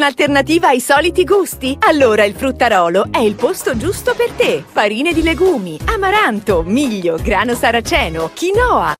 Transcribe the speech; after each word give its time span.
un'alternativa 0.00 0.68
ai 0.68 0.80
soliti 0.80 1.24
gusti? 1.24 1.76
Allora 1.80 2.24
il 2.24 2.34
Fruttarolo 2.34 3.08
è 3.10 3.18
il 3.18 3.34
posto 3.34 3.76
giusto 3.76 4.14
per 4.14 4.30
te. 4.30 4.64
Farine 4.66 5.12
di 5.12 5.22
legumi, 5.22 5.78
amaranto, 5.84 6.62
miglio, 6.62 7.18
grano 7.20 7.54
saraceno, 7.54 8.30
quinoa 8.34 8.99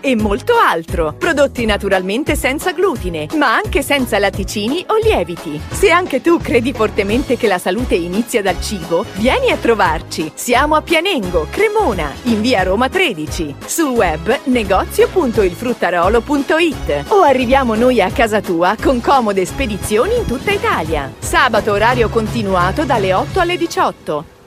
e 0.00 0.16
molto 0.16 0.56
altro. 0.56 1.14
Prodotti 1.16 1.64
naturalmente 1.64 2.34
senza 2.36 2.72
glutine, 2.72 3.28
ma 3.34 3.54
anche 3.54 3.82
senza 3.82 4.18
latticini 4.18 4.84
o 4.88 4.96
lieviti. 4.96 5.60
Se 5.70 5.90
anche 5.90 6.20
tu 6.20 6.38
credi 6.38 6.72
fortemente 6.72 7.36
che 7.36 7.46
la 7.46 7.58
salute 7.58 7.94
inizia 7.94 8.42
dal 8.42 8.60
cibo, 8.60 9.04
vieni 9.14 9.50
a 9.50 9.56
trovarci. 9.56 10.32
Siamo 10.34 10.74
a 10.76 10.82
Pianengo, 10.82 11.46
Cremona, 11.50 12.12
in 12.24 12.40
via 12.40 12.62
Roma 12.62 12.88
13. 12.88 13.54
Sul 13.64 13.90
web 13.90 14.40
negozio.ilfruttarolo.it 14.44 17.04
o 17.08 17.22
arriviamo 17.22 17.74
noi 17.74 18.00
a 18.00 18.10
casa 18.10 18.40
tua 18.40 18.76
con 18.80 19.00
comode 19.00 19.44
spedizioni 19.44 20.16
in 20.16 20.26
tutta 20.26 20.50
Italia. 20.50 21.12
Sabato 21.18 21.72
orario 21.72 22.08
continuato 22.08 22.84
dalle 22.84 23.12
8 23.12 23.40
alle 23.40 23.56
18. 23.56 24.37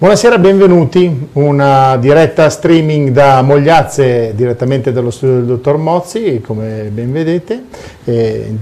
Buonasera, 0.00 0.38
benvenuti. 0.38 1.28
Una 1.32 1.96
diretta 1.96 2.48
streaming 2.50 3.10
da 3.10 3.42
Mogliazze, 3.42 4.32
direttamente 4.32 4.92
dallo 4.92 5.10
studio 5.10 5.38
del 5.38 5.46
dottor 5.46 5.76
Mozzi, 5.76 6.40
come 6.40 6.88
ben 6.92 7.10
vedete. 7.10 7.64
E 8.04 8.56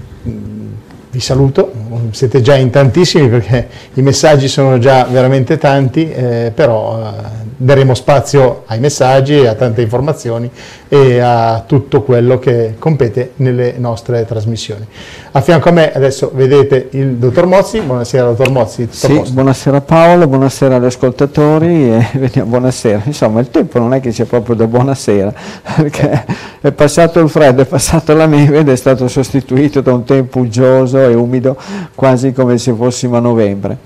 vi 1.11 1.21
saluto, 1.21 1.73
siete 2.13 2.41
già 2.41 2.55
in 2.55 2.71
tantissimi 2.71 3.29
perché 3.29 3.69
i 3.93 4.01
messaggi 4.01 4.49
sono 4.49 4.79
già 4.79 5.05
veramente 5.05 5.59
tanti, 5.59 6.11
eh, 6.11 6.53
però 6.55 7.01
eh, 7.01 7.36
daremo 7.57 7.95
spazio 7.95 8.65
ai 8.67 8.79
messaggi, 8.81 9.47
a 9.47 9.55
tante 9.55 9.81
informazioni 9.81 10.51
e 10.89 11.19
a 11.21 11.65
tutto 11.67 12.03
quello 12.03 12.39
che 12.39 12.75
compete 12.79 13.33
nelle 13.37 13.75
nostre 13.79 14.27
trasmissioni. 14.27 14.87
A 15.33 15.41
fianco 15.41 15.71
a 15.71 15.73
me 15.73 15.93
adesso 15.93 16.31
vedete 16.35 16.89
il 16.91 17.15
dottor 17.15 17.47
Mozzi, 17.47 17.81
buonasera 17.81 18.27
dottor 18.27 18.51
Mozzi. 18.51 18.89
Sì, 18.91 19.23
buonasera 19.31 19.81
Paolo, 19.81 20.27
buonasera 20.27 20.77
agli 20.77 20.85
ascoltatori 20.85 21.93
e 21.93 22.07
vediamo, 22.19 22.51
buonasera. 22.51 23.03
Insomma 23.05 23.41
il 23.41 23.51
tempo 23.51 23.79
non 23.79 23.95
è 23.95 24.01
che 24.01 24.13
sia 24.13 24.27
proprio 24.27 24.55
da 24.55 24.67
buonasera, 24.67 25.33
perché 25.77 26.25
è 26.61 26.73
passato 26.73 27.21
il 27.21 27.31
freddo, 27.31 27.63
è 27.63 27.67
passata 27.67 28.13
la 28.13 28.27
neve 28.27 28.59
ed 28.59 28.69
è 28.69 28.77
stato 28.77 29.09
sostituito 29.09 29.81
da 29.81 29.95
un 29.95 30.05
tempo 30.05 30.41
uggioso 30.41 30.99
e 30.99 31.15
umido, 31.15 31.57
quasi 31.95 32.33
come 32.33 32.59
se 32.59 32.75
fossimo 32.75 33.17
a 33.17 33.21
novembre. 33.21 33.79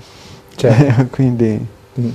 Certo. 0.55 1.07
Quindi... 1.11 1.65
Mm. 1.99 2.09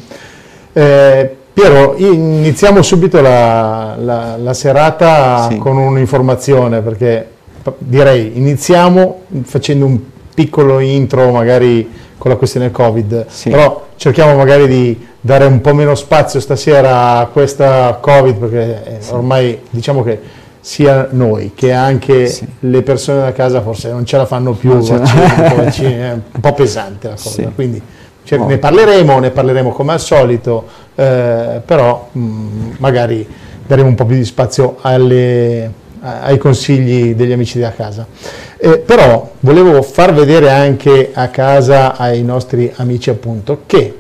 Eh, 0.73 1.37
Piero, 1.57 1.95
iniziamo 1.97 2.83
subito 2.83 3.23
la, 3.23 3.97
la, 3.99 4.37
la 4.37 4.53
serata 4.53 5.49
sì. 5.49 5.57
con 5.57 5.79
un'informazione, 5.79 6.83
perché 6.83 7.31
direi 7.79 8.33
iniziamo 8.37 9.21
facendo 9.41 9.87
un 9.87 9.99
piccolo 10.35 10.81
intro 10.81 11.31
magari 11.31 11.91
con 12.19 12.31
la 12.31 12.37
questione 12.37 12.71
Covid, 12.71 13.25
sì. 13.29 13.49
però 13.49 13.87
cerchiamo 13.97 14.37
magari 14.37 14.69
di 14.69 15.07
dare 15.19 15.47
un 15.47 15.63
po' 15.63 15.73
meno 15.73 15.95
spazio 15.95 16.41
stasera 16.41 17.21
a 17.21 17.27
questa 17.29 17.97
Covid, 18.03 18.37
perché 18.37 18.99
sì. 18.99 19.15
ormai 19.15 19.59
diciamo 19.71 20.03
che 20.03 20.21
sia 20.61 21.09
noi 21.13 21.53
che 21.55 21.73
anche 21.73 22.27
sì. 22.27 22.47
le 22.61 22.83
persone 22.83 23.21
da 23.21 23.33
casa 23.33 23.63
forse 23.63 23.91
non 23.91 24.05
ce 24.05 24.19
la 24.19 24.27
fanno 24.27 24.53
più, 24.53 24.77
vaccini, 24.77 26.03
un 26.05 26.21
po' 26.39 26.53
pesante 26.53 27.09
la 27.09 27.15
cosa, 27.15 27.51
quindi 27.55 27.81
cioè, 28.27 28.41
oh. 28.41 28.47
ne 28.47 28.59
parleremo, 28.59 29.21
ne 29.21 29.31
parleremo 29.31 29.71
come 29.71 29.93
al 29.93 30.01
solito, 30.01 30.67
eh, 30.97 31.61
però 31.65 32.09
mh, 32.11 32.21
mm, 32.21 32.71
magari 32.79 33.27
daremo 33.65 33.87
un 33.87 33.95
po' 33.95 34.05
più 34.05 34.17
di 34.17 34.25
spazio 34.25 34.79
alle, 34.81 35.71
ai 36.01 36.37
consigli 36.37 37.15
degli 37.15 37.31
amici 37.31 37.61
da 37.61 37.71
casa. 37.71 38.05
Eh, 38.59 38.79
però 38.79 39.31
volevo 39.41 39.81
far 39.83 40.13
vedere 40.13 40.51
anche 40.51 41.13
a 41.15 41.29
casa 41.29 41.97
ai 41.97 42.25
nostri 42.25 42.73
amici 42.77 43.11
appunto 43.11 43.61
che 43.67 43.95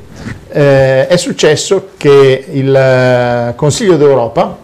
eh, 0.48 1.06
è 1.06 1.16
successo 1.16 1.90
che 1.96 2.46
il 2.50 2.74
eh, 2.74 3.52
Consiglio 3.54 3.96
d'Europa 3.96 4.56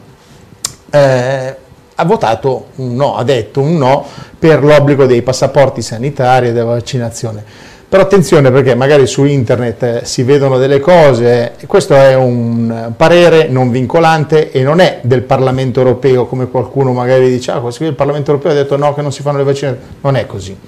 eh, 0.91 1.57
ha 1.95 2.05
votato 2.05 2.67
un 2.77 2.97
no, 2.97 3.17
ha 3.17 3.23
detto 3.23 3.61
un 3.61 3.77
no 3.77 4.05
per 4.37 4.65
l'obbligo 4.65 5.07
dei 5.07 5.23
passaporti 5.23 5.83
sanitari 5.83 6.49
e 6.49 6.53
della 6.53 6.73
vaccinazione. 6.73 7.71
Però 7.93 8.05
attenzione 8.05 8.51
perché 8.51 8.75
magari 8.75 9.07
su 9.07 9.25
internet 9.25 9.83
eh, 9.83 10.01
si 10.05 10.23
vedono 10.23 10.57
delle 10.57 10.81
cose, 10.81 11.53
questo 11.67 11.95
è 11.95 12.15
un 12.15 12.95
parere 12.97 13.49
non 13.49 13.71
vincolante 13.71 14.51
e 14.51 14.63
non 14.63 14.81
è 14.81 15.01
del 15.03 15.21
Parlamento 15.21 15.81
europeo 15.81 16.25
come 16.25 16.49
qualcuno 16.49 16.95
magari 16.95 17.29
dice, 17.29 17.51
ah 17.51 17.63
il 17.81 17.93
Parlamento 17.93 18.31
europeo 18.31 18.53
ha 18.53 18.55
detto 18.55 18.79
no 18.79 18.95
che 18.95 19.03
non 19.03 19.13
si 19.13 19.21
fanno 19.21 19.37
le 19.37 19.45
vaccine, 19.45 19.79
non 20.01 20.17
è 20.17 20.25
così. 20.25 20.59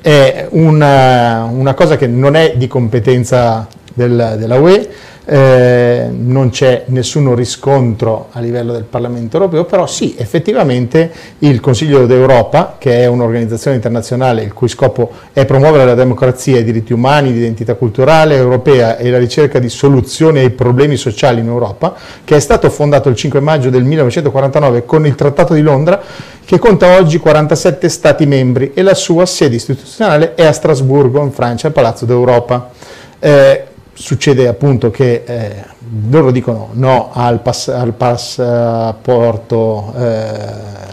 È 0.00 0.48
una, 0.50 1.48
una 1.48 1.74
cosa 1.74 1.96
che 1.96 2.08
non 2.08 2.34
è 2.34 2.54
di 2.56 2.66
competenza 2.66 3.68
del, 3.94 4.34
della 4.36 4.58
UE, 4.58 4.88
eh, 5.26 6.08
non 6.10 6.50
c'è 6.50 6.84
nessun 6.86 7.34
riscontro 7.34 8.28
a 8.32 8.40
livello 8.40 8.72
del 8.72 8.84
Parlamento 8.84 9.36
europeo, 9.36 9.64
però 9.64 9.86
sì, 9.86 10.14
effettivamente 10.18 11.10
il 11.38 11.60
Consiglio 11.60 12.06
d'Europa, 12.06 12.76
che 12.78 13.00
è 13.00 13.06
un'organizzazione 13.06 13.76
internazionale 13.76 14.42
il 14.42 14.52
cui 14.52 14.68
scopo 14.68 15.10
è 15.32 15.46
promuovere 15.46 15.86
la 15.86 15.94
democrazia, 15.94 16.58
i 16.58 16.64
diritti 16.64 16.92
umani, 16.92 17.32
l'identità 17.32 17.74
culturale 17.74 18.36
europea 18.36 18.98
e 18.98 19.10
la 19.10 19.18
ricerca 19.18 19.58
di 19.58 19.68
soluzioni 19.68 20.40
ai 20.40 20.50
problemi 20.50 20.96
sociali 20.96 21.40
in 21.40 21.46
Europa, 21.46 21.94
che 22.22 22.36
è 22.36 22.40
stato 22.40 22.68
fondato 22.68 23.08
il 23.08 23.16
5 23.16 23.40
maggio 23.40 23.70
del 23.70 23.84
1949 23.84 24.84
con 24.84 25.06
il 25.06 25.14
Trattato 25.14 25.54
di 25.54 25.62
Londra, 25.62 26.02
che 26.44 26.58
conta 26.58 26.98
oggi 26.98 27.18
47 27.18 27.88
Stati 27.88 28.26
membri 28.26 28.72
e 28.74 28.82
la 28.82 28.94
sua 28.94 29.24
sede 29.24 29.54
istituzionale 29.54 30.34
è 30.34 30.44
a 30.44 30.52
Strasburgo, 30.52 31.22
in 31.22 31.32
Francia, 31.32 31.68
al 31.68 31.72
Palazzo 31.72 32.04
d'Europa. 32.04 32.70
Eh, 33.18 33.64
succede 33.94 34.48
appunto 34.48 34.90
che 34.90 35.22
eh, 35.24 35.64
loro 36.10 36.30
dicono 36.30 36.70
no 36.72 37.10
al, 37.12 37.40
pass 37.40 37.68
al 37.68 37.92
passaporto 37.92 39.94
eh, 39.96 40.36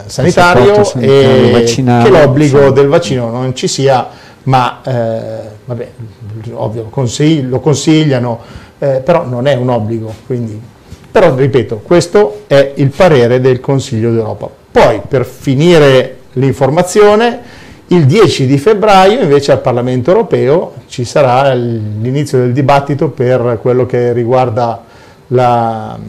sanitario, 0.05 0.75
passaporto 0.75 0.99
e 0.99 1.63
che 1.75 2.09
l'obbligo 2.09 2.67
sì. 2.67 2.73
del 2.73 2.87
vaccino 2.87 3.29
non 3.29 3.55
ci 3.55 3.67
sia, 3.67 4.07
ma 4.43 4.81
eh, 4.83 5.39
vabbè, 5.65 5.87
ovvio, 6.53 6.83
consigli 6.85 7.47
lo 7.47 7.59
consigliano, 7.59 8.39
eh, 8.79 9.01
però 9.03 9.25
non 9.25 9.47
è 9.47 9.55
un 9.55 9.69
obbligo. 9.69 10.13
Quindi. 10.25 10.69
Però 11.11 11.35
ripeto, 11.35 11.81
questo 11.83 12.43
è 12.47 12.71
il 12.75 12.89
parere 12.89 13.41
del 13.41 13.59
Consiglio 13.59 14.11
d'Europa. 14.11 14.49
Poi 14.71 15.01
per 15.05 15.25
finire 15.25 16.19
l'informazione 16.33 17.39
il 17.91 18.05
10 18.05 18.45
di 18.45 18.57
febbraio 18.57 19.21
invece 19.21 19.51
al 19.51 19.59
Parlamento 19.59 20.11
europeo 20.11 20.73
ci 20.87 21.03
sarà 21.03 21.53
l'inizio 21.53 22.37
del 22.39 22.53
dibattito 22.53 23.09
per 23.09 23.59
quello 23.61 23.85
che 23.85 24.13
riguarda 24.13 24.81
la, 25.27 25.99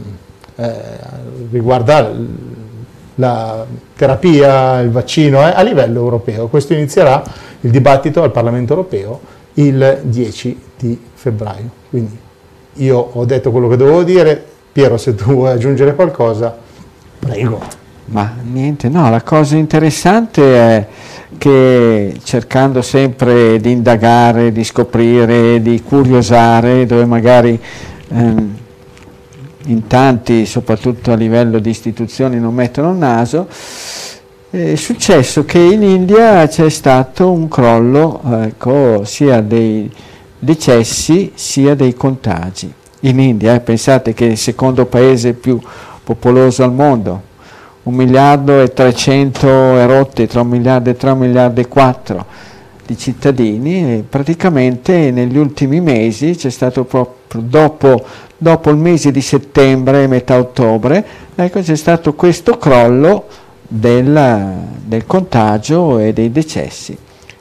eh, 0.57 0.75
riguarda 1.51 2.13
la 3.17 3.67
terapia, 3.97 4.81
il 4.81 4.91
vaccino 4.91 5.41
eh, 5.41 5.53
a 5.55 5.63
livello 5.63 6.01
europeo. 6.01 6.47
Questo 6.47 6.73
inizierà 6.73 7.21
il 7.61 7.71
dibattito 7.71 8.23
al 8.23 8.31
Parlamento 8.31 8.75
europeo 8.75 9.21
il 9.55 10.01
10 10.03 10.63
di 10.79 11.01
febbraio. 11.15 11.69
Quindi 11.91 12.17
io 12.75 12.97
ho 13.13 13.25
detto 13.25 13.51
quello 13.51 13.67
che 13.67 13.77
dovevo 13.77 14.05
dire, 14.05 14.43
Piero 14.71 14.97
se 14.97 15.17
tu 15.17 15.25
vuoi 15.25 15.51
aggiungere 15.51 15.97
qualcosa, 15.97 16.57
prego. 17.19 17.82
Ma 18.07 18.35
niente, 18.43 18.89
no, 18.89 19.09
la 19.11 19.23
cosa 19.23 19.57
interessante 19.57 20.43
è 20.57 20.87
che 21.39 22.19
cercando 22.23 22.83
sempre 22.83 23.59
di 23.59 23.71
indagare, 23.71 24.53
di 24.53 24.65
scoprire, 24.65 25.63
di 25.63 25.83
curiosare, 25.83 26.85
dove 26.85 27.05
magari 27.07 27.59
ehm, 28.09 28.57
in 29.67 29.87
tanti, 29.87 30.45
soprattutto 30.47 31.13
a 31.13 31.15
livello 31.15 31.59
di 31.59 31.71
istituzioni, 31.71 32.39
non 32.39 32.55
mettono 32.55 32.91
il 32.91 32.97
naso, 32.97 33.49
è 34.51 34.75
successo 34.75 35.45
che 35.45 35.59
in 35.59 35.83
India 35.83 36.47
c'è 36.47 36.69
stato 36.69 37.31
un 37.31 37.49
crollo 37.49 38.21
ecco, 38.43 39.03
sia 39.05 39.41
dei 39.41 39.91
decessi 40.39 41.33
sia 41.35 41.75
dei 41.75 41.95
contagi. 41.95 42.71
In 43.01 43.19
India, 43.19 43.55
eh, 43.55 43.61
pensate 43.61 44.13
che 44.13 44.27
è 44.27 44.31
il 44.31 44.39
secondo 44.39 44.87
paese 44.87 45.33
più 45.33 45.59
popoloso 46.05 46.65
al 46.65 46.73
mondo, 46.73 47.23
un 47.85 47.95
miliardo 47.95 48.61
e 48.61 48.73
300 48.73 49.49
erotti 49.79 50.27
tra 50.27 50.43
un 50.43 50.49
miliardo 50.49 50.91
e 50.91 50.97
3 50.97 51.11
un 51.11 51.19
miliardo 51.19 51.61
e 51.61 51.67
4 51.67 52.27
di 52.87 52.97
cittadini 52.97 53.99
e 53.99 54.05
praticamente 54.09 55.11
negli 55.11 55.37
ultimi 55.37 55.81
mesi 55.81 56.35
c'è 56.37 56.51
stato 56.51 56.85
proprio 56.85 57.41
dopo, 57.41 58.05
dopo, 58.37 58.71
il 58.71 58.77
mese 58.77 59.11
di 59.11 59.21
settembre, 59.21 60.07
metà 60.07 60.39
ottobre, 60.39 61.05
ecco, 61.35 61.61
c'è 61.61 61.77
stato 61.77 62.15
questo 62.15 62.59
crollo 62.59 63.27
del, 63.67 64.67
del 64.85 65.07
contagio 65.07 65.99
e 65.99 66.13
dei 66.13 66.31
decessi. 66.31 66.97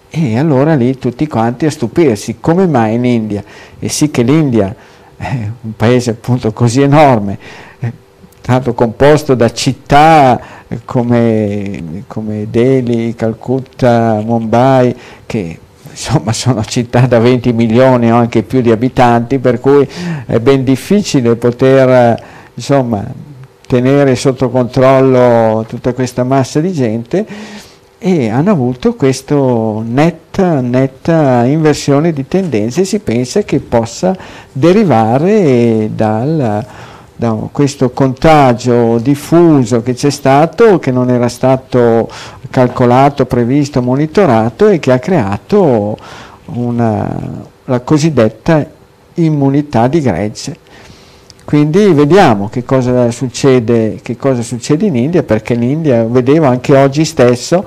E 0.09 0.37
allora 0.37 0.75
lì 0.75 0.97
tutti 0.97 1.25
quanti 1.27 1.65
a 1.65 1.71
stupirsi, 1.71 2.37
come 2.39 2.67
mai 2.67 2.95
in 2.95 3.05
India? 3.05 3.43
E 3.79 3.89
sì 3.89 4.11
che 4.11 4.23
l'India 4.23 4.75
è 5.15 5.49
un 5.61 5.75
paese 5.75 6.11
appunto 6.11 6.51
così 6.51 6.81
enorme, 6.81 7.37
stato 8.41 8.73
composto 8.73 9.35
da 9.35 9.51
città 9.51 10.39
come, 10.83 12.03
come 12.07 12.47
Delhi, 12.49 13.13
Calcutta, 13.15 14.21
Mumbai, 14.23 14.95
che 15.25 15.59
insomma 15.89 16.33
sono 16.33 16.63
città 16.63 17.01
da 17.01 17.19
20 17.19 17.53
milioni 17.53 18.11
o 18.11 18.15
anche 18.15 18.43
più 18.43 18.61
di 18.61 18.71
abitanti, 18.71 19.39
per 19.39 19.59
cui 19.59 19.87
è 20.25 20.39
ben 20.39 20.63
difficile 20.63 21.35
poter 21.35 22.21
insomma, 22.53 23.05
tenere 23.67 24.15
sotto 24.15 24.49
controllo 24.49 25.63
tutta 25.67 25.93
questa 25.93 26.23
massa 26.23 26.59
di 26.59 26.73
gente. 26.73 27.25
E 28.03 28.29
hanno 28.29 28.49
avuto 28.49 28.95
questa 28.95 29.35
netta, 29.35 30.59
netta 30.59 31.45
inversione 31.45 32.11
di 32.11 32.27
tendenze, 32.27 32.83
si 32.83 32.97
pensa 32.97 33.43
che 33.43 33.59
possa 33.59 34.17
derivare 34.51 35.87
dal, 35.93 36.65
da 37.21 37.37
questo 37.51 37.91
contagio 37.91 38.97
diffuso 38.97 39.83
che 39.83 39.93
c'è 39.93 40.09
stato, 40.09 40.79
che 40.79 40.89
non 40.89 41.11
era 41.11 41.29
stato 41.29 42.09
calcolato, 42.49 43.27
previsto, 43.27 43.79
monitorato 43.83 44.67
e 44.67 44.79
che 44.79 44.91
ha 44.91 44.97
creato 44.97 45.95
una, 46.45 47.15
la 47.65 47.79
cosiddetta 47.81 48.65
immunità 49.13 49.87
di 49.87 50.01
gregge. 50.01 50.57
Quindi 51.45 51.93
vediamo 51.93 52.49
che 52.49 52.63
cosa, 52.63 53.11
succede, 53.11 53.99
che 54.01 54.17
cosa 54.17 54.41
succede 54.41 54.87
in 54.87 54.95
India, 54.95 55.21
perché 55.21 55.53
in 55.53 55.61
India, 55.61 56.03
vedevo 56.03 56.47
anche 56.47 56.75
oggi 56.75 57.05
stesso, 57.05 57.63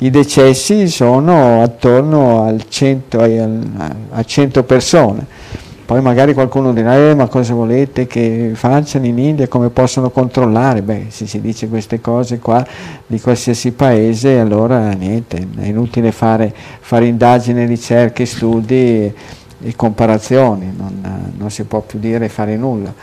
i 0.00 0.10
decessi 0.10 0.88
sono 0.88 1.62
attorno 1.62 2.44
al 2.44 2.64
100, 2.68 3.18
a 4.10 4.22
100 4.22 4.62
persone. 4.64 5.39
Poi 5.90 6.00
magari 6.02 6.34
qualcuno 6.34 6.72
dirà, 6.72 6.94
eh, 6.94 7.16
ma 7.16 7.26
cosa 7.26 7.52
volete 7.52 8.06
che 8.06 8.52
facciano 8.54 9.06
in 9.06 9.18
India, 9.18 9.48
come 9.48 9.70
possono 9.70 10.10
controllare? 10.10 10.82
Beh, 10.82 11.06
se 11.08 11.26
si 11.26 11.40
dice 11.40 11.66
queste 11.66 12.00
cose 12.00 12.38
qua 12.38 12.64
di 13.08 13.18
qualsiasi 13.18 13.72
paese, 13.72 14.38
allora 14.38 14.92
niente, 14.92 15.44
è 15.58 15.66
inutile 15.66 16.12
fare, 16.12 16.54
fare 16.78 17.06
indagini, 17.06 17.66
ricerche, 17.66 18.24
studi 18.24 19.12
e 19.62 19.74
comparazioni, 19.74 20.72
non, 20.76 21.32
non 21.36 21.50
si 21.50 21.64
può 21.64 21.80
più 21.80 21.98
dire 21.98 22.28
fare 22.28 22.56
nulla. 22.56 22.94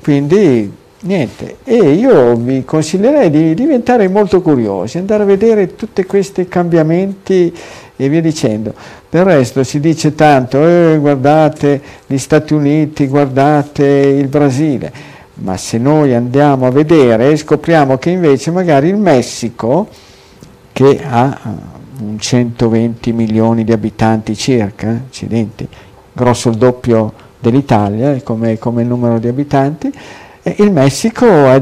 Quindi 0.00 0.72
niente, 1.00 1.56
e 1.64 1.74
io 1.74 2.36
vi 2.36 2.64
consiglierei 2.64 3.28
di 3.28 3.54
diventare 3.54 4.06
molto 4.06 4.40
curiosi, 4.40 4.98
andare 4.98 5.24
a 5.24 5.26
vedere 5.26 5.74
tutti 5.74 6.04
questi 6.04 6.46
cambiamenti 6.46 7.52
e 7.96 8.08
via 8.08 8.20
dicendo. 8.20 8.72
Del 9.10 9.24
resto 9.24 9.64
si 9.64 9.80
dice 9.80 10.14
tanto, 10.14 10.64
eh, 10.64 10.96
guardate 11.00 11.82
gli 12.06 12.16
Stati 12.16 12.54
Uniti, 12.54 13.08
guardate 13.08 13.84
il 13.84 14.28
Brasile, 14.28 14.92
ma 15.34 15.56
se 15.56 15.78
noi 15.78 16.14
andiamo 16.14 16.66
a 16.66 16.70
vedere 16.70 17.36
scopriamo 17.36 17.98
che 17.98 18.10
invece 18.10 18.52
magari 18.52 18.88
il 18.88 18.96
Messico, 18.96 19.88
che 20.72 21.00
ha 21.02 21.36
un 21.98 22.20
120 22.20 23.12
milioni 23.12 23.64
di 23.64 23.72
abitanti 23.72 24.36
circa, 24.36 25.00
accidenti, 25.08 25.66
grosso 26.12 26.50
il 26.50 26.56
doppio 26.56 27.12
dell'Italia 27.40 28.16
come, 28.22 28.58
come 28.58 28.84
numero 28.84 29.18
di 29.18 29.26
abitanti, 29.26 29.92
il 30.42 30.70
Messico 30.70 31.26
ha, 31.26 31.54
ha, 31.54 31.58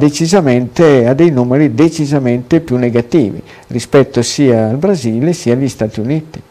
dei 1.15 1.31
numeri 1.31 1.75
decisamente 1.75 2.61
più 2.61 2.77
negativi 2.77 3.43
rispetto 3.69 4.21
sia 4.21 4.69
al 4.69 4.77
Brasile 4.77 5.33
sia 5.33 5.55
agli 5.55 5.69
Stati 5.69 6.01
Uniti. 6.01 6.43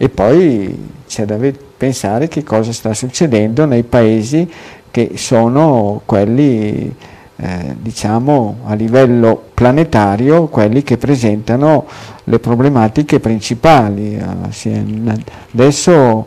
E 0.00 0.08
poi 0.08 0.90
c'è 1.08 1.24
da 1.24 1.36
pensare 1.76 2.28
che 2.28 2.44
cosa 2.44 2.72
sta 2.72 2.94
succedendo 2.94 3.64
nei 3.64 3.82
paesi 3.82 4.48
che 4.90 5.12
sono 5.16 6.02
quelli 6.04 6.94
eh, 7.40 7.76
diciamo 7.78 8.58
a 8.64 8.74
livello 8.74 9.40
planetario 9.54 10.46
quelli 10.46 10.82
che 10.82 10.96
presentano 10.96 11.86
le 12.24 12.38
problematiche 12.38 13.20
principali. 13.20 14.16
Eh, 14.16 15.22
adesso 15.52 16.26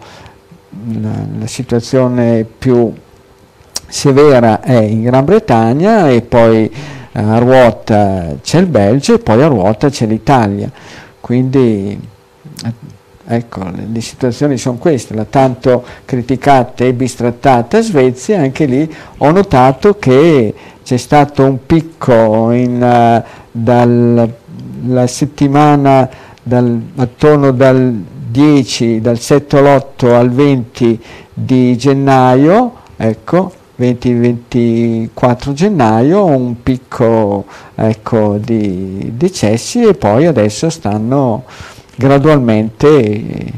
la, 1.00 1.26
la 1.40 1.48
situazione 1.48 2.46
più 2.46 2.94
severa 3.88 4.62
è 4.62 4.80
in 4.80 5.04
Gran 5.04 5.26
Bretagna 5.26 6.10
e 6.10 6.22
poi 6.22 6.72
a 7.14 7.38
ruota 7.40 8.36
c'è 8.42 8.60
il 8.60 8.68
Belgio 8.68 9.16
e 9.16 9.20
poi 9.20 9.42
a 9.42 9.48
ruota 9.48 9.90
c'è 9.90 10.06
l'Italia. 10.06 10.72
Quindi 11.20 12.00
ecco, 13.32 13.64
le 13.74 14.02
situazioni 14.02 14.58
sono 14.58 14.78
queste, 14.78 15.14
la 15.14 15.24
tanto 15.24 15.86
criticata 16.04 16.84
e 16.84 16.94
bistrattata 16.94 17.82
Svezia, 17.82 18.42
anche 18.42 18.66
lì 18.66 18.94
ho 19.18 19.32
notato 19.32 19.98
che 19.98 20.54
c'è 20.84 20.98
stato 20.98 21.46
un 21.46 21.66
picco 21.66 22.52
in, 22.52 22.82
uh, 22.82 23.24
dalla 23.52 25.08
settimana 25.08 26.10
dal, 26.44 26.82
attorno 26.98 27.52
dal 27.52 28.04
10, 28.30 29.00
dal 29.00 29.20
7 29.20 29.58
all'8 29.58 30.14
al 30.14 30.30
20 30.30 31.00
di 31.34 31.78
gennaio, 31.78 32.74
ecco, 32.98 33.54
20-24 33.82 35.54
gennaio, 35.54 36.26
un 36.26 36.62
picco 36.62 37.46
ecco, 37.74 38.38
di 38.38 39.12
decessi 39.16 39.84
e 39.84 39.96
poi 39.96 40.28
adesso 40.28 40.70
stanno 40.70 41.46
gradualmente 42.02 43.54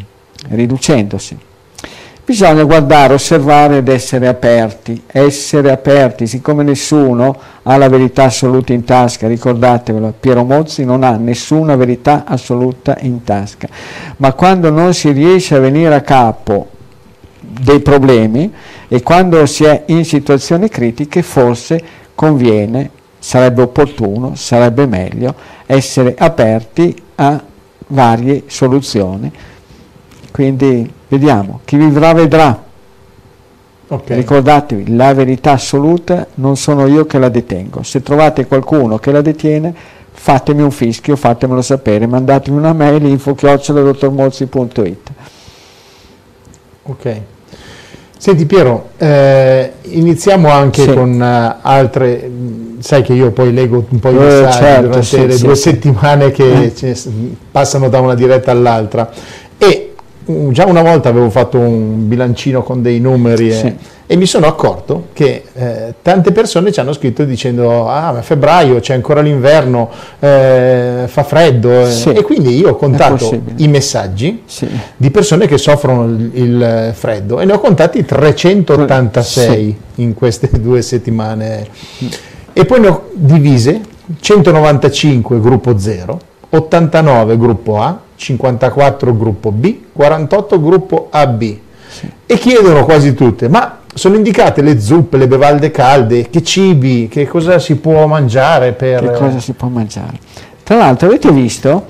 riducendosi. 0.50 1.38
Bisogna 2.26 2.64
guardare, 2.64 3.16
osservare 3.16 3.78
ed 3.78 3.88
essere 3.90 4.28
aperti, 4.28 5.04
essere 5.08 5.72
aperti, 5.72 6.26
siccome 6.26 6.64
nessuno 6.64 7.38
ha 7.64 7.76
la 7.76 7.90
verità 7.90 8.26
assoluta 8.26 8.72
in 8.72 8.86
tasca, 8.86 9.28
ricordatevelo, 9.28 10.14
Piero 10.20 10.46
Mozzi 10.46 10.86
non 10.86 11.04
ha 11.04 11.18
nessuna 11.18 11.76
verità 11.76 12.24
assoluta 12.26 12.98
in 13.02 13.24
tasca, 13.24 13.68
ma 14.18 14.32
quando 14.34 14.70
non 14.70 14.94
si 14.94 15.12
riesce 15.12 15.56
a 15.56 15.60
venire 15.60 15.94
a 15.96 16.02
capo 16.02 16.70
dei 17.40 17.82
problemi 17.82 18.52
e 18.88 19.04
quando 19.04 19.46
si 19.46 19.66
è 19.66 19.84
in 19.88 20.06
situazioni 20.06 20.70
critiche 20.70 21.22
forse 21.24 21.82
conviene, 22.16 22.90
sarebbe 23.20 23.64
opportuno, 23.64 24.36
sarebbe 24.36 24.86
meglio 24.86 25.36
essere 25.66 26.16
aperti 26.18 26.96
a 27.16 27.52
varie 27.94 28.44
soluzioni. 28.48 29.32
Quindi 30.32 30.92
vediamo, 31.08 31.62
chi 31.64 31.78
vivrà 31.78 32.12
vedrà. 32.14 32.62
Okay. 33.86 34.16
Ricordatevi, 34.18 34.96
la 34.96 35.14
verità 35.14 35.52
assoluta 35.52 36.26
non 36.36 36.56
sono 36.58 36.88
io 36.88 37.06
che 37.06 37.20
la 37.20 37.30
detengo. 37.30 37.84
Se 37.84 38.02
trovate 38.02 38.48
qualcuno 38.48 38.98
che 38.98 39.12
la 39.12 39.22
detiene, 39.22 39.72
fatemi 40.12 40.64
un 40.64 40.72
fischio, 40.72 41.16
fatemelo 41.16 41.62
sapere, 41.62 42.08
mandatemi 42.08 42.58
una 42.58 42.74
mail 42.74 43.06
info-dottormozzi.it. 43.06 45.12
Ok. 46.84 47.22
Senti 48.18 48.46
Piero, 48.46 48.90
eh, 48.98 49.74
iniziamo 49.82 50.50
anche 50.50 50.84
sì. 50.84 50.94
con 50.94 51.20
uh, 51.20 51.56
altre, 51.62 52.32
sai 52.84 53.02
che 53.02 53.14
io 53.14 53.32
poi 53.32 53.54
leggo 53.54 53.86
un 53.90 54.00
po' 54.00 54.10
i 54.10 54.16
eh, 54.16 54.20
messaggi 54.20 54.58
certo, 54.58 54.82
durante 54.88 55.06
sì, 55.06 55.26
le 55.26 55.32
sì, 55.32 55.46
due 55.46 55.56
settimane 55.56 56.32
che 56.32 56.74
eh. 56.78 56.96
passano 57.50 57.88
da 57.88 58.02
una 58.02 58.14
diretta 58.14 58.52
all'altra 58.52 59.10
e 59.58 59.94
Mm, 60.32 60.52
già 60.52 60.66
una 60.66 60.82
volta 60.82 61.10
avevo 61.10 61.30
fatto 61.30 61.60
un 61.60 62.08
bilancino 62.08 62.64
con 62.64 62.82
dei 62.82 63.02
numeri 63.02 63.50
e, 63.50 63.52
sì. 63.52 63.76
e 64.08 64.16
mi 64.16 64.26
sono 64.26 64.46
accorto 64.46 65.08
che 65.12 65.44
eh, 65.54 65.96
tante 66.02 66.32
persone 66.32 66.72
ci 66.72 66.80
hanno 66.80 66.94
scritto 66.94 67.26
dicendo 67.26 67.90
ah 67.90 68.14
ma 68.14 68.22
febbraio 68.22 68.80
c'è 68.80 68.94
ancora 68.94 69.20
l'inverno 69.20 69.90
eh, 70.20 71.04
fa 71.08 71.24
freddo 71.24 71.90
sì. 71.90 72.12
e 72.12 72.22
quindi 72.22 72.56
io 72.58 72.70
ho 72.70 72.76
contato 72.78 73.38
i 73.58 73.68
messaggi 73.68 74.44
sì. 74.46 74.66
di 74.96 75.12
persone 75.12 75.46
che 75.46 75.58
soffrono 75.58 76.06
il, 76.06 76.32
il, 76.36 76.92
freddo 76.94 77.42
e 77.42 77.46
ne 77.46 77.52
ho 77.52 77.60
contati 77.60 78.06
386 78.06 79.78
in 79.96 80.14
queste 80.14 80.50
due 80.58 80.82
settimane 80.82 81.68
mm. 82.02 82.08
E 82.54 82.66
poi 82.66 82.80
ne 82.80 82.88
ho 82.88 83.10
divise 83.14 83.82
195 84.20 85.40
gruppo 85.40 85.78
0 85.78 86.20
89 86.50 87.38
gruppo 87.38 87.82
A 87.82 88.00
54 88.16 89.18
gruppo 89.18 89.52
B, 89.52 89.76
48 89.92 90.62
gruppo 90.62 91.08
AB. 91.10 91.58
E 92.26 92.38
chiedono 92.38 92.86
quasi 92.86 93.14
tutte, 93.14 93.50
ma 93.50 93.80
sono 93.94 94.16
indicate 94.16 94.62
le 94.62 94.80
zuppe, 94.80 95.18
le 95.18 95.28
bevalde 95.28 95.72
calde, 95.72 96.30
che 96.30 96.42
cibi, 96.42 97.08
che 97.08 97.28
cosa 97.28 97.60
si 97.60 97.76
può 97.76 98.08
mangiare 98.08 98.74
per... 98.74 99.02
Che 99.02 99.18
cosa 99.18 99.40
si 99.40 99.54
può 99.54 99.68
mangiare. 99.68 100.18
Tra 100.64 100.78
l'altro 100.78 101.08
avete 101.08 101.32
visto 101.32 101.86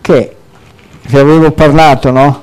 che 0.00 0.36
vi 1.06 1.18
avevo 1.18 1.50
parlato, 1.50 2.10
no? 2.10 2.42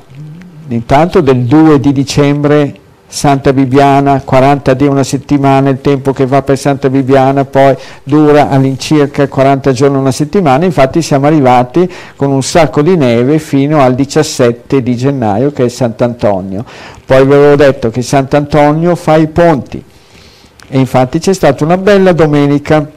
Intanto 0.68 1.22
del 1.22 1.44
2 1.44 1.80
di 1.80 1.91
dicembre 1.91 2.80
Santa 3.13 3.51
Bibiana, 3.51 4.22
40 4.24 4.74
di 4.74 4.86
una 4.88 5.03
settimana, 5.03 5.68
il 5.68 5.82
tempo 5.82 6.13
che 6.13 6.25
va 6.25 6.44
per 6.44 6.58
Santa 6.58 6.89
Bibiana, 6.89 7.44
poi 7.44 7.75
dura 8.03 8.48
all'incirca 8.48 9.27
40 9.27 9.74
giorni 9.74 9.98
una 9.98 10.13
settimana, 10.13 10.63
infatti 10.63 11.01
siamo 11.01 11.27
arrivati 11.27 11.91
con 12.15 12.32
un 12.32 12.41
sacco 12.41 12.82
di 12.82 12.96
neve 12.96 13.38
fino 13.38 13.82
al 13.82 13.96
17 13.96 14.82
di 14.82 14.96
gennaio 14.96 15.51
che 15.51 15.65
è 15.65 15.68
Sant'Antonio. 15.68 16.63
Poi 17.06 17.25
vi 17.25 17.34
avevo 17.34 17.58
detto 17.58 17.89
che 17.89 18.01
Sant'Antonio 18.01 18.96
fa 18.96 19.18
i 19.18 19.27
ponti, 19.27 19.84
E 20.70 20.80
infatti 20.80 21.20
c'è 21.20 21.34
stata 21.34 21.65
una 21.65 21.75
bella 21.75 22.13
domenica, 22.13 22.89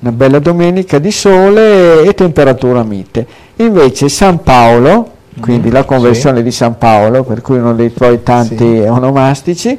una 0.00 0.12
bella 0.12 0.38
domenica 0.38 0.98
di 0.98 1.12
sole 1.12 2.02
e 2.02 2.14
temperatura 2.14 2.82
mite. 2.82 3.26
Invece 3.56 4.08
San 4.08 4.42
Paolo, 4.42 5.18
quindi 5.40 5.70
la 5.70 5.84
conversione 5.84 6.38
sì. 6.38 6.42
di 6.44 6.50
San 6.50 6.78
Paolo, 6.78 7.24
per 7.24 7.40
cui 7.40 7.58
uno 7.58 7.74
dei 7.74 7.92
tuoi 7.92 8.22
tanti 8.22 8.56
sì. 8.56 8.84
onomastici, 8.86 9.78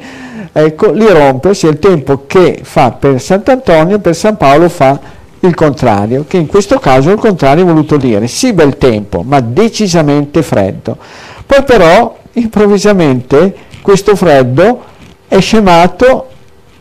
ecco, 0.51 0.91
li 0.91 1.07
rompe, 1.07 1.49
ossia 1.49 1.69
il 1.69 1.79
tempo 1.79 2.23
che 2.27 2.59
fa 2.63 2.91
per 2.91 3.21
Sant'Antonio, 3.21 3.99
per 3.99 4.15
San 4.15 4.37
Paolo 4.37 4.67
fa 4.67 4.99
il 5.39 5.55
contrario, 5.55 6.25
che 6.27 6.37
in 6.37 6.47
questo 6.47 6.79
caso 6.79 7.11
il 7.11 7.19
contrario 7.19 7.63
è 7.63 7.67
voluto 7.67 7.97
dire 7.97 8.27
sì 8.27 8.53
bel 8.53 8.77
tempo, 8.77 9.23
ma 9.23 9.39
decisamente 9.39 10.43
freddo. 10.43 10.97
Poi 11.45 11.63
però 11.63 12.17
improvvisamente 12.33 13.55
questo 13.81 14.15
freddo 14.15 14.83
è 15.27 15.39
scemato, 15.39 16.27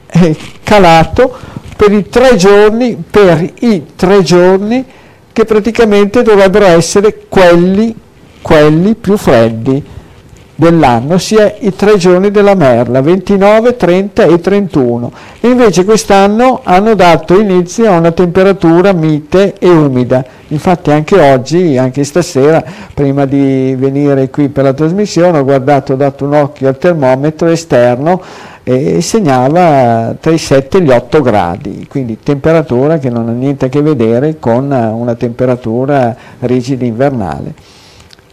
è 0.07 0.35
calato 0.63 1.33
per 1.77 1.93
i 1.93 2.09
tre 2.09 2.37
giorni, 2.37 3.03
per 3.11 3.53
i 3.61 3.87
tre 3.97 4.23
giorni 4.23 4.85
che 5.33 5.45
praticamente 5.45 6.23
dovrebbero 6.23 6.67
essere 6.67 7.23
quelli, 7.29 7.95
quelli 8.43 8.95
più 8.95 9.17
freddi 9.17 9.83
dell'anno, 10.61 11.17
sia 11.17 11.55
i 11.61 11.75
tre 11.75 11.97
giorni 11.97 12.31
della 12.31 12.55
merla, 12.55 13.01
29, 13.01 13.77
30 13.77 14.25
e 14.25 14.41
31. 14.41 15.11
E 15.41 15.49
invece 15.49 15.85
quest'anno 15.87 16.61
hanno 16.63 16.95
dato 16.95 17.41
inizio 17.41 17.91
a 17.91 17.97
una 17.97 18.13
temperatura 18.13 18.93
mite 18.93 19.55
e 19.59 19.71
umida. 19.71 20.23
Infatti 20.49 20.91
anche 20.91 21.19
oggi, 21.19 21.79
anche 21.79 22.05
stasera, 22.05 22.63
prima 22.93 23.25
di 23.25 23.75
venire 23.79 24.29
qui 24.29 24.51
per 24.51 24.65
la 24.65 24.75
trasmissione, 24.75 25.39
ho 25.39 25.45
guardato, 25.45 25.95
ho 25.95 25.97
dato 25.97 26.27
un 26.27 26.35
occhio 26.35 26.69
al 26.69 26.77
termometro 26.77 27.49
esterno 27.49 28.21
e 28.63 29.01
segnava 29.01 30.15
tra 30.21 30.31
i 30.31 30.39
7 30.39 30.77
e 30.77 30.83
gli 30.83 30.91
8 30.91 31.23
gradi, 31.23 31.87
quindi 31.89 32.19
temperatura 32.23 32.99
che 32.99 33.09
non 33.09 33.29
ha 33.29 33.33
niente 33.33 33.65
a 33.65 33.69
che 33.71 33.81
vedere 33.81 34.37
con 34.39 34.71
una 34.71 35.15
temperatura 35.15 36.15
rigida 36.41 36.85
invernale. 36.85 37.79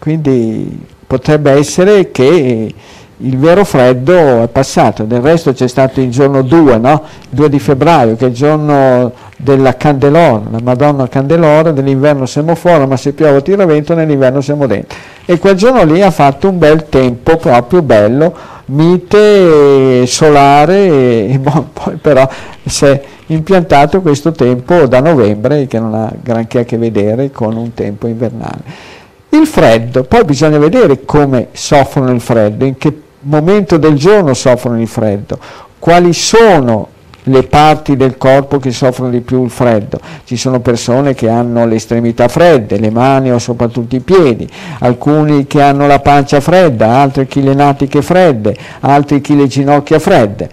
Quindi 0.07 0.85
potrebbe 1.05 1.51
essere 1.51 2.11
che 2.11 2.73
il 3.17 3.37
vero 3.37 3.65
freddo 3.65 4.43
è 4.43 4.47
passato, 4.47 5.03
del 5.03 5.19
resto 5.19 5.51
c'è 5.51 5.67
stato 5.67 5.99
il 5.99 6.09
giorno 6.09 6.43
2, 6.43 6.77
no? 6.77 7.03
2 7.29 7.49
di 7.49 7.59
febbraio, 7.59 8.15
che 8.15 8.23
è 8.23 8.27
il 8.29 8.33
giorno 8.33 9.11
della 9.35 9.75
Candelora, 9.75 10.43
la 10.49 10.59
Madonna 10.63 11.09
Candelora, 11.09 11.71
dell'inverno 11.71 12.25
siamo 12.25 12.55
fuori, 12.55 12.87
ma 12.87 12.95
se 12.95 13.11
piove 13.11 13.41
tira 13.41 13.65
vento 13.65 13.95
nell'inverno 13.95 14.39
siamo 14.39 14.65
dentro. 14.65 14.97
E 15.25 15.39
quel 15.39 15.55
giorno 15.55 15.83
lì 15.83 16.01
ha 16.01 16.11
fatto 16.11 16.47
un 16.47 16.57
bel 16.57 16.87
tempo 16.87 17.35
proprio 17.35 17.81
bello, 17.81 18.33
mite, 18.67 20.05
solare, 20.05 20.87
e 21.27 21.41
poi 21.43 21.97
però 21.97 22.25
si 22.63 22.85
è 22.85 23.03
impiantato 23.25 23.99
questo 23.99 24.31
tempo 24.31 24.85
da 24.85 25.01
novembre 25.01 25.67
che 25.67 25.79
non 25.79 25.93
ha 25.95 26.09
granché 26.23 26.59
a 26.59 26.63
che 26.63 26.77
vedere 26.77 27.29
con 27.29 27.57
un 27.57 27.73
tempo 27.73 28.07
invernale. 28.07 28.95
Il 29.39 29.45
freddo, 29.45 30.03
poi 30.03 30.23
bisogna 30.23 30.57
vedere 30.57 31.05
come 31.05 31.49
soffrono 31.51 32.11
il 32.11 32.21
freddo, 32.21 32.65
in 32.65 32.75
che 32.77 33.01
momento 33.19 33.77
del 33.77 33.93
giorno 33.93 34.33
soffrono 34.33 34.81
il 34.81 34.87
freddo, 34.87 35.37
quali 35.77 36.11
sono 36.11 36.87
le 37.21 37.43
parti 37.43 37.95
del 37.95 38.17
corpo 38.17 38.57
che 38.57 38.71
soffrono 38.71 39.11
di 39.11 39.21
più 39.21 39.43
il 39.43 39.51
freddo. 39.51 39.99
Ci 40.23 40.37
sono 40.37 40.59
persone 40.59 41.13
che 41.13 41.29
hanno 41.29 41.67
le 41.67 41.75
estremità 41.75 42.27
fredde, 42.27 42.79
le 42.79 42.89
mani 42.89 43.31
o 43.31 43.37
soprattutto 43.37 43.95
i 43.95 43.99
piedi, 43.99 44.49
alcuni 44.79 45.45
che 45.45 45.61
hanno 45.61 45.85
la 45.85 45.99
pancia 45.99 46.39
fredda, 46.39 46.95
altri 46.95 47.27
chi 47.27 47.43
le 47.43 47.53
natiche 47.53 48.01
fredde, 48.01 48.57
altri 48.79 49.21
chi 49.21 49.35
le 49.35 49.45
ginocchia 49.45 49.99
fredde. 49.99 50.49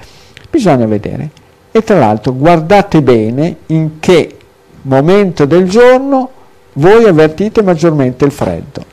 Bisogna 0.50 0.84
vedere. 0.84 1.30
E 1.72 1.82
tra 1.82 1.98
l'altro 1.98 2.34
guardate 2.34 3.00
bene 3.00 3.56
in 3.66 3.98
che 3.98 4.36
momento 4.82 5.46
del 5.46 5.70
giorno 5.70 6.28
voi 6.74 7.04
avvertite 7.04 7.62
maggiormente 7.62 8.24
il 8.24 8.30
freddo. 8.30 8.92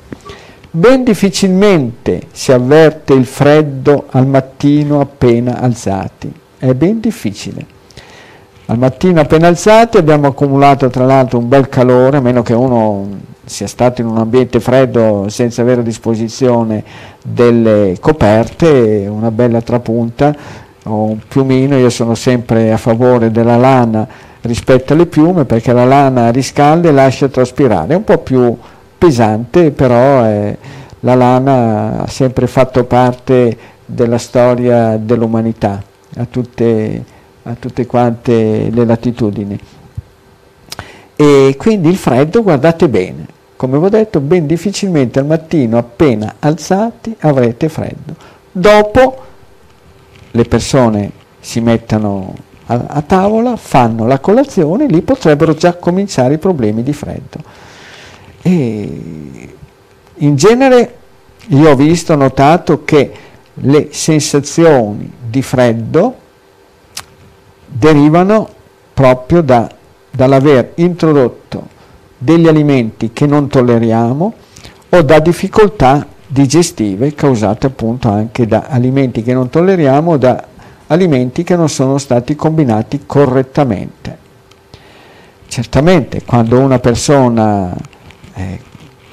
Ben 0.72 1.04
difficilmente 1.04 2.28
si 2.32 2.52
avverte 2.52 3.14
il 3.14 3.26
freddo 3.26 4.06
al 4.10 4.26
mattino 4.26 5.02
appena 5.02 5.60
alzati, 5.60 6.32
è 6.58 6.74
ben 6.74 7.00
difficile. 7.00 7.80
Al 8.68 8.78
mattino 8.78 9.20
appena 9.20 9.48
alzati 9.48 9.98
abbiamo 9.98 10.28
accumulato 10.28 10.90
tra 10.90 11.06
l'altro 11.06 11.40
un 11.40 11.50
bel 11.50 11.68
calore, 11.68 12.18
a 12.18 12.22
meno 12.22 12.42
che 12.42 12.54
uno 12.54 13.30
sia 13.44 13.68
stato 13.68 14.00
in 14.00 14.08
un 14.08 14.18
ambiente 14.18 14.62
freddo 14.62 15.26
senza 15.28 15.62
avere 15.62 15.82
a 15.82 15.84
disposizione 15.84 16.82
delle 17.22 17.98
coperte, 18.00 19.08
una 19.10 19.30
bella 19.30 19.62
trapunta 19.62 20.34
o 20.84 21.04
un 21.04 21.20
piumino, 21.28 21.76
io 21.76 21.90
sono 21.90 22.16
sempre 22.16 22.72
a 22.72 22.78
favore 22.78 23.30
della 23.30 23.58
lana 23.58 24.08
rispetto 24.42 24.94
alle 24.94 25.06
piume 25.06 25.46
perché 25.46 25.72
la 25.74 25.86
lana 25.86 26.32
riscalda 26.32 26.90
e 26.90 26.92
lascia 26.92 27.28
traspirare, 27.28 27.94
è 27.94 27.98
un 27.98 28.04
po' 28.04 28.18
più 28.20 28.58
pesante 28.98 29.72
però 29.72 30.24
è, 30.24 30.58
la 31.02 31.16
lana 31.16 32.04
ha 32.04 32.08
sempre 32.08 32.48
fatto 32.48 32.84
parte 32.84 33.58
della 33.86 34.18
storia 34.18 34.98
dell'umanità 34.98 35.82
a 36.18 36.26
tutte, 36.26 37.04
a 37.44 37.56
tutte 37.58 37.86
quante 37.86 38.70
le 38.72 38.86
latitudini. 38.86 39.60
E 41.16 41.56
quindi 41.58 41.90
il 41.90 41.98
freddo, 41.98 42.42
guardate 42.42 42.90
bene, 42.90 43.26
come 43.56 43.78
vi 43.78 43.86
ho 43.86 43.90
detto, 43.90 44.20
ben 44.20 44.48
difficilmente 44.48 45.20
al 45.20 45.26
mattino 45.26 45.78
appena 45.78 46.36
alzati 46.40 47.16
avrete 47.20 47.70
freddo. 47.70 48.16
Dopo 48.52 49.26
le 50.32 50.44
persone 50.46 51.12
si 51.40 51.60
mettono 51.62 52.34
a, 52.72 52.86
a 52.88 53.02
tavola, 53.02 53.58
fanno 53.58 54.08
la 54.08 54.20
colazione, 54.20 54.88
lì 54.88 55.02
potrebbero 55.02 55.54
già 55.54 55.74
cominciare 55.76 56.36
i 56.36 56.38
problemi 56.38 56.84
di 56.84 56.94
freddo. 56.94 57.40
E 58.42 59.50
in 60.16 60.36
genere 60.36 60.96
io 61.48 61.70
ho 61.70 61.76
visto, 61.76 62.16
notato 62.16 62.84
che 62.86 63.12
le 63.54 63.90
sensazioni 63.92 65.12
di 65.30 65.42
freddo 65.42 66.16
derivano 67.66 68.50
proprio 68.94 69.42
da, 69.42 69.70
dall'aver 70.10 70.72
introdotto 70.76 71.80
degli 72.18 72.48
alimenti 72.48 73.12
che 73.12 73.26
non 73.26 73.48
tolleriamo 73.48 74.34
o 74.90 75.02
da 75.02 75.20
difficoltà 75.20 76.06
digestive 76.28 77.14
causate 77.14 77.68
appunto 77.68 78.10
anche 78.10 78.46
da 78.46 78.68
alimenti 78.70 79.22
che 79.22 79.34
non 79.34 79.50
tolleriamo 79.50 80.12
o 80.12 80.18
da 80.18 80.46
alimenti 80.92 81.44
che 81.44 81.56
non 81.56 81.70
sono 81.70 81.98
stati 81.98 82.36
combinati 82.36 83.04
correttamente. 83.06 84.18
Certamente 85.48 86.24
quando 86.24 86.60
una 86.60 86.80
persona 86.80 87.74
eh, 88.34 88.60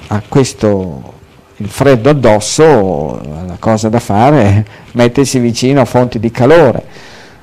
ha 0.07 0.21
questo 0.27 1.17
il 1.57 1.69
freddo 1.69 2.09
addosso, 2.09 3.19
la 3.45 3.57
cosa 3.59 3.89
da 3.89 3.99
fare 3.99 4.41
è 4.43 4.63
mettersi 4.93 5.39
vicino 5.39 5.81
a 5.81 5.85
fonti 5.85 6.19
di 6.19 6.31
calore. 6.31 6.83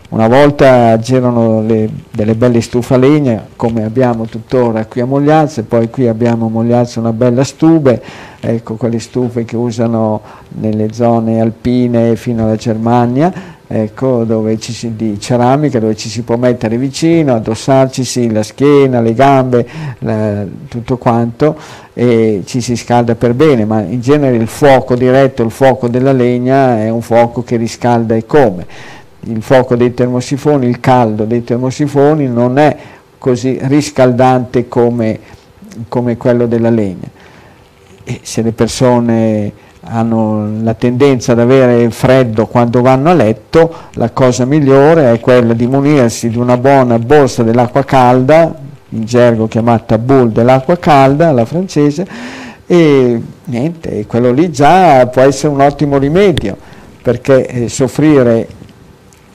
Una 0.08 0.28
volta 0.28 0.96
c'erano 0.98 1.62
le, 1.62 1.88
delle 2.12 2.34
belle 2.34 2.60
stufe 2.60 3.42
come 3.56 3.84
abbiamo 3.84 4.24
tuttora 4.26 4.86
qui 4.86 5.00
a 5.00 5.04
Mogliazzo, 5.04 5.60
e 5.60 5.62
poi 5.64 5.90
qui 5.90 6.06
abbiamo 6.06 6.46
a 6.46 6.48
Mogliazzo 6.48 7.00
una 7.00 7.12
bella 7.12 7.42
stube, 7.42 8.02
ecco 8.40 8.76
quelle 8.76 9.00
stufe 9.00 9.44
che 9.44 9.56
usano 9.56 10.20
nelle 10.60 10.92
zone 10.92 11.40
alpine 11.40 12.16
fino 12.16 12.44
alla 12.44 12.56
Germania, 12.56 13.55
ecco, 13.68 14.24
dove 14.24 14.58
ci 14.58 14.72
si, 14.72 14.94
di 14.94 15.18
ceramica 15.18 15.80
dove 15.80 15.96
ci 15.96 16.08
si 16.08 16.22
può 16.22 16.36
mettere 16.36 16.76
vicino, 16.78 17.34
addossarci 17.34 18.30
la 18.30 18.42
schiena, 18.42 19.00
le 19.00 19.14
gambe, 19.14 19.66
la, 20.00 20.44
tutto 20.68 20.96
quanto 20.96 21.56
e 21.92 22.42
ci 22.44 22.60
si 22.60 22.76
scalda 22.76 23.14
per 23.14 23.34
bene, 23.34 23.64
ma 23.64 23.80
in 23.80 24.00
genere 24.00 24.36
il 24.36 24.46
fuoco 24.46 24.94
diretto, 24.94 25.42
il 25.42 25.50
fuoco 25.50 25.88
della 25.88 26.12
legna 26.12 26.78
è 26.78 26.88
un 26.90 27.00
fuoco 27.00 27.42
che 27.42 27.56
riscalda 27.56 28.14
e 28.14 28.26
come. 28.26 28.66
Il 29.20 29.42
fuoco 29.42 29.74
dei 29.74 29.92
termosifoni, 29.92 30.66
il 30.66 30.78
caldo 30.78 31.24
dei 31.24 31.42
termosifoni 31.42 32.28
non 32.28 32.58
è 32.58 32.76
così 33.18 33.58
riscaldante 33.62 34.68
come, 34.68 35.18
come 35.88 36.16
quello 36.16 36.46
della 36.46 36.70
legna. 36.70 37.08
E 38.04 38.20
se 38.22 38.42
le 38.42 38.52
persone 38.52 39.52
hanno 39.88 40.62
la 40.62 40.74
tendenza 40.74 41.32
ad 41.32 41.40
avere 41.40 41.90
freddo 41.90 42.46
quando 42.46 42.82
vanno 42.82 43.10
a 43.10 43.14
letto, 43.14 43.72
la 43.92 44.10
cosa 44.10 44.44
migliore 44.44 45.12
è 45.12 45.20
quella 45.20 45.52
di 45.52 45.66
munirsi 45.66 46.28
di 46.28 46.38
una 46.38 46.56
buona 46.56 46.98
borsa 46.98 47.42
dell'acqua 47.42 47.84
calda, 47.84 48.54
in 48.90 49.04
gergo 49.04 49.48
chiamata 49.48 49.98
boule 49.98 50.32
dell'acqua 50.32 50.76
calda, 50.78 51.28
alla 51.28 51.44
francese, 51.44 52.06
e 52.66 53.22
niente, 53.44 54.06
quello 54.06 54.32
lì 54.32 54.50
già 54.50 55.06
può 55.06 55.22
essere 55.22 55.52
un 55.52 55.60
ottimo 55.60 55.98
rimedio, 55.98 56.56
perché 57.02 57.46
eh, 57.46 57.68
soffrire 57.68 58.48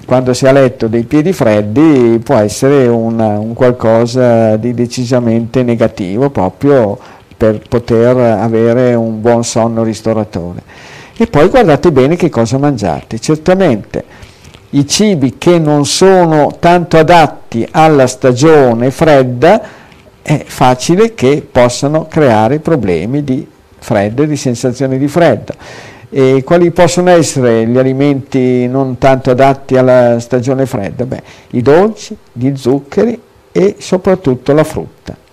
quando 0.05 0.33
si 0.33 0.45
è 0.45 0.49
a 0.49 0.51
letto 0.51 0.87
dei 0.87 1.03
piedi 1.03 1.31
freddi 1.31 2.19
può 2.23 2.35
essere 2.35 2.87
una, 2.87 3.39
un 3.39 3.53
qualcosa 3.53 4.57
di 4.57 4.73
decisamente 4.73 5.63
negativo 5.63 6.29
proprio 6.29 6.97
per 7.41 7.59
poter 7.67 8.15
avere 8.15 8.93
un 8.93 9.19
buon 9.19 9.43
sonno 9.43 9.81
ristoratore. 9.81 10.61
E 11.17 11.25
poi 11.25 11.47
guardate 11.47 11.91
bene 11.91 12.15
che 12.15 12.29
cosa 12.29 12.59
mangiate. 12.59 13.17
Certamente 13.17 14.03
i 14.71 14.85
cibi 14.85 15.39
che 15.39 15.57
non 15.57 15.87
sono 15.87 16.57
tanto 16.59 16.99
adatti 16.99 17.67
alla 17.71 18.05
stagione 18.05 18.91
fredda, 18.91 19.59
è 20.21 20.43
facile 20.45 21.15
che 21.15 21.43
possano 21.51 22.05
creare 22.05 22.59
problemi 22.59 23.23
di 23.23 23.47
freddo 23.79 24.21
e 24.21 24.27
di 24.27 24.37
sensazioni 24.37 24.99
di 24.99 25.07
freddo. 25.07 25.55
E 26.11 26.43
quali 26.45 26.69
possono 26.69 27.09
essere 27.09 27.65
gli 27.65 27.77
alimenti 27.79 28.67
non 28.67 28.99
tanto 28.99 29.31
adatti 29.31 29.77
alla 29.77 30.19
stagione 30.19 30.67
fredda? 30.67 31.05
Beh, 31.05 31.23
i 31.53 31.63
dolci, 31.63 32.15
gli 32.33 32.55
zuccheri 32.55 33.19
e 33.51 33.77
soprattutto 33.79 34.53
la 34.53 34.63
frutta. 34.63 35.29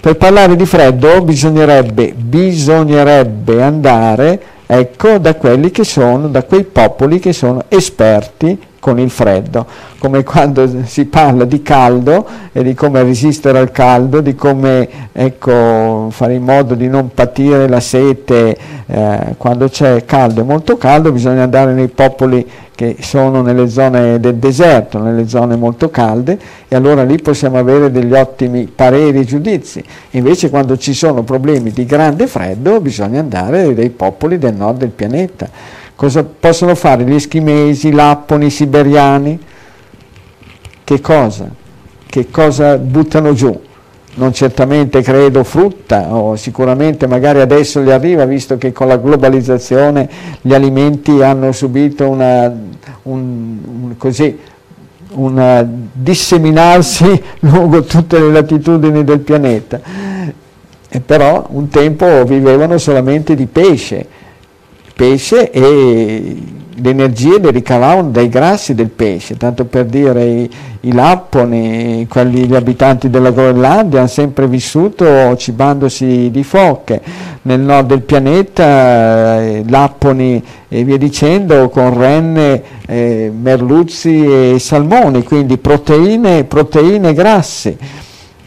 Per 0.00 0.16
parlare 0.16 0.56
di 0.56 0.64
freddo 0.64 1.20
bisognerebbe, 1.20 2.14
bisognerebbe 2.16 3.62
andare 3.62 4.40
ecco, 4.66 5.18
da 5.18 5.34
quelli 5.34 5.70
che 5.70 5.84
sono, 5.84 6.28
da 6.28 6.42
quei 6.44 6.64
popoli 6.64 7.18
che 7.18 7.34
sono 7.34 7.64
esperti 7.68 8.58
con 8.80 8.98
il 8.98 9.10
freddo, 9.10 9.66
come 9.98 10.24
quando 10.24 10.68
si 10.84 11.04
parla 11.04 11.44
di 11.44 11.62
caldo 11.62 12.26
e 12.50 12.64
di 12.64 12.74
come 12.74 13.02
resistere 13.02 13.58
al 13.58 13.70
caldo, 13.70 14.20
di 14.20 14.34
come 14.34 14.88
ecco, 15.12 16.08
fare 16.10 16.34
in 16.34 16.42
modo 16.42 16.74
di 16.74 16.88
non 16.88 17.10
patire 17.14 17.68
la 17.68 17.78
sete 17.78 18.56
eh, 18.86 19.34
quando 19.36 19.68
c'è 19.68 20.04
caldo 20.06 20.40
e 20.40 20.44
molto 20.44 20.78
caldo, 20.78 21.12
bisogna 21.12 21.42
andare 21.42 21.74
nei 21.74 21.88
popoli 21.88 22.44
che 22.74 22.96
sono 23.00 23.42
nelle 23.42 23.68
zone 23.68 24.18
del 24.18 24.36
deserto, 24.36 24.98
nelle 24.98 25.28
zone 25.28 25.54
molto 25.54 25.90
calde 25.90 26.38
e 26.66 26.74
allora 26.74 27.02
lì 27.02 27.20
possiamo 27.20 27.58
avere 27.58 27.90
degli 27.90 28.14
ottimi 28.14 28.64
pareri 28.74 29.18
e 29.18 29.24
giudizi. 29.24 29.84
Invece 30.12 30.48
quando 30.48 30.78
ci 30.78 30.94
sono 30.94 31.22
problemi 31.22 31.72
di 31.72 31.84
grande 31.84 32.26
freddo 32.26 32.80
bisogna 32.80 33.20
andare 33.20 33.74
dai 33.74 33.90
popoli 33.90 34.38
del 34.38 34.54
nord 34.54 34.78
del 34.78 34.88
pianeta 34.88 35.78
Cosa 36.00 36.24
possono 36.24 36.74
fare 36.74 37.04
gli 37.04 37.12
eschimesi, 37.12 37.88
i 37.88 37.92
lapponi, 37.92 38.46
i 38.46 38.50
siberiani? 38.50 39.38
Che 40.82 41.00
cosa? 41.02 41.46
Che 42.06 42.30
cosa 42.30 42.78
buttano 42.78 43.34
giù? 43.34 43.60
Non 44.14 44.32
certamente 44.32 45.02
credo 45.02 45.44
frutta 45.44 46.14
o 46.14 46.36
sicuramente 46.36 47.06
magari 47.06 47.40
adesso 47.40 47.82
gli 47.82 47.90
arriva 47.90 48.24
visto 48.24 48.56
che 48.56 48.72
con 48.72 48.88
la 48.88 48.96
globalizzazione 48.96 50.08
gli 50.40 50.54
alimenti 50.54 51.20
hanno 51.20 51.52
subito 51.52 52.08
una, 52.08 52.50
un, 53.02 53.58
un, 53.82 53.94
così, 53.98 54.38
un 55.10 55.66
disseminarsi 55.92 57.22
lungo 57.40 57.82
tutte 57.82 58.18
le 58.18 58.30
latitudini 58.30 59.04
del 59.04 59.18
pianeta. 59.18 59.78
E 60.88 61.00
però 61.00 61.44
un 61.50 61.68
tempo 61.68 62.24
vivevano 62.24 62.78
solamente 62.78 63.34
di 63.34 63.44
pesce 63.44 64.18
pesce 65.00 65.50
e 65.50 66.36
le 66.74 66.90
energie 66.90 67.38
le 67.38 67.50
ricavavano 67.50 68.10
dai 68.10 68.28
grassi 68.28 68.74
del 68.74 68.90
pesce, 68.90 69.38
tanto 69.38 69.64
per 69.64 69.86
dire 69.86 70.24
i, 70.24 70.50
i 70.80 70.92
lapponi, 70.92 72.06
quelli, 72.06 72.44
gli 72.44 72.54
abitanti 72.54 73.08
della 73.08 73.30
Groenlandia 73.30 74.00
hanno 74.00 74.08
sempre 74.08 74.46
vissuto 74.46 75.34
cibandosi 75.36 76.28
di 76.30 76.44
foche, 76.44 77.00
nel 77.42 77.60
nord 77.60 77.86
del 77.86 78.02
pianeta 78.02 79.40
eh, 79.40 79.64
lapponi 79.66 80.42
e 80.68 80.84
via 80.84 80.98
dicendo 80.98 81.70
con 81.70 81.96
renne, 81.96 82.62
eh, 82.86 83.32
merluzzi 83.34 84.52
e 84.52 84.58
salmoni, 84.58 85.22
quindi 85.22 85.56
proteine, 85.56 86.44
proteine 86.44 87.14
grasse. 87.14 87.78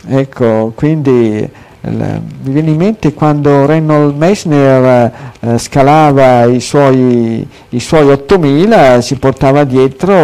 Ecco, 0.05 0.71
quindi 0.75 1.49
mi 1.89 2.53
viene 2.53 2.69
in 2.71 2.77
mente 2.77 3.13
quando 3.13 3.65
Reynold 3.65 4.15
Messner 4.15 5.11
eh, 5.39 5.57
scalava 5.57 6.45
i 6.45 6.61
suoi, 6.61 7.45
i 7.69 7.79
suoi 7.81 8.09
8000 8.09 9.01
si 9.01 9.17
portava 9.17 9.65
dietro 9.65 10.15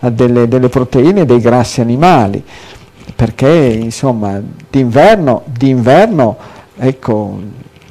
eh, 0.00 0.10
delle, 0.12 0.48
delle 0.48 0.68
proteine 0.68 1.24
dei 1.24 1.40
grassi 1.40 1.80
animali. 1.80 2.42
Perché 3.16 3.48
insomma 3.48 4.40
d'inverno, 4.70 5.42
d'inverno 5.46 6.36
ecco, 6.76 7.38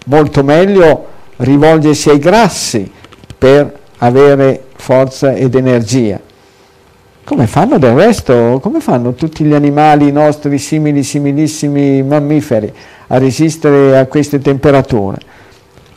molto 0.06 0.44
meglio 0.44 1.08
rivolgersi 1.38 2.12
ai 2.12 2.20
grassi 2.20 2.90
per 3.36 3.80
avere 3.98 4.66
forza 4.76 5.34
ed 5.34 5.56
energia 5.56 6.22
come 7.28 7.46
fanno 7.46 7.78
del 7.78 7.94
resto? 7.94 8.58
Come 8.62 8.80
fanno 8.80 9.12
tutti 9.12 9.44
gli 9.44 9.54
animali 9.54 10.14
nostri 10.14 10.58
simili, 10.58 11.04
similissimi 11.04 12.02
mammiferi 12.02 12.74
a 13.08 13.18
resistere 13.18 13.98
a 13.98 14.06
queste 14.06 14.40
temperature? 14.40 15.18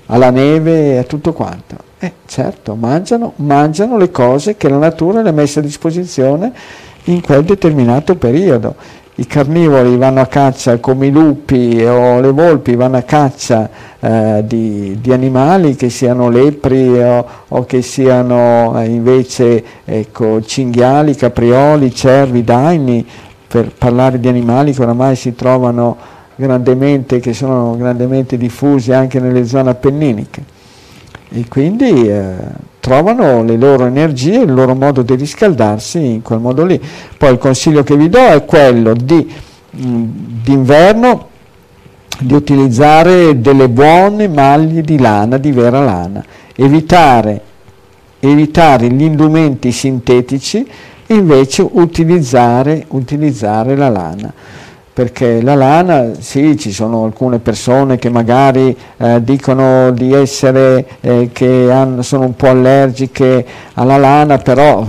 Alla 0.07 0.31
neve 0.31 0.95
e 0.95 0.97
a 0.97 1.05
tutto 1.05 1.33
quanto? 1.33 1.77
Eh, 2.01 2.15
certo, 2.27 2.75
mangiano, 2.75 3.35
mangiano 3.37 3.97
le 3.97 4.11
cose 4.11 4.57
che 4.57 4.69
la 4.69 4.79
natura 4.79 5.23
le 5.23 5.29
ha 5.29 5.33
messe 5.33 5.61
a 5.61 5.63
disposizione 5.63 6.53
in 7.05 7.21
quel 7.21 7.45
determinato 7.45 8.17
periodo 8.17 8.75
i 9.21 9.27
carnivori 9.27 9.99
vanno 9.99 10.23
a 10.23 10.27
caccia 10.27 10.79
come 10.79 11.09
i 11.09 11.11
lupi 11.11 11.85
o 11.85 12.21
le 12.21 12.31
volpi 12.31 12.75
vanno 12.75 12.97
a 12.97 13.03
caccia 13.03 13.69
eh, 14.01 14.43
di, 14.47 14.97
di, 14.99 15.13
animali 15.13 15.77
che 15.77 15.91
siano 15.91 16.31
lepri 16.31 16.99
o, 17.03 17.27
o 17.49 17.65
che 17.67 17.83
siano 17.83 18.81
eh, 18.81 18.87
invece 18.87 19.63
ecco, 19.85 20.41
cinghiali, 20.41 21.15
caprioli, 21.15 21.95
cervi, 21.95 22.43
daini, 22.43 23.07
per 23.47 23.71
parlare 23.77 24.19
di 24.19 24.29
animali 24.29 24.73
che 24.73 24.81
oramai 24.81 25.17
si 25.17 25.35
trovano 25.35 25.99
grandemente, 26.35 27.21
che 27.21 27.35
sono 27.35 27.77
grandemente 27.77 28.39
diffusi 28.39 28.93
anche 28.93 29.21
nelle 29.21 29.45
zone 29.45 29.69
appenniniche. 29.69 30.43
E 31.29 31.45
quindi 31.47 32.09
eh, 32.09 32.35
trovano 32.81 33.43
le 33.45 33.57
loro 33.57 33.85
energie, 33.87 34.41
il 34.41 34.53
loro 34.53 34.75
modo 34.75 35.03
di 35.03 35.15
riscaldarsi 35.15 36.05
in 36.05 36.23
quel 36.23 36.41
modo 36.41 36.65
lì. 36.65 36.81
Poi 37.17 37.31
il 37.31 37.39
consiglio 37.39 37.83
che 37.85 37.97
vi 37.97 38.09
do 38.09 38.19
è 38.19 38.45
quello 38.45 38.95
di 38.95 39.49
d'inverno 39.73 41.29
di 42.19 42.35
utilizzare 42.35 43.41
delle 43.41 43.69
buone 43.69 44.29
maglie 44.29 44.83
di 44.83 44.99
lana, 44.99 45.39
di 45.39 45.53
vera 45.53 45.81
lana, 45.81 46.25
evitare, 46.57 47.41
evitare 48.19 48.91
gli 48.91 49.03
indumenti 49.03 49.71
sintetici 49.71 50.67
e 51.07 51.15
invece 51.15 51.67
utilizzare, 51.71 52.85
utilizzare 52.89 53.77
la 53.77 53.89
lana 53.89 54.33
perché 54.93 55.41
la 55.41 55.55
lana, 55.55 56.11
sì, 56.19 56.59
ci 56.59 56.73
sono 56.73 57.05
alcune 57.05 57.39
persone 57.39 57.97
che 57.97 58.11
magari 58.11 58.77
eh, 58.99 59.23
dicono 59.23 59.93
di 59.93 60.13
essere, 60.13 60.85
eh, 61.01 61.31
che 61.33 61.71
hanno, 61.71 62.03
sono 62.03 62.25
un 62.25 62.35
po' 62.35 62.49
allergiche 62.49 63.47
alla 63.75 63.97
lana, 63.97 64.39
però 64.39 64.85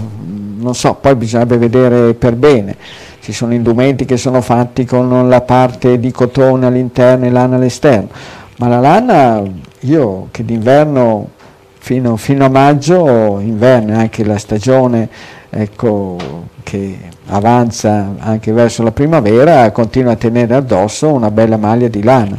non 0.58 0.76
so, 0.76 0.96
poi 1.00 1.16
bisognerebbe 1.16 1.58
vedere 1.58 2.14
per 2.14 2.36
bene. 2.36 2.76
Ci 3.22 3.32
sono 3.32 3.54
indumenti 3.54 4.06
che 4.06 4.18
sono 4.18 4.42
fatti 4.42 4.86
con 4.86 5.30
la 5.30 5.42
parte 5.42 6.00
di 6.00 6.12
cotone 6.12 6.66
all'interno 6.66 7.26
e 7.26 7.30
lana 7.30 7.56
all'esterno, 7.56 8.10
ma 8.58 8.68
la 8.68 8.80
lana, 8.80 9.44
io 9.82 10.28
che 10.32 10.44
d'inverno 10.44 11.30
fino, 11.78 12.18
fino 12.18 12.46
a 12.46 12.50
maggio, 12.50 13.40
inverno, 13.40 13.98
anche 13.98 14.24
la 14.24 14.38
stagione, 14.40 15.08
ecco, 15.50 16.18
che 16.64 16.98
avanza 17.28 18.16
anche 18.20 18.52
verso 18.52 18.84
la 18.84 18.92
primavera, 18.92 19.70
continua 19.72 20.14
a 20.14 20.16
tenere 20.16 20.56
addosso 20.56 21.12
una 21.12 21.32
bella 21.32 21.58
maglia 21.58 21.88
di 21.88 22.04
lana. 22.04 22.38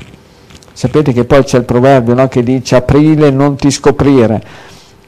Sapete 0.73 1.13
che 1.13 1.25
poi 1.25 1.45
c'è 1.45 1.59
il 1.59 1.65
proverbio 1.65 2.15
no, 2.15 2.29
che 2.29 2.43
dice 2.43 2.77
aprile 2.77 3.31
non 3.31 3.57
ti 3.57 3.71
scoprire, 3.71 4.43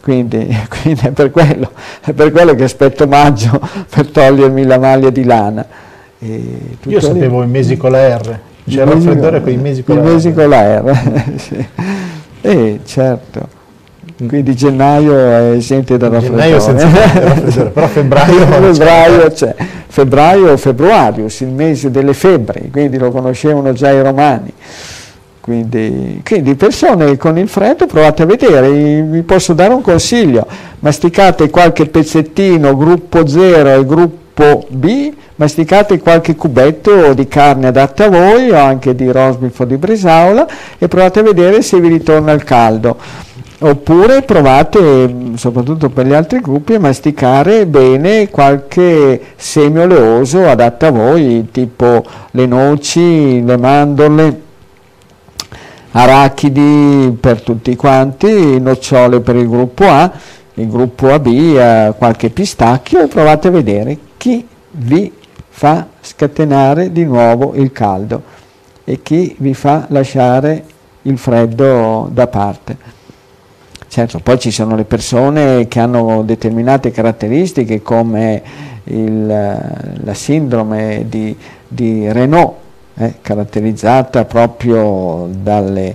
quindi, 0.01 0.47
quindi 0.83 1.01
è, 1.03 1.11
per 1.11 1.31
quello, 1.31 1.71
è, 2.05 2.13
per 2.13 2.31
quello, 2.31 2.55
che 2.55 2.65
aspetto 2.65 3.07
maggio 3.07 3.61
per 3.89 4.09
togliermi 4.09 4.65
la 4.65 4.79
maglia 4.79 5.11
di 5.11 5.25
lana. 5.25 5.67
Io 6.19 7.01
sapevo 7.01 7.43
i 7.43 7.47
mesi 7.47 7.77
con 7.77 7.91
la 7.91 8.17
R, 8.17 8.39
c'è 8.67 8.83
il 8.83 8.87
raffreddore 8.87 9.43
con 9.43 9.53
i 9.53 9.57
mesi 9.57 9.83
con 9.83 9.97
la 9.97 10.03
R. 10.03 10.07
I 10.07 10.13
mesi 10.13 10.33
con 10.33 10.49
la 10.49 10.81
R, 10.81 11.33
sì. 11.37 12.81
Certo. 12.85 13.54
Quindi 14.17 14.55
gennaio 14.55 15.19
è 15.19 15.51
esente 15.57 15.97
da 15.97 16.09
raffreddore. 16.09 16.59
Gennaio 16.61 17.71
però 17.71 17.87
febbraio, 17.89 18.47
febbraio 18.47 19.31
c'è. 19.33 19.55
Febbraio 19.89 20.53
o 20.53 20.57
febbraio, 20.57 21.27
il 21.27 21.49
mese 21.49 21.91
delle 21.91 22.15
febbri, 22.15 22.69
quindi 22.71 22.97
lo 22.97 23.11
conoscevano 23.11 23.73
già 23.73 23.91
i 23.91 24.03
romani. 24.03 24.53
Quindi, 25.41 26.23
quindi, 26.25 26.55
persone 26.55 27.17
con 27.17 27.37
il 27.39 27.49
freddo 27.49 27.87
provate 27.87 28.23
a 28.23 28.27
vedere, 28.27 29.03
vi 29.03 29.23
posso 29.23 29.53
dare 29.53 29.75
un 29.75 29.83
consiglio, 29.83 30.47
masticate 30.79 31.51
qualche 31.51 31.87
pezzettino 31.87 32.77
gruppo 32.77 33.27
0 33.27 33.69
e 33.69 33.85
gruppo 33.85 34.65
B, 34.69 35.13
masticate 35.35 35.99
qualche 35.99 36.35
cubetto 36.35 37.13
di 37.15 37.29
carne 37.29 37.67
adatta 37.67 38.07
a 38.07 38.09
voi 38.09 38.51
o 38.51 38.57
anche 38.57 38.95
di 38.95 39.11
rosbif 39.11 39.59
o 39.61 39.65
di 39.65 39.77
bresaola 39.77 40.47
e 40.79 40.89
provate 40.89 41.21
a 41.21 41.23
vedere 41.23 41.61
se 41.63 41.79
vi 41.79 41.89
ritorna 41.89 42.33
il 42.33 42.43
caldo 42.43 42.97
oppure 43.61 44.23
provate 44.23 45.33
soprattutto 45.37 45.89
per 45.89 46.07
gli 46.07 46.13
altri 46.13 46.41
gruppi 46.41 46.75
a 46.75 46.81
masticare 46.81 47.67
bene 47.67 48.29
qualche 48.29 49.21
seme 49.37 49.83
oleoso 49.83 50.49
adatto 50.49 50.87
a 50.87 50.91
voi 50.91 51.49
tipo 51.51 52.05
le 52.33 52.47
noci, 52.47 53.45
le 53.45 53.57
mandorle 53.57 54.43
arachidi 55.93 57.17
per 57.21 57.43
tutti 57.43 57.77
quanti, 57.77 58.61
nocciole 58.61 59.21
per 59.21 59.37
il 59.37 59.49
gruppo 59.49 59.85
A 59.87 60.13
il 60.55 60.69
gruppo 60.69 61.13
AB 61.13 61.97
qualche 61.97 62.31
pistacchio 62.31 63.03
e 63.03 63.07
provate 63.09 63.49
a 63.49 63.51
vedere 63.51 63.99
chi 64.17 64.47
vi 64.71 65.13
fa 65.49 65.87
scatenare 66.01 66.93
di 66.93 67.05
nuovo 67.05 67.55
il 67.55 67.73
caldo 67.73 68.23
e 68.85 69.03
chi 69.03 69.35
vi 69.39 69.55
fa 69.55 69.87
lasciare 69.89 70.65
il 71.03 71.19
freddo 71.19 72.09
da 72.13 72.27
parte. 72.27 72.77
Certo, 73.95 74.19
poi 74.19 74.41
ci 74.41 74.51
sono 74.51 74.75
le 74.75 74.83
persone 74.83 75.69
che 75.69 75.79
hanno 75.79 76.25
determinate 76.25 76.91
caratteristiche 76.91 77.81
come 77.81 78.43
il, 78.87 79.25
la 79.25 80.15
sindrome 80.15 81.05
di, 81.09 81.37
di 81.69 82.11
Renault, 82.11 82.55
eh, 82.97 83.15
caratterizzata 83.23 84.25
proprio 84.25 85.29
dalle, 85.31 85.95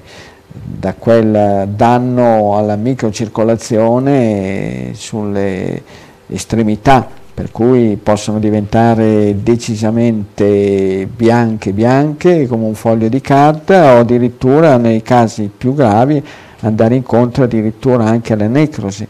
da 0.50 0.94
quel 0.94 1.68
danno 1.76 2.56
alla 2.56 2.78
microcircolazione 2.78 4.92
sulle 4.94 5.82
estremità, 6.28 7.06
per 7.34 7.52
cui 7.52 8.00
possono 8.02 8.40
diventare 8.40 9.44
decisamente 9.44 11.06
bianche 11.14 11.74
bianche 11.74 12.48
come 12.48 12.64
un 12.64 12.76
foglio 12.76 13.10
di 13.10 13.20
carta 13.20 13.96
o 13.96 14.00
addirittura 14.00 14.78
nei 14.78 15.02
casi 15.02 15.52
più 15.54 15.74
gravi 15.74 16.24
andare 16.62 16.96
incontro 16.96 17.44
addirittura 17.44 18.06
anche 18.06 18.34
alla 18.34 18.48
necrosi. 18.48 19.08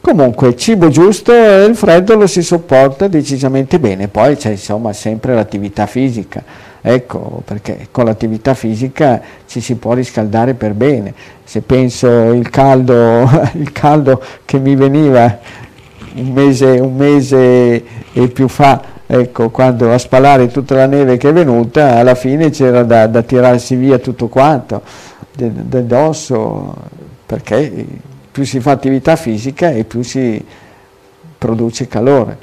Comunque, 0.00 0.48
il 0.48 0.56
cibo 0.56 0.88
giusto 0.88 1.32
e 1.32 1.64
il 1.64 1.74
freddo 1.74 2.14
lo 2.14 2.28
si 2.28 2.40
sopporta 2.40 3.08
decisamente 3.08 3.80
bene, 3.80 4.06
poi 4.06 4.36
c'è 4.36 4.50
insomma 4.50 4.92
sempre 4.92 5.34
l'attività 5.34 5.86
fisica, 5.86 6.44
ecco 6.80 7.42
perché 7.44 7.88
con 7.90 8.04
l'attività 8.04 8.54
fisica 8.54 9.20
ci 9.48 9.60
si 9.60 9.74
può 9.74 9.94
riscaldare 9.94 10.54
per 10.54 10.74
bene. 10.74 11.12
Se 11.42 11.60
penso 11.60 12.32
il 12.32 12.48
caldo, 12.50 13.28
il 13.58 13.72
caldo 13.72 14.22
che 14.44 14.60
mi 14.60 14.76
veniva 14.76 15.38
un 16.14 16.32
mese, 16.32 16.66
un 16.78 16.94
mese 16.94 17.84
e 18.12 18.28
più 18.28 18.46
fa, 18.46 18.80
ecco, 19.06 19.50
quando 19.50 19.92
a 19.92 19.98
spalare 19.98 20.46
tutta 20.46 20.76
la 20.76 20.86
neve 20.86 21.16
che 21.16 21.30
è 21.30 21.32
venuta, 21.32 21.96
alla 21.96 22.14
fine 22.14 22.50
c'era 22.50 22.84
da, 22.84 23.08
da 23.08 23.22
tirarsi 23.22 23.74
via 23.74 23.98
tutto 23.98 24.28
quanto, 24.28 24.82
del 25.36 25.84
dosso, 25.84 26.74
perché 27.26 27.86
più 28.32 28.44
si 28.44 28.60
fa 28.60 28.72
attività 28.72 29.16
fisica 29.16 29.70
e 29.70 29.84
più 29.84 30.02
si 30.02 30.44
produce 31.38 31.86
calore. 31.86 32.38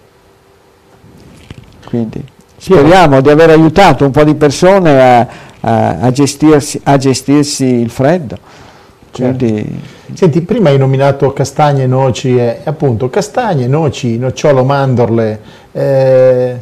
Quindi 1.85 2.23
speriamo 2.57 3.21
di 3.21 3.29
aver 3.29 3.49
aiutato 3.49 4.05
un 4.05 4.11
po' 4.11 4.23
di 4.23 4.35
persone 4.35 5.01
a, 5.01 5.27
a, 5.59 5.99
a, 5.99 6.11
gestirsi, 6.11 6.79
a 6.83 6.97
gestirsi, 6.97 7.65
il 7.65 7.89
freddo. 7.89 8.37
Certo. 9.11 9.45
Quindi... 9.45 9.81
Senti, 10.13 10.41
prima 10.41 10.69
hai 10.69 10.77
nominato 10.77 11.33
castagne, 11.33 11.87
noci 11.87 12.37
e 12.37 12.59
appunto 12.63 13.09
castagne, 13.09 13.67
noci, 13.67 14.17
nocciolo, 14.17 14.63
mandorle. 14.63 15.39
Eh, 15.71 16.57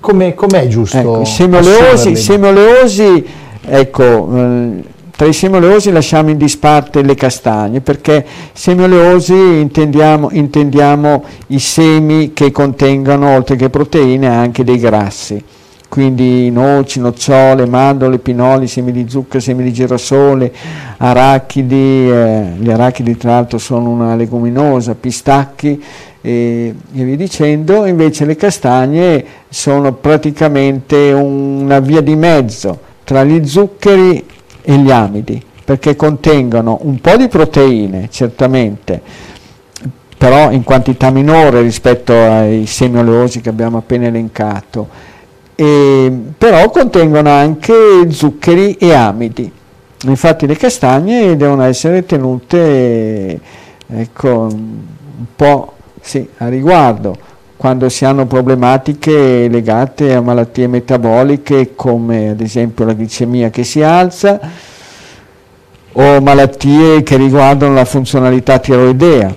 com'è, 0.00 0.34
com'è 0.34 0.66
giusto? 0.66 0.98
Ecco, 0.98 1.24
semi 1.24 1.56
oleosi, 1.56 2.16
semi 2.16 2.46
oleosi, 2.46 3.26
ecco, 3.64 4.36
eh, 4.36 4.82
tra 5.22 5.30
i 5.30 5.34
semi 5.34 5.54
oleosi 5.58 5.92
lasciamo 5.92 6.30
in 6.30 6.36
disparte 6.36 7.00
le 7.00 7.14
castagne 7.14 7.80
perché 7.80 8.26
semi 8.52 8.82
oleosi 8.82 9.32
intendiamo, 9.32 10.30
intendiamo 10.32 11.22
i 11.48 11.60
semi 11.60 12.32
che 12.32 12.50
contengono 12.50 13.28
oltre 13.28 13.54
che 13.54 13.70
proteine 13.70 14.26
anche 14.26 14.64
dei 14.64 14.78
grassi. 14.78 15.40
Quindi 15.88 16.50
noci, 16.50 16.98
nocciole, 16.98 17.66
mandorle, 17.66 18.18
pinoli, 18.18 18.66
semi 18.66 18.90
di 18.90 19.06
zucchero, 19.08 19.38
semi 19.38 19.62
di 19.62 19.72
girasole, 19.72 20.52
arachidi, 20.96 22.10
eh, 22.10 22.54
gli 22.58 22.70
arachidi 22.72 23.16
tra 23.16 23.30
l'altro 23.30 23.58
sono 23.58 23.90
una 23.90 24.16
leguminosa, 24.16 24.96
pistacchi 24.96 25.80
e, 26.20 26.74
e 26.94 27.04
via 27.04 27.14
dicendo, 27.14 27.86
invece 27.86 28.24
le 28.24 28.34
castagne 28.34 29.24
sono 29.48 29.92
praticamente 29.92 31.12
una 31.12 31.78
via 31.78 32.00
di 32.00 32.16
mezzo 32.16 32.90
tra 33.04 33.22
gli 33.22 33.46
zuccheri 33.46 34.31
e 34.62 34.76
gli 34.76 34.90
amidi, 34.90 35.42
perché 35.64 35.96
contengono 35.96 36.78
un 36.82 37.00
po' 37.00 37.16
di 37.16 37.28
proteine, 37.28 38.08
certamente, 38.10 39.00
però 40.16 40.50
in 40.50 40.62
quantità 40.62 41.10
minore 41.10 41.62
rispetto 41.62 42.12
ai 42.12 42.66
semi 42.66 42.98
oleosi 42.98 43.40
che 43.40 43.48
abbiamo 43.48 43.78
appena 43.78 44.06
elencato, 44.06 44.88
e, 45.54 46.12
però 46.38 46.70
contengono 46.70 47.30
anche 47.30 47.74
zuccheri 48.08 48.74
e 48.74 48.92
amidi. 48.92 49.50
Infatti 50.04 50.46
le 50.46 50.56
castagne 50.56 51.36
devono 51.36 51.62
essere 51.62 52.04
tenute 52.04 53.40
ecco, 53.86 54.28
un 54.28 55.26
po' 55.36 55.74
sì, 56.00 56.28
a 56.38 56.48
riguardo 56.48 57.16
quando 57.62 57.88
si 57.88 58.04
hanno 58.04 58.26
problematiche 58.26 59.46
legate 59.46 60.14
a 60.14 60.20
malattie 60.20 60.66
metaboliche 60.66 61.76
come 61.76 62.30
ad 62.30 62.40
esempio 62.40 62.84
la 62.84 62.92
glicemia 62.92 63.50
che 63.50 63.62
si 63.62 63.80
alza 63.80 64.40
o 65.92 66.20
malattie 66.20 67.04
che 67.04 67.16
riguardano 67.16 67.74
la 67.74 67.84
funzionalità 67.84 68.58
tiroidea 68.58 69.32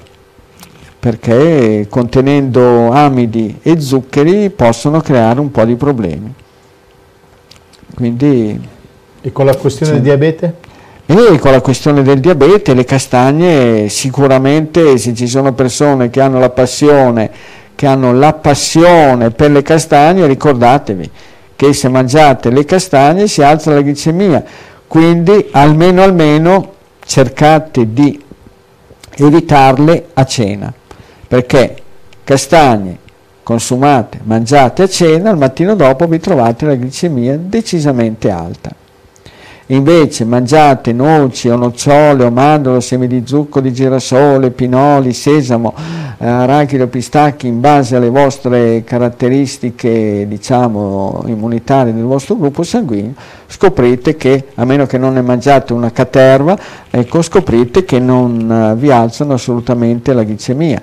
perché 0.99 1.85
contenendo 1.87 2.89
amidi 2.89 3.59
e 3.61 3.79
zuccheri 3.79 4.49
possono 4.49 5.01
creare 5.01 5.39
un 5.39 5.51
po' 5.51 5.63
di 5.63 5.75
problemi. 5.75 6.33
Quindi, 7.93 8.59
e 9.21 9.31
con 9.31 9.45
la 9.45 9.55
questione 9.55 9.91
sì. 9.91 9.97
del 9.99 10.03
diabete? 10.03 10.55
E 11.05 11.37
con 11.37 11.51
la 11.51 11.61
questione 11.61 12.01
del 12.01 12.19
diabete, 12.19 12.73
le 12.73 12.85
castagne 12.85 13.87
sicuramente 13.87 14.97
se 14.97 15.13
ci 15.13 15.27
sono 15.27 15.53
persone 15.53 16.09
che 16.09 16.21
hanno 16.21 16.39
la 16.39 16.49
passione 16.49 17.29
che 17.75 17.85
hanno 17.85 18.13
la 18.13 18.33
passione 18.33 19.31
per 19.31 19.51
le 19.51 19.61
castagne, 19.61 20.25
ricordatevi 20.25 21.11
che 21.55 21.73
se 21.73 21.89
mangiate 21.89 22.49
le 22.49 22.65
castagne 22.65 23.27
si 23.27 23.41
alza 23.41 23.73
la 23.73 23.81
glicemia, 23.81 24.43
quindi 24.87 25.49
almeno 25.51 26.01
almeno 26.01 26.73
cercate 27.05 27.93
di 27.93 28.21
evitarle 29.17 30.07
a 30.13 30.25
cena, 30.25 30.73
perché 31.27 31.75
castagne 32.23 32.97
consumate, 33.43 34.19
mangiate 34.23 34.83
a 34.83 34.87
cena, 34.87 35.29
al 35.29 35.37
mattino 35.37 35.75
dopo 35.75 36.07
vi 36.07 36.19
trovate 36.19 36.65
la 36.65 36.75
glicemia 36.75 37.37
decisamente 37.37 38.31
alta 38.31 38.83
invece 39.67 40.25
mangiate 40.25 40.93
noci 40.93 41.49
o 41.49 41.55
nocciole 41.55 42.23
o 42.23 42.29
mandorle, 42.29 42.81
semi 42.81 43.07
di 43.07 43.23
zucco 43.25 43.59
di 43.61 43.73
girasole, 43.73 44.51
pinoli, 44.51 45.11
sesamo, 45.11 45.73
eh, 46.17 46.27
arachidi 46.27 46.83
o 46.83 46.87
pistacchi 46.87 47.47
in 47.47 47.59
base 47.59 47.95
alle 47.95 48.09
vostre 48.09 48.83
caratteristiche 48.83 50.25
diciamo 50.27 51.23
immunitarie 51.25 51.93
del 51.93 52.03
vostro 52.03 52.35
gruppo 52.35 52.63
sanguigno, 52.63 53.13
scoprite 53.47 54.15
che, 54.15 54.47
a 54.55 54.65
meno 54.65 54.85
che 54.85 54.97
non 54.97 55.13
ne 55.13 55.21
mangiate 55.21 55.73
una 55.73 55.91
caterva, 55.91 56.57
ecco, 56.89 57.21
scoprite 57.21 57.85
che 57.85 57.99
non 57.99 58.73
uh, 58.73 58.77
vi 58.77 58.91
alzano 58.91 59.33
assolutamente 59.33 60.13
la 60.13 60.23
glicemia. 60.23 60.81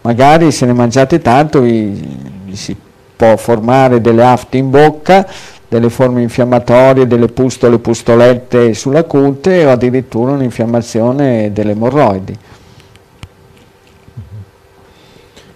Magari 0.00 0.50
se 0.50 0.66
ne 0.66 0.72
mangiate 0.72 1.20
tanto 1.20 1.60
vi, 1.60 2.18
vi 2.44 2.56
si 2.56 2.76
può 3.16 3.36
formare 3.36 4.00
delle 4.00 4.24
afte 4.24 4.58
in 4.58 4.70
bocca, 4.70 5.26
delle 5.74 5.90
forme 5.90 6.22
infiammatorie, 6.22 7.04
delle 7.04 7.26
pustole, 7.26 7.80
pustolette 7.80 8.74
sulla 8.74 9.02
cute 9.02 9.66
o 9.66 9.72
addirittura 9.72 10.30
un'infiammazione 10.30 11.50
delle 11.52 11.72
emorroidi. 11.72 12.38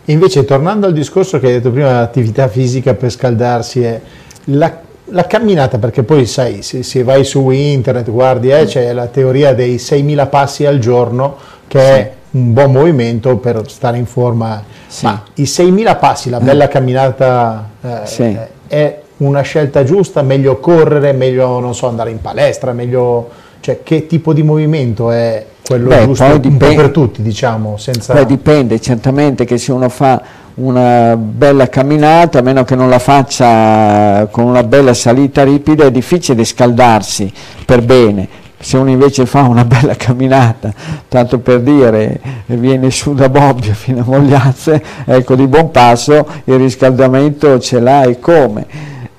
Invece 0.06 0.44
tornando 0.44 0.86
al 0.86 0.92
discorso 0.92 1.38
che 1.38 1.46
hai 1.46 1.52
detto 1.52 1.70
prima, 1.70 1.92
l'attività 1.92 2.48
fisica 2.48 2.94
per 2.94 3.12
scaldarsi, 3.12 3.82
è 3.84 4.00
la, 4.46 4.80
la 5.04 5.26
camminata, 5.28 5.78
perché 5.78 6.02
poi 6.02 6.26
sai, 6.26 6.62
se, 6.62 6.82
se 6.82 7.04
vai 7.04 7.22
su 7.22 7.48
internet, 7.50 8.10
guardi, 8.10 8.50
eh, 8.50 8.64
c'è 8.64 8.92
la 8.92 9.06
teoria 9.06 9.54
dei 9.54 9.76
6.000 9.76 10.28
passi 10.28 10.66
al 10.66 10.80
giorno, 10.80 11.36
che 11.68 11.78
sì. 11.78 11.84
è 11.84 12.12
un 12.30 12.52
buon 12.54 12.72
movimento 12.72 13.36
per 13.36 13.62
stare 13.70 13.98
in 13.98 14.06
forma, 14.06 14.64
sì. 14.88 15.04
ma 15.04 15.22
i 15.34 15.44
6.000 15.44 15.96
passi, 15.96 16.28
la 16.28 16.40
bella 16.40 16.66
camminata 16.66 17.68
eh, 17.80 18.00
sì. 18.02 18.36
è 18.66 19.02
una 19.18 19.42
scelta 19.42 19.84
giusta, 19.84 20.22
meglio 20.22 20.58
correre, 20.58 21.12
meglio 21.12 21.58
non 21.60 21.74
so, 21.74 21.88
andare 21.88 22.10
in 22.10 22.20
palestra, 22.20 22.72
meglio, 22.72 23.28
cioè 23.60 23.80
che 23.82 24.06
tipo 24.06 24.32
di 24.32 24.42
movimento 24.42 25.10
è 25.10 25.44
quello 25.64 25.88
Beh, 25.88 26.04
giusto 26.04 26.24
un 26.24 26.56
po' 26.56 26.74
per 26.74 26.90
tutti, 26.90 27.22
diciamo, 27.22 27.76
senza... 27.76 28.14
Beh, 28.14 28.26
dipende, 28.26 28.80
certamente 28.80 29.44
che 29.44 29.58
se 29.58 29.72
uno 29.72 29.88
fa 29.88 30.22
una 30.54 31.16
bella 31.16 31.68
camminata, 31.68 32.38
a 32.38 32.42
meno 32.42 32.64
che 32.64 32.74
non 32.74 32.88
la 32.88 32.98
faccia 32.98 34.26
con 34.30 34.44
una 34.44 34.62
bella 34.62 34.94
salita 34.94 35.44
ripida, 35.44 35.84
è 35.84 35.90
difficile 35.90 36.44
scaldarsi 36.44 37.32
per 37.64 37.82
bene. 37.82 38.46
Se 38.60 38.76
uno 38.76 38.90
invece 38.90 39.24
fa 39.24 39.42
una 39.42 39.64
bella 39.64 39.94
camminata, 39.94 40.72
tanto 41.06 41.38
per 41.38 41.60
dire, 41.60 42.20
viene 42.46 42.90
su 42.90 43.14
da 43.14 43.28
Bobbio 43.28 43.72
fino 43.72 44.00
a 44.00 44.04
Mogliazze, 44.04 44.82
ecco 45.04 45.36
di 45.36 45.46
buon 45.46 45.70
passo 45.70 46.26
il 46.44 46.56
riscaldamento 46.56 47.60
ce 47.60 47.78
l'ha 47.78 48.02
e 48.02 48.18
come 48.18 48.66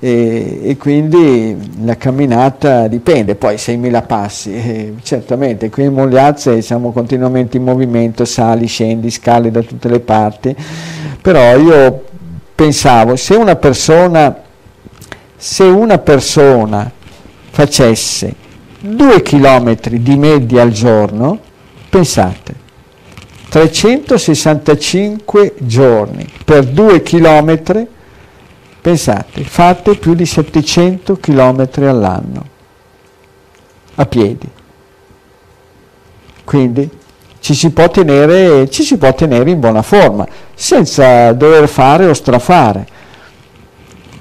e, 0.02 0.60
e, 0.62 0.78
quindi 0.78 1.54
la 1.84 1.94
camminata 1.98 2.88
dipende, 2.88 3.34
poi 3.34 3.56
6.000 3.56 4.06
passi, 4.06 4.54
eh, 4.54 4.94
certamente 5.02 5.68
qui 5.68 5.84
in 5.84 5.92
Mogliazze 5.92 6.62
siamo 6.62 6.90
continuamente 6.90 7.58
in 7.58 7.64
movimento, 7.64 8.24
sali, 8.24 8.66
scendi, 8.66 9.10
scali 9.10 9.50
da 9.50 9.60
tutte 9.60 9.90
le 9.90 10.00
parti, 10.00 10.56
però 11.20 11.54
io 11.58 12.04
pensavo 12.54 13.14
se 13.16 13.34
una 13.34 13.56
persona, 13.56 14.34
se 15.36 15.64
una 15.64 15.98
persona 15.98 16.90
facesse 17.50 18.34
2 18.80 19.20
km 19.20 19.76
di 19.90 20.16
media 20.16 20.62
al 20.62 20.70
giorno, 20.70 21.38
pensate, 21.90 22.54
365 23.50 25.56
giorni 25.58 26.26
per 26.42 26.64
2 26.64 27.02
km 27.02 27.86
Pensate, 28.80 29.44
fate 29.44 29.96
più 29.96 30.14
di 30.14 30.24
700 30.24 31.16
km 31.16 31.68
all'anno 31.76 32.44
a 33.96 34.06
piedi. 34.06 34.48
Quindi 36.44 36.88
ci 37.40 37.54
si, 37.54 37.70
può 37.70 37.90
tenere, 37.90 38.68
ci 38.70 38.82
si 38.82 38.96
può 38.96 39.12
tenere 39.14 39.50
in 39.50 39.60
buona 39.60 39.82
forma, 39.82 40.26
senza 40.54 41.32
dover 41.32 41.68
fare 41.68 42.06
o 42.06 42.14
strafare. 42.14 42.86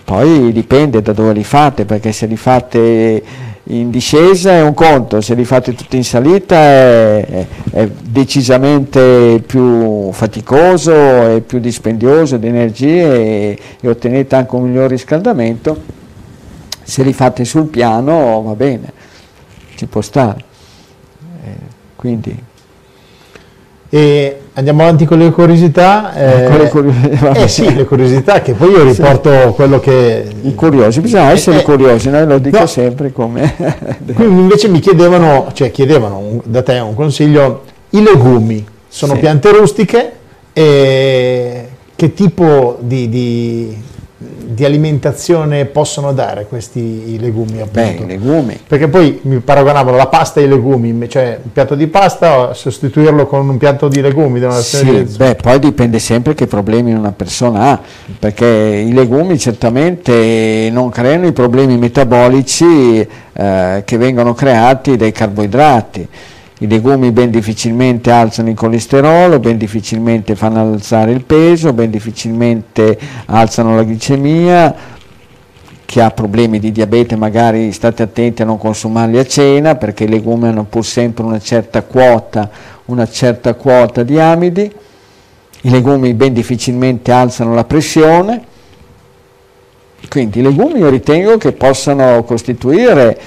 Poi 0.04 0.52
dipende 0.52 1.02
da 1.02 1.14
dove 1.14 1.34
li 1.34 1.44
fate, 1.44 1.86
perché 1.86 2.12
se 2.12 2.26
li 2.26 2.38
fate 2.38 3.24
in 3.72 3.92
discesa 3.92 4.52
è 4.52 4.62
un 4.62 4.74
conto, 4.74 5.22
se 5.22 5.36
li 5.36 5.46
fate 5.46 5.76
tutti 5.76 5.96
in 5.96 6.04
salita 6.04 6.56
è, 6.56 7.46
è, 7.72 7.88
decisamente 7.88 9.44
più 9.46 10.12
faticoso 10.12 10.92
e 10.92 11.44
più 11.46 11.60
dispendioso 11.60 12.38
di 12.38 12.48
energie 12.48 13.04
e, 13.04 13.60
e, 13.80 13.88
ottenete 13.88 14.36
anche 14.36 14.56
un 14.56 14.64
miglior 14.64 14.90
riscaldamento, 14.90 15.82
se 16.82 17.04
li 17.04 17.14
fate 17.14 17.46
sul 17.46 17.68
piano 17.68 18.42
va 18.42 18.56
bene, 18.56 18.92
ci 19.76 19.86
può 19.86 20.02
stare. 20.02 20.44
Eh, 21.44 21.58
quindi 21.96 22.36
e 23.90 24.38
andiamo 24.54 24.84
avanti 24.84 25.06
con 25.06 25.18
le 25.18 25.32
curiosità. 25.32 26.14
Eh, 26.14 26.48
con 26.48 26.58
le 26.58 26.70
curiosità. 26.70 27.32
Eh 27.44 27.48
sì, 27.48 27.74
le 27.74 27.86
curiosità, 27.86 28.42
che 28.42 28.54
poi 28.54 28.70
io 28.70 28.84
riporto 28.84 29.32
sì. 29.32 29.48
quello 29.54 29.80
che... 29.80 30.26
I 30.42 30.54
curiosi, 30.56 31.02
bisogna 31.02 31.32
essere 31.32 31.60
eh, 31.60 31.64
curiosi, 31.64 32.10
noi 32.10 32.28
lo 32.28 32.38
dico 32.38 32.60
no. 32.60 32.66
sempre 32.68 33.12
come... 33.12 33.56
Quindi 34.14 34.42
invece 34.42 34.68
mi 34.68 34.80
chiedevano, 34.80 35.50
cioè 35.54 35.72
chiedevano 35.72 36.42
da 36.44 36.62
te 36.62 36.78
un 36.80 36.94
consiglio, 36.94 37.64
i 37.92 38.04
legumi 38.04 38.66
sono 38.88 39.14
sì. 39.14 39.20
piante 39.20 39.52
rustiche 39.52 40.12
e 40.54 41.68
che 41.96 42.14
tipo 42.14 42.78
di, 42.80 43.10
di 43.10 43.78
di 44.52 44.66
alimentazione 44.66 45.66
possono 45.66 46.12
dare 46.12 46.46
questi 46.48 47.20
legumi? 47.20 47.62
Appunto? 47.62 47.80
Beh, 47.80 48.04
i 48.04 48.06
legumi. 48.06 48.60
Perché 48.66 48.88
poi 48.88 49.20
mi 49.24 49.40
paragonavano 49.40 49.96
la 49.96 50.08
pasta 50.08 50.40
e 50.40 50.46
i 50.46 50.48
legumi, 50.48 51.08
cioè 51.08 51.40
un 51.44 51.52
piatto 51.52 51.76
di 51.76 51.86
pasta 51.88 52.54
sostituirlo 52.54 53.28
con 53.28 53.48
un 53.48 53.58
piatto 53.58 53.88
di 53.88 54.02
legumi. 54.02 54.42
Sì, 54.62 54.86
di... 54.86 55.16
beh, 55.16 55.36
poi 55.36 55.60
dipende 55.60 56.00
sempre 56.00 56.34
che 56.34 56.48
problemi 56.48 56.94
una 56.94 57.12
persona 57.12 57.72
ha, 57.72 57.82
perché 58.18 58.46
i 58.46 58.92
legumi 58.92 59.38
certamente 59.38 60.70
non 60.72 60.90
creano 60.90 61.28
i 61.28 61.32
problemi 61.32 61.78
metabolici 61.78 63.08
eh, 63.34 63.84
che 63.86 63.98
vengono 63.98 64.34
creati 64.34 64.98
dai 64.98 65.12
carboidrati 65.12 66.08
i 66.62 66.68
legumi 66.68 67.12
ben 67.12 67.32
difficilmente 67.32 68.12
alzano 68.12 68.50
il 68.50 68.56
colesterolo, 68.56 69.40
ben 69.40 69.58
difficilmente 69.58 70.36
fanno 70.36 70.60
alzare 70.60 71.12
il 71.12 71.24
peso, 71.24 71.72
ben 71.72 71.90
difficilmente 71.90 73.00
alzano 73.28 73.76
la 73.76 73.84
glicemia, 73.84 74.76
chi 75.86 76.02
ha 76.02 76.12
problemi 76.12 76.60
di 76.60 76.74
diabete 76.74 77.16
magari 77.16 77.72
state 77.72 78.04
attenti 78.04 78.42
a 78.42 78.46
non 78.46 78.58
consumarli 78.58 79.18
a 79.18 79.26
cena 79.26 79.76
perché 79.76 80.04
i 80.04 80.10
legumi 80.10 80.48
hanno 80.48 80.66
pur 80.66 80.86
sempre 80.86 81.24
una 81.24 81.40
certa 81.40 81.82
quota, 81.82 82.50
una 82.86 83.08
certa 83.08 83.54
quota 83.54 84.04
di 84.04 84.20
amidi, 84.20 84.72
i 85.62 85.70
legumi 85.70 86.14
ben 86.14 86.34
difficilmente 86.34 87.14
alzano 87.14 87.54
la 87.54 87.64
pressione, 87.64 88.44
quindi 90.10 90.40
i 90.40 90.42
legumi 90.42 90.80
io 90.80 90.90
ritengo 90.90 91.38
che 91.38 91.52
possano 91.52 92.24
costituire 92.24 93.18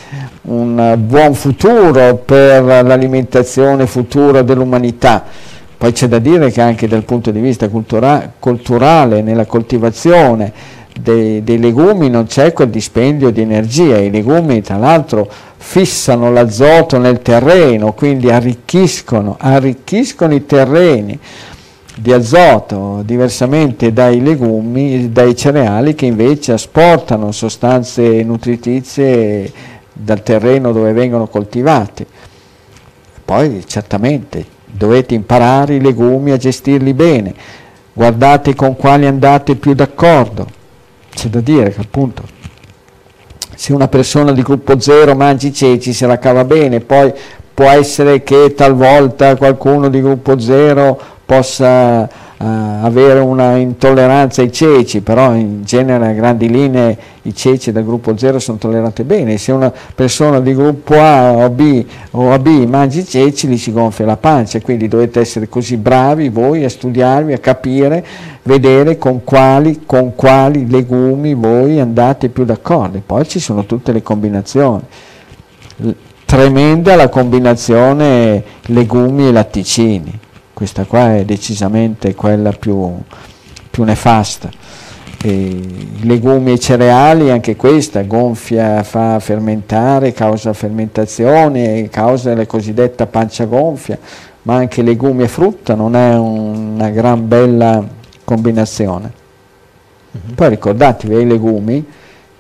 un 0.42 0.96
buon 0.98 1.34
futuro 1.34 2.16
per 2.16 2.62
l'alimentazione 2.62 3.86
futura 3.86 4.42
dell'umanità. 4.42 5.24
Poi 5.78 5.92
c'è 5.92 6.08
da 6.08 6.18
dire 6.18 6.50
che 6.50 6.60
anche 6.60 6.86
dal 6.86 7.04
punto 7.04 7.30
di 7.30 7.40
vista 7.40 7.68
cultura- 7.68 8.32
culturale, 8.38 9.22
nella 9.22 9.46
coltivazione 9.46 10.52
dei, 11.00 11.42
dei, 11.42 11.58
legumi 11.58 12.10
non 12.10 12.26
c'è 12.26 12.52
quel 12.52 12.68
dispendio 12.68 13.30
di 13.30 13.40
energia. 13.40 13.98
I 13.98 14.10
legumi 14.10 14.60
tra 14.60 14.76
l'altro 14.76 15.28
fissano 15.56 16.32
l'azoto 16.32 16.98
nel 16.98 17.22
terreno, 17.22 17.92
quindi 17.92 18.30
arricchiscono, 18.30 19.36
arricchiscono 19.38 20.34
i 20.34 20.44
terreni 20.44 21.18
di 21.94 22.12
azoto, 22.12 23.02
diversamente 23.04 23.92
dai 23.92 24.22
legumi, 24.22 25.12
dai 25.12 25.36
cereali 25.36 25.94
che 25.94 26.06
invece 26.06 26.52
asportano 26.52 27.32
sostanze 27.32 28.22
nutritizie 28.22 29.52
dal 29.92 30.22
terreno 30.22 30.72
dove 30.72 30.92
vengono 30.92 31.26
coltivati. 31.26 32.06
Poi 33.24 33.64
certamente 33.66 34.44
dovete 34.66 35.14
imparare 35.14 35.74
i 35.74 35.80
legumi 35.80 36.30
a 36.30 36.36
gestirli 36.36 36.94
bene, 36.94 37.34
guardate 37.92 38.54
con 38.54 38.74
quali 38.76 39.06
andate 39.06 39.56
più 39.56 39.74
d'accordo. 39.74 40.60
C'è 41.10 41.28
da 41.28 41.40
dire 41.40 41.70
che 41.70 41.80
appunto 41.80 42.40
se 43.54 43.72
una 43.72 43.86
persona 43.86 44.32
di 44.32 44.42
gruppo 44.42 44.80
0 44.80 45.14
mangi 45.14 45.52
ceci 45.52 45.92
se 45.92 46.06
la 46.06 46.18
cava 46.18 46.44
bene, 46.44 46.80
poi 46.80 47.12
può 47.54 47.68
essere 47.68 48.22
che 48.22 48.54
talvolta 48.56 49.36
qualcuno 49.36 49.88
di 49.88 50.00
gruppo 50.00 50.38
0 50.38 51.11
possa 51.24 52.02
uh, 52.02 52.44
avere 52.82 53.20
una 53.20 53.56
intolleranza 53.56 54.42
ai 54.42 54.52
ceci, 54.52 55.00
però 55.00 55.34
in 55.34 55.62
genere 55.64 56.08
a 56.08 56.12
grandi 56.12 56.48
linee 56.48 56.98
i 57.22 57.34
ceci 57.34 57.70
del 57.70 57.84
gruppo 57.84 58.16
0 58.16 58.38
sono 58.38 58.58
tollerati 58.58 59.04
bene, 59.04 59.38
se 59.38 59.52
una 59.52 59.72
persona 59.94 60.40
di 60.40 60.54
gruppo 60.54 60.94
A 61.00 61.44
o 61.44 61.50
B 61.50 61.84
o 62.12 62.32
AB 62.32 62.46
mangia 62.66 63.00
i 63.00 63.06
ceci 63.06 63.46
gli 63.46 63.56
si 63.56 63.72
gonfia 63.72 64.04
la 64.04 64.16
pancia, 64.16 64.60
quindi 64.60 64.88
dovete 64.88 65.20
essere 65.20 65.48
così 65.48 65.76
bravi 65.76 66.28
voi 66.28 66.64
a 66.64 66.68
studiarvi, 66.68 67.32
a 67.32 67.38
capire, 67.38 68.04
vedere 68.42 68.98
con 68.98 69.22
quali, 69.22 69.82
con 69.86 70.14
quali 70.14 70.68
legumi 70.68 71.34
voi 71.34 71.78
andate 71.78 72.28
più 72.28 72.44
d'accordo, 72.44 73.00
poi 73.04 73.26
ci 73.28 73.38
sono 73.38 73.64
tutte 73.64 73.92
le 73.92 74.02
combinazioni. 74.02 74.82
Tremenda 76.24 76.96
la 76.96 77.08
combinazione 77.08 78.42
legumi 78.66 79.28
e 79.28 79.32
latticini 79.32 80.20
questa 80.62 80.84
qua 80.84 81.16
è 81.16 81.24
decisamente 81.24 82.14
quella 82.14 82.52
più, 82.52 82.94
più 83.68 83.82
nefasta. 83.82 84.48
E 85.20 85.60
legumi 86.02 86.52
e 86.52 86.58
cereali, 86.60 87.32
anche 87.32 87.56
questa 87.56 88.02
gonfia, 88.02 88.84
fa 88.84 89.18
fermentare, 89.18 90.12
causa 90.12 90.52
fermentazione, 90.52 91.88
causa 91.88 92.36
la 92.36 92.46
cosiddetta 92.46 93.06
pancia 93.06 93.44
gonfia, 93.46 93.98
ma 94.42 94.54
anche 94.54 94.82
legumi 94.82 95.24
e 95.24 95.28
frutta 95.28 95.74
non 95.74 95.96
è 95.96 96.16
una 96.16 96.90
gran 96.90 97.26
bella 97.26 97.84
combinazione. 98.22 99.12
Uh-huh. 100.12 100.34
Poi 100.34 100.48
ricordatevi 100.48 101.22
i 101.22 101.26
legumi, 101.26 101.84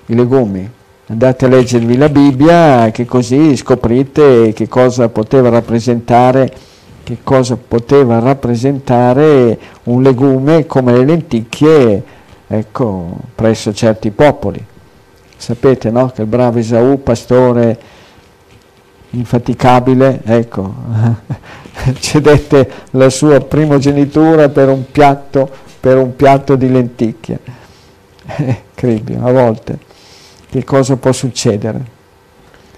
i 0.06 0.14
legumi, 0.14 0.70
andate 1.06 1.46
a 1.46 1.48
leggervi 1.48 1.96
la 1.96 2.08
Bibbia 2.08 2.88
che 2.92 3.04
così 3.04 3.56
scoprite 3.56 4.52
che 4.52 4.68
cosa 4.68 5.08
poteva 5.08 5.48
rappresentare 5.48 6.70
che 7.12 7.18
cosa 7.22 7.56
poteva 7.56 8.18
rappresentare 8.20 9.58
un 9.84 10.02
legume 10.02 10.64
come 10.64 10.92
le 10.92 11.04
lenticchie 11.04 12.02
ecco, 12.46 13.16
presso 13.34 13.74
certi 13.74 14.10
popoli. 14.10 14.64
Sapete 15.36 15.90
no? 15.90 16.08
che 16.08 16.22
il 16.22 16.28
bravo 16.28 16.58
Esaù, 16.58 17.02
pastore 17.02 17.78
infaticabile, 19.10 20.22
ecco, 20.24 20.72
cedette 22.00 22.70
la 22.92 23.10
sua 23.10 23.40
primogenitura 23.40 24.48
per 24.48 24.70
un 24.70 24.90
piatto, 24.90 25.50
per 25.80 25.98
un 25.98 26.16
piatto 26.16 26.56
di 26.56 26.70
lenticchie. 26.70 27.38
Cribio, 28.74 29.22
a 29.22 29.32
volte, 29.32 29.78
che 30.48 30.64
cosa 30.64 30.96
può 30.96 31.12
succedere? 31.12 31.91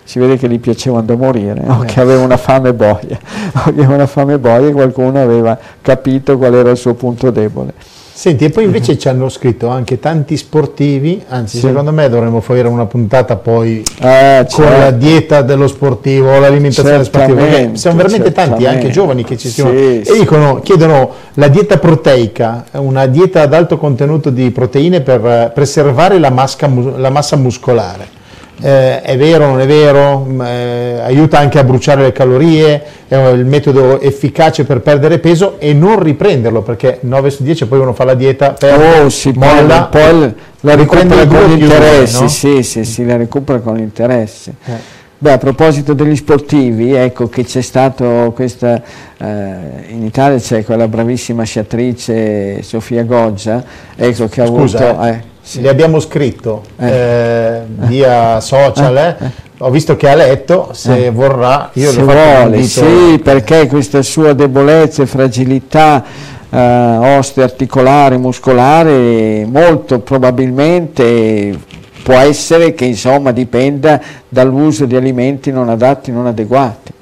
Si 0.04 0.18
vede 0.18 0.36
che 0.36 0.48
gli 0.48 0.60
piacevano 0.60 1.02
da 1.02 1.16
morire, 1.16 1.62
o 1.66 1.80
che 1.80 2.00
aveva 2.00 2.22
una 2.22 2.36
fame 2.36 2.72
boia, 2.74 3.18
aveva 3.64 3.94
una 3.94 4.06
fame 4.06 4.38
boia 4.38 4.68
e 4.68 4.72
qualcuno 4.72 5.20
aveva 5.20 5.58
capito 5.80 6.36
qual 6.36 6.54
era 6.54 6.70
il 6.70 6.76
suo 6.76 6.94
punto 6.94 7.30
debole. 7.30 7.72
Senti, 8.16 8.44
e 8.44 8.50
poi 8.50 8.62
invece 8.62 8.96
ci 8.96 9.08
hanno 9.08 9.28
scritto 9.28 9.66
anche 9.66 9.98
tanti 9.98 10.36
sportivi, 10.36 11.20
anzi 11.30 11.58
sì. 11.58 11.66
secondo 11.66 11.92
me 11.92 12.08
dovremmo 12.08 12.40
fare 12.40 12.62
una 12.68 12.86
puntata 12.86 13.34
poi 13.34 13.82
eh, 14.00 14.46
con 14.52 14.64
la 14.66 14.70
certo. 14.70 14.96
dieta 14.98 15.42
dello 15.42 15.66
sportivo, 15.66 16.38
l'alimentazione 16.38 17.02
sportiva, 17.02 17.42
perché 17.42 17.70
siamo 17.74 17.96
veramente 17.96 18.30
tanti, 18.30 18.66
anche 18.66 18.90
giovani 18.90 19.24
che 19.24 19.36
ci 19.36 19.48
stiamo 19.48 19.70
sì, 19.70 20.00
e 20.02 20.16
dicono, 20.16 20.60
chiedono 20.60 21.10
la 21.34 21.48
dieta 21.48 21.78
proteica, 21.78 22.66
una 22.74 23.06
dieta 23.06 23.42
ad 23.42 23.52
alto 23.52 23.78
contenuto 23.78 24.30
di 24.30 24.48
proteine 24.52 25.00
per 25.00 25.50
preservare 25.52 26.20
la, 26.20 26.30
masca, 26.30 26.70
la 26.96 27.10
massa 27.10 27.34
muscolare 27.34 28.13
eh, 28.60 29.02
è 29.02 29.16
vero 29.16 29.44
o 29.44 29.48
non 29.48 29.60
è 29.60 29.66
vero, 29.66 30.26
eh, 30.42 31.00
aiuta 31.02 31.38
anche 31.38 31.58
a 31.58 31.64
bruciare 31.64 32.02
le 32.02 32.12
calorie, 32.12 32.82
è 33.08 33.16
il 33.28 33.44
metodo 33.44 34.00
efficace 34.00 34.64
per 34.64 34.80
perdere 34.80 35.18
peso 35.18 35.58
e 35.58 35.72
non 35.72 36.00
riprenderlo 36.02 36.62
perché 36.62 36.98
9 37.02 37.30
su 37.30 37.42
10 37.42 37.66
poi 37.66 37.80
uno 37.80 37.92
fa 37.92 38.04
la 38.04 38.14
dieta, 38.14 38.52
perde, 38.52 39.00
oh, 39.00 39.08
sì, 39.08 39.32
molla, 39.34 39.84
poi, 39.84 40.02
poi 40.02 40.34
la 40.60 40.74
recupera 40.74 41.26
con 41.26 41.44
gli 41.46 41.62
interessi, 41.62 42.22
no? 42.22 42.28
sì, 42.28 42.62
sì, 42.62 42.84
sì, 42.84 43.04
la 43.04 43.16
recupera 43.16 43.58
con 43.58 43.76
gli 43.76 43.82
interessi. 43.82 44.52
Eh. 44.64 45.02
Beh, 45.16 45.32
a 45.32 45.38
proposito 45.38 45.94
degli 45.94 46.16
sportivi, 46.16 46.92
ecco 46.92 47.28
che 47.28 47.44
c'è 47.44 47.62
stato 47.62 48.32
questa, 48.34 48.82
eh, 49.16 49.56
in 49.88 50.04
Italia 50.04 50.38
c'è 50.38 50.64
quella 50.64 50.86
bravissima 50.86 51.44
sciatrice 51.44 52.62
Sofia 52.62 53.04
Goggia, 53.04 53.64
ecco 53.96 54.28
che 54.28 54.42
ha 54.42 54.46
Scusa, 54.46 54.88
avuto... 54.88 55.02
Eh, 55.04 55.08
eh 55.08 55.32
sì. 55.44 55.60
Le 55.60 55.68
abbiamo 55.68 56.00
scritto 56.00 56.62
eh. 56.78 56.88
Eh, 56.88 57.60
via 57.86 58.40
social, 58.40 58.96
eh. 58.96 59.16
ho 59.58 59.68
visto 59.68 59.94
che 59.94 60.08
ha 60.08 60.14
letto, 60.14 60.70
se 60.72 61.10
vorrà, 61.10 61.68
io 61.74 61.90
se 61.90 62.02
vuole, 62.02 62.62
sì, 62.62 63.20
perché 63.22 63.66
questa 63.66 64.00
sua 64.00 64.32
debolezza 64.32 65.02
e 65.02 65.06
fragilità 65.06 66.02
eh, 66.48 67.18
osteoarticolare, 67.18 68.16
muscolare, 68.16 69.44
molto 69.44 69.98
probabilmente 69.98 71.58
può 72.02 72.14
essere 72.14 72.72
che 72.72 72.86
insomma 72.86 73.30
dipenda 73.30 74.00
dall'uso 74.26 74.86
di 74.86 74.96
alimenti 74.96 75.52
non 75.52 75.68
adatti, 75.68 76.10
non 76.10 76.26
adeguati. 76.26 76.92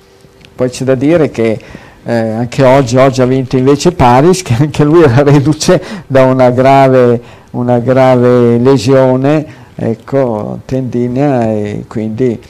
Poi 0.57 0.69
c'è 0.69 0.83
da 0.83 0.97
dire 0.97 1.31
che 1.31 1.59
eh, 2.05 2.13
anche 2.13 2.65
oggi, 2.65 2.97
oggi 2.97 3.23
ha 3.23 3.27
vinto 3.27 3.57
invece 3.57 3.93
Paris, 3.93 4.43
che 4.43 4.57
anche 4.59 4.83
lui 4.83 5.03
era 5.03 5.23
reduce 5.23 5.81
da 6.09 6.25
una 6.25 6.51
grave 6.51 7.41
una 7.53 7.79
grave 7.79 8.59
lesione 8.59 9.61
ecco, 9.75 10.61
tendinea 10.65 11.51
e 11.51 11.85
quindi 11.89 12.41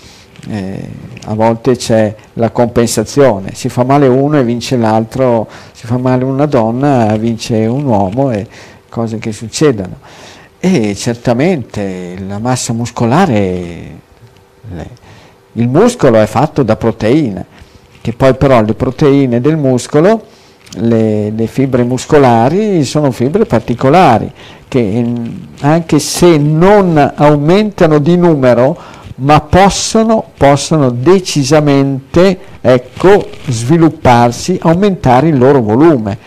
eh, 0.48 0.88
a 1.26 1.34
volte 1.34 1.76
c'è 1.76 2.14
la 2.34 2.50
compensazione, 2.50 3.54
si 3.54 3.68
fa 3.68 3.84
male 3.84 4.08
uno 4.08 4.38
e 4.38 4.44
vince 4.44 4.76
l'altro, 4.76 5.46
si 5.72 5.86
fa 5.86 5.98
male 5.98 6.24
una 6.24 6.46
donna 6.46 7.12
e 7.14 7.18
vince 7.18 7.66
un 7.66 7.84
uomo 7.84 8.32
e 8.32 8.46
cose 8.88 9.18
che 9.18 9.32
succedono. 9.32 9.98
E 10.58 10.94
certamente 10.94 12.16
la 12.26 12.38
massa 12.38 12.72
muscolare, 12.72 13.98
le, 14.70 14.88
il 15.54 15.68
muscolo 15.68 16.20
è 16.20 16.26
fatto 16.26 16.62
da 16.62 16.76
proteine, 16.76 17.46
che 18.00 18.12
poi 18.12 18.34
però 18.34 18.62
le 18.62 18.74
proteine 18.74 19.40
del 19.40 19.56
muscolo 19.56 20.24
le, 20.74 21.30
le, 21.30 21.46
fibre 21.46 21.84
muscolari 21.84 22.84
sono 22.84 23.10
fibre 23.10 23.44
particolari 23.44 24.30
che 24.68 25.04
anche 25.60 25.98
se 25.98 26.38
non 26.38 27.12
aumentano 27.14 27.98
di 27.98 28.16
numero 28.16 29.00
ma 29.16 29.40
possono, 29.40 30.24
possono 30.36 30.90
decisamente 30.90 32.38
ecco, 32.60 33.28
svilupparsi, 33.46 34.58
aumentare 34.62 35.28
il 35.28 35.38
loro 35.38 35.60
volume. 35.60 36.18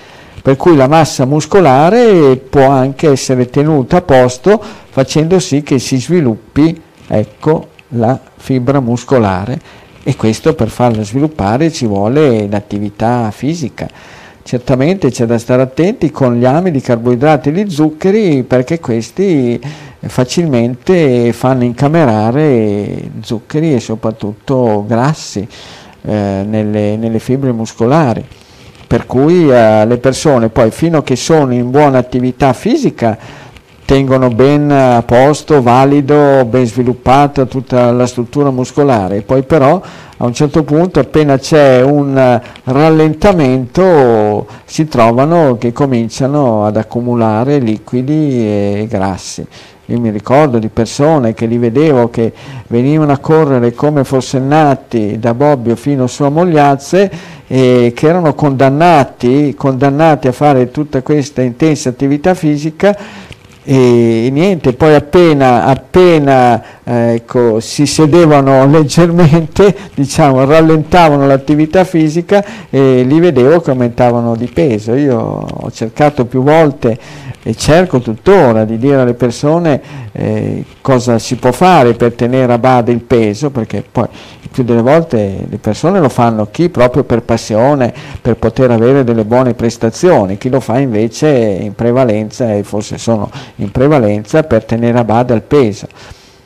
Per 0.41 0.55
cui 0.57 0.75
la 0.75 0.87
massa 0.87 1.25
muscolare 1.25 2.37
può 2.37 2.69
anche 2.69 3.09
essere 3.09 3.49
tenuta 3.49 3.97
a 3.97 4.01
posto 4.01 4.61
facendo 4.89 5.39
sì 5.39 5.63
che 5.63 5.79
si 5.79 5.97
sviluppi 5.99 6.79
ecco, 7.07 7.69
la 7.89 8.19
fibra 8.37 8.79
muscolare. 8.79 9.59
E 10.03 10.15
questo 10.15 10.53
per 10.53 10.69
farla 10.69 11.01
sviluppare 11.01 11.71
ci 11.71 11.87
vuole 11.87 12.47
l'attività 12.47 13.31
fisica 13.31 13.89
certamente 14.45 15.09
c'è 15.09 15.25
da 15.25 15.39
stare 15.39 15.63
attenti 15.63 16.11
con 16.11 16.35
gli 16.35 16.45
amidi, 16.45 16.77
i 16.77 16.81
carboidrati 16.81 17.49
e 17.49 17.51
gli 17.51 17.67
zuccheri 17.67 18.43
perché 18.43 18.79
questi 18.79 19.59
facilmente 20.01 21.33
fanno 21.33 21.63
incamerare 21.63 23.09
zuccheri 23.21 23.73
e 23.73 23.79
soprattutto 23.79 24.85
grassi 24.87 25.47
eh, 26.03 26.45
nelle, 26.47 26.95
nelle, 26.95 27.17
fibre 27.17 27.51
muscolari. 27.53 28.23
Per 28.85 29.07
cui 29.07 29.49
eh, 29.49 29.83
le 29.83 29.97
persone 29.97 30.49
poi 30.49 30.69
fino 30.69 30.99
a 30.99 31.03
che 31.03 31.15
sono 31.15 31.51
in 31.51 31.71
buona 31.71 31.97
attività 31.97 32.53
fisica 32.53 33.17
tengono 33.83 34.29
ben 34.29 34.69
a 34.69 35.01
posto, 35.01 35.63
valido, 35.63 36.45
ben 36.45 36.67
sviluppata 36.67 37.45
tutta 37.45 37.91
la 37.91 38.05
struttura 38.05 38.51
muscolare, 38.51 39.23
poi 39.23 39.41
però 39.41 39.81
a 40.17 40.25
un 40.25 40.33
certo 40.33 40.63
punto 40.63 41.01
appena 41.01 41.37
c'è 41.37 41.81
un 41.81 42.39
rallentamento 42.63 44.47
si 44.63 44.87
trovano 44.87 45.57
che 45.57 45.73
cominciano 45.73 46.65
ad 46.65 46.77
accumulare 46.77 47.59
liquidi 47.59 48.39
e 48.39 48.87
grassi. 48.89 49.45
Io 49.87 49.99
mi 49.99 50.09
ricordo 50.09 50.57
di 50.57 50.69
persone 50.69 51.33
che 51.33 51.45
li 51.45 51.57
vedevo 51.57 52.09
che 52.09 52.33
venivano 52.67 53.11
a 53.11 53.19
correre 53.19 53.73
come 53.73 54.03
forsennati 54.03 55.19
da 55.19 55.35
Bobbio 55.35 55.75
fino 55.75 56.05
a 56.05 56.29
Mogliazze 56.29 57.11
e 57.45 57.91
che 57.93 58.07
erano 58.07 58.33
condannati, 58.33 59.53
condannati 59.55 60.27
a 60.27 60.31
fare 60.31 60.71
tutta 60.71 61.03
questa 61.03 61.43
intensa 61.43 61.89
attività 61.89 62.33
fisica 62.33 62.97
e 63.67 64.29
niente, 64.31 64.73
poi 64.73 64.93
appena, 64.93 65.65
appena 65.65 66.63
eh, 66.83 67.15
ecco, 67.15 67.59
si 67.59 67.87
sedevano 67.87 68.63
leggermente, 68.69 69.75
diciamo, 69.95 70.45
rallentavano 70.45 71.25
l'attività 71.25 71.83
fisica 71.83 72.45
e 72.69 73.01
li 73.01 73.19
vedevo 73.19 73.61
che 73.61 73.71
aumentavano 73.71 74.35
di 74.35 74.45
peso. 74.45 74.93
Io 74.93 75.17
ho 75.17 75.71
cercato 75.71 76.25
più 76.25 76.43
volte 76.43 76.95
e 77.41 77.55
cerco 77.55 77.99
tuttora 77.99 78.65
di 78.65 78.77
dire 78.77 78.97
alle 78.97 79.15
persone 79.15 79.81
eh, 80.11 80.63
cosa 80.81 81.17
si 81.17 81.35
può 81.35 81.51
fare 81.51 81.93
per 81.93 82.13
tenere 82.13 82.53
a 82.53 82.59
bada 82.59 82.91
il 82.91 83.01
peso, 83.01 83.49
perché 83.49 83.83
poi 83.91 84.07
più 84.55 84.63
delle 84.63 84.81
volte 84.81 85.45
le 85.49 85.57
persone 85.57 85.99
lo 85.99 86.07
fanno 86.07 86.47
chi 86.49 86.69
proprio 86.69 87.03
per 87.03 87.23
passione, 87.23 87.93
per 88.21 88.37
poter 88.37 88.71
avere 88.71 89.03
delle 89.03 89.25
buone 89.25 89.53
prestazioni, 89.53 90.37
chi 90.37 90.47
lo 90.47 90.61
fa 90.61 90.79
invece 90.79 91.27
in 91.27 91.75
prevalenza 91.75 92.53
e 92.53 92.63
forse 92.63 92.97
sono 92.97 93.29
in 93.55 93.69
prevalenza 93.71 94.43
per 94.43 94.63
tenere 94.63 94.97
a 94.97 95.03
bada 95.03 95.33
il 95.33 95.41
peso. 95.41 95.87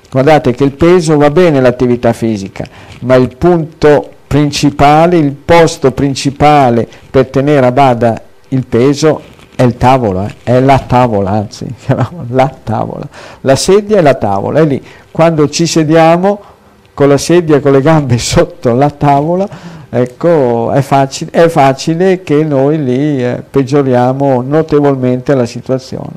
Guardate 0.10 0.56
che 0.56 0.64
il 0.64 0.72
peso 0.72 1.18
va 1.18 1.30
bene 1.30 1.62
l'attività 1.62 2.12
fisica, 2.12 2.66
ma 3.02 3.14
il 3.14 3.38
punto 3.38 4.10
principale, 4.26 5.18
il 5.18 5.34
posto 5.34 5.92
principale 5.92 6.88
per 7.12 7.28
tenere 7.28 7.68
a 7.68 7.72
bada 7.72 8.20
il 8.48 8.66
peso 8.66 9.22
è 9.54 9.62
il 9.62 9.78
tavolo, 9.78 10.26
eh? 10.26 10.34
è 10.42 10.60
la 10.60 10.80
tavola, 10.80 11.30
anzi, 11.30 11.68
la 12.30 12.52
tavola. 12.64 13.08
La 13.42 13.56
sedia 13.56 14.00
è 14.00 14.02
la 14.02 14.16
tavola, 14.16 14.62
è 14.62 14.66
lì. 14.66 14.84
Quando 15.12 15.48
ci 15.48 15.68
sediamo 15.68 16.58
con 17.00 17.08
la 17.08 17.18
sedia, 17.18 17.62
con 17.62 17.72
le 17.72 17.80
gambe 17.80 18.18
sotto 18.20 18.74
la 18.74 18.90
tavola, 18.90 19.48
ecco, 19.90 20.70
è 20.74 20.82
facile, 20.82 21.32
è 21.32 21.48
facile 21.48 22.24
che 22.24 22.44
noi 22.44 22.84
lì 22.84 23.24
eh, 23.24 23.42
peggioriamo 23.50 24.42
notevolmente 24.42 25.34
la 25.34 25.46
situazione. 25.46 26.12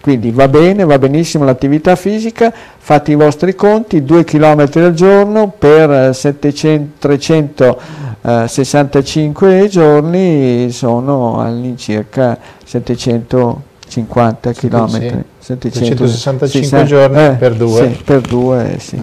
Quindi 0.00 0.32
va 0.32 0.48
bene, 0.48 0.84
va 0.84 0.98
benissimo 0.98 1.44
l'attività 1.44 1.94
fisica, 1.94 2.52
fate 2.78 3.12
i 3.12 3.14
vostri 3.14 3.54
conti, 3.54 4.02
2 4.02 4.24
km 4.24 4.68
al 4.74 4.92
giorno 4.92 5.52
per 5.56 6.12
700, 6.12 6.98
365 6.98 9.60
eh, 9.60 9.68
giorni 9.68 10.72
sono 10.72 11.40
all'incirca 11.40 12.36
750 12.64 14.52
km. 14.52 14.88
Sì, 14.88 15.14
765 15.38 16.84
giorni 16.86 17.24
eh, 17.24 17.36
per 17.38 17.54
due. 17.54 17.94
Sì, 17.94 18.02
per 18.02 18.20
due, 18.22 18.78
sì. 18.80 19.00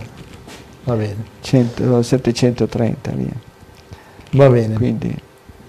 Va 0.85 0.93
bene. 0.93 1.15
100, 1.41 2.01
730 2.01 3.11
via. 3.11 3.33
Va 4.31 4.49
bene. 4.49 4.75
Quindi, 4.75 5.15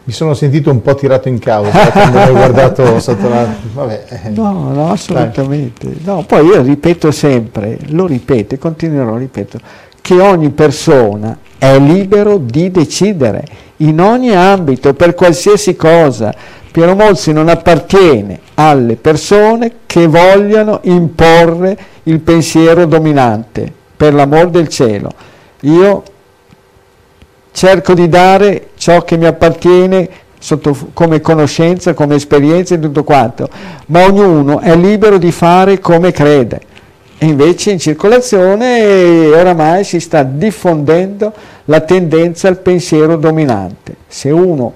mi 0.05 0.13
sono 0.13 0.35
sentito 0.35 0.71
un 0.71 0.83
po' 0.83 0.95
tirato 0.95 1.29
in 1.29 1.41
causa 1.41 1.91
quando 1.91 2.21
ho 2.21 2.31
guardato 2.31 3.01
sotto 3.01 3.29
la... 3.29 3.47
Vabbè. 3.73 4.05
Eh. 4.09 4.29
No, 4.29 4.73
no, 4.73 4.93
assolutamente. 4.93 5.97
No, 6.05 6.25
poi 6.25 6.47
io 6.47 6.63
ripeto 6.63 7.11
sempre, 7.11 7.79
lo 7.89 8.07
ripeto 8.07 8.55
e 8.55 8.59
continuerò 8.59 9.15
a 9.15 9.19
ripetere, 9.19 9.65
che 10.01 10.21
ogni 10.21 10.51
persona 10.51 11.37
è 11.59 11.79
libero 11.79 12.37
di 12.37 12.71
decidere 12.71 13.45
in 13.79 14.01
ogni 14.01 14.35
ambito, 14.35 14.95
per 14.95 15.15
qualsiasi 15.15 15.75
cosa. 15.75 16.33
Piero 16.71 16.95
Molzi 16.95 17.33
non 17.33 17.49
appartiene 17.49 18.39
alle 18.55 18.97
persone 18.97 19.73
che 19.87 20.07
vogliano 20.07 20.81
imporre 20.83 21.77
il 22.05 22.21
pensiero 22.21 22.85
dominante, 22.85 23.73
per 23.97 24.15
l'amor 24.15 24.51
del 24.51 24.69
cielo. 24.69 25.11
Io 25.61 26.03
cerco 27.53 27.95
di 27.95 28.09
dare 28.09 28.69
ciò 28.77 29.03
che 29.03 29.17
mi 29.17 29.27
appartiene 29.27 30.09
sotto, 30.39 30.77
come 30.93 31.21
conoscenza, 31.21 31.95
come 31.95 32.17
esperienza 32.17 32.75
e 32.75 32.79
tutto 32.79 33.03
quanto, 33.03 33.49
ma 33.87 34.05
ognuno 34.05 34.61
è 34.61 34.77
libero 34.77 35.19
di 35.19 35.33
fare 35.33 35.81
come 35.81 36.13
crede. 36.13 36.61
E 37.19 37.27
invece 37.27 37.71
in 37.71 37.79
circolazione 37.79 39.29
oramai 39.29 39.85
si 39.85 40.01
sta 40.01 40.23
diffondendo 40.23 41.33
la 41.65 41.81
tendenza 41.81 42.49
al 42.49 42.59
pensiero 42.59 43.17
dominante. 43.17 43.97
Se 44.07 44.31
uno 44.31 44.73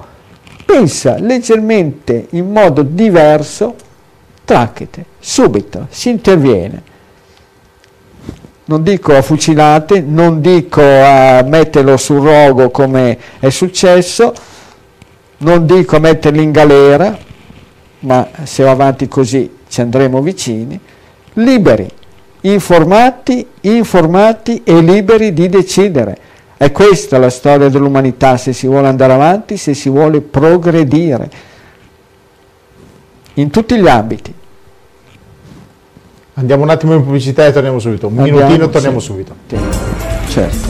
pensa 0.65 1.19
leggermente 1.19 2.29
in 2.31 2.51
modo 2.51 2.83
diverso, 2.83 3.75
tracchete, 4.45 5.05
subito, 5.19 5.87
si 5.91 6.09
interviene. 6.09 6.83
Non 8.71 8.85
dico 8.85 9.17
a 9.17 9.21
fucilate, 9.21 10.01
non 10.01 10.41
dico 10.41 10.81
a 10.81 11.43
metterlo 11.43 11.97
sul 11.97 12.21
rogo 12.21 12.71
come 12.71 13.19
è 13.41 13.51
successo, 13.51 14.33
non 15.39 15.67
dico 15.67 15.97
a 15.97 15.99
metterli 15.99 16.41
in 16.41 16.53
galera, 16.53 17.19
ma 18.01 18.29
se 18.45 18.63
va 18.63 18.71
avanti 18.71 19.09
così 19.09 19.57
ci 19.67 19.81
andremo 19.81 20.23
vicini, 20.23 20.79
liberi, 21.33 21.91
informati, 22.43 23.45
informati 23.63 24.63
e 24.63 24.81
liberi 24.81 25.33
di 25.33 25.49
decidere. 25.49 26.17
È 26.57 26.71
questa 26.71 27.19
la 27.19 27.29
storia 27.29 27.69
dell'umanità 27.69 28.37
se 28.37 28.53
si 28.53 28.69
vuole 28.69 28.87
andare 28.87 29.15
avanti, 29.15 29.57
se 29.57 29.75
si 29.75 29.89
vuole 29.89 30.21
progredire, 30.21 31.29
in 33.35 33.51
tutti 33.51 33.77
gli 33.77 33.89
ambiti. 33.89 34.33
Andiamo 36.41 36.63
un 36.63 36.71
attimo 36.71 36.95
in 36.95 37.05
pubblicità 37.05 37.45
e 37.45 37.53
torniamo 37.53 37.79
subito. 37.79 38.07
Un 38.07 38.17
Andiamo, 38.19 38.39
minutino 38.39 38.65
e 38.65 38.71
torniamo 38.71 38.99
sì. 38.99 39.07
subito. 39.07 39.35
Certo. 40.29 40.70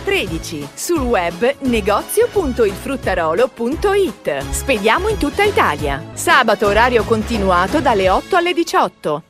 13. 0.00 0.68
Sul 0.74 1.00
web 1.00 1.56
negozio.ilfruttarolo.it. 1.60 4.50
Spediamo 4.50 5.08
in 5.08 5.18
tutta 5.18 5.44
Italia. 5.44 6.02
Sabato 6.12 6.66
orario 6.66 7.04
continuato 7.04 7.80
dalle 7.80 8.08
8 8.08 8.36
alle 8.36 8.52
18. 8.52 9.22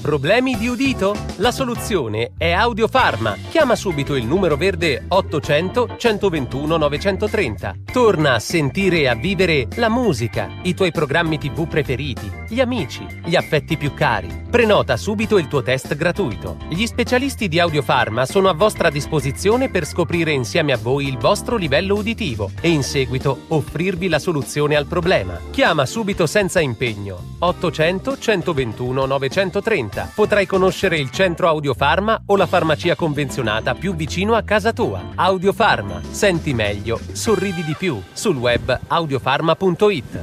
Problemi 0.00 0.56
di 0.56 0.68
udito? 0.68 1.16
La 1.36 1.50
soluzione 1.50 2.32
è 2.36 2.50
Audiofarma. 2.52 3.36
Chiama 3.48 3.74
subito 3.74 4.14
il 4.14 4.26
numero 4.26 4.56
verde 4.56 5.04
800 5.08 5.96
121 5.96 6.76
930. 6.76 7.74
Torna 7.92 8.34
a 8.34 8.38
sentire 8.38 8.98
e 8.98 9.08
a 9.08 9.14
vivere 9.14 9.68
la 9.76 9.88
musica, 9.88 10.50
i 10.62 10.74
tuoi 10.74 10.90
programmi 10.92 11.38
TV 11.38 11.66
preferiti, 11.66 12.30
gli 12.48 12.60
amici, 12.60 13.06
gli 13.24 13.36
affetti 13.36 13.76
più 13.76 13.94
cari. 13.94 14.42
Prenota 14.50 14.96
subito 14.96 15.38
il 15.38 15.48
tuo 15.48 15.62
test 15.62 15.94
gratuito. 15.94 16.56
Gli 16.68 16.86
specialisti 16.86 17.48
di 17.48 17.58
Audiofarma 17.58 18.26
sono 18.26 18.48
a 18.48 18.54
vostra 18.54 18.90
disposizione 18.90 19.70
per 19.70 19.86
scoprire 19.86 20.32
insieme 20.32 20.72
a 20.72 20.78
voi 20.78 21.08
il 21.08 21.18
vostro 21.18 21.56
livello 21.56 21.96
uditivo 21.96 22.50
e 22.60 22.68
in 22.68 22.82
seguito 22.82 23.44
offrirvi 23.48 24.08
la 24.08 24.18
soluzione 24.18 24.76
al 24.76 24.86
problema. 24.86 25.40
Chiama 25.50 25.86
subito 25.86 26.26
senza 26.26 26.60
impegno 26.60 27.32
800 27.38 28.18
121 28.18 29.06
930 29.06 29.83
30. 29.84 30.10
Potrai 30.14 30.46
conoscere 30.46 30.98
il 30.98 31.10
centro 31.10 31.48
Audiofarma 31.48 32.22
o 32.26 32.36
la 32.36 32.46
farmacia 32.46 32.94
convenzionata 32.94 33.74
più 33.74 33.94
vicino 33.94 34.34
a 34.34 34.42
casa 34.42 34.72
tua. 34.72 35.12
Audiofarma. 35.14 36.00
Senti 36.10 36.54
meglio, 36.54 36.98
sorridi 37.12 37.62
di 37.64 37.74
più. 37.76 38.00
Sul 38.12 38.36
web 38.36 38.78
audiofarma.it. 38.86 40.18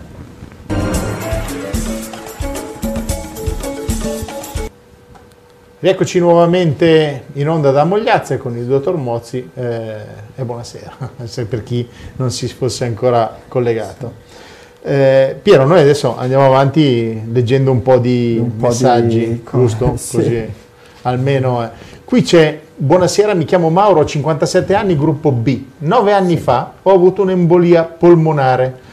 Rieccoci 5.79 6.19
nuovamente 6.19 7.25
in 7.33 7.49
onda 7.49 7.71
da 7.71 7.83
Mogliazza 7.85 8.37
con 8.37 8.55
il 8.55 8.65
dottor 8.65 8.97
Mozzi 8.97 9.49
eh, 9.55 9.95
e 10.35 10.43
buonasera, 10.43 10.95
per 11.49 11.63
chi 11.63 11.87
non 12.17 12.29
si 12.29 12.47
fosse 12.49 12.85
ancora 12.85 13.35
collegato. 13.47 14.29
Eh, 14.83 15.37
Piero, 15.41 15.65
noi 15.65 15.79
adesso 15.79 16.17
andiamo 16.17 16.45
avanti 16.45 17.21
leggendo 17.31 17.71
un 17.71 17.83
po' 17.83 17.97
di 17.97 18.37
un 18.41 18.51
messaggi, 18.57 19.27
di... 19.27 19.43
giusto? 19.51 19.93
Sì. 19.97 20.15
Così 20.15 20.49
almeno. 21.03 21.63
Eh. 21.63 21.69
Qui 22.03 22.23
c'è, 22.23 22.59
buonasera, 22.75 23.33
mi 23.33 23.45
chiamo 23.45 23.69
Mauro, 23.69 24.01
ho 24.01 24.05
57 24.05 24.73
anni, 24.73 24.97
gruppo 24.97 25.31
B. 25.31 25.63
Nove 25.79 26.13
anni 26.13 26.35
sì. 26.35 26.41
fa 26.41 26.73
ho 26.81 26.91
avuto 26.91 27.21
un'embolia 27.21 27.83
polmonare. 27.83 28.89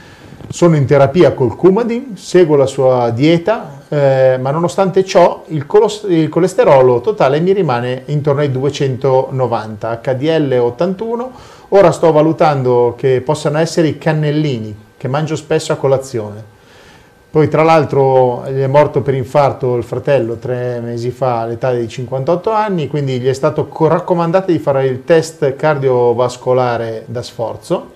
Sono 0.50 0.76
in 0.76 0.86
terapia 0.86 1.32
col 1.32 1.56
Coumadin, 1.56 2.16
seguo 2.16 2.56
la 2.56 2.64
sua 2.64 3.10
dieta, 3.10 3.82
eh, 3.88 4.38
ma 4.40 4.50
nonostante 4.50 5.04
ciò 5.04 5.44
il, 5.48 5.66
colos- 5.66 6.06
il, 6.08 6.30
colesterolo 6.30 7.00
totale 7.00 7.38
mi 7.40 7.52
rimane 7.52 8.04
intorno 8.06 8.40
ai 8.40 8.50
290, 8.50 10.00
HDL 10.02 10.58
81. 10.58 11.30
Ora 11.70 11.90
sto 11.90 12.12
valutando 12.12 12.94
che 12.96 13.20
possano 13.20 13.58
essere 13.58 13.88
i 13.88 13.98
cannellini, 13.98 14.74
che 14.98 15.08
mangio 15.08 15.36
spesso 15.36 15.72
a 15.72 15.76
colazione. 15.76 16.56
Poi 17.30 17.48
tra 17.48 17.62
l'altro 17.62 18.42
gli 18.50 18.60
è 18.60 18.66
morto 18.66 19.02
per 19.02 19.14
infarto 19.14 19.76
il 19.76 19.84
fratello 19.84 20.36
tre 20.36 20.80
mesi 20.80 21.10
fa 21.10 21.40
all'età 21.40 21.72
di 21.72 21.86
58 21.86 22.50
anni, 22.50 22.88
quindi 22.88 23.20
gli 23.20 23.28
è 23.28 23.32
stato 23.34 23.68
raccomandato 23.86 24.50
di 24.50 24.58
fare 24.58 24.86
il 24.86 25.04
test 25.04 25.54
cardiovascolare 25.54 27.04
da 27.06 27.22
sforzo, 27.22 27.92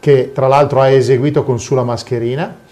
che 0.00 0.32
tra 0.34 0.48
l'altro 0.48 0.80
ha 0.80 0.90
eseguito 0.90 1.44
con 1.44 1.60
sulla 1.60 1.84
mascherina, 1.84 2.62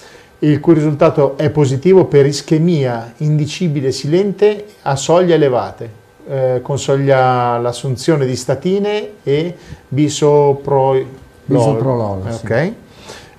il 0.40 0.58
cui 0.58 0.74
risultato 0.74 1.36
è 1.36 1.50
positivo 1.50 2.06
per 2.06 2.26
ischemia 2.26 3.14
indicibile 3.18 3.92
silente 3.92 4.66
a 4.82 4.96
soglie 4.96 5.34
elevate. 5.34 6.00
Eh, 6.28 6.60
consiglia 6.62 7.58
l'assunzione 7.58 8.26
di 8.26 8.34
statine 8.34 9.08
e 9.22 9.56
bisoprolol. 9.86 11.06
Bisoprolol, 11.44 12.22
okay. 12.42 12.66
sì 12.66 12.81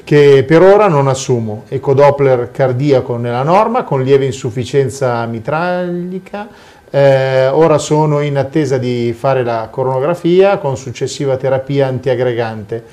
che 0.04 0.44
per 0.48 0.62
ora 0.62 0.88
non 0.88 1.08
assumo. 1.08 1.64
Ecodoppler 1.68 2.52
cardiaco 2.52 3.18
nella 3.18 3.44
norma 3.44 3.84
con 3.84 4.04
lieve 4.04 4.26
insufficienza 4.26 5.26
mitralica. 5.26 6.48
Eh, 6.90 7.48
ora 7.48 7.78
sono 7.78 8.20
in 8.20 8.38
attesa 8.38 8.78
di 8.78 9.16
fare 9.18 9.44
la 9.44 9.68
coronografia 9.72 10.58
con 10.58 10.78
successiva 10.78 11.38
terapia 11.38 11.88
antiaggregante. 11.88 12.84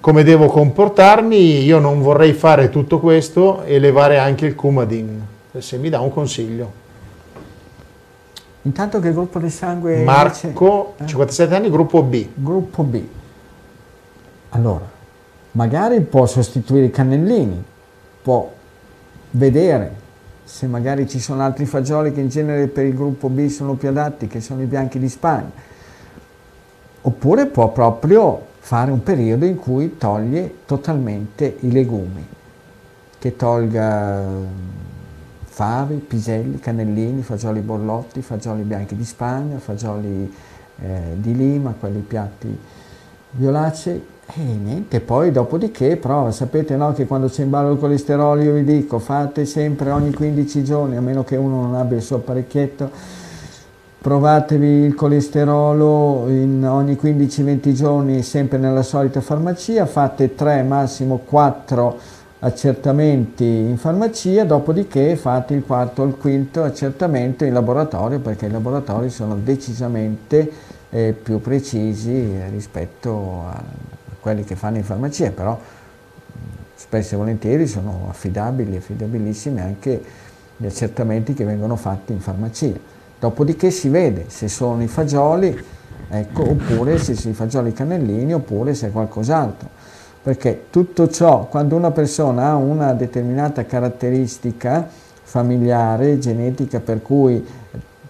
Come 0.00 0.22
devo 0.22 0.46
comportarmi? 0.46 1.64
Io 1.64 1.78
non 1.78 2.00
vorrei 2.02 2.32
fare 2.32 2.70
tutto 2.70 3.00
questo 3.00 3.62
e 3.64 3.78
levare 3.78 4.18
anche 4.18 4.46
il 4.46 4.54
Coumadin, 4.54 5.20
se 5.58 5.76
mi 5.78 5.88
dà 5.88 6.00
un 6.00 6.10
consiglio. 6.10 6.86
Intanto 8.62 9.00
che 9.00 9.12
gruppo 9.12 9.38
di 9.38 9.50
sangue? 9.50 10.02
Marco, 10.02 10.94
invece? 10.94 11.08
57 11.08 11.54
anni, 11.54 11.70
gruppo 11.70 12.02
B. 12.02 12.26
Gruppo 12.34 12.82
B. 12.82 13.02
Allora, 14.50 14.96
magari 15.52 16.00
può 16.00 16.26
sostituire 16.26 16.86
i 16.86 16.90
cannellini, 16.90 17.62
può 18.22 18.52
vedere 19.30 20.06
se 20.44 20.66
magari 20.66 21.06
ci 21.08 21.20
sono 21.20 21.42
altri 21.42 21.66
fagioli 21.66 22.12
che 22.12 22.20
in 22.20 22.28
genere 22.28 22.68
per 22.68 22.86
il 22.86 22.94
gruppo 22.94 23.28
B 23.28 23.48
sono 23.48 23.74
più 23.74 23.88
adatti, 23.88 24.26
che 24.26 24.40
sono 24.40 24.62
i 24.62 24.66
bianchi 24.66 24.98
di 24.98 25.08
Spagna, 25.08 25.50
oppure 27.02 27.46
può 27.46 27.70
proprio 27.70 28.46
fare 28.58 28.90
un 28.90 29.02
periodo 29.02 29.44
in 29.44 29.56
cui 29.56 29.98
toglie 29.98 30.54
totalmente 30.64 31.56
i 31.60 31.70
legumi, 31.70 32.26
che 33.18 33.36
tolga 33.36 34.24
fave, 35.44 35.96
piselli, 35.96 36.60
cannellini, 36.60 37.22
fagioli 37.22 37.60
borlotti, 37.60 38.22
fagioli 38.22 38.62
bianchi 38.62 38.96
di 38.96 39.04
Spagna, 39.04 39.58
fagioli 39.58 40.32
eh, 40.80 41.00
di 41.16 41.34
Lima, 41.34 41.74
quelli 41.78 42.00
piatti 42.00 42.58
violacei, 43.32 44.02
e 44.34 44.42
niente, 44.42 45.00
poi 45.00 45.32
dopodiché, 45.32 45.96
però 45.96 46.30
sapete 46.30 46.76
no, 46.76 46.92
che 46.92 47.06
quando 47.06 47.28
c'è 47.28 47.44
in 47.44 47.50
ballo 47.50 47.72
il 47.72 47.78
colesterolo 47.78 48.42
io 48.42 48.52
vi 48.52 48.64
dico 48.64 48.98
fate 48.98 49.46
sempre 49.46 49.90
ogni 49.90 50.12
15 50.12 50.62
giorni, 50.62 50.96
a 50.96 51.00
meno 51.00 51.24
che 51.24 51.36
uno 51.36 51.62
non 51.62 51.74
abbia 51.74 51.96
il 51.96 52.02
suo 52.02 52.16
apparecchietto, 52.16 52.90
provatevi 54.00 54.66
il 54.66 54.94
colesterolo 54.94 56.26
in 56.28 56.62
ogni 56.66 56.92
15-20 57.00 57.72
giorni 57.72 58.22
sempre 58.22 58.58
nella 58.58 58.82
solita 58.82 59.22
farmacia, 59.22 59.86
fate 59.86 60.34
3 60.34 60.62
massimo 60.62 61.22
4 61.24 61.98
accertamenti 62.40 63.44
in 63.44 63.78
farmacia, 63.78 64.44
dopodiché 64.44 65.16
fate 65.16 65.54
il 65.54 65.64
quarto 65.64 66.02
o 66.02 66.04
il 66.04 66.16
quinto 66.16 66.64
accertamento 66.64 67.46
in 67.46 67.54
laboratorio 67.54 68.20
perché 68.20 68.44
i 68.44 68.50
laboratori 68.50 69.08
sono 69.08 69.36
decisamente 69.42 70.52
eh, 70.90 71.14
più 71.20 71.40
precisi 71.40 72.38
rispetto 72.50 73.44
a 73.46 73.97
quelli 74.28 74.44
che 74.44 74.56
fanno 74.56 74.76
in 74.76 74.84
farmacia, 74.84 75.30
però 75.30 75.58
spesso 76.74 77.14
e 77.14 77.16
volentieri 77.16 77.66
sono 77.66 78.06
affidabili, 78.10 78.76
affidabilissimi 78.76 79.60
anche 79.60 80.02
gli 80.56 80.66
accertamenti 80.66 81.32
che 81.32 81.44
vengono 81.44 81.76
fatti 81.76 82.12
in 82.12 82.20
farmacia. 82.20 82.72
Dopodiché 83.18 83.70
si 83.70 83.88
vede 83.88 84.26
se 84.28 84.48
sono 84.48 84.82
i 84.82 84.86
fagioli, 84.86 85.58
ecco, 86.10 86.42
oppure 86.42 86.98
se 86.98 87.14
sono 87.14 87.32
i 87.32 87.36
fagioli 87.36 87.72
cannellini, 87.72 88.34
oppure 88.34 88.74
se 88.74 88.88
è 88.88 88.92
qualcos'altro. 88.92 89.68
Perché 90.22 90.64
tutto 90.70 91.08
ciò, 91.08 91.46
quando 91.46 91.74
una 91.74 91.90
persona 91.90 92.50
ha 92.50 92.56
una 92.56 92.92
determinata 92.92 93.64
caratteristica 93.64 94.86
familiare, 95.22 96.18
genetica, 96.18 96.80
per 96.80 97.00
cui 97.00 97.44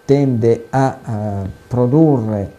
tende 0.03 0.65
a 0.69 0.97
uh, 1.01 1.49
produrre 1.67 2.57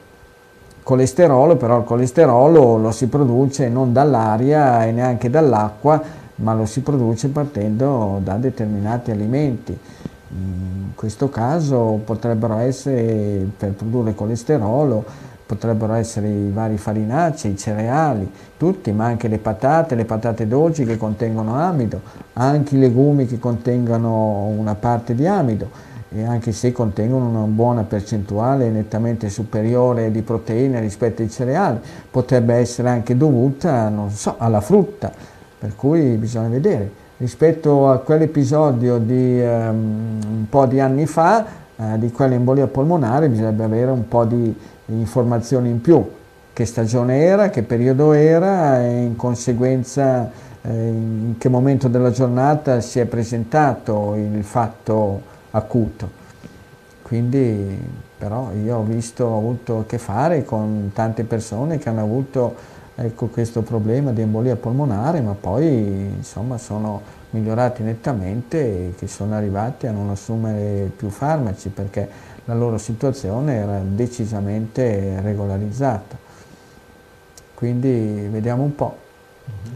colesterolo, 0.90 1.54
però 1.54 1.78
il 1.78 1.84
colesterolo 1.84 2.76
lo 2.76 2.90
si 2.90 3.06
produce 3.06 3.68
non 3.68 3.92
dall'aria 3.92 4.84
e 4.84 4.90
neanche 4.90 5.30
dall'acqua, 5.30 6.02
ma 6.36 6.52
lo 6.52 6.66
si 6.66 6.80
produce 6.80 7.28
partendo 7.28 8.18
da 8.24 8.34
determinati 8.34 9.12
alimenti. 9.12 9.78
In 10.32 10.90
questo 10.96 11.28
caso 11.28 12.00
potrebbero 12.04 12.56
essere, 12.56 13.46
per 13.56 13.70
produrre 13.70 14.16
colesterolo, 14.16 15.04
potrebbero 15.46 15.92
essere 15.92 16.28
i 16.28 16.50
vari 16.50 16.76
farinacei, 16.76 17.52
i 17.52 17.56
cereali, 17.56 18.28
tutti, 18.56 18.90
ma 18.90 19.04
anche 19.04 19.28
le 19.28 19.38
patate, 19.38 19.94
le 19.94 20.04
patate 20.04 20.48
dolci 20.48 20.84
che 20.84 20.96
contengono 20.96 21.54
amido, 21.54 22.00
anche 22.32 22.74
i 22.74 22.80
legumi 22.80 23.26
che 23.26 23.38
contengono 23.38 24.46
una 24.46 24.74
parte 24.74 25.14
di 25.14 25.24
amido 25.24 25.89
e 26.12 26.24
anche 26.24 26.52
se 26.52 26.72
contengono 26.72 27.28
una 27.28 27.46
buona 27.46 27.84
percentuale 27.84 28.68
nettamente 28.68 29.28
superiore 29.28 30.10
di 30.10 30.22
proteine 30.22 30.80
rispetto 30.80 31.22
ai 31.22 31.30
cereali, 31.30 31.78
potrebbe 32.10 32.54
essere 32.54 32.88
anche 32.88 33.16
dovuta 33.16 33.92
so, 34.08 34.34
alla 34.38 34.60
frutta, 34.60 35.12
per 35.58 35.76
cui 35.76 36.16
bisogna 36.16 36.48
vedere. 36.48 36.98
Rispetto 37.18 37.90
a 37.90 37.98
quell'episodio 37.98 38.98
di 38.98 39.40
um, 39.40 40.18
un 40.26 40.48
po' 40.48 40.66
di 40.66 40.80
anni 40.80 41.06
fa, 41.06 41.44
uh, 41.76 41.98
di 41.98 42.10
quell'embolia 42.10 42.66
polmonare, 42.66 43.28
bisognerebbe 43.28 43.64
avere 43.64 43.90
un 43.90 44.08
po' 44.08 44.24
di 44.24 44.54
informazioni 44.86 45.68
in 45.68 45.80
più, 45.80 46.04
che 46.52 46.64
stagione 46.64 47.20
era, 47.20 47.50
che 47.50 47.62
periodo 47.62 48.12
era 48.12 48.82
e 48.82 49.02
in 49.02 49.16
conseguenza 49.16 50.28
eh, 50.62 50.68
in 50.68 51.34
che 51.38 51.48
momento 51.48 51.88
della 51.88 52.10
giornata 52.10 52.80
si 52.80 52.98
è 52.98 53.06
presentato 53.06 54.14
il 54.16 54.42
fatto 54.42 55.38
acuto. 55.50 56.18
Quindi 57.02 57.78
però 58.20 58.52
io 58.52 58.76
ho 58.76 58.82
visto, 58.82 59.24
ho 59.24 59.38
avuto 59.38 59.78
a 59.78 59.84
che 59.86 59.96
fare 59.96 60.44
con 60.44 60.90
tante 60.92 61.24
persone 61.24 61.78
che 61.78 61.88
hanno 61.88 62.02
avuto 62.02 62.54
ecco, 62.94 63.28
questo 63.28 63.62
problema 63.62 64.12
di 64.12 64.20
embolia 64.20 64.56
polmonare, 64.56 65.22
ma 65.22 65.32
poi 65.32 66.12
insomma 66.16 66.58
sono 66.58 67.00
migliorati 67.30 67.82
nettamente 67.82 68.58
e 68.58 68.94
che 68.96 69.06
sono 69.06 69.34
arrivati 69.34 69.86
a 69.86 69.90
non 69.90 70.10
assumere 70.10 70.90
più 70.94 71.08
farmaci 71.08 71.70
perché 71.70 72.08
la 72.44 72.54
loro 72.54 72.76
situazione 72.76 73.54
era 73.54 73.80
decisamente 73.82 75.20
regolarizzata. 75.22 76.18
Quindi 77.54 78.28
vediamo 78.30 78.64
un 78.64 78.74
po'. 78.74 79.08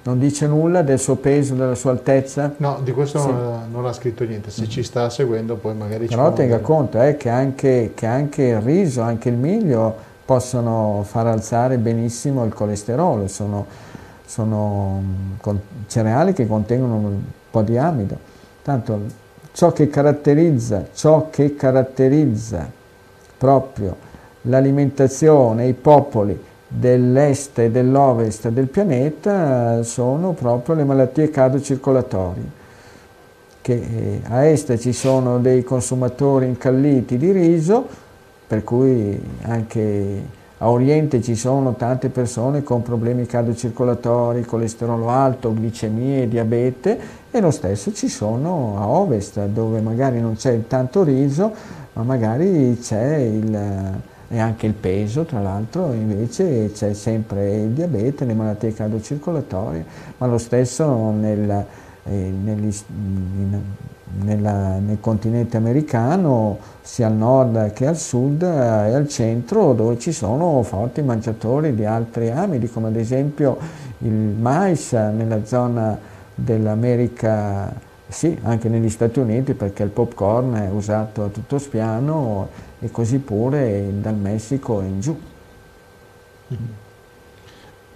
Non 0.05 0.19
dice 0.19 0.47
nulla 0.47 0.83
del 0.83 0.99
suo 0.99 1.17
peso, 1.17 1.55
della 1.55 1.75
sua 1.75 1.93
altezza? 1.93 2.53
No, 2.59 2.79
di 2.83 2.93
questo 2.93 3.21
sì. 3.21 3.27
non, 3.29 3.69
non, 3.71 3.87
ha 3.87 3.93
scritto 3.93 4.25
niente, 4.25 4.51
se 4.51 4.65
mm 4.65 4.69
ci 4.69 4.83
sta 4.83 5.09
seguendo 5.09 5.57
poi 5.57 5.75
magari 5.75 6.07
Però 6.07 6.29
ci 6.29 6.35
tenga 6.35 6.59
conto 6.59 7.01
eh, 7.01 7.17
che, 7.17 7.31
anche, 7.31 7.93
che, 7.95 8.05
anche, 8.05 8.43
il 8.43 8.61
riso, 8.61 9.01
anche 9.01 9.31
il 9.31 9.37
miglio 9.37 9.97
possono 10.25 11.03
far 11.07 11.27
alzare 11.27 11.79
benissimo 11.79 12.45
il 12.45 12.53
colesterolo, 12.53 13.29
sono, 13.29 13.67
sono 14.27 15.03
mm, 15.03 15.57
cereali 15.87 16.35
che 16.35 16.47
contengono 16.47 16.95
un 16.97 17.21
po' 17.51 17.63
di 17.63 17.79
amido. 17.79 18.19
Tanto 18.63 19.01
ciò 19.53 19.73
che 19.73 19.89
caratterizza, 19.89 20.87
ciò 20.93 21.29
che 21.31 21.55
caratterizza 21.55 22.71
proprio 23.39 23.97
l'alimentazione, 24.43 25.67
i 25.67 25.73
popoli, 25.73 26.39
dell'est 26.77 27.59
e 27.59 27.71
dell'ovest 27.71 28.49
del 28.49 28.69
pianeta 28.69 29.83
sono 29.83 30.33
proprio 30.33 30.75
le 30.75 30.85
malattie 30.85 31.31
cardiocircolatorie 31.31 32.63
che 33.65 33.73
eh, 33.73 34.21
a 34.29 34.45
est 34.45 34.77
ci 34.77 34.93
sono 34.93 35.39
dei 35.39 35.65
consumatori 35.65 36.45
incalliti 36.45 37.17
di 37.17 37.33
riso, 37.33 37.87
per 38.47 38.63
cui 38.63 39.19
anche 39.45 40.23
a 40.59 40.69
oriente 40.69 41.23
ci 41.23 41.35
sono 41.35 41.75
tante 41.75 42.11
persone 42.11 42.63
con 42.63 42.83
problemi 42.83 43.25
cardiocircolatori, 43.25 44.45
colesterolo 44.45 45.09
alto, 45.09 45.55
glicemie, 45.55 46.29
diabete 46.29 46.99
e 47.31 47.41
lo 47.41 47.51
stesso 47.51 47.91
ci 47.95 48.09
sono 48.09 48.77
a 48.79 48.87
ovest 48.87 49.43
dove 49.47 49.81
magari 49.81 50.21
non 50.21 50.37
c'è 50.37 50.67
tanto 50.67 51.03
riso, 51.03 51.51
ma 51.95 52.03
magari 52.03 52.79
c'è 52.79 53.17
il 53.17 54.03
e 54.29 54.39
anche 54.39 54.67
il 54.67 54.73
peso, 54.73 55.25
tra 55.25 55.41
l'altro 55.41 55.93
invece 55.93 56.71
c'è 56.73 56.95
sempre 56.95 57.57
il 57.57 57.71
diabete, 57.71 58.25
le 58.25 58.35
malattie 58.35 58.73
cardiocircolatorie, 58.73 59.85
ma 60.19 60.27
lo 60.27 60.39
stesso 60.39 61.11
nel, 61.11 61.65
eh, 62.05 62.11
negli, 62.13 62.75
in, 62.89 63.61
nella, 64.23 64.79
nel 64.79 64.99
continente 65.01 65.57
americano, 65.57 66.59
sia 66.81 67.07
al 67.07 67.15
nord 67.15 67.73
che 67.73 67.87
al 67.87 67.97
sud 67.97 68.43
eh, 68.43 68.47
e 68.47 68.95
al 68.95 69.09
centro, 69.09 69.73
dove 69.73 69.99
ci 69.99 70.13
sono 70.13 70.63
forti 70.63 71.03
mangiatori 71.03 71.75
di 71.75 71.85
altri 71.85 72.31
amidi, 72.31 72.69
come 72.69 72.89
ad 72.89 72.97
esempio 72.97 73.59
il 73.99 74.13
mais 74.13 74.93
nella 74.93 75.45
zona 75.45 75.99
dell'America, 76.35 77.73
sì, 78.09 78.39
anche 78.43 78.69
negli 78.69 78.91
Stati 78.91 79.19
Uniti, 79.19 79.55
perché 79.55 79.83
il 79.83 79.91
popcorn 79.91 80.55
è 80.55 80.71
usato 80.71 81.25
a 81.25 81.29
tutto 81.29 81.59
spiano 81.59 82.49
e 82.85 82.91
così 82.91 83.19
pure 83.19 83.89
dal 83.95 84.15
Messico 84.15 84.83
in 84.83 85.01
giù. 85.01 85.19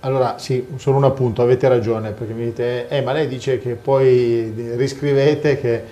Allora, 0.01 0.39
sì, 0.39 0.67
solo 0.77 0.97
un 0.97 1.05
appunto, 1.05 1.43
avete 1.43 1.69
ragione, 1.69 2.13
perché 2.13 2.33
mi 2.33 2.45
dite, 2.45 2.89
eh, 2.89 3.03
ma 3.03 3.13
lei 3.13 3.29
dice 3.29 3.59
che 3.59 3.75
poi 3.75 4.75
riscrivete 4.77 5.61
che 5.61 5.83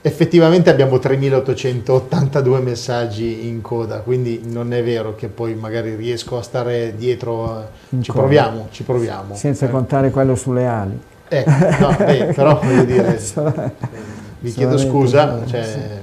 effettivamente 0.00 0.70
abbiamo 0.70 1.00
3882 1.00 2.60
messaggi 2.60 3.48
in 3.48 3.60
coda, 3.60 4.00
quindi 4.00 4.42
non 4.44 4.72
è 4.72 4.84
vero 4.84 5.16
che 5.16 5.26
poi 5.26 5.54
magari 5.54 5.96
riesco 5.96 6.38
a 6.38 6.42
stare 6.42 6.94
dietro, 6.96 7.70
ci 8.00 8.12
proviamo, 8.12 8.68
ci 8.70 8.84
proviamo. 8.84 9.34
Senza 9.34 9.66
eh. 9.66 9.70
contare 9.70 10.10
quello 10.10 10.36
sulle 10.36 10.66
ali. 10.66 11.00
Eh, 11.26 11.44
no, 11.80 11.96
beh, 11.98 12.32
però 12.36 12.60
voglio 12.62 12.84
dire, 12.84 13.18
vi 14.38 14.52
chiedo 14.52 14.78
scusa, 14.78 15.44
cioè, 15.46 16.02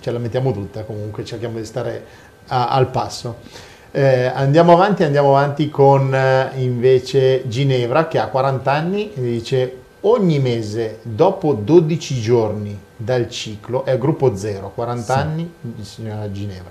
ce 0.00 0.10
la 0.10 0.18
mettiamo 0.18 0.52
tutta 0.52 0.84
comunque, 0.84 1.24
cerchiamo 1.24 1.58
di 1.58 1.64
stare 1.64 2.04
a, 2.48 2.68
al 2.68 2.88
passo. 2.90 3.36
Eh, 3.92 4.26
andiamo 4.26 4.72
avanti, 4.72 5.02
andiamo 5.02 5.36
avanti 5.36 5.68
con 5.68 6.14
eh, 6.14 6.52
invece 6.56 7.48
Ginevra 7.48 8.06
che 8.06 8.18
ha 8.18 8.28
40 8.28 8.70
anni 8.72 9.12
e 9.12 9.20
dice 9.20 9.76
ogni 10.02 10.38
mese 10.38 11.00
dopo 11.02 11.52
12 11.54 12.20
giorni 12.20 12.78
dal 12.96 13.28
ciclo, 13.28 13.84
è 13.84 13.98
gruppo 13.98 14.36
0, 14.36 14.72
40 14.74 15.02
sì. 15.02 15.18
anni, 15.18 15.52
signora 15.82 16.30
Ginevra, 16.30 16.70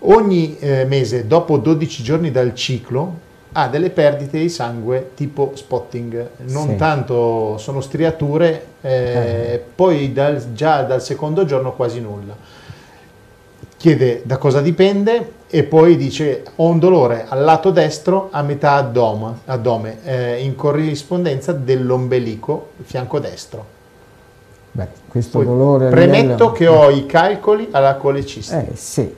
ogni 0.00 0.56
eh, 0.58 0.84
mese 0.84 1.26
dopo 1.26 1.58
12 1.58 2.02
giorni 2.02 2.30
dal 2.30 2.54
ciclo 2.54 3.26
ha 3.52 3.68
delle 3.68 3.90
perdite 3.90 4.38
di 4.38 4.48
sangue 4.48 5.10
tipo 5.14 5.52
spotting, 5.54 6.30
non 6.46 6.68
sì. 6.68 6.76
tanto 6.76 7.56
sono 7.58 7.80
striature, 7.80 8.67
eh, 8.80 8.90
eh. 8.90 9.64
poi 9.74 10.12
dal, 10.12 10.52
già 10.52 10.82
dal 10.82 11.02
secondo 11.02 11.44
giorno 11.44 11.74
quasi 11.74 12.00
nulla. 12.00 12.36
Chiede 13.76 14.22
da 14.24 14.38
cosa 14.38 14.60
dipende 14.60 15.32
e 15.48 15.62
poi 15.62 15.96
dice 15.96 16.42
ho 16.56 16.68
un 16.68 16.78
dolore 16.78 17.26
al 17.28 17.42
lato 17.42 17.70
destro 17.70 18.28
a 18.30 18.42
metà 18.42 18.74
addome, 18.74 19.40
addome 19.46 19.98
eh, 20.04 20.42
in 20.42 20.54
corrispondenza 20.56 21.52
dell'ombelico 21.52 22.70
fianco 22.82 23.18
destro. 23.18 23.76
Beh, 24.72 24.88
questo 25.08 25.38
poi 25.38 25.46
dolore 25.46 25.88
premetto 25.88 26.26
livello... 26.26 26.52
che 26.52 26.66
ho 26.66 26.90
i 26.90 27.06
calcoli 27.06 27.68
alla 27.70 27.96
colecista. 27.96 28.60
Eh 28.60 28.74
sì, 28.74 29.12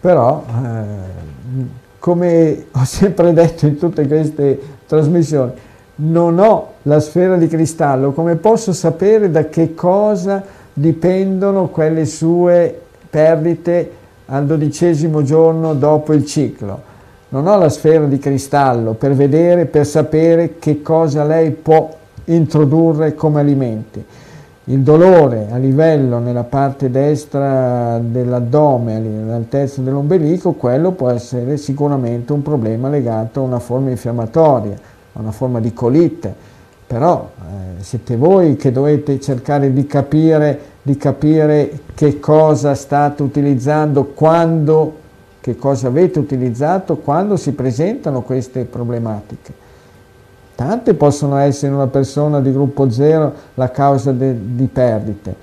però 0.00 0.44
eh, 0.46 1.72
come 1.98 2.66
ho 2.72 2.84
sempre 2.84 3.32
detto 3.32 3.66
in 3.66 3.78
tutte 3.78 4.06
queste 4.06 4.60
trasmissioni, 4.86 5.52
non 5.96 6.38
ho 6.38 6.72
la 6.82 7.00
sfera 7.00 7.36
di 7.36 7.46
cristallo, 7.46 8.12
come 8.12 8.36
posso 8.36 8.72
sapere 8.72 9.30
da 9.30 9.48
che 9.48 9.74
cosa 9.74 10.42
dipendono 10.72 11.68
quelle 11.68 12.04
sue 12.04 12.80
perdite 13.08 13.90
al 14.26 14.46
dodicesimo 14.46 15.22
giorno 15.22 15.74
dopo 15.74 16.12
il 16.12 16.24
ciclo? 16.24 16.92
Non 17.28 17.46
ho 17.46 17.56
la 17.58 17.68
sfera 17.68 18.06
di 18.06 18.18
cristallo 18.18 18.94
per 18.94 19.12
vedere, 19.14 19.66
per 19.66 19.86
sapere 19.86 20.58
che 20.58 20.82
cosa 20.82 21.24
lei 21.24 21.50
può 21.50 21.88
introdurre 22.26 23.14
come 23.14 23.40
alimenti. 23.40 24.04
Il 24.68 24.80
dolore 24.80 25.48
a 25.50 25.58
livello 25.58 26.18
nella 26.18 26.44
parte 26.44 26.90
destra 26.90 28.00
dell'addome, 28.02 28.96
all'altezza 28.96 29.82
dell'ombelico, 29.82 30.52
quello 30.52 30.92
può 30.92 31.10
essere 31.10 31.58
sicuramente 31.58 32.32
un 32.32 32.40
problema 32.40 32.88
legato 32.88 33.40
a 33.40 33.42
una 33.42 33.58
forma 33.58 33.90
infiammatoria. 33.90 34.92
Una 35.20 35.32
forma 35.32 35.60
di 35.60 35.72
colite, 35.72 36.34
però 36.86 37.30
eh, 37.38 37.82
siete 37.82 38.16
voi 38.16 38.56
che 38.56 38.72
dovete 38.72 39.20
cercare 39.20 39.72
di 39.72 39.86
capire, 39.86 40.60
di 40.82 40.96
capire 40.96 41.80
che 41.94 42.20
cosa 42.20 42.74
state 42.74 43.22
utilizzando, 43.22 44.04
quando, 44.04 44.96
che 45.40 45.56
cosa 45.56 45.88
avete 45.88 46.18
utilizzato, 46.18 46.96
quando 46.96 47.36
si 47.36 47.52
presentano 47.52 48.22
queste 48.22 48.64
problematiche. 48.64 49.62
Tante 50.54 50.94
possono 50.94 51.36
essere 51.38 51.68
in 51.68 51.74
una 51.74 51.88
persona 51.88 52.40
di 52.40 52.52
gruppo 52.52 52.88
0 52.88 53.32
la 53.54 53.70
causa 53.70 54.12
de, 54.12 54.36
di 54.54 54.66
perdite. 54.66 55.34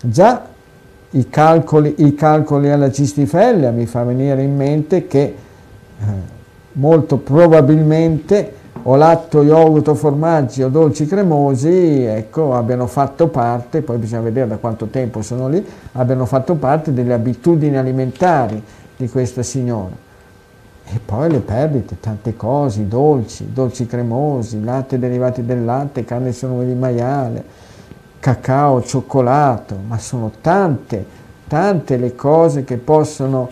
Già 0.00 0.46
i 1.10 1.28
calcoli, 1.28 1.94
i 1.98 2.14
calcoli 2.14 2.70
alla 2.70 2.90
cistifellea 2.90 3.70
mi 3.70 3.86
fa 3.86 4.04
venire 4.04 4.42
in 4.42 4.54
mente 4.54 5.06
che 5.06 5.20
eh, 5.22 6.04
molto 6.72 7.18
probabilmente 7.18 8.52
o 8.82 8.96
latto, 8.96 9.42
yogurt 9.42 9.94
formaggi 9.94 10.62
o 10.62 10.68
dolci 10.68 11.06
cremosi 11.06 12.04
ecco, 12.04 12.54
abbiano 12.54 12.86
fatto 12.86 13.28
parte, 13.28 13.82
poi 13.82 13.96
bisogna 13.98 14.22
vedere 14.22 14.48
da 14.48 14.56
quanto 14.56 14.86
tempo 14.86 15.22
sono 15.22 15.48
lì, 15.48 15.64
abbiano 15.92 16.26
fatto 16.26 16.54
parte 16.56 16.92
delle 16.92 17.14
abitudini 17.14 17.76
alimentari 17.76 18.62
di 18.96 19.08
questa 19.08 19.42
signora. 19.42 20.02
E 20.86 21.00
poi 21.02 21.30
le 21.30 21.40
perdite, 21.40 21.98
tante 21.98 22.36
cose, 22.36 22.86
dolci, 22.86 23.52
dolci 23.52 23.86
cremosi, 23.86 24.62
latte 24.62 24.98
derivati 24.98 25.44
del 25.44 25.64
latte, 25.64 26.04
carne 26.04 26.32
sonore 26.32 26.66
di 26.66 26.74
maiale, 26.74 27.42
cacao, 28.18 28.82
cioccolato, 28.82 29.76
ma 29.86 29.98
sono 29.98 30.30
tante, 30.42 31.04
tante 31.48 31.96
le 31.96 32.14
cose 32.14 32.64
che 32.64 32.76
possono 32.76 33.48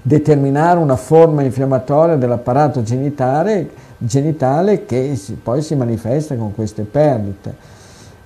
determinare 0.00 0.78
una 0.78 0.96
forma 0.96 1.42
infiammatoria 1.42 2.16
dell'apparato 2.16 2.82
genitale, 2.82 3.70
genitale 4.04 4.84
che 4.84 5.16
si, 5.16 5.34
poi 5.34 5.62
si 5.62 5.74
manifesta 5.74 6.34
con 6.36 6.54
queste 6.54 6.82
perdite. 6.82 7.54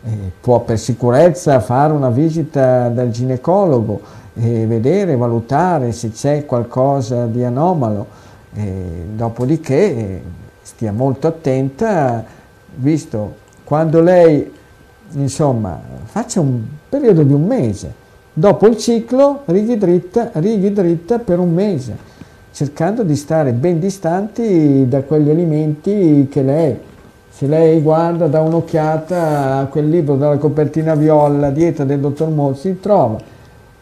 Eh, 0.05 0.33
può 0.41 0.61
per 0.61 0.79
sicurezza 0.79 1.59
fare 1.61 1.93
una 1.93 2.11
visita 2.11 2.89
dal 2.89 3.11
ginecologo, 3.11 4.01
e 4.39 4.67
vedere, 4.67 5.17
valutare 5.17 5.93
se 5.93 6.11
c'è 6.11 6.45
qualcosa 6.45 7.27
di 7.27 7.43
anomalo, 7.43 8.07
e 8.55 9.07
dopodiché 9.15 10.23
stia 10.63 10.93
molto 10.93 11.27
attenta, 11.27 12.25
visto 12.77 13.35
quando 13.65 14.01
lei, 14.01 14.53
insomma, 15.13 15.81
faccia 16.05 16.41
un 16.41 16.61
periodo 16.89 17.23
di 17.23 17.33
un 17.33 17.47
mese, 17.47 17.93
dopo 18.33 18.67
il 18.67 18.77
ciclo 18.77 19.43
righi 19.47 19.79
dritta, 19.79 20.31
righi 20.35 20.73
dritta 20.73 21.19
per 21.19 21.39
un 21.39 21.53
mese, 21.53 21.97
cercando 22.57 23.03
di 23.03 23.17
stare 23.17 23.53
ben 23.53 23.79
distanti 23.79 24.89
da 24.89 25.03
quegli 25.03 25.29
alimenti 25.29 26.27
che 26.31 26.41
lei 26.41 26.79
se 27.29 27.47
lei 27.47 27.83
guarda 27.83 28.29
da 28.29 28.41
un'occhiata 28.41 29.59
a 29.59 29.67
quel 29.67 29.91
libro 29.91 30.17
dalla 30.17 30.39
copertina 30.39 30.95
viola, 30.95 31.51
dieta 31.51 31.85
del 31.85 32.01
dottor 32.01 32.31
Mozzi, 32.31 32.81
trova 32.81 33.21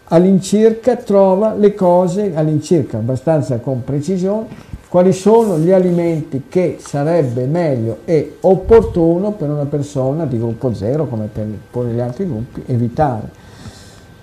all'incirca 0.07 0.97
trova 0.97 1.55
le 1.55 1.73
cose, 1.77 2.33
all'incirca 2.35 2.97
abbastanza 2.97 3.59
con 3.59 3.85
precisione, 3.85 4.47
quali 4.89 5.13
sono 5.13 5.57
gli 5.59 5.71
alimenti 5.71 6.47
che 6.49 6.79
sarebbe 6.81 7.47
meglio 7.47 7.99
e 8.05 8.39
opportuno 8.41 9.31
per 9.31 9.51
una 9.51 9.67
persona 9.67 10.27
di 10.27 10.37
gruppo 10.37 10.75
zero, 10.75 11.07
come 11.07 11.29
per, 11.33 11.47
per 11.71 11.85
gli 11.85 12.01
altri 12.01 12.27
gruppi, 12.27 12.65
evitare. 12.67 13.44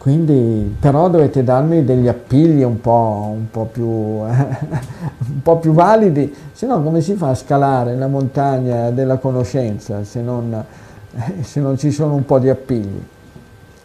Quindi, 0.02 0.78
però 0.80 1.10
dovete 1.10 1.44
darmi 1.44 1.86
degli 1.86 2.08
appigli 2.08 2.64
un 2.64 2.82
po', 2.82 3.34
un 3.36 3.52
po 3.52 3.66
più, 3.66 3.86
un 4.26 5.42
po 5.44 5.58
più 5.58 5.74
validi, 5.74 6.34
se 6.52 6.66
no 6.66 6.82
come 6.82 7.02
si 7.02 7.14
fa 7.14 7.30
a 7.30 7.36
scalare 7.36 7.96
la 7.96 8.08
montagna 8.08 8.90
della 8.90 9.18
conoscenza 9.18 10.04
se 10.04 10.22
non, 10.22 10.66
se 11.42 11.60
non 11.60 11.78
ci 11.78 11.92
sono 11.92 12.16
un 12.16 12.26
po' 12.26 12.40
di 12.40 12.50
appigli? 12.50 13.00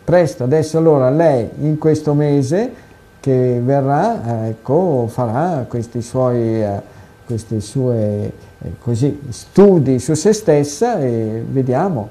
Presto, 0.04 0.44
adesso 0.44 0.78
allora 0.78 1.10
lei 1.10 1.50
in 1.60 1.76
questo 1.76 2.14
mese 2.14 2.72
che 3.20 3.60
verrà, 3.62 4.46
ecco, 4.48 5.08
farà 5.08 5.66
questi 5.68 6.00
suoi, 6.00 6.62
eh, 6.62 6.80
questi 7.26 7.60
suoi 7.60 7.98
eh, 7.98 8.32
così, 8.80 9.20
studi 9.28 9.98
su 9.98 10.14
se 10.14 10.32
stessa 10.32 10.98
e 10.98 11.44
vediamo 11.46 12.08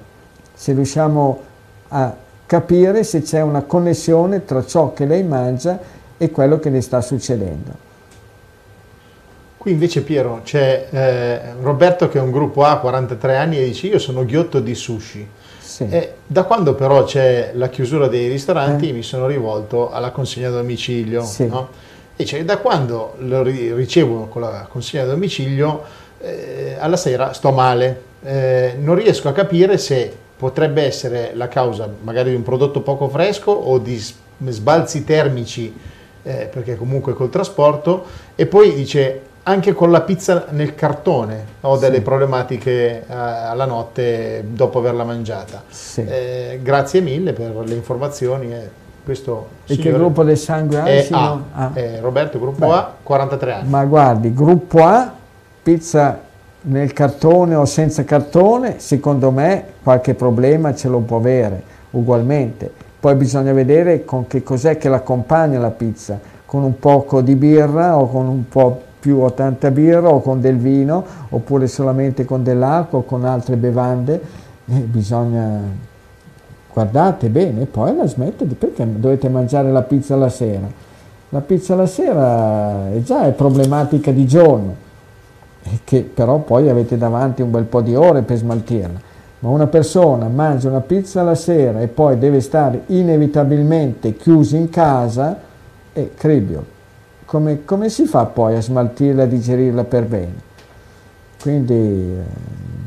se 0.53 0.73
riusciamo 0.73 1.39
a 1.87 2.23
capire 2.45 3.03
se 3.03 3.21
c'è 3.21 3.41
una 3.41 3.63
connessione 3.63 4.45
tra 4.45 4.65
ciò 4.65 4.93
che 4.93 5.05
lei 5.05 5.23
mangia 5.23 5.79
e 6.17 6.31
quello 6.31 6.59
che 6.59 6.69
le 6.69 6.81
sta 6.81 7.01
succedendo. 7.01 7.83
Qui 9.57 9.71
invece 9.71 10.01
Piero 10.03 10.41
c'è 10.43 10.87
eh, 10.91 11.39
Roberto 11.59 12.07
che 12.07 12.19
è 12.19 12.21
un 12.21 12.31
gruppo 12.31 12.63
A, 12.63 12.77
43 12.77 13.35
anni 13.35 13.57
e 13.57 13.65
dice 13.65 13.87
io 13.87 13.99
sono 13.99 14.23
ghiotto 14.23 14.59
di 14.59 14.75
sushi. 14.75 15.27
Sì. 15.59 15.87
Eh, 15.89 16.13
da 16.27 16.43
quando 16.43 16.75
però 16.75 17.03
c'è 17.03 17.51
la 17.55 17.69
chiusura 17.69 18.07
dei 18.07 18.29
ristoranti 18.29 18.89
eh. 18.89 18.93
mi 18.93 19.01
sono 19.01 19.25
rivolto 19.25 19.91
alla 19.91 20.11
consegna 20.11 20.49
a 20.49 20.51
domicilio. 20.51 21.23
Sì. 21.23 21.47
No? 21.47 21.69
E 22.15 22.25
cioè, 22.25 22.45
da 22.45 22.59
quando 22.59 23.15
lo 23.17 23.41
ricevo 23.41 24.27
con 24.27 24.43
la 24.43 24.67
consegna 24.69 25.03
a 25.03 25.07
domicilio, 25.07 25.81
eh, 26.21 26.77
alla 26.79 26.95
sera 26.95 27.33
sto 27.33 27.51
male. 27.51 28.03
Eh, 28.23 28.75
non 28.79 28.95
riesco 28.95 29.27
a 29.27 29.33
capire 29.33 29.77
se 29.77 30.15
potrebbe 30.37 30.83
essere 30.83 31.31
la 31.33 31.47
causa 31.47 31.89
magari 32.01 32.29
di 32.29 32.35
un 32.35 32.43
prodotto 32.43 32.81
poco 32.81 33.07
fresco 33.07 33.51
o 33.51 33.77
di 33.77 33.97
sbalzi 34.47 35.03
termici, 35.03 35.73
eh, 36.23 36.49
perché 36.51 36.75
comunque 36.75 37.13
col 37.13 37.29
trasporto. 37.29 38.05
E 38.35 38.45
poi 38.45 38.73
dice 38.73 39.21
anche 39.43 39.73
con 39.73 39.91
la 39.91 40.01
pizza 40.01 40.47
nel 40.49 40.73
cartone 40.73 41.45
ho 41.61 41.77
delle 41.77 41.97
sì. 41.97 42.01
problematiche 42.01 43.05
eh, 43.07 43.13
alla 43.13 43.65
notte 43.65 44.43
dopo 44.47 44.79
averla 44.79 45.03
mangiata. 45.03 45.63
Sì. 45.67 46.03
Eh, 46.03 46.59
grazie 46.61 47.01
mille 47.01 47.33
per 47.33 47.55
le 47.55 47.75
informazioni. 47.75 48.83
Questo 49.05 49.47
e 49.67 49.77
che 49.77 49.91
gruppo 49.91 50.23
del 50.23 50.35
sangue 50.35 50.79
hai? 50.79 50.97
È 50.97 51.07
A. 51.11 51.39
Ah. 51.53 51.71
Roberto, 51.99 52.39
gruppo 52.39 52.65
Beh, 52.65 52.73
A, 52.73 52.93
43 53.03 53.53
anni. 53.53 53.69
Ma 53.69 53.85
guardi, 53.85 54.33
gruppo 54.33 54.83
A, 54.83 55.13
pizza 55.61 56.19
nel 56.67 56.93
cartone 56.93 57.55
o 57.55 57.65
senza 57.65 58.03
cartone, 58.03 58.75
secondo 58.77 59.31
me 59.31 59.63
qualche 59.83 60.13
problema 60.13 60.73
ce 60.73 60.87
lo 60.87 60.99
può 60.99 61.17
avere 61.17 61.73
ugualmente. 61.91 62.71
Poi 62.99 63.15
bisogna 63.15 63.53
vedere 63.53 64.05
con 64.05 64.27
che 64.27 64.41
cos'è 64.41 64.77
che 64.77 64.89
l'accompagna 64.89 65.59
la 65.59 65.69
pizza, 65.69 66.19
con 66.45 66.63
un 66.63 66.79
poco 66.79 67.21
di 67.21 67.35
birra 67.35 67.97
o 67.97 68.09
con 68.09 68.27
un 68.27 68.47
po' 68.47 68.81
più 68.99 69.19
80 69.19 69.71
birra 69.71 70.09
o 70.09 70.21
con 70.21 70.41
del 70.41 70.57
vino 70.57 71.03
oppure 71.29 71.67
solamente 71.67 72.25
con 72.25 72.41
dell'acqua 72.41 72.99
o 72.99 73.03
con 73.03 73.25
altre 73.25 73.55
bevande, 73.55 74.19
eh, 74.67 74.79
bisogna 74.79 75.61
guardate 76.73 77.29
bene 77.29 77.65
poi 77.67 77.95
la 77.95 78.07
smette 78.07 78.47
di 78.47 78.55
perché 78.55 78.85
dovete 78.99 79.29
mangiare 79.29 79.71
la 79.71 79.83
pizza 79.83 80.15
la 80.15 80.29
sera. 80.29 80.67
La 81.29 81.41
pizza 81.41 81.75
la 81.75 81.85
sera 81.85 82.91
è 82.91 83.01
già 83.01 83.29
problematica 83.31 84.11
di 84.11 84.25
giorno, 84.25 84.84
che 85.83 86.01
però 86.01 86.39
poi 86.39 86.69
avete 86.69 86.97
davanti 86.97 87.41
un 87.41 87.51
bel 87.51 87.63
po' 87.63 87.81
di 87.81 87.95
ore 87.95 88.21
per 88.21 88.37
smaltirla. 88.37 89.13
Ma 89.39 89.49
una 89.49 89.67
persona 89.67 90.27
mangia 90.27 90.69
una 90.69 90.81
pizza 90.81 91.21
la 91.21 91.35
sera 91.35 91.81
e 91.81 91.87
poi 91.87 92.17
deve 92.17 92.39
stare 92.39 92.83
inevitabilmente 92.87 94.15
chiuso 94.15 94.55
in 94.55 94.69
casa, 94.69 95.39
è 95.91 96.09
cribio, 96.15 96.65
come, 97.25 97.65
come, 97.65 97.89
si 97.89 98.05
fa 98.05 98.25
poi 98.25 98.55
a 98.55 98.61
smaltirla, 98.61 99.23
a 99.23 99.27
digerirla 99.27 99.83
per 99.83 100.05
bene? 100.05 100.53
Quindi 101.41 101.73
eh, 101.73 102.23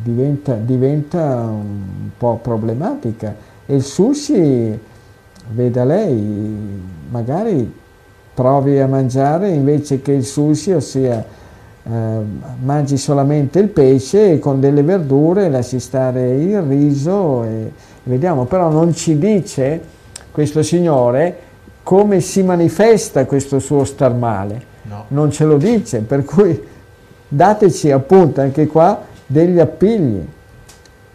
diventa, 0.02 0.54
diventa, 0.54 1.18
un 1.20 2.10
po' 2.16 2.38
problematica. 2.42 3.34
E 3.66 3.74
il 3.74 3.82
sushi, 3.82 4.78
veda 5.50 5.84
lei, 5.84 6.80
magari 7.10 7.72
provi 8.34 8.78
a 8.78 8.86
mangiare 8.86 9.50
invece 9.50 10.00
che 10.02 10.12
il 10.12 10.24
sushi, 10.24 10.72
ossia 10.72 11.24
eh, 11.90 12.18
mangi 12.62 12.98
solamente 12.98 13.58
il 13.60 13.68
pesce 13.68 14.38
con 14.38 14.60
delle 14.60 14.82
verdure, 14.82 15.48
lasci 15.48 15.80
stare 15.80 16.34
il 16.34 16.60
riso 16.60 17.44
e 17.44 17.72
vediamo, 18.02 18.44
però 18.44 18.68
non 18.68 18.94
ci 18.94 19.18
dice 19.18 19.80
questo 20.30 20.62
signore 20.62 21.46
come 21.82 22.20
si 22.20 22.42
manifesta 22.42 23.24
questo 23.24 23.58
suo 23.58 23.84
star 23.84 24.12
male. 24.12 24.62
No. 24.82 25.04
Non 25.08 25.30
ce 25.30 25.44
lo 25.44 25.56
dice, 25.56 26.00
per 26.00 26.24
cui 26.24 26.62
dateci 27.26 27.90
appunto 27.90 28.42
anche 28.42 28.66
qua 28.66 29.00
degli 29.26 29.58
appigli. 29.58 30.26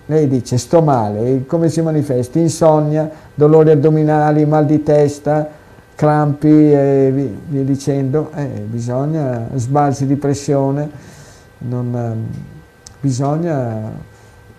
Lei 0.07 0.27
dice 0.27 0.57
sto 0.57 0.81
male, 0.81 1.45
come 1.45 1.69
si 1.69 1.81
manifesta? 1.81 2.39
Insonnia, 2.39 3.09
dolori 3.33 3.69
addominali, 3.69 4.45
mal 4.45 4.65
di 4.65 4.81
testa, 4.81 5.47
crampi 5.95 6.47
e 6.47 7.29
via 7.47 7.63
dicendo. 7.63 8.31
Eh, 8.35 8.65
bisogna 8.65 9.49
sbalzi 9.55 10.05
di 10.05 10.15
pressione, 10.15 10.89
non, 11.59 11.95
ehm, 11.95 12.27
bisogna 12.99 13.91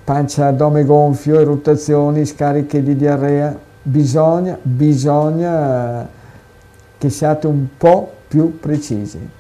pancia, 0.05 0.49
addome 0.49 0.85
gonfio, 0.85 1.41
eruttazioni, 1.41 2.25
scariche 2.25 2.83
di 2.83 2.97
diarrea 2.97 3.73
bisogna, 3.85 4.59
bisogna 4.61 6.09
che 6.97 7.11
siate 7.11 7.47
un 7.47 7.67
po' 7.77 8.13
più 8.27 8.59
precisi. 8.59 9.31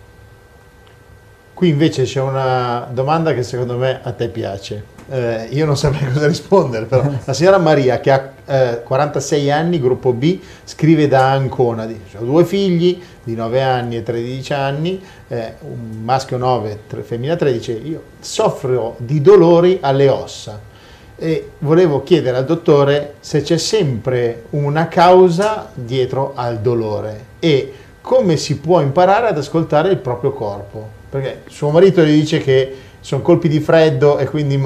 Qui 1.55 1.68
invece 1.68 2.03
c'è 2.03 2.20
una 2.20 2.86
domanda 2.92 3.32
che 3.32 3.42
secondo 3.42 3.76
me 3.76 4.01
a 4.03 4.12
te 4.12 4.28
piace. 4.28 4.93
Eh, 5.09 5.49
io 5.51 5.67
non 5.67 5.77
saprei 5.77 6.11
cosa 6.13 6.27
rispondere, 6.27 6.87
però 6.87 7.11
la 7.25 7.33
signora 7.33 7.59
Maria 7.59 8.01
che 8.01 8.11
ha 8.11 8.33
eh, 8.47 8.83
46 8.83 9.51
anni, 9.51 9.81
gruppo 9.81 10.13
B, 10.13 10.39
scrive 10.65 11.09
da 11.09 11.31
Ancona, 11.31 11.87
dice, 11.87 12.19
ho 12.19 12.25
due 12.25 12.45
figli 12.45 13.01
di 13.23 13.35
9 13.35 13.63
anni 13.63 13.97
e 13.97 14.03
13 14.03 14.53
anni, 14.53 15.03
eh, 15.29 15.55
un 15.61 16.03
maschio 16.03 16.37
9, 16.37 16.81
tre, 16.87 17.03
femmina 17.03 17.37
13, 17.37 17.81
io 17.85 18.03
soffro 18.21 18.97
di 18.99 19.21
dolori 19.21 19.79
alle 19.81 20.09
ossa. 20.09 20.73
E 21.17 21.51
volevo 21.59 22.03
chiedere 22.03 22.37
al 22.37 22.45
dottore 22.45 23.15
se 23.21 23.43
c'è 23.43 23.57
sempre 23.57 24.47
una 24.51 24.89
causa 24.89 25.71
dietro 25.73 26.33
al 26.35 26.59
dolore 26.59 27.27
e 27.39 27.73
come 28.01 28.37
si 28.37 28.59
può 28.59 28.81
imparare 28.81 29.29
ad 29.29 29.39
ascoltare 29.39 29.91
il 29.91 29.99
proprio 29.99 30.33
corpo, 30.33 30.87
perché 31.09 31.43
suo 31.47 31.71
marito 31.71 32.03
gli 32.03 32.19
dice 32.19 32.39
che 32.39 32.77
sono 33.05 33.21
colpi 33.21 33.49
di 33.49 33.61
freddo 33.61 34.17
e 34.17 34.27
quindi 34.27 34.57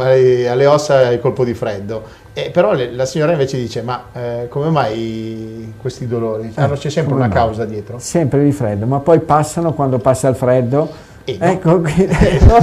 alle 0.47 0.67
ossa 0.67 1.11
è 1.11 1.15
il 1.15 1.19
colpo 1.19 1.45
di 1.45 1.55
freddo. 1.55 2.05
E 2.33 2.51
però 2.53 2.73
le, 2.73 2.93
la 2.93 3.05
signora 3.05 3.33
invece 3.33 3.59
dice, 3.59 3.83
ma 3.83 4.05
eh, 4.13 4.47
come 4.49 4.71
mai 4.71 5.75
questi 5.81 6.07
dolori? 6.07 6.53
Eh, 6.55 6.71
c'è 6.71 6.89
sempre 6.89 7.15
una 7.15 7.27
mai? 7.27 7.35
causa 7.35 7.65
dietro? 7.65 7.99
Sempre 7.99 8.45
di 8.45 8.53
freddo, 8.53 8.87
ma 8.87 9.01
poi 9.01 9.19
passano 9.19 9.73
quando 9.73 9.99
passa 9.99 10.29
il 10.29 10.37
freddo. 10.37 10.89
Eh, 11.25 11.37
no. 11.37 11.45
Ecco, 11.47 11.81
qui, 11.81 12.09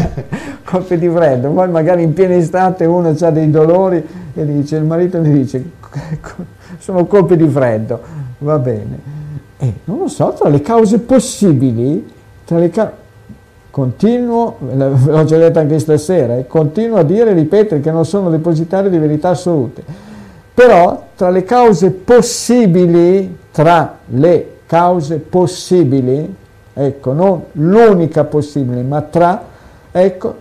colpi 0.63 0.97
di 0.97 1.09
freddo. 1.09 1.49
Poi 1.49 1.67
magari 1.67 2.03
in 2.03 2.13
piena 2.13 2.35
estate 2.35 2.85
uno 2.85 3.09
ha 3.09 3.29
dei 3.31 3.51
dolori 3.51 4.01
e 4.33 4.45
dice, 4.45 4.77
il 4.77 4.85
marito 4.85 5.17
gli 5.17 5.27
dice, 5.27 5.61
sono 6.79 7.05
colpi 7.05 7.35
di 7.35 7.49
freddo. 7.49 7.99
Va 8.37 8.57
bene. 8.59 8.97
Eh, 9.57 9.73
non 9.83 9.97
lo 9.97 10.07
so, 10.07 10.33
tra 10.39 10.47
le 10.47 10.61
cause 10.61 10.99
possibili, 10.99 12.09
tra 12.45 12.59
le 12.59 12.69
cause 12.69 13.03
Continuo, 13.75 14.55
l'ho 14.71 15.25
già 15.25 15.35
detto 15.35 15.59
anche 15.59 15.79
stasera, 15.79 16.37
eh, 16.37 16.47
continuo 16.47 16.95
a 16.95 17.03
dire 17.03 17.31
e 17.31 17.33
ripetere 17.33 17.81
che 17.81 17.91
non 17.91 18.05
sono 18.05 18.29
depositario 18.29 18.89
di 18.89 18.97
verità 18.97 19.31
assolute. 19.31 19.83
Però 20.53 21.07
tra 21.13 21.29
le 21.29 21.43
cause 21.43 21.91
possibili, 21.91 23.37
tra 23.51 23.97
le 24.05 24.59
cause 24.65 25.17
possibili, 25.17 26.33
ecco, 26.73 27.11
non 27.11 27.43
l'unica 27.51 28.23
possibile, 28.23 28.81
ma 28.81 29.01
tra, 29.01 29.43
ecco, 29.91 30.35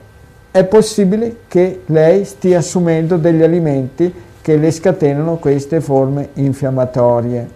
è 0.53 0.62
possibile 0.62 1.39
che 1.49 1.80
lei 1.87 2.24
stia 2.24 2.59
assumendo 2.59 3.16
degli 3.16 3.43
alimenti 3.43 4.14
che 4.43 4.57
le 4.57 4.70
scatenano 4.70 5.39
queste 5.39 5.80
forme 5.80 6.28
infiammatorie. 6.35 7.49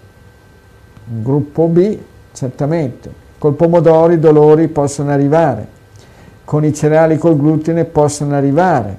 Gruppo 1.04 1.68
B, 1.68 1.98
certamente, 2.32 3.26
Col 3.38 3.54
pomodoro 3.54 4.12
i 4.12 4.18
dolori 4.18 4.66
possono 4.66 5.10
arrivare, 5.10 5.66
con 6.44 6.64
i 6.64 6.74
cereali 6.74 7.18
col 7.18 7.36
glutine 7.36 7.84
possono 7.84 8.34
arrivare, 8.34 8.96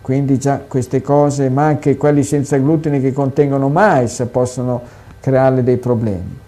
quindi 0.00 0.38
già 0.38 0.60
queste 0.66 1.00
cose, 1.02 1.48
ma 1.50 1.66
anche 1.66 1.96
quelli 1.96 2.24
senza 2.24 2.56
glutine 2.56 3.00
che 3.00 3.12
contengono 3.12 3.68
mais 3.68 4.26
possono 4.30 4.80
creare 5.20 5.62
dei 5.62 5.76
problemi. 5.76 6.38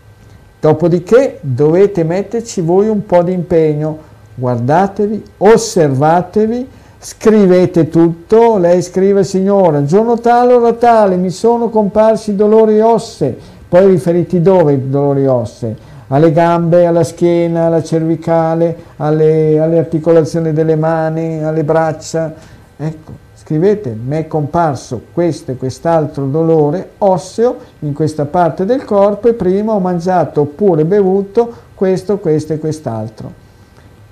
Dopodiché 0.59 1.39
dovete 1.43 2.03
metterci 2.03 2.61
voi 2.61 2.89
un 2.89 3.07
po' 3.07 3.23
di 3.23 3.33
impegno, 3.33 3.99
guardatevi, 4.35 5.23
osservatevi, 5.39 6.68
scrivete 6.99 7.89
tutto, 7.89 8.59
lei 8.59 8.83
scrive 8.83 9.23
signora, 9.23 9.85
giorno 9.85 10.18
tale 10.18 10.55
ora 10.55 10.73
tale 10.73 11.16
mi 11.16 11.31
sono 11.31 11.68
comparsi 11.68 12.35
dolori 12.35 12.81
ossei, 12.81 13.37
poi 13.68 13.87
riferiti 13.87 14.41
dove 14.41 14.73
i 14.73 14.91
dolori 14.91 15.27
ossei? 15.27 15.77
Alle 16.13 16.31
gambe, 16.31 16.85
alla 16.85 17.05
schiena, 17.05 17.67
alla 17.67 17.83
cervicale, 17.83 18.77
alle, 18.97 19.59
alle 19.59 19.79
articolazioni 19.79 20.53
delle 20.53 20.77
mani, 20.77 21.43
alle 21.43 21.65
braccia. 21.65 22.35
Ecco, 22.77 23.13
scrivete, 23.35 23.91
mi 23.91 24.19
è 24.19 24.27
comparso 24.27 25.01
questo 25.15 25.53
e 25.53 25.57
quest'altro 25.57 26.27
dolore 26.27 26.91
osseo 26.99 27.57
in 27.81 27.95
questa 27.95 28.27
parte 28.27 28.67
del 28.67 28.85
corpo 28.85 29.29
e 29.29 29.33
prima 29.33 29.73
ho 29.73 29.81
mangiato 29.81 30.43
oppure 30.43 30.85
bevuto 30.85 31.51
questo, 31.75 32.19
questo 32.19 32.53
e 32.53 32.59
quest'altro. 32.59 33.33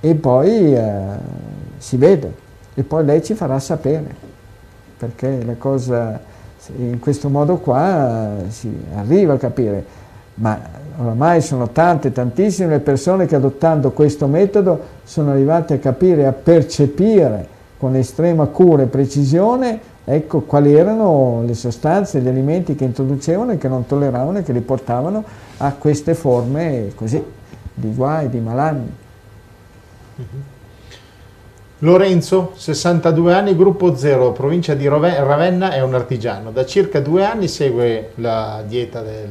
E 0.01 0.15
poi 0.15 0.75
eh, 0.75 0.93
si 1.77 1.99
vede 1.99 2.33
e 2.73 2.83
poi 2.83 3.05
lei 3.05 3.23
ci 3.23 3.35
farà 3.35 3.59
sapere, 3.59 4.15
perché 4.97 5.45
la 5.45 5.57
cosa 5.59 6.19
in 6.77 6.99
questo 6.99 7.29
modo 7.29 7.57
qua 7.57 8.29
si 8.49 8.71
arriva 8.95 9.35
a 9.35 9.37
capire, 9.37 9.85
ma 10.41 10.59
oramai 10.97 11.41
sono 11.41 11.69
tante, 11.71 12.13
tantissime 12.13 12.71
le 12.71 12.81
persone 12.81 13.27
che 13.27 13.37
adottando 13.37 13.93
questo 13.93 14.27
metodo 14.27 14.81
sono 15.05 15.31
arrivate 15.31 15.75
a 15.75 15.79
capire, 15.79 16.27
a 16.27 16.33
percepire 16.33 17.59
con 17.79 17.95
estrema 17.95 18.47
cura 18.47 18.83
e 18.83 18.87
precisione 18.87 19.81
ecco, 20.05 20.41
quali 20.41 20.75
erano 20.75 21.43
le 21.47 21.55
sostanze, 21.55 22.21
gli 22.21 22.29
alimenti 22.29 22.75
che 22.75 22.85
introducevano 22.85 23.53
e 23.53 23.59
che 23.59 23.69
non 23.69 23.87
tolleravano 23.87 24.39
e 24.39 24.43
che 24.43 24.53
li 24.53 24.61
portavano 24.61 25.25
a 25.59 25.73
queste 25.75 26.15
forme 26.15 26.93
così 26.95 27.23
di 27.75 27.95
guai, 27.95 28.29
di 28.29 28.41
malanni. 28.41 28.93
Mm-hmm. 30.19 30.41
Lorenzo, 31.83 32.53
62 32.57 33.33
anni, 33.33 33.57
gruppo 33.57 33.97
0, 33.97 34.33
provincia 34.33 34.75
di 34.75 34.87
Ravenna, 34.87 35.71
è 35.73 35.81
un 35.81 35.95
artigiano. 35.95 36.51
Da 36.51 36.67
circa 36.67 37.01
due 37.01 37.25
anni 37.25 37.49
segue 37.49 38.11
la 38.17 38.63
dieta 38.67 39.01
del 39.01 39.29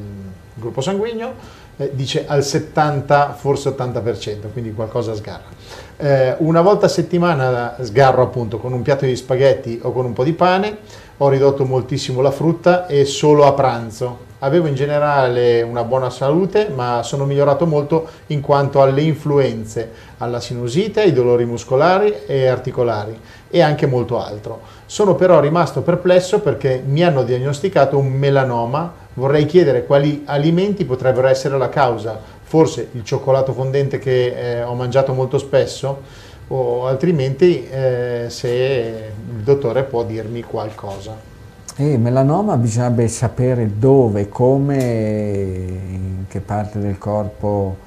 gruppo 0.59 0.81
sanguigno 0.81 1.33
eh, 1.77 1.91
dice 1.93 2.25
al 2.27 2.43
70, 2.43 3.33
forse 3.33 3.69
80%, 3.69 4.51
quindi 4.51 4.73
qualcosa 4.73 5.15
sgarra. 5.15 5.47
Eh, 5.95 6.35
una 6.39 6.61
volta 6.61 6.87
a 6.87 6.89
settimana 6.89 7.77
sgarro 7.81 8.21
appunto 8.21 8.57
con 8.59 8.73
un 8.73 8.81
piatto 8.81 9.05
di 9.05 9.15
spaghetti 9.15 9.79
o 9.81 9.91
con 9.91 10.05
un 10.05 10.13
po' 10.13 10.23
di 10.23 10.33
pane, 10.33 10.77
ho 11.17 11.29
ridotto 11.29 11.65
moltissimo 11.65 12.21
la 12.21 12.31
frutta 12.31 12.85
e 12.87 13.05
solo 13.05 13.45
a 13.45 13.53
pranzo. 13.53 14.27
Avevo 14.39 14.67
in 14.67 14.75
generale 14.75 15.61
una 15.61 15.83
buona 15.83 16.09
salute, 16.09 16.69
ma 16.73 17.03
sono 17.03 17.25
migliorato 17.25 17.65
molto 17.65 18.07
in 18.27 18.39
quanto 18.39 18.81
alle 18.81 19.01
influenze, 19.01 19.91
alla 20.17 20.39
sinusite, 20.39 21.01
ai 21.01 21.11
dolori 21.11 21.43
muscolari 21.43 22.13
e 22.25 22.47
articolari 22.47 23.19
e 23.49 23.61
anche 23.61 23.85
molto 23.85 24.21
altro. 24.21 24.61
Sono 24.85 25.15
però 25.15 25.41
rimasto 25.41 25.81
perplesso 25.81 26.39
perché 26.39 26.81
mi 26.85 27.03
hanno 27.03 27.23
diagnosticato 27.23 27.97
un 27.97 28.07
melanoma 28.07 29.07
vorrei 29.13 29.45
chiedere 29.45 29.85
quali 29.85 30.23
alimenti 30.25 30.85
potrebbero 30.85 31.27
essere 31.27 31.57
la 31.57 31.69
causa, 31.69 32.19
forse 32.41 32.89
il 32.93 33.03
cioccolato 33.03 33.53
fondente 33.53 33.99
che 33.99 34.57
eh, 34.59 34.63
ho 34.63 34.73
mangiato 34.73 35.13
molto 35.13 35.37
spesso 35.37 36.01
o 36.47 36.87
altrimenti 36.87 37.67
eh, 37.67 38.25
se 38.29 39.11
il 39.35 39.43
dottore 39.43 39.83
può 39.83 40.03
dirmi 40.03 40.41
qualcosa. 40.41 41.27
Eh, 41.75 41.97
melanoma 41.97 42.57
bisognerebbe 42.57 43.07
sapere 43.07 43.77
dove, 43.77 44.27
come, 44.27 44.77
in 44.77 46.25
che 46.27 46.41
parte 46.41 46.79
del 46.79 46.97
corpo 46.97 47.77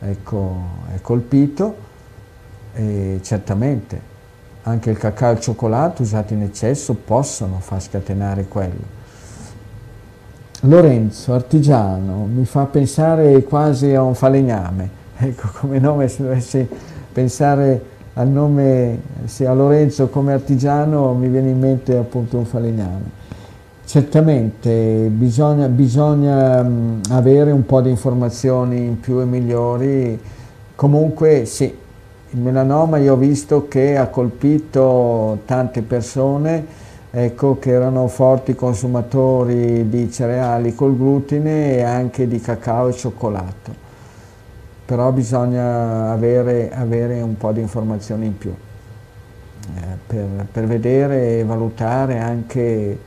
ecco, 0.00 0.56
è 0.94 1.00
colpito 1.00 1.88
e 2.74 3.18
certamente 3.22 4.08
anche 4.62 4.90
il 4.90 4.98
cacao 4.98 5.30
e 5.30 5.34
il 5.34 5.40
cioccolato 5.40 6.02
usati 6.02 6.34
in 6.34 6.42
eccesso 6.42 6.94
possono 6.94 7.58
far 7.60 7.80
scatenare 7.82 8.44
quello. 8.46 8.98
Lorenzo, 10.64 11.32
artigiano, 11.32 12.28
mi 12.30 12.44
fa 12.44 12.66
pensare 12.66 13.42
quasi 13.44 13.94
a 13.94 14.02
un 14.02 14.14
falegname, 14.14 14.90
ecco 15.16 15.48
come 15.58 15.78
nome 15.78 16.06
se 16.08 16.22
dovessi 16.22 16.68
pensare 17.10 17.82
al 18.12 18.28
nome, 18.28 19.00
se 19.24 19.46
a 19.46 19.54
Lorenzo 19.54 20.08
come 20.08 20.34
artigiano 20.34 21.14
mi 21.14 21.28
viene 21.28 21.48
in 21.48 21.58
mente 21.58 21.96
appunto 21.96 22.36
un 22.36 22.44
falegname. 22.44 23.18
Certamente 23.86 25.08
bisogna, 25.10 25.66
bisogna 25.66 26.62
mh, 26.62 27.00
avere 27.08 27.52
un 27.52 27.64
po' 27.64 27.80
di 27.80 27.88
informazioni 27.88 28.84
in 28.84 29.00
più 29.00 29.18
e 29.18 29.24
migliori, 29.24 30.20
comunque 30.74 31.46
sì, 31.46 31.74
il 32.32 32.38
melanoma 32.38 32.98
io 32.98 33.14
ho 33.14 33.16
visto 33.16 33.66
che 33.66 33.96
ha 33.96 34.08
colpito 34.08 35.38
tante 35.46 35.80
persone, 35.80 36.88
ecco, 37.10 37.58
che 37.58 37.70
erano 37.70 38.06
forti 38.08 38.54
consumatori 38.54 39.88
di 39.88 40.10
cereali 40.10 40.74
col 40.74 40.96
glutine 40.96 41.76
e 41.76 41.82
anche 41.82 42.28
di 42.28 42.40
cacao 42.40 42.88
e 42.88 42.92
cioccolato. 42.92 43.88
Però 44.84 45.10
bisogna 45.12 46.10
avere, 46.10 46.70
avere 46.72 47.20
un 47.20 47.36
po' 47.36 47.52
di 47.52 47.60
informazioni 47.60 48.26
in 48.26 48.38
più 48.38 48.52
eh, 49.76 49.80
per, 50.06 50.46
per, 50.50 50.66
vedere 50.66 51.38
e 51.38 51.44
valutare 51.44 52.18
anche 52.18 52.98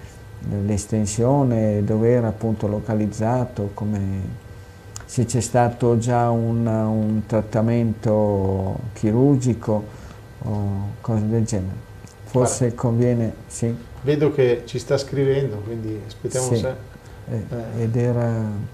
l'estensione, 0.65 1.83
dove 1.83 2.11
era 2.11 2.27
appunto 2.27 2.67
localizzato, 2.67 3.71
come, 3.73 3.99
se 5.05 5.25
c'è 5.25 5.41
stato 5.41 5.97
già 5.97 6.29
un, 6.29 6.65
un 6.65 7.21
trattamento 7.25 8.77
chirurgico 8.93 9.83
o 10.43 10.67
cose 11.01 11.27
del 11.27 11.43
genere. 11.45 11.91
Forse 12.25 12.73
conviene, 12.73 13.33
sì. 13.47 13.91
Vedo 14.03 14.31
che 14.31 14.63
ci 14.65 14.79
sta 14.79 14.97
scrivendo, 14.97 15.57
quindi 15.57 15.99
aspettiamo 16.05 16.47
sì. 16.47 16.57
se... 16.57 16.91
Eh, 17.29 17.83
ed 17.83 17.95
era 17.95 18.71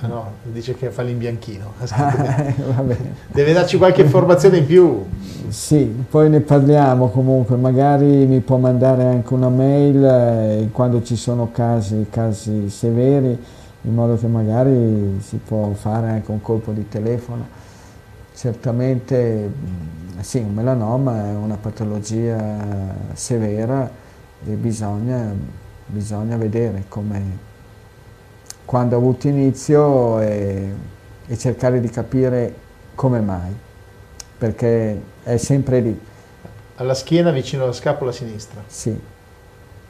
Ah 0.00 0.06
no, 0.06 0.32
dice 0.44 0.76
che 0.76 0.90
fa 0.90 1.02
l'imbianchino. 1.02 1.72
Deve 3.26 3.52
darci 3.52 3.78
qualche 3.78 4.02
informazione 4.02 4.58
in 4.58 4.66
più. 4.66 5.04
Sì, 5.48 6.04
poi 6.08 6.30
ne 6.30 6.38
parliamo 6.38 7.08
comunque, 7.08 7.56
magari 7.56 8.26
mi 8.26 8.38
può 8.38 8.58
mandare 8.58 9.04
anche 9.04 9.34
una 9.34 9.48
mail 9.48 10.04
eh, 10.04 10.68
quando 10.70 11.02
ci 11.02 11.16
sono 11.16 11.50
casi, 11.50 12.06
casi 12.10 12.70
severi, 12.70 13.36
in 13.82 13.94
modo 13.94 14.16
che 14.16 14.28
magari 14.28 15.18
si 15.20 15.40
può 15.44 15.72
fare 15.72 16.10
anche 16.10 16.30
un 16.30 16.40
colpo 16.42 16.70
di 16.70 16.86
telefono. 16.88 17.56
Certamente 18.36 19.50
mm, 19.50 20.20
sì, 20.20 20.38
un 20.38 20.54
melanoma 20.54 21.26
è 21.26 21.34
una 21.34 21.56
patologia 21.56 22.94
severa 23.14 24.06
e 24.44 24.54
bisogna, 24.54 25.34
bisogna 25.86 26.36
vedere 26.36 26.84
come 26.88 27.46
quando 28.64 28.96
ha 28.96 28.98
avuto 28.98 29.28
inizio 29.28 30.20
e, 30.20 30.72
e 31.26 31.38
cercare 31.38 31.80
di 31.80 31.88
capire 31.88 32.54
come 32.94 33.20
mai, 33.20 33.56
perché 34.36 35.00
è 35.22 35.36
sempre 35.38 35.80
lì. 35.80 36.00
Alla 36.76 36.94
schiena 36.94 37.30
vicino 37.30 37.62
alla 37.64 37.72
scapola 37.72 38.12
sinistra? 38.12 38.62
Sì, 38.66 38.98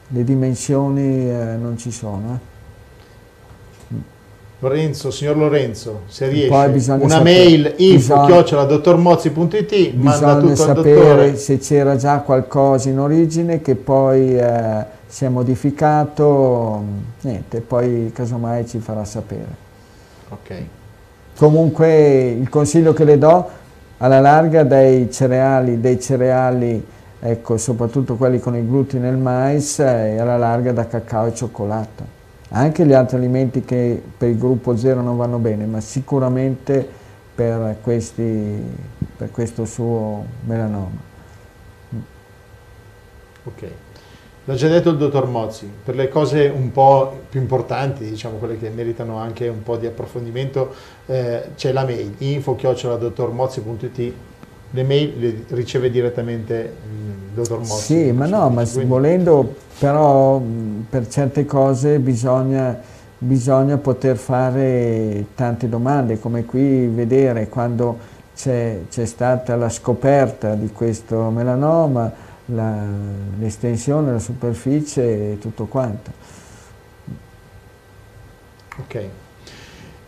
le 0.08 0.24
dimensioni 0.24 1.28
eh, 1.28 1.56
non 1.56 1.76
ci 1.76 1.90
sono. 1.90 2.34
Eh. 2.34 2.57
Lorenzo, 4.60 5.12
signor 5.12 5.36
Lorenzo, 5.36 6.00
se 6.08 6.26
riesce, 6.26 6.90
una 6.90 7.08
sapere, 7.08 7.22
mail 7.22 7.74
info 7.76 8.24
chiocciola 8.24 8.64
dottormozzi.it 8.64 9.94
manda 9.94 10.36
tutto 10.38 10.56
sapere 10.56 11.36
se 11.36 11.58
c'era 11.58 11.94
già 11.94 12.18
qualcosa 12.22 12.88
in 12.88 12.98
origine 12.98 13.60
che 13.60 13.76
poi 13.76 14.36
eh, 14.36 14.84
si 15.06 15.24
è 15.24 15.28
modificato, 15.28 16.82
niente, 17.20 17.60
poi 17.60 18.10
casomai 18.12 18.66
ci 18.66 18.80
farà 18.80 19.04
sapere. 19.04 19.46
Ok. 20.30 20.62
Comunque 21.36 22.30
il 22.30 22.48
consiglio 22.48 22.92
che 22.92 23.04
le 23.04 23.16
do 23.16 23.48
alla 23.98 24.18
larga 24.18 24.64
dei 24.64 25.08
cereali, 25.08 25.78
dei 25.78 26.00
cereali 26.00 26.84
ecco, 27.20 27.56
soprattutto 27.58 28.16
quelli 28.16 28.40
con 28.40 28.56
il 28.56 28.66
glutine 28.66 29.06
e 29.06 29.10
il 29.12 29.18
mais 29.18 29.78
e 29.78 30.18
alla 30.18 30.36
larga 30.36 30.72
da 30.72 30.88
cacao 30.88 31.26
e 31.26 31.34
cioccolato. 31.34 32.17
Anche 32.50 32.86
gli 32.86 32.92
altri 32.92 33.16
alimenti 33.16 33.62
che 33.62 34.02
per 34.16 34.30
il 34.30 34.38
gruppo 34.38 34.76
zero 34.76 35.02
non 35.02 35.16
vanno 35.16 35.38
bene, 35.38 35.66
ma 35.66 35.80
sicuramente 35.80 36.86
per, 37.34 37.76
questi, 37.82 38.62
per 39.16 39.30
questo 39.30 39.64
suo 39.64 40.24
melanoma. 40.44 41.06
Ok. 43.44 43.68
L'ha 44.44 44.54
già 44.54 44.68
detto 44.68 44.88
il 44.88 44.96
dottor 44.96 45.26
Mozzi, 45.26 45.70
per 45.84 45.94
le 45.94 46.08
cose 46.08 46.46
un 46.48 46.72
po' 46.72 47.20
più 47.28 47.38
importanti, 47.38 48.08
diciamo 48.08 48.38
quelle 48.38 48.58
che 48.58 48.70
meritano 48.70 49.18
anche 49.18 49.46
un 49.46 49.62
po' 49.62 49.76
di 49.76 49.84
approfondimento, 49.84 50.74
eh, 51.04 51.50
c'è 51.54 51.70
la 51.70 51.84
mail 51.84 52.14
info-dottormozzi.it 52.16 54.12
le 54.70 54.82
mail 54.82 55.18
le 55.18 55.44
riceve 55.48 55.90
direttamente 55.90 56.74
il 56.84 57.34
dottor 57.34 57.58
Mozzi. 57.58 57.82
Sì, 57.82 58.12
ma 58.12 58.26
no, 58.26 58.50
ma 58.50 58.64
quindi... 58.64 58.88
volendo 58.88 59.54
però 59.78 60.40
per 60.90 61.08
certe 61.08 61.44
cose 61.44 61.98
bisogna, 62.00 62.78
bisogna 63.18 63.78
poter 63.78 64.16
fare 64.16 65.26
tante 65.34 65.68
domande, 65.68 66.18
come 66.18 66.44
qui 66.44 66.86
vedere 66.86 67.48
quando 67.48 67.98
c'è 68.34 68.84
stata 68.88 69.56
la 69.56 69.68
scoperta 69.68 70.54
di 70.54 70.70
questo 70.70 71.30
melanoma, 71.30 72.12
l'estensione, 72.46 74.12
la 74.12 74.18
superficie 74.18 75.32
e 75.32 75.38
tutto 75.38 75.66
quanto. 75.66 76.10
Ok. 78.80 79.08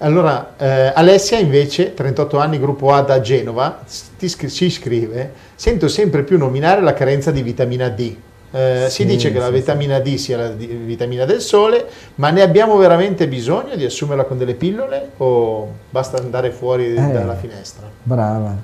Allora, 0.02 0.54
eh, 0.56 0.92
Alessia 0.94 1.38
invece, 1.38 1.92
38 1.92 2.38
anni, 2.38 2.58
gruppo 2.58 2.90
A 2.90 3.02
da 3.02 3.20
Genova, 3.20 3.80
ci 4.16 4.70
scrive, 4.70 5.32
sento 5.54 5.88
sempre 5.88 6.22
più 6.22 6.38
nominare 6.38 6.80
la 6.80 6.94
carenza 6.94 7.30
di 7.30 7.42
vitamina 7.42 7.88
D. 7.90 8.16
Eh, 8.52 8.86
sì, 8.88 9.02
si 9.02 9.04
dice 9.04 9.30
che 9.30 9.38
la 9.38 9.50
vitamina 9.50 10.00
D 10.00 10.14
sia 10.16 10.38
la 10.38 10.48
vitamina 10.48 11.26
del 11.26 11.42
sole, 11.42 11.86
ma 12.14 12.30
ne 12.30 12.40
abbiamo 12.40 12.78
veramente 12.78 13.28
bisogno 13.28 13.76
di 13.76 13.84
assumerla 13.84 14.24
con 14.24 14.38
delle 14.38 14.54
pillole 14.54 15.10
o 15.18 15.70
basta 15.90 16.16
andare 16.16 16.50
fuori 16.50 16.94
eh, 16.94 16.94
dalla 16.94 17.36
finestra? 17.36 17.86
Brava, 18.02 18.56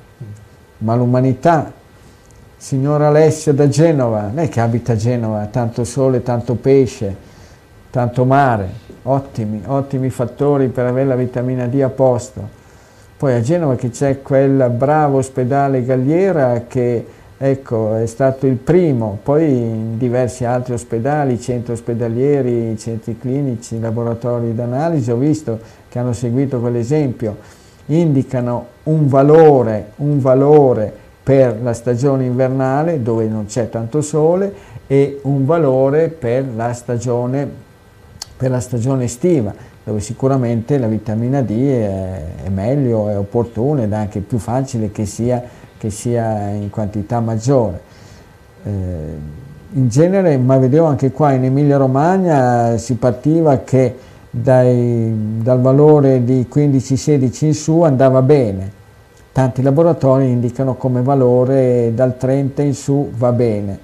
ma 0.78 0.94
l'umanità 0.94 1.70
signora 2.56 3.08
Alessia 3.08 3.52
da 3.52 3.68
Genova, 3.68 4.30
lei 4.32 4.48
che 4.48 4.60
abita 4.60 4.94
a 4.94 4.96
Genova, 4.96 5.44
tanto 5.46 5.84
sole, 5.84 6.22
tanto 6.22 6.54
pesce, 6.54 7.25
tanto 7.96 8.26
mare, 8.26 8.68
ottimi, 9.04 9.62
ottimi 9.64 10.10
fattori 10.10 10.68
per 10.68 10.84
avere 10.84 11.06
la 11.06 11.16
vitamina 11.16 11.64
D 11.66 11.80
a 11.80 11.88
posto. 11.88 12.46
Poi 13.16 13.32
a 13.32 13.40
Genova 13.40 13.74
che 13.74 13.88
c'è 13.88 14.20
quel 14.20 14.68
bravo 14.68 15.16
ospedale 15.16 15.82
Galliera 15.82 16.64
che 16.68 17.06
ecco, 17.38 17.96
è 17.96 18.04
stato 18.04 18.46
il 18.46 18.56
primo, 18.56 19.20
poi 19.22 19.50
in 19.50 19.96
diversi 19.96 20.44
altri 20.44 20.74
ospedali, 20.74 21.40
centri 21.40 21.72
ospedalieri, 21.72 22.76
centri 22.76 23.16
clinici, 23.16 23.80
laboratori 23.80 24.54
d'analisi, 24.54 25.10
ho 25.10 25.16
visto 25.16 25.58
che 25.88 25.98
hanno 25.98 26.12
seguito 26.12 26.60
quell'esempio, 26.60 27.38
indicano 27.86 28.66
un 28.82 29.08
valore, 29.08 29.92
un 29.96 30.20
valore 30.20 30.92
per 31.22 31.62
la 31.62 31.72
stagione 31.72 32.26
invernale 32.26 33.02
dove 33.02 33.26
non 33.26 33.46
c'è 33.46 33.70
tanto 33.70 34.02
sole 34.02 34.52
e 34.86 35.20
un 35.22 35.46
valore 35.46 36.08
per 36.08 36.44
la 36.54 36.74
stagione, 36.74 37.64
per 38.36 38.50
la 38.50 38.60
stagione 38.60 39.04
estiva 39.04 39.54
dove 39.82 40.00
sicuramente 40.00 40.78
la 40.78 40.88
vitamina 40.88 41.42
D 41.42 41.50
è, 41.50 42.22
è, 42.44 42.48
meglio, 42.48 43.08
è 43.08 43.16
opportuna 43.16 43.82
ed 43.82 43.92
è 43.92 43.94
anche 43.96 44.20
più 44.20 44.38
facile 44.38 44.90
che 44.90 45.06
sia, 45.06 45.42
che 45.78 45.90
sia 45.90 46.48
in 46.50 46.70
quantità 46.70 47.20
maggiore. 47.20 47.80
Eh, 48.64 48.70
in 49.72 49.88
genere, 49.88 50.36
ma 50.38 50.58
vedevo 50.58 50.86
anche 50.86 51.12
qua 51.12 51.32
in 51.32 51.44
Emilia 51.44 51.76
Romagna, 51.76 52.76
si 52.78 52.94
partiva 52.94 53.58
che 53.58 53.94
dai, 54.28 55.40
dal 55.40 55.60
valore 55.60 56.24
di 56.24 56.46
15-16 56.52 57.44
in 57.44 57.54
su 57.54 57.82
andava 57.82 58.22
bene, 58.22 58.76
Tanti 59.36 59.60
laboratori 59.60 60.30
indicano 60.30 60.76
come 60.76 61.02
valore 61.02 61.92
dal 61.94 62.16
30 62.16 62.62
in 62.62 62.72
su 62.72 63.12
va 63.14 63.32
bene, 63.32 63.78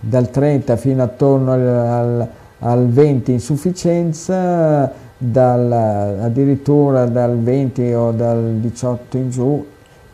dal 0.00 0.30
30 0.30 0.76
fino 0.78 1.02
attorno 1.02 1.52
al, 1.52 2.28
al, 2.60 2.70
al 2.70 2.88
20 2.88 3.32
insufficienza, 3.32 4.92
dal, 5.18 5.72
addirittura 6.20 7.06
dal 7.06 7.38
20 7.38 7.92
o 7.92 8.12
dal 8.12 8.54
18 8.60 9.16
in 9.16 9.30
giù 9.30 9.66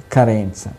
carenza. 0.09 0.72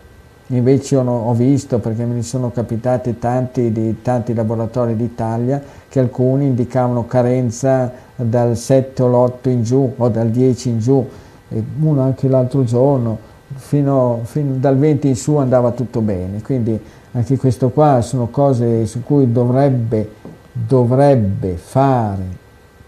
Invece 0.50 0.96
ho, 0.96 1.04
ho 1.04 1.34
visto, 1.34 1.80
perché 1.80 2.06
me 2.06 2.16
ne 2.16 2.24
sono 2.24 2.52
capitati 2.52 3.18
tanti 3.18 3.72
di 3.72 4.02
tanti 4.02 4.34
laboratori 4.34 4.96
d'Italia, 4.96 5.62
che 5.88 6.00
alcuni 6.00 6.46
indicavano 6.46 7.06
carenza 7.06 7.92
dal 8.16 8.56
7 8.56 9.04
o 9.04 9.08
l'8 9.08 9.50
in 9.50 9.64
giù 9.64 9.94
o 9.96 10.10
dal 10.10 10.30
10 10.30 10.70
in 10.70 10.80
giù, 10.80 11.08
e 11.50 11.64
uno 11.80 12.02
anche 12.02 12.28
l'altro 12.28 12.64
giorno 12.64 13.34
fino, 13.56 14.22
fino, 14.24 14.56
dal 14.56 14.78
20 14.78 15.08
in 15.08 15.16
su 15.16 15.36
andava 15.36 15.72
tutto 15.72 16.02
bene, 16.02 16.42
quindi 16.42 16.80
anche 17.12 17.38
questo 17.38 17.70
qua 17.70 18.02
sono 18.02 18.28
cose 18.28 18.86
su 18.86 19.02
cui 19.04 19.32
dovrebbe, 19.32 20.10
dovrebbe 20.58 21.56
fare 21.56 22.24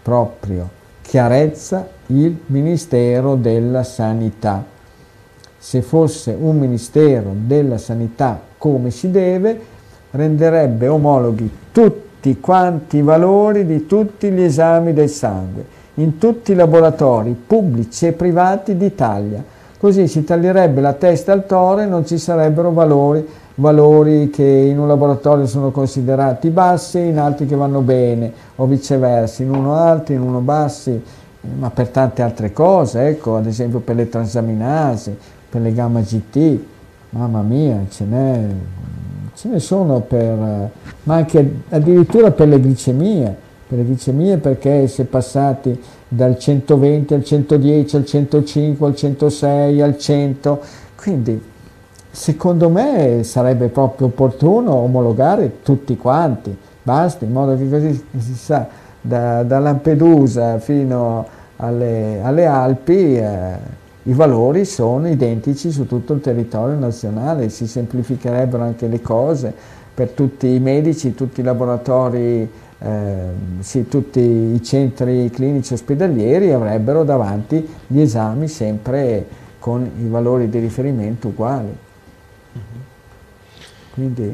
proprio 0.00 0.68
chiarezza 1.02 1.86
il 2.06 2.36
Ministero 2.46 3.34
della 3.34 3.82
Sanità. 3.82 4.64
Se 5.58 5.82
fosse 5.82 6.34
un 6.38 6.58
Ministero 6.58 7.34
della 7.34 7.76
Sanità 7.76 8.40
come 8.56 8.90
si 8.90 9.10
deve, 9.10 9.60
renderebbe 10.12 10.88
omologhi 10.88 11.50
tutti 11.70 12.40
quanti 12.40 12.98
i 12.98 13.02
valori 13.02 13.66
di 13.66 13.84
tutti 13.86 14.30
gli 14.30 14.40
esami 14.40 14.94
del 14.94 15.10
sangue 15.10 15.76
in 15.94 16.16
tutti 16.16 16.52
i 16.52 16.54
laboratori 16.54 17.32
pubblici 17.46 18.06
e 18.06 18.12
privati 18.12 18.76
d'Italia 18.76 19.44
Così 19.78 20.08
si 20.08 20.24
taglierebbe 20.24 20.80
la 20.80 20.92
testa 20.94 21.30
al 21.30 21.46
toro 21.46 21.80
e 21.82 21.86
non 21.86 22.04
ci 22.04 22.18
sarebbero 22.18 22.72
valori, 22.72 23.24
valori 23.58 24.30
che 24.30 24.44
in 24.44 24.78
un 24.78 24.86
laboratorio 24.86 25.46
sono 25.46 25.70
considerati 25.70 26.50
bassi, 26.50 26.98
in 26.98 27.18
altri 27.18 27.46
che 27.46 27.56
vanno 27.56 27.80
bene, 27.80 28.32
o 28.56 28.66
viceversa, 28.66 29.42
in 29.42 29.50
uno 29.50 29.74
alti, 29.74 30.12
in 30.12 30.20
uno 30.20 30.40
bassi, 30.40 31.00
ma 31.58 31.70
per 31.70 31.88
tante 31.88 32.22
altre 32.22 32.52
cose, 32.52 33.06
ecco, 33.08 33.36
ad 33.36 33.46
esempio 33.46 33.80
per 33.80 33.96
le 33.96 34.08
transaminasi, 34.08 35.16
per 35.48 35.60
le 35.60 35.72
gamma 35.72 36.00
GT, 36.00 36.58
mamma 37.10 37.42
mia, 37.42 37.84
ce 37.90 38.04
n'è, 38.04 38.46
ce 39.34 39.48
ne 39.48 39.58
sono 39.58 40.00
per, 40.00 40.70
ma 41.02 41.14
anche 41.14 41.62
addirittura 41.70 42.30
per 42.30 42.48
le 42.48 42.60
glicemie, 42.60 43.36
per 43.66 43.78
le 43.78 43.84
glicemie 43.84 44.36
perché 44.38 44.86
si 44.86 45.02
è 45.02 45.04
passati 45.04 45.80
dal 46.08 46.38
120 46.38 47.14
al 47.14 47.24
110 47.24 47.96
al 47.96 48.06
105 48.06 48.86
al 48.86 48.96
106 48.96 49.82
al 49.82 49.98
100 49.98 50.60
quindi 50.96 51.42
secondo 52.10 52.68
me 52.68 53.22
sarebbe 53.22 53.68
proprio 53.68 54.06
opportuno 54.08 54.74
omologare 54.74 55.62
tutti 55.62 55.96
quanti 55.96 56.56
basta 56.82 57.24
in 57.24 57.32
modo 57.32 57.56
che 57.56 57.68
così 57.68 58.04
si 58.18 58.34
sa 58.34 58.66
da, 59.00 59.42
da 59.42 59.58
Lampedusa 59.58 60.58
fino 60.58 61.26
alle, 61.56 62.20
alle 62.22 62.46
Alpi 62.46 63.16
eh, 63.16 63.76
i 64.04 64.12
valori 64.14 64.64
sono 64.64 65.06
identici 65.08 65.70
su 65.70 65.86
tutto 65.86 66.14
il 66.14 66.20
territorio 66.20 66.78
nazionale, 66.78 67.50
si 67.50 67.66
semplificherebbero 67.66 68.62
anche 68.62 68.86
le 68.86 69.02
cose 69.02 69.52
per 69.94 70.10
tutti 70.10 70.46
i 70.46 70.60
medici, 70.60 71.14
tutti 71.14 71.40
i 71.40 71.42
laboratori, 71.42 72.50
eh, 72.78 73.16
sì, 73.58 73.86
tutti 73.86 74.20
i 74.20 74.62
centri 74.62 75.28
clinici 75.30 75.74
ospedalieri 75.74 76.52
avrebbero 76.52 77.04
davanti 77.04 77.68
gli 77.86 78.00
esami 78.00 78.48
sempre 78.48 79.26
con 79.58 79.90
i 79.98 80.08
valori 80.08 80.48
di 80.48 80.58
riferimento 80.58 81.28
uguali. 81.28 81.76
Quindi, 83.98 84.32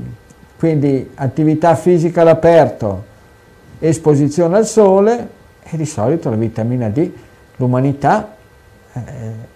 quindi 0.59 1.11
attività 1.15 1.75
fisica 1.75 2.21
all'aperto, 2.21 3.03
esposizione 3.79 4.59
al 4.59 4.67
sole 4.67 5.29
e 5.63 5.79
di 5.79 5.87
solito 5.87 6.29
la 6.29 6.37
vitamina 6.37 6.91
D. 6.91 7.11
L'umanità 7.57 8.35
eh, 8.93 9.01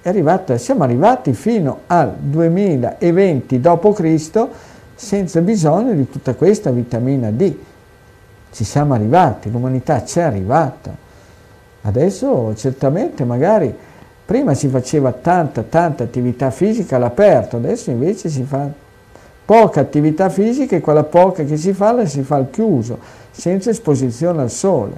è 0.00 0.08
arrivata, 0.08 0.56
siamo 0.56 0.84
arrivati 0.84 1.34
fino 1.34 1.80
al 1.88 2.14
2020 2.18 3.60
d.C. 3.60 4.46
senza 4.94 5.40
bisogno 5.42 5.92
di 5.92 6.08
tutta 6.08 6.32
questa 6.32 6.70
vitamina 6.70 7.30
D. 7.30 7.54
Ci 8.50 8.64
siamo 8.64 8.94
arrivati, 8.94 9.50
l'umanità 9.50 10.02
c'è 10.04 10.22
arrivata. 10.22 10.96
Adesso 11.82 12.54
certamente 12.56 13.24
magari 13.24 13.74
prima 14.24 14.54
si 14.54 14.68
faceva 14.68 15.12
tanta 15.12 15.64
tanta 15.64 16.04
attività 16.04 16.50
fisica 16.50 16.96
all'aperto, 16.96 17.58
adesso 17.58 17.90
invece 17.90 18.30
si 18.30 18.42
fa 18.44 18.86
poca 19.48 19.80
attività 19.80 20.28
fisica 20.28 20.76
e 20.76 20.80
quella 20.80 21.04
poca 21.04 21.42
che 21.42 21.56
si 21.56 21.72
fa 21.72 21.92
la 21.92 22.04
si 22.04 22.22
fa 22.22 22.36
al 22.36 22.50
chiuso, 22.50 22.98
senza 23.30 23.70
esposizione 23.70 24.42
al 24.42 24.50
sole. 24.50 24.92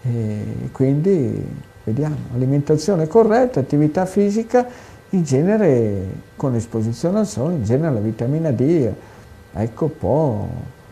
E 0.00 0.70
quindi 0.72 1.46
vediamo, 1.84 2.16
alimentazione 2.34 3.06
corretta, 3.06 3.60
attività 3.60 4.06
fisica, 4.06 4.66
in 5.10 5.22
genere 5.22 6.06
con 6.34 6.54
esposizione 6.54 7.18
al 7.18 7.26
sole, 7.26 7.56
in 7.56 7.64
genere 7.64 7.92
la 7.92 8.00
vitamina 8.00 8.50
D 8.52 8.90
ecco, 9.52 9.88
può 9.88 10.48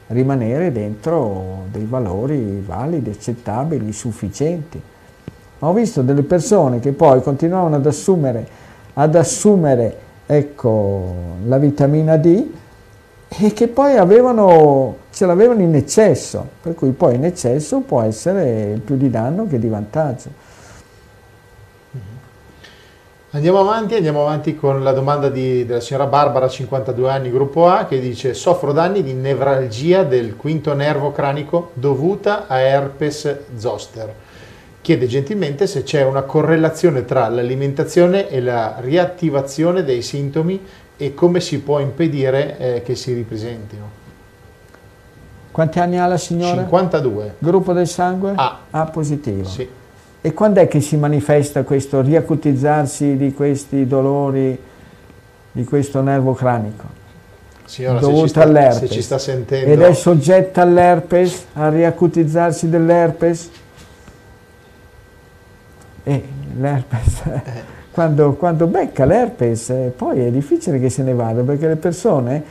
rimanere 0.09 0.71
dentro 0.71 1.63
dei 1.73 1.87
valori 1.87 2.63
validi, 2.63 3.09
accettabili, 3.09 3.91
sufficienti. 3.91 4.79
Ma 5.61 5.69
ho 5.69 5.73
visto 5.73 6.03
delle 6.03 6.25
persone 6.25 6.79
che 6.79 6.93
poi 6.93 7.23
continuavano 7.23 7.77
ad 7.77 7.87
assumere, 7.87 8.47
ad 8.93 9.15
assumere 9.15 10.04
ecco, 10.27 11.15
la 11.47 11.59
vitamina 11.59 12.17
D 12.17 12.47
e 13.29 13.53
che 13.53 13.69
poi 13.69 13.97
avevano, 13.97 14.97
ce 15.13 15.27
l'avevano 15.27 15.61
in 15.61 15.75
eccesso, 15.75 16.47
per 16.63 16.75
cui 16.75 16.91
poi 16.93 17.17
in 17.17 17.25
eccesso 17.25 17.81
può 17.81 18.03
essere 18.03 18.81
più 18.85 18.97
di 18.97 19.11
danno 19.11 19.47
che 19.49 19.59
di 19.59 19.69
vantaggio. 19.69 20.29
Mm-hmm. 21.97 22.17
Andiamo 23.31 23.59
avanti, 23.59 23.97
andiamo 23.97 24.21
avanti 24.21 24.55
con 24.55 24.85
la 24.85 24.93
domanda 24.93 25.29
di, 25.29 25.67
della 25.67 25.81
signora 25.81 26.07
Barbara, 26.07 26.49
52 26.49 27.11
anni, 27.11 27.31
gruppo 27.31 27.67
A, 27.67 27.87
che 27.87 27.99
dice 27.99 28.35
soffro 28.35 28.73
danni 28.73 29.03
di 29.03 29.15
nevralgia 29.15 30.05
del 30.05 30.37
quinto 30.37 30.73
nervo 30.75 31.11
cranico 31.11 31.71
dovuta 31.75 32.47
a 32.47 32.61
herpes 32.61 33.37
zoster. 33.57 34.15
Chiede 34.85 35.07
gentilmente 35.07 35.67
se 35.67 35.83
c'è 35.83 36.05
una 36.05 36.25
correlazione 36.25 37.07
tra 37.07 37.27
l'alimentazione 37.29 38.29
e 38.29 38.43
la 38.43 38.77
riattivazione 38.81 39.83
dei 39.83 40.03
sintomi 40.03 40.61
e 40.99 41.15
come 41.15 41.41
si 41.41 41.61
può 41.61 41.79
impedire 41.79 42.59
eh, 42.59 42.83
che 42.83 42.95
si 42.95 43.15
ripresentino. 43.15 43.89
Quanti 45.51 45.79
anni 45.79 45.99
ha 45.99 46.07
la 46.07 46.19
signora? 46.19 46.61
52. 46.61 47.37
Gruppo 47.39 47.73
del 47.73 47.89
sangue? 47.89 48.35
A. 48.37 48.59
A 48.69 48.85
positivo. 48.85 49.49
Sì. 49.49 49.67
E 50.21 50.33
quando 50.35 50.61
è 50.61 50.69
che 50.69 50.83
si 50.83 50.99
manifesta 50.99 51.63
questo 51.63 52.03
riacutizzarsi 52.03 53.17
di 53.17 53.33
questi 53.33 53.87
dolori, 53.87 54.55
di 55.51 55.65
questo 55.65 56.03
nervo 56.03 56.35
cranico? 56.35 56.85
Signora, 57.65 58.01
dovuto 58.01 58.27
se 58.27 58.43
all'herpes. 58.43 58.79
Se 58.81 58.89
ci 58.91 59.01
sta 59.01 59.17
sentendo. 59.17 59.73
Ed 59.73 59.81
è 59.81 59.95
soggetta 59.95 60.61
all'herpes, 60.61 61.47
al 61.55 61.73
riacutizzarsi 61.73 62.69
dell'herpes? 62.69 63.63
E 66.05 66.23
l'herpes... 66.59 67.23
Eh 67.25 67.73
quando, 67.95 68.33
quando 68.33 68.67
becca 68.67 69.05
l'herpes 69.05 69.71
eh, 69.71 69.93
poi 69.97 70.19
è 70.19 70.31
difficile 70.33 70.81
che 70.81 70.91
se 70.91 71.05
ne 71.05 71.15
vada 71.15 71.43
perché 71.43 71.69
le 71.69 71.77
persone 71.77 72.43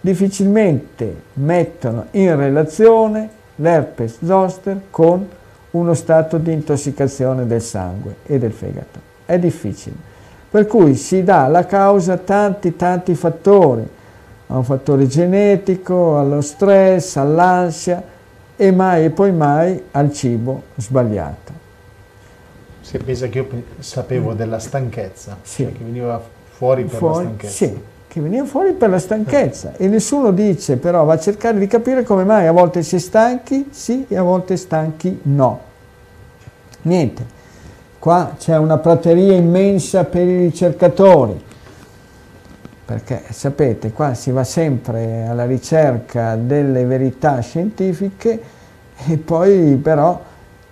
difficilmente 0.00 1.22
mettono 1.34 2.06
in 2.12 2.36
relazione 2.36 3.28
l'herpes 3.56 4.18
zoster 4.24 4.80
con 4.90 5.28
uno 5.72 5.94
stato 5.94 6.38
di 6.38 6.52
intossicazione 6.52 7.48
del 7.48 7.60
sangue 7.62 8.16
e 8.26 8.38
del 8.38 8.52
fegato. 8.52 9.00
È 9.26 9.38
difficile. 9.40 9.96
Per 10.48 10.66
cui 10.66 10.94
si 10.94 11.24
dà 11.24 11.48
la 11.48 11.66
causa 11.66 12.12
a 12.12 12.18
tanti 12.18 12.76
tanti 12.76 13.16
fattori, 13.16 13.88
a 14.46 14.56
un 14.56 14.64
fattore 14.64 15.08
genetico, 15.08 16.16
allo 16.16 16.42
stress, 16.42 17.16
all'ansia 17.16 18.02
e 18.54 18.70
mai 18.70 19.06
e 19.06 19.10
poi 19.10 19.32
mai 19.32 19.82
al 19.90 20.12
cibo 20.12 20.62
sbagliato. 20.76 21.61
Si 22.82 22.98
pensa 22.98 23.28
che 23.28 23.38
io 23.38 23.48
sapevo 23.78 24.34
della 24.34 24.58
stanchezza, 24.58 25.38
sì. 25.42 25.62
cioè 25.62 25.72
che 25.72 25.84
veniva 25.84 26.20
fuori 26.50 26.84
per 26.84 26.98
fuori, 26.98 27.14
la 27.14 27.20
stanchezza. 27.22 27.52
Sì, 27.54 27.80
che 28.08 28.20
veniva 28.20 28.44
fuori 28.44 28.72
per 28.72 28.90
la 28.90 28.98
stanchezza 28.98 29.72
e 29.76 29.88
nessuno 29.88 30.32
dice 30.32 30.76
però 30.76 31.04
va 31.04 31.14
a 31.14 31.18
cercare 31.18 31.58
di 31.58 31.66
capire 31.66 32.02
come 32.02 32.24
mai 32.24 32.46
a 32.46 32.52
volte 32.52 32.82
si 32.82 32.98
stanchi 32.98 33.68
sì 33.70 34.04
e 34.06 34.16
a 34.18 34.22
volte 34.22 34.56
stanchi 34.56 35.20
no. 35.22 35.60
Niente, 36.82 37.24
qua 37.98 38.34
c'è 38.36 38.58
una 38.58 38.76
prateria 38.78 39.32
immensa 39.32 40.04
per 40.04 40.26
i 40.26 40.36
ricercatori, 40.40 41.40
perché 42.84 43.22
sapete 43.30 43.92
qua 43.92 44.12
si 44.14 44.30
va 44.32 44.44
sempre 44.44 45.26
alla 45.26 45.46
ricerca 45.46 46.36
delle 46.36 46.84
verità 46.84 47.40
scientifiche 47.40 48.42
e 49.06 49.16
poi 49.16 49.76
però 49.76 50.20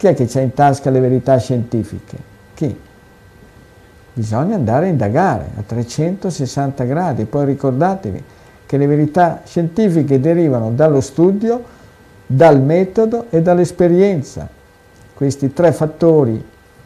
chi 0.00 0.06
è 0.06 0.14
che 0.14 0.24
c'ha 0.24 0.40
in 0.40 0.54
tasca 0.54 0.88
le 0.88 0.98
verità 0.98 1.36
scientifiche? 1.36 2.16
Chi? 2.54 2.74
Bisogna 4.14 4.54
andare 4.54 4.86
a 4.86 4.88
indagare 4.88 5.50
a 5.58 5.60
360 5.60 6.84
gradi, 6.84 7.26
poi 7.26 7.44
ricordatevi 7.44 8.24
che 8.64 8.78
le 8.78 8.86
verità 8.86 9.42
scientifiche 9.44 10.18
derivano 10.18 10.70
dallo 10.70 11.02
studio, 11.02 11.62
dal 12.24 12.62
metodo 12.62 13.26
e 13.28 13.42
dall'esperienza. 13.42 14.48
Questi 15.12 15.52
tre 15.52 15.70
fattori 15.70 16.42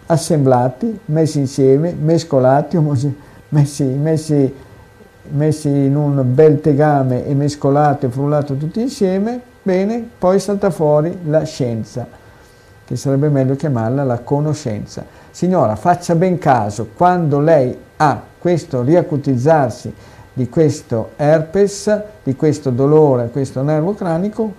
assemblati, 0.07 0.99
messi 1.05 1.39
insieme, 1.39 1.93
mescolati, 1.93 2.77
messi, 3.51 3.85
messi, 3.85 4.55
messi 5.29 5.69
in 5.69 5.95
un 5.95 6.21
bel 6.35 6.61
tegame 6.61 7.25
e 7.25 7.33
mescolati 7.33 8.07
e 8.07 8.09
frullato 8.09 8.57
tutti 8.57 8.81
insieme, 8.81 9.41
bene, 9.63 10.05
poi 10.19 10.41
salta 10.41 10.71
fuori 10.71 11.17
la 11.27 11.45
scienza 11.45 12.23
che 12.85 12.97
sarebbe 12.97 13.29
meglio 13.29 13.57
chiamarla 13.57 14.05
la 14.05 14.19
conoscenza. 14.21 15.05
Signora, 15.31 15.75
faccia 15.77 16.15
ben 16.15 16.39
caso, 16.39 16.89
quando 16.97 17.41
lei 17.41 17.77
ha 17.97 18.21
questo 18.39 18.83
riacutizzarsi 18.83 19.93
di 20.33 20.49
questo 20.49 21.11
herpes, 21.17 22.03
di 22.23 22.37
questo 22.37 22.71
dolore, 22.71 23.31
questo 23.31 23.63
nervo 23.63 23.95
cranico, 23.95 24.53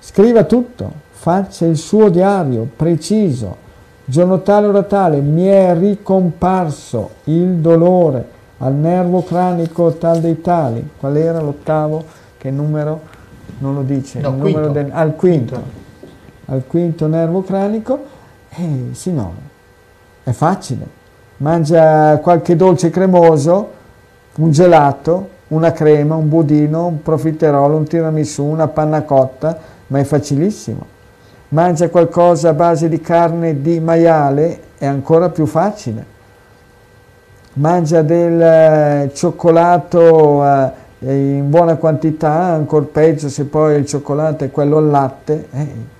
scriva 0.00 0.44
tutto, 0.44 0.92
faccia 1.10 1.64
il 1.64 1.76
suo 1.76 2.08
diario 2.08 2.68
preciso, 2.76 3.64
giorno 4.04 4.42
tale 4.42 4.66
ora 4.66 4.82
tale, 4.82 5.20
mi 5.20 5.46
è 5.46 5.74
ricomparso 5.76 7.10
il 7.24 7.54
dolore 7.54 8.34
al 8.58 8.74
nervo 8.74 9.22
cranico 9.22 9.92
tal 9.92 10.20
dei 10.20 10.40
tali, 10.40 10.88
qual 10.98 11.16
era 11.16 11.40
l'ottavo, 11.40 12.04
che 12.38 12.50
numero 12.50 13.00
non 13.58 13.74
lo 13.74 13.82
dice, 13.82 14.20
no, 14.20 14.30
il 14.30 14.40
quinto. 14.40 14.58
numero 14.58 14.72
del, 14.72 14.90
al 14.92 15.14
quinto. 15.14 15.54
quinto 15.54 15.85
al 16.46 16.64
quinto 16.66 17.06
nervo 17.06 17.42
cranico, 17.42 18.04
e 18.50 18.90
signore, 18.92 19.54
è 20.22 20.30
facile. 20.30 20.86
Mangia 21.38 22.18
qualche 22.18 22.56
dolce 22.56 22.90
cremoso, 22.90 23.70
un 24.36 24.50
gelato, 24.50 25.28
una 25.48 25.72
crema, 25.72 26.16
un 26.16 26.28
budino, 26.28 26.86
un 26.86 27.02
profiterolo, 27.02 27.76
un 27.76 27.84
tiramisù, 27.84 28.44
una 28.44 28.68
panna 28.68 29.02
cotta, 29.02 29.58
ma 29.88 29.98
è 29.98 30.04
facilissimo. 30.04 30.94
Mangia 31.48 31.88
qualcosa 31.90 32.50
a 32.50 32.54
base 32.54 32.88
di 32.88 33.00
carne 33.00 33.60
di 33.60 33.78
maiale, 33.78 34.60
è 34.78 34.86
ancora 34.86 35.28
più 35.28 35.46
facile. 35.46 36.14
Mangia 37.54 38.02
del 38.02 38.40
eh, 38.40 39.10
cioccolato 39.14 40.44
eh, 40.98 41.36
in 41.36 41.48
buona 41.48 41.76
quantità, 41.76 42.32
ancora 42.32 42.84
peggio 42.90 43.28
se 43.28 43.44
poi 43.44 43.76
il 43.76 43.86
cioccolato 43.86 44.44
è 44.44 44.50
quello 44.50 44.78
al 44.78 44.88
latte, 44.88 45.48
eh. 45.52 45.94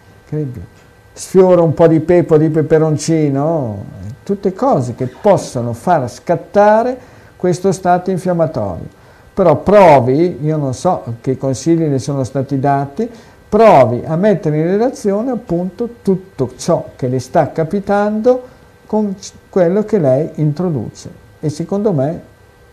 Sfiora 1.12 1.62
un 1.62 1.72
po' 1.72 1.86
di 1.86 2.00
pepo 2.00 2.36
di 2.36 2.48
peperoncino, 2.48 3.84
tutte 4.22 4.52
cose 4.52 4.94
che 4.94 5.06
possono 5.06 5.72
far 5.72 6.10
scattare 6.10 6.98
questo 7.36 7.72
stato 7.72 8.10
infiammatorio. 8.10 8.88
Però 9.32 9.56
provi, 9.56 10.38
io 10.42 10.56
non 10.56 10.74
so 10.74 11.14
che 11.20 11.36
consigli 11.36 11.84
ne 11.84 11.98
sono 11.98 12.24
stati 12.24 12.58
dati, 12.58 13.08
provi 13.48 14.02
a 14.04 14.16
mettere 14.16 14.56
in 14.58 14.64
relazione 14.64 15.30
appunto 15.30 15.96
tutto 16.02 16.52
ciò 16.56 16.90
che 16.96 17.08
le 17.08 17.20
sta 17.20 17.52
capitando 17.52 18.54
con 18.86 19.14
quello 19.48 19.84
che 19.84 19.98
lei 19.98 20.30
introduce 20.34 21.24
e 21.40 21.48
secondo 21.48 21.92
me 21.92 22.20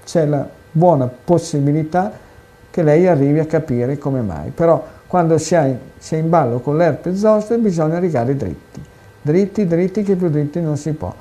c'è 0.05 0.25
la 0.25 0.47
buona 0.71 1.07
possibilità 1.07 2.11
che 2.69 2.81
lei 2.81 3.07
arrivi 3.07 3.39
a 3.39 3.45
capire 3.45 3.97
come 3.97 4.21
mai. 4.21 4.49
Però 4.49 4.83
quando 5.13 5.37
si 5.37 5.53
è, 5.53 5.77
in 6.15 6.27
ballo 6.27 6.59
con 6.59 6.75
l'herpes 6.75 7.19
zoster 7.19 7.59
bisogna 7.59 7.99
rigare 7.99 8.35
dritti, 8.35 8.81
dritti, 9.21 9.67
dritti 9.67 10.01
che 10.01 10.15
più 10.15 10.27
dritti 10.27 10.59
non 10.59 10.75
si 10.75 10.91
può, 10.93 11.13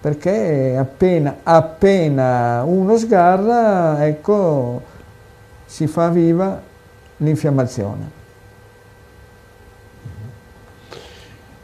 perché 0.00 0.74
appena, 0.78 1.36
appena 1.42 2.62
uno 2.64 2.96
sgarra, 2.96 4.06
ecco, 4.06 4.80
si 5.66 5.86
fa 5.86 6.08
viva 6.08 6.58
l'infiammazione. 7.18 8.22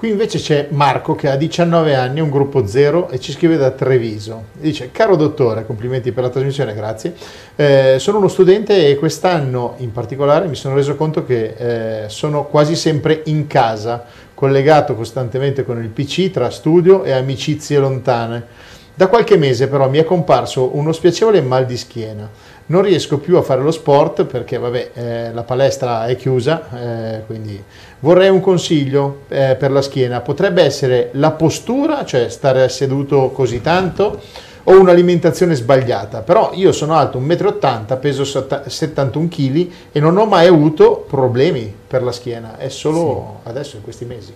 Qui 0.00 0.08
invece 0.08 0.38
c'è 0.38 0.68
Marco 0.70 1.14
che 1.14 1.28
ha 1.28 1.36
19 1.36 1.94
anni, 1.94 2.20
un 2.20 2.30
gruppo 2.30 2.66
zero 2.66 3.10
e 3.10 3.20
ci 3.20 3.32
scrive 3.32 3.58
da 3.58 3.70
Treviso. 3.72 4.44
Dice, 4.52 4.90
caro 4.92 5.14
dottore, 5.14 5.66
complimenti 5.66 6.10
per 6.10 6.22
la 6.22 6.30
trasmissione, 6.30 6.72
grazie. 6.72 7.14
Eh, 7.54 7.96
sono 7.98 8.16
uno 8.16 8.28
studente 8.28 8.88
e 8.88 8.96
quest'anno 8.96 9.74
in 9.80 9.92
particolare 9.92 10.46
mi 10.46 10.54
sono 10.54 10.74
reso 10.74 10.96
conto 10.96 11.26
che 11.26 12.04
eh, 12.04 12.08
sono 12.08 12.46
quasi 12.46 12.76
sempre 12.76 13.20
in 13.26 13.46
casa, 13.46 14.06
collegato 14.32 14.94
costantemente 14.94 15.66
con 15.66 15.82
il 15.82 15.90
PC 15.90 16.30
tra 16.30 16.48
studio 16.48 17.04
e 17.04 17.12
amicizie 17.12 17.78
lontane. 17.78 18.46
Da 18.94 19.06
qualche 19.06 19.36
mese 19.36 19.68
però 19.68 19.86
mi 19.90 19.98
è 19.98 20.04
comparso 20.04 20.74
uno 20.76 20.92
spiacevole 20.92 21.42
mal 21.42 21.66
di 21.66 21.76
schiena 21.76 22.30
non 22.70 22.82
riesco 22.82 23.18
più 23.18 23.36
a 23.36 23.42
fare 23.42 23.62
lo 23.62 23.70
sport 23.70 24.24
perché 24.24 24.56
vabbè, 24.56 24.90
eh, 24.94 25.32
la 25.32 25.42
palestra 25.42 26.06
è 26.06 26.16
chiusa, 26.16 26.68
eh, 26.72 27.22
quindi 27.26 27.62
vorrei 28.00 28.28
un 28.28 28.40
consiglio 28.40 29.22
eh, 29.28 29.56
per 29.58 29.70
la 29.70 29.82
schiena. 29.82 30.20
Potrebbe 30.20 30.62
essere 30.62 31.10
la 31.12 31.30
postura, 31.32 32.04
cioè 32.04 32.28
stare 32.28 32.68
seduto 32.68 33.30
così 33.30 33.60
tanto, 33.60 34.20
o 34.64 34.78
un'alimentazione 34.78 35.54
sbagliata. 35.54 36.20
Però 36.20 36.50
io 36.54 36.72
sono 36.72 36.94
alto 36.94 37.20
1,80 37.20 37.94
m, 37.94 37.98
peso 37.98 38.24
71 38.24 39.28
kg 39.28 39.68
e 39.92 40.00
non 40.00 40.16
ho 40.16 40.26
mai 40.26 40.46
avuto 40.46 41.04
problemi 41.08 41.72
per 41.86 42.02
la 42.02 42.12
schiena, 42.12 42.56
è 42.56 42.68
solo 42.68 43.38
sì. 43.42 43.48
adesso 43.48 43.76
in 43.76 43.82
questi 43.82 44.04
mesi. 44.04 44.32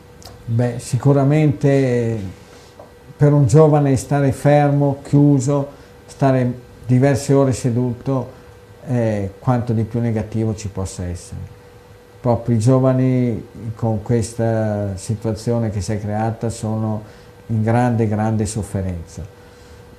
Beh, 0.46 0.74
sicuramente 0.78 2.42
per 3.16 3.32
un 3.32 3.46
giovane 3.46 3.96
stare 3.96 4.32
fermo, 4.32 4.98
chiuso, 5.02 5.68
stare 6.06 6.52
diverse 6.86 7.32
ore 7.32 7.52
seduto 7.52 8.42
eh, 8.86 9.30
quanto 9.38 9.72
di 9.72 9.84
più 9.84 10.00
negativo 10.00 10.54
ci 10.54 10.68
possa 10.68 11.04
essere. 11.04 11.53
Proprio 12.24 12.56
i 12.56 12.58
giovani 12.58 13.48
con 13.74 14.02
questa 14.02 14.96
situazione 14.96 15.68
che 15.68 15.82
si 15.82 15.92
è 15.92 16.00
creata 16.00 16.48
sono 16.48 17.02
in 17.48 17.62
grande, 17.62 18.08
grande 18.08 18.46
sofferenza. 18.46 19.22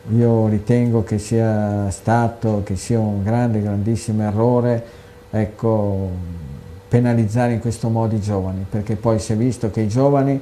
Io 0.09 0.47
ritengo 0.47 1.03
che 1.03 1.19
sia 1.19 1.87
stato, 1.91 2.63
che 2.65 2.77
sia 2.77 2.97
un 2.97 3.21
grande, 3.21 3.61
grandissimo 3.61 4.23
errore 4.23 4.83
ecco, 5.29 6.09
penalizzare 6.87 7.53
in 7.53 7.59
questo 7.59 7.89
modo 7.89 8.15
i 8.15 8.21
giovani, 8.21 8.65
perché 8.67 8.95
poi 8.95 9.19
si 9.19 9.33
è 9.33 9.35
visto 9.35 9.69
che 9.69 9.81
i 9.81 9.87
giovani 9.87 10.41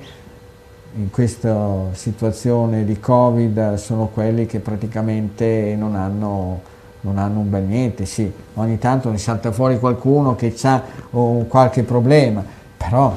in 0.96 1.10
questa 1.10 1.88
situazione 1.92 2.86
di 2.86 2.98
Covid 2.98 3.74
sono 3.74 4.08
quelli 4.08 4.46
che 4.46 4.60
praticamente 4.60 5.76
non 5.78 5.98
hanno, 5.98 6.62
non 7.04 7.18
hanno 7.18 7.40
un 7.40 7.50
bel 7.50 7.64
niente, 7.64 8.06
sì, 8.06 8.32
ogni 8.56 8.78
tanto 8.78 9.10
ne 9.10 9.18
salta 9.18 9.52
fuori 9.52 9.78
qualcuno 9.80 10.36
che 10.36 10.54
ha 10.64 10.82
qualche 11.48 11.84
problema, 11.84 12.44
però 12.78 13.16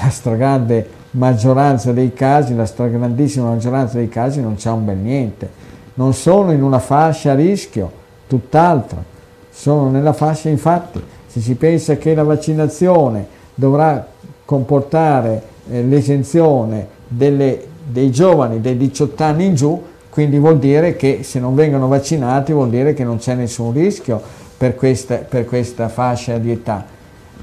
la 0.00 0.08
stragrande 0.10 0.88
maggioranza 1.12 1.92
dei 1.92 2.12
casi, 2.12 2.54
la 2.54 2.66
stragrandissima 2.66 3.48
maggioranza 3.48 3.96
dei 3.96 4.08
casi 4.08 4.40
non 4.40 4.54
c'ha 4.56 4.72
un 4.72 4.84
bel 4.84 4.96
niente, 4.96 5.50
non 5.94 6.14
sono 6.14 6.52
in 6.52 6.62
una 6.62 6.78
fascia 6.78 7.32
a 7.32 7.34
rischio, 7.34 7.90
tutt'altro, 8.28 9.14
sono 9.50 9.90
nella 9.90 10.12
fascia 10.12 10.48
infatti, 10.48 11.02
se 11.26 11.40
si 11.40 11.54
pensa 11.54 11.96
che 11.96 12.14
la 12.14 12.22
vaccinazione 12.22 13.26
dovrà 13.54 14.06
comportare 14.44 15.42
eh, 15.68 15.82
l'esenzione 15.82 16.94
dei 17.08 18.10
giovani 18.10 18.60
dei 18.60 18.76
18 18.76 19.22
anni 19.24 19.46
in 19.46 19.54
giù, 19.54 19.82
quindi 20.16 20.38
vuol 20.38 20.58
dire 20.58 20.96
che 20.96 21.24
se 21.24 21.38
non 21.38 21.54
vengono 21.54 21.88
vaccinati 21.88 22.50
vuol 22.50 22.70
dire 22.70 22.94
che 22.94 23.04
non 23.04 23.18
c'è 23.18 23.34
nessun 23.34 23.74
rischio 23.74 24.18
per 24.56 24.74
questa, 24.74 25.16
per 25.16 25.44
questa 25.44 25.90
fascia 25.90 26.38
di 26.38 26.52
età. 26.52 26.86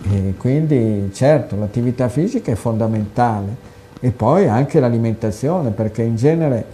E 0.09 0.33
quindi 0.39 1.11
certo 1.13 1.55
l'attività 1.55 2.09
fisica 2.09 2.51
è 2.51 2.55
fondamentale 2.55 3.55
e 3.99 4.09
poi 4.09 4.47
anche 4.47 4.79
l'alimentazione 4.79 5.69
perché 5.69 6.01
in 6.01 6.15
genere 6.15 6.65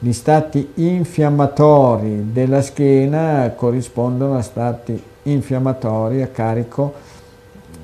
gli 0.00 0.10
stati 0.10 0.72
infiammatori 0.74 2.32
della 2.32 2.60
schiena 2.60 3.52
corrispondono 3.54 4.36
a 4.36 4.42
stati 4.42 5.00
infiammatori 5.22 6.20
a 6.20 6.26
carico 6.26 6.94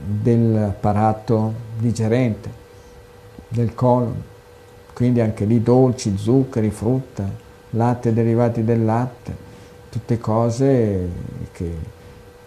dell'apparato 0.05 1.53
digerente, 1.79 2.51
del 3.47 3.77
colon 3.77 4.33
quindi 4.95 5.21
anche 5.21 5.45
lì 5.45 5.61
dolci, 5.61 6.17
zuccheri, 6.17 6.71
frutta, 6.71 7.29
latte 7.75 8.13
derivati 8.13 8.65
del 8.65 8.85
latte, 8.85 9.35
tutte 9.91 10.19
cose 10.19 11.09
che 11.53 11.71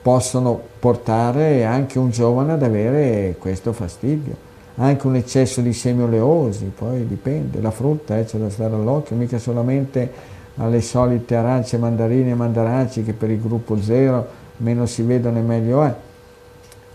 possono 0.02 0.60
portare 0.80 1.66
anche 1.66 2.00
un 2.00 2.10
giovane 2.10 2.54
ad 2.54 2.64
avere 2.64 3.36
questo 3.40 3.74
fastidio. 3.74 4.46
Anche 4.80 5.08
un 5.08 5.16
eccesso 5.16 5.62
di 5.62 5.74
semi 5.74 6.04
oleosi, 6.04 6.66
poi 6.66 7.08
dipende, 7.08 7.62
la 7.62 7.72
frutta 7.72 8.18
eh, 8.18 8.26
c'è 8.26 8.38
da 8.38 8.50
stare 8.50 8.76
all'occhio, 8.76 9.16
mica 9.16 9.40
solamente 9.40 10.12
alle 10.58 10.82
solite 10.82 11.36
arance, 11.36 11.78
mandarine 11.78 12.32
e 12.32 12.36
mandaranci 12.36 13.04
che 13.04 13.14
per 13.14 13.32
il 13.32 13.42
gruppo 13.42 13.82
zero 13.82 14.46
meno 14.58 14.86
si 14.86 15.02
vedono 15.02 15.38
e 15.38 15.42
meglio 15.42 15.84
è 15.84 15.94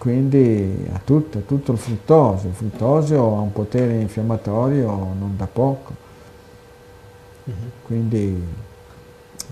quindi 0.03 0.85
a 0.93 1.01
tutto, 1.05 1.39
a 1.39 1.43
tutto 1.47 1.70
il 1.70 1.78
fruttosio. 1.78 2.49
Il 2.49 2.57
fruttosio 2.57 3.37
ha 3.37 3.41
un 3.41 3.53
potere 3.53 4.01
infiammatorio 4.01 4.89
non 4.89 5.35
da 5.37 5.47
poco. 5.47 5.95
Uh-huh. 7.45 7.55
Quindi 7.84 8.43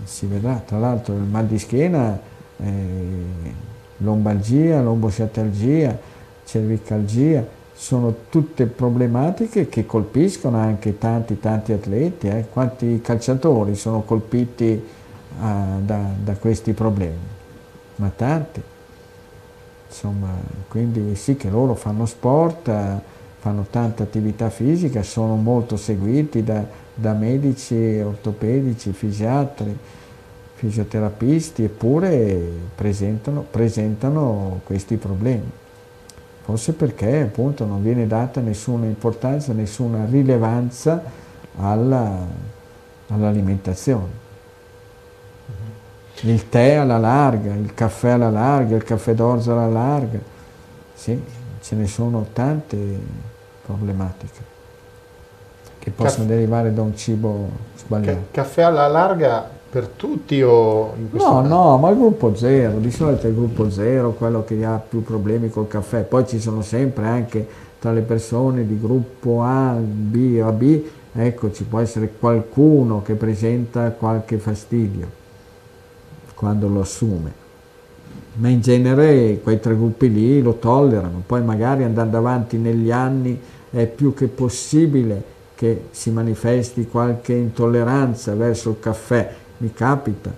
si 0.04 0.26
vedrà, 0.26 0.62
tra 0.64 0.78
l'altro 0.78 1.14
il 1.14 1.22
mal 1.22 1.46
di 1.46 1.58
schiena, 1.58 2.18
eh, 2.58 3.24
lombalgia, 3.98 4.80
lombosciatalgia, 4.82 5.98
cervicalgia, 6.44 7.46
sono 7.72 8.14
tutte 8.28 8.66
problematiche 8.66 9.68
che 9.68 9.86
colpiscono 9.86 10.58
anche 10.58 10.98
tanti 10.98 11.40
tanti 11.40 11.72
atleti, 11.72 12.28
eh. 12.28 12.46
quanti 12.52 13.00
calciatori 13.02 13.74
sono 13.74 14.02
colpiti 14.02 14.64
eh, 14.64 14.82
da, 15.38 16.04
da 16.22 16.34
questi 16.34 16.72
problemi, 16.72 17.16
ma 17.96 18.10
tanti. 18.14 18.62
Insomma, 19.88 20.28
quindi 20.68 21.16
sì 21.16 21.36
che 21.36 21.48
loro 21.48 21.74
fanno 21.74 22.06
sport, 22.06 22.68
eh, 22.68 23.00
fanno 23.38 23.66
tanta 23.70 24.02
attività 24.02 24.50
fisica, 24.50 25.02
sono 25.02 25.36
molto 25.36 25.76
seguiti 25.76 26.44
da, 26.44 26.62
da 27.00 27.12
medici, 27.12 27.74
ortopedici, 27.74 28.92
fisiatri, 28.92 29.76
fisioterapisti, 30.54 31.64
eppure 31.64 32.38
presentano, 32.74 33.44
presentano 33.50 34.60
questi 34.64 34.96
problemi. 34.96 35.50
Forse 36.42 36.72
perché 36.74 37.22
appunto 37.22 37.64
non 37.64 37.82
viene 37.82 38.06
data 38.06 38.40
nessuna 38.40 38.84
importanza, 38.86 39.52
nessuna 39.52 40.04
rilevanza 40.04 41.02
all'alimentazione 41.56 44.28
il 46.22 46.50
tè 46.50 46.74
alla 46.74 46.98
larga, 46.98 47.54
il 47.54 47.72
caffè 47.72 48.10
alla 48.10 48.28
larga, 48.28 48.76
il 48.76 48.84
caffè 48.84 49.14
d'orzo 49.14 49.52
alla 49.52 49.68
larga. 49.68 50.18
Sì, 50.92 51.18
ce 51.62 51.76
ne 51.76 51.86
sono 51.86 52.26
tante 52.32 52.76
problematiche 53.64 54.49
che 55.80 55.90
possono 55.90 56.26
Caff 56.26 56.36
derivare 56.36 56.72
da 56.72 56.82
un 56.82 56.94
cibo 56.96 57.48
sbagliato. 57.76 58.18
Caffè 58.30 58.62
alla 58.62 58.86
larga 58.86 59.48
per 59.70 59.86
tutti 59.86 60.40
o 60.42 60.92
in 60.96 61.10
questo 61.10 61.28
No, 61.28 61.42
caso? 61.42 61.54
no, 61.54 61.78
ma 61.78 61.90
il 61.90 61.96
gruppo 61.96 62.34
zero, 62.36 62.78
di 62.78 62.90
solito 62.90 63.26
è 63.26 63.30
il 63.30 63.34
gruppo 63.34 63.70
zero 63.70 64.12
quello 64.12 64.44
che 64.44 64.64
ha 64.64 64.80
più 64.86 65.02
problemi 65.02 65.48
col 65.48 65.66
caffè, 65.68 66.02
poi 66.02 66.26
ci 66.26 66.38
sono 66.40 66.62
sempre 66.62 67.06
anche 67.06 67.46
tra 67.80 67.92
le 67.92 68.02
persone 68.02 68.66
di 68.66 68.78
gruppo 68.78 69.42
A, 69.42 69.74
B 69.80 70.38
o 70.42 70.48
AB, 70.48 70.82
ecco 71.14 71.50
ci 71.50 71.64
può 71.64 71.80
essere 71.80 72.12
qualcuno 72.18 73.02
che 73.02 73.14
presenta 73.14 73.90
qualche 73.90 74.36
fastidio 74.38 75.18
quando 76.34 76.68
lo 76.68 76.80
assume. 76.80 77.32
Ma 78.34 78.48
in 78.48 78.60
genere 78.60 79.40
quei 79.42 79.60
tre 79.60 79.74
gruppi 79.74 80.12
lì 80.12 80.42
lo 80.42 80.54
tollerano, 80.54 81.22
poi 81.24 81.42
magari 81.42 81.84
andando 81.84 82.16
avanti 82.16 82.58
negli 82.58 82.90
anni 82.90 83.38
è 83.70 83.86
più 83.86 84.14
che 84.14 84.26
possibile 84.26 85.38
che 85.60 85.88
si 85.90 86.10
manifesti 86.10 86.86
qualche 86.86 87.34
intolleranza 87.34 88.34
verso 88.34 88.70
il 88.70 88.76
caffè. 88.80 89.30
Mi 89.58 89.70
capita 89.74 90.32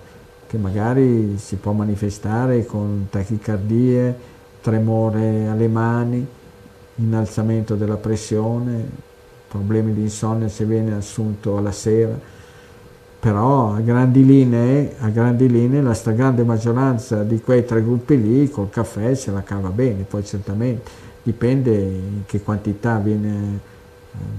che 0.45 0.57
magari 0.57 1.37
si 1.37 1.55
può 1.55 1.71
manifestare 1.71 2.65
con 2.65 3.07
tachicardie, 3.09 4.13
tremore 4.59 5.47
alle 5.47 5.69
mani, 5.69 6.27
innalzamento 6.95 7.75
della 7.75 7.95
pressione, 7.95 8.85
problemi 9.47 9.93
di 9.93 10.01
insonnia 10.01 10.49
se 10.49 10.65
viene 10.65 10.93
assunto 10.93 11.55
alla 11.55 11.71
sera, 11.71 12.19
però 13.17 13.75
a 13.75 13.79
grandi 13.79 14.25
linee, 14.25 14.95
a 14.99 15.07
grandi 15.07 15.47
linee 15.47 15.81
la 15.81 15.93
stragrande 15.93 16.43
maggioranza 16.43 17.23
di 17.23 17.39
quei 17.39 17.63
tre 17.63 17.81
gruppi 17.81 18.21
lì 18.21 18.49
col 18.49 18.69
caffè 18.69 19.15
se 19.15 19.31
la 19.31 19.41
cava 19.41 19.69
bene, 19.69 20.03
poi 20.03 20.25
certamente 20.25 20.91
dipende 21.23 21.73
in 21.73 22.23
che 22.25 22.41
quantità 22.41 22.97
viene, 22.97 23.71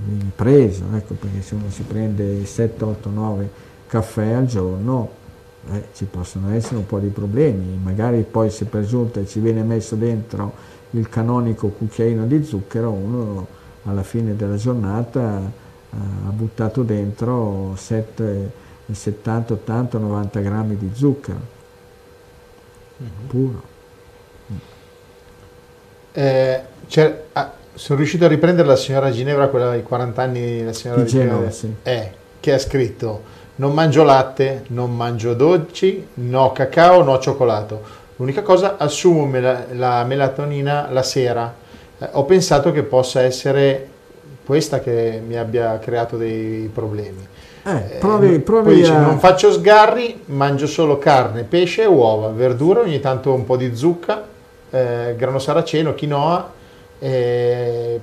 viene 0.04 0.30
preso, 0.34 0.84
ecco, 0.94 1.14
perché 1.14 1.42
se 1.42 1.54
uno 1.54 1.70
si 1.70 1.82
prende 1.82 2.44
7, 2.44 2.84
8, 2.84 3.10
9 3.10 3.50
caffè 3.86 4.32
al 4.32 4.46
giorno 4.46 5.22
eh, 5.70 5.88
ci 5.94 6.04
possono 6.04 6.52
essere 6.52 6.76
un 6.76 6.86
po' 6.86 6.98
di 6.98 7.08
problemi, 7.08 7.78
magari 7.82 8.22
poi 8.22 8.50
se 8.50 8.66
per 8.66 8.84
giunta 8.84 9.24
ci 9.24 9.40
viene 9.40 9.62
messo 9.62 9.94
dentro 9.96 10.52
il 10.90 11.08
canonico 11.08 11.68
cucchiaino 11.68 12.26
di 12.26 12.44
zucchero, 12.44 12.90
uno 12.90 13.46
alla 13.84 14.02
fine 14.02 14.36
della 14.36 14.56
giornata 14.56 15.40
eh, 15.40 15.96
ha 16.26 16.30
buttato 16.30 16.82
dentro 16.82 17.74
7, 17.76 18.50
70, 18.90 19.52
80, 19.54 19.98
90 19.98 20.40
grammi 20.40 20.76
di 20.76 20.90
zucchero 20.92 21.40
mm-hmm. 23.02 23.26
puro. 23.26 23.72
Eh, 26.12 26.62
ah, 27.32 27.52
sono 27.74 27.98
riuscito 27.98 28.24
a 28.24 28.28
riprendere 28.28 28.66
la 28.66 28.76
signora 28.76 29.10
Ginevra, 29.10 29.48
quella 29.48 29.70
dei 29.70 29.82
40 29.82 30.22
anni, 30.22 30.64
la 30.64 30.72
signora 30.72 31.02
di, 31.02 31.08
Genova, 31.08 31.30
Genova 31.30 31.50
sì. 31.50 31.74
eh, 31.82 32.10
che 32.40 32.52
ha 32.52 32.58
scritto 32.58 33.32
non 33.56 33.72
mangio 33.72 34.02
latte, 34.02 34.64
non 34.68 34.94
mangio 34.94 35.34
dolci, 35.34 36.08
no 36.14 36.52
cacao, 36.52 37.02
no 37.02 37.18
cioccolato. 37.18 38.02
L'unica 38.16 38.42
cosa, 38.42 38.76
assumo 38.78 39.26
mela- 39.26 39.66
la 39.72 40.04
melatonina 40.04 40.88
la 40.90 41.02
sera. 41.02 41.54
Eh, 41.98 42.08
ho 42.12 42.24
pensato 42.24 42.72
che 42.72 42.82
possa 42.82 43.22
essere 43.22 43.88
questa 44.44 44.80
che 44.80 45.22
mi 45.24 45.36
abbia 45.36 45.78
creato 45.78 46.16
dei 46.16 46.68
problemi. 46.72 47.26
Eh, 47.66 47.96
provi, 47.98 48.40
provi 48.40 48.74
dice, 48.74 48.92
a... 48.92 49.00
non 49.00 49.18
faccio 49.18 49.50
sgarri, 49.50 50.22
mangio 50.26 50.66
solo 50.66 50.98
carne, 50.98 51.44
pesce 51.44 51.82
e 51.82 51.86
uova, 51.86 52.28
verdura, 52.28 52.80
ogni 52.80 53.00
tanto 53.00 53.32
un 53.32 53.44
po' 53.44 53.56
di 53.56 53.74
zucca, 53.74 54.22
eh, 54.70 55.14
grano 55.16 55.38
saraceno, 55.38 55.94
quinoa, 55.94 56.52
eh, 57.04 58.00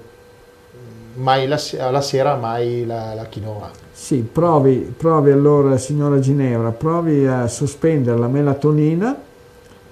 mai 1.16 1.48
la, 1.48 1.60
alla 1.80 2.02
sera 2.02 2.36
mai 2.36 2.86
la, 2.86 3.16
la 3.16 3.26
quinoa. 3.26 3.72
Sì, 3.92 4.18
provi, 4.18 4.94
provi 4.96 5.32
allora, 5.32 5.78
signora 5.78 6.20
Ginevra, 6.20 6.72
provi 6.72 7.26
a 7.26 7.48
sospendere 7.48 8.18
la 8.18 8.28
melatonina, 8.28 9.20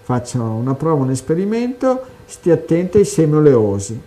faccia 0.01 0.41
una 0.41 0.75
prova, 0.75 1.03
un 1.03 1.09
esperimento, 1.09 2.03
stia 2.25 2.53
attenta 2.53 2.99
ai 2.99 3.05
semi 3.05 3.35
oleosi. 3.35 3.99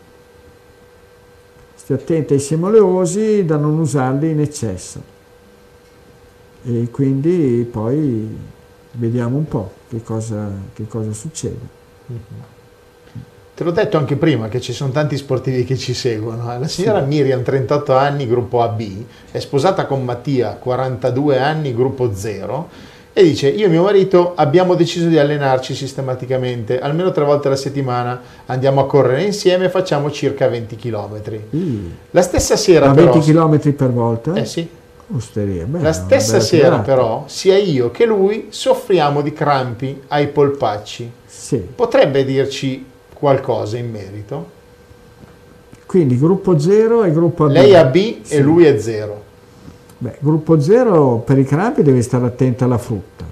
Stia 1.75 1.97
attenta 1.97 2.35
ai 2.35 2.41
semi 2.41 2.65
oleosi 2.65 3.45
da 3.45 3.57
non 3.57 3.79
usarli 3.79 4.31
in 4.31 4.41
eccesso. 4.41 5.11
E 6.65 6.89
quindi 6.93 7.69
poi 7.71 8.39
vediamo 8.93 9.37
un 9.37 9.49
po' 9.49 9.73
che 9.89 10.01
cosa, 10.03 10.49
che 10.73 10.87
cosa 10.87 11.13
succede. 11.13 11.81
Mm-hmm. 12.11 12.52
Te 13.55 13.65
l'ho 13.65 13.71
detto 13.71 13.99
anche 13.99 14.17
prima 14.17 14.49
che 14.49 14.61
ci 14.63 14.73
sono 14.73 14.93
tanti 14.93 15.17
sportivi 15.19 15.65
che 15.65 15.77
ci 15.77 15.93
seguono. 15.93 16.59
La 16.59 16.67
signora 16.69 17.01
sì. 17.01 17.07
Miriam, 17.07 17.43
38 17.43 17.95
anni, 17.95 18.27
gruppo 18.27 18.63
AB, 18.63 18.83
è 19.31 19.39
sposata 19.39 19.85
con 19.85 20.03
Mattia, 20.05 20.57
42 20.59 21.39
anni, 21.39 21.75
gruppo 21.75 22.15
0, 22.15 22.69
e 23.13 23.23
dice 23.23 23.49
io 23.49 23.67
e 23.67 23.69
mio 23.69 23.83
marito 23.83 24.33
abbiamo 24.37 24.75
deciso 24.75 25.07
di 25.07 25.19
allenarci 25.19 25.75
sistematicamente, 25.75 26.81
almeno 26.81 27.11
tre 27.13 27.25
volte 27.25 27.49
alla 27.49 27.57
settimana 27.57 28.19
andiamo 28.47 28.81
a 28.81 28.87
correre 28.87 29.23
insieme 29.23 29.67
e 29.67 29.69
facciamo 29.69 30.11
circa 30.11 30.49
20 30.49 30.77
km. 30.77 31.21
Mm. 31.55 31.87
La 32.13 32.23
stessa 32.23 32.57
sera... 32.57 32.87
Ma 32.87 32.95
20 32.95 33.19
km 33.19 33.75
per 33.75 33.91
volta? 33.91 34.33
Eh 34.33 34.47
sì. 34.47 34.67
Osteria, 35.15 35.67
beh, 35.67 35.81
la 35.83 35.93
stessa 35.93 36.41
sera 36.41 36.69
tirata. 36.69 36.83
però 36.85 37.25
sia 37.27 37.59
io 37.59 37.91
che 37.91 38.07
lui 38.07 38.47
soffriamo 38.49 39.21
di 39.21 39.35
crampi 39.35 40.05
ai 40.09 40.29
polpacci. 40.29 41.11
Sì. 41.27 41.59
Potrebbe 41.59 42.25
dirci 42.25 42.87
qualcosa 43.23 43.79
in 43.79 43.89
merito. 43.89 44.51
Quindi 45.87 46.19
gruppo 46.19 46.59
0 46.59 47.05
e 47.05 47.13
gruppo 47.13 47.45
AB. 47.45 47.51
Lei 47.53 47.71
è 47.71 47.87
B 47.87 48.23
sì. 48.23 48.35
e 48.35 48.41
lui 48.41 48.65
è 48.65 48.81
0. 48.81 49.23
Beh, 49.99 50.17
gruppo 50.19 50.61
0 50.61 51.23
per 51.25 51.39
i 51.39 51.45
crampi 51.45 51.85
deve 51.85 52.03
stare 52.03 52.27
attento 52.27 52.65
alla 52.65 52.79
frutta, 52.79 53.25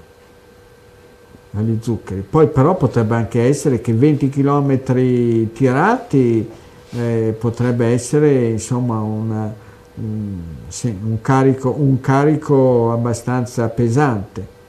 agli 1.55 1.77
zuccheri. 1.81 2.21
Poi 2.21 2.47
però 2.47 2.75
potrebbe 2.75 3.15
anche 3.15 3.41
essere 3.41 3.81
che 3.81 3.91
20 3.91 4.29
km 4.29 5.49
tirati 5.51 6.49
eh, 6.91 7.35
potrebbe 7.37 7.87
essere 7.87 8.45
insomma 8.45 9.01
una, 9.01 9.53
un, 9.95 10.37
sì, 10.69 10.87
un, 11.03 11.19
carico, 11.19 11.75
un 11.77 11.99
carico 11.99 12.93
abbastanza 12.93 13.67
pesante 13.67 14.59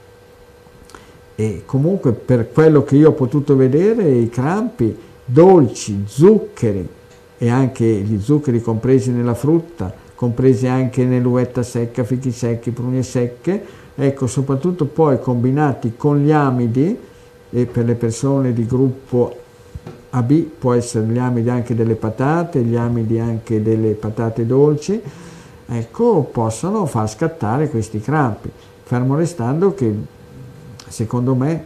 e 1.35 1.63
comunque 1.65 2.11
per 2.11 2.51
quello 2.51 2.83
che 2.83 2.97
io 2.97 3.09
ho 3.09 3.13
potuto 3.13 3.55
vedere 3.55 4.09
i 4.09 4.29
crampi 4.29 5.11
dolci, 5.33 6.03
zuccheri 6.05 6.87
e 7.39 7.49
anche 7.49 7.85
gli 7.85 8.21
zuccheri 8.21 8.61
compresi 8.61 9.11
nella 9.11 9.33
frutta, 9.33 9.91
compresi 10.13 10.67
anche 10.67 11.03
nell'uvetta 11.03 11.63
secca, 11.63 12.03
fichi 12.03 12.31
secchi, 12.31 12.69
prugne 12.69 13.01
secche, 13.01 13.65
ecco, 13.95 14.27
soprattutto 14.27 14.85
poi 14.85 15.19
combinati 15.19 15.93
con 15.97 16.23
gli 16.23 16.31
amidi, 16.31 16.97
e 17.49 17.65
per 17.65 17.85
le 17.85 17.95
persone 17.95 18.53
di 18.53 18.65
gruppo 18.65 19.35
AB 20.11 20.31
può 20.31 20.73
essere 20.73 21.05
gli 21.05 21.17
amidi 21.17 21.49
anche 21.49 21.75
delle 21.75 21.95
patate, 21.95 22.61
gli 22.61 22.75
amidi 22.75 23.19
anche 23.19 23.61
delle 23.61 23.93
patate 23.93 24.45
dolci, 24.45 25.01
ecco, 25.67 26.29
possono 26.31 26.85
far 26.85 27.09
scattare 27.09 27.69
questi 27.69 27.99
crampi, 27.99 28.49
fermo 28.83 29.15
restando 29.15 29.73
che 29.73 29.93
secondo 30.87 31.33
me 31.33 31.65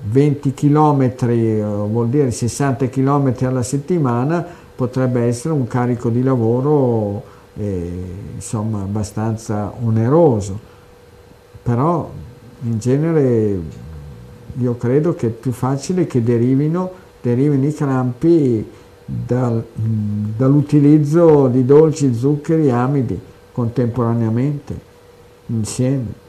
20 0.00 0.54
km 0.54 1.12
eh, 1.28 1.62
vuol 1.62 2.08
dire 2.08 2.30
60 2.30 2.88
km 2.88 3.34
alla 3.42 3.62
settimana 3.62 4.44
potrebbe 4.74 5.22
essere 5.22 5.54
un 5.54 5.66
carico 5.66 6.08
di 6.08 6.22
lavoro 6.22 7.22
eh, 7.56 8.04
insomma 8.34 8.82
abbastanza 8.82 9.72
oneroso. 9.82 10.58
Però 11.62 12.10
in 12.62 12.78
genere 12.78 13.60
io 14.56 14.76
credo 14.76 15.14
che 15.14 15.26
è 15.26 15.30
più 15.30 15.52
facile 15.52 16.06
che 16.06 16.22
derivino, 16.22 16.90
derivino 17.20 17.66
i 17.66 17.74
crampi 17.74 18.64
dal, 19.04 19.64
dall'utilizzo 19.74 21.48
di 21.48 21.64
dolci, 21.64 22.14
zuccheri 22.14 22.66
e 22.66 22.70
amidi 22.70 23.20
contemporaneamente 23.52 24.86
insieme 25.46 26.26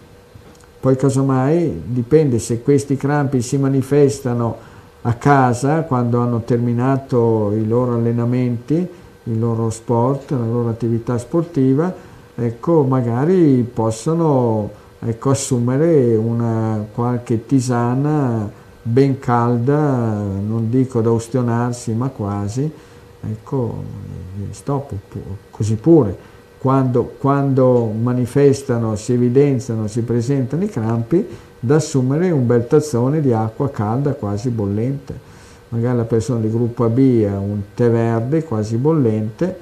poi 0.80 0.95
casomai 0.95 1.81
dipende 1.85 2.39
se 2.39 2.61
questi 2.61 2.95
crampi 2.95 3.41
si 3.41 3.57
manifestano 3.57 4.57
a 5.01 5.14
casa 5.14 5.81
quando 5.81 6.19
hanno 6.22 6.41
terminato 6.41 7.51
i 7.53 7.68
loro 7.68 7.95
allenamenti, 7.95 8.88
il 9.23 9.39
loro 9.39 9.69
sport, 9.69 10.31
la 10.31 10.45
loro 10.45 10.69
attività 10.69 11.18
sportiva, 11.18 11.93
ecco, 12.35 12.84
magari 12.84 13.69
possono 13.73 14.69
ecco, 14.99 15.31
assumere 15.31 16.15
una 16.15 16.85
qualche 16.93 17.45
tisana 17.45 18.49
ben 18.81 19.19
calda, 19.19 20.14
non 20.45 20.69
dico 20.69 21.01
da 21.01 21.11
ustionarsi, 21.11 21.93
ma 21.93 22.07
quasi, 22.07 22.72
ecco, 23.22 23.84
stop, 24.51 24.93
così 25.49 25.76
pure 25.76 26.28
quando, 26.60 27.15
quando 27.18 27.86
manifestano, 27.86 28.95
si 28.98 29.14
evidenziano, 29.14 29.88
si 29.88 30.02
presentano 30.02 30.64
i 30.64 30.68
crampi, 30.68 31.26
da 31.57 31.76
assumere 31.76 32.31
un 32.31 32.45
bel 32.45 32.68
tazzone 32.68 33.22
di 33.22 33.31
acqua 33.31 33.69
calda 33.69 34.14
quasi 34.14 34.49
bollente. 34.49 35.27
Magari 35.69 35.98
la 35.98 36.03
persona 36.03 36.41
di 36.41 36.49
gruppo 36.49 36.84
AB 36.84 36.98
ha 37.30 37.38
un 37.38 37.61
tè 37.73 37.90
verde 37.90 38.44
quasi 38.44 38.76
bollente, 38.76 39.57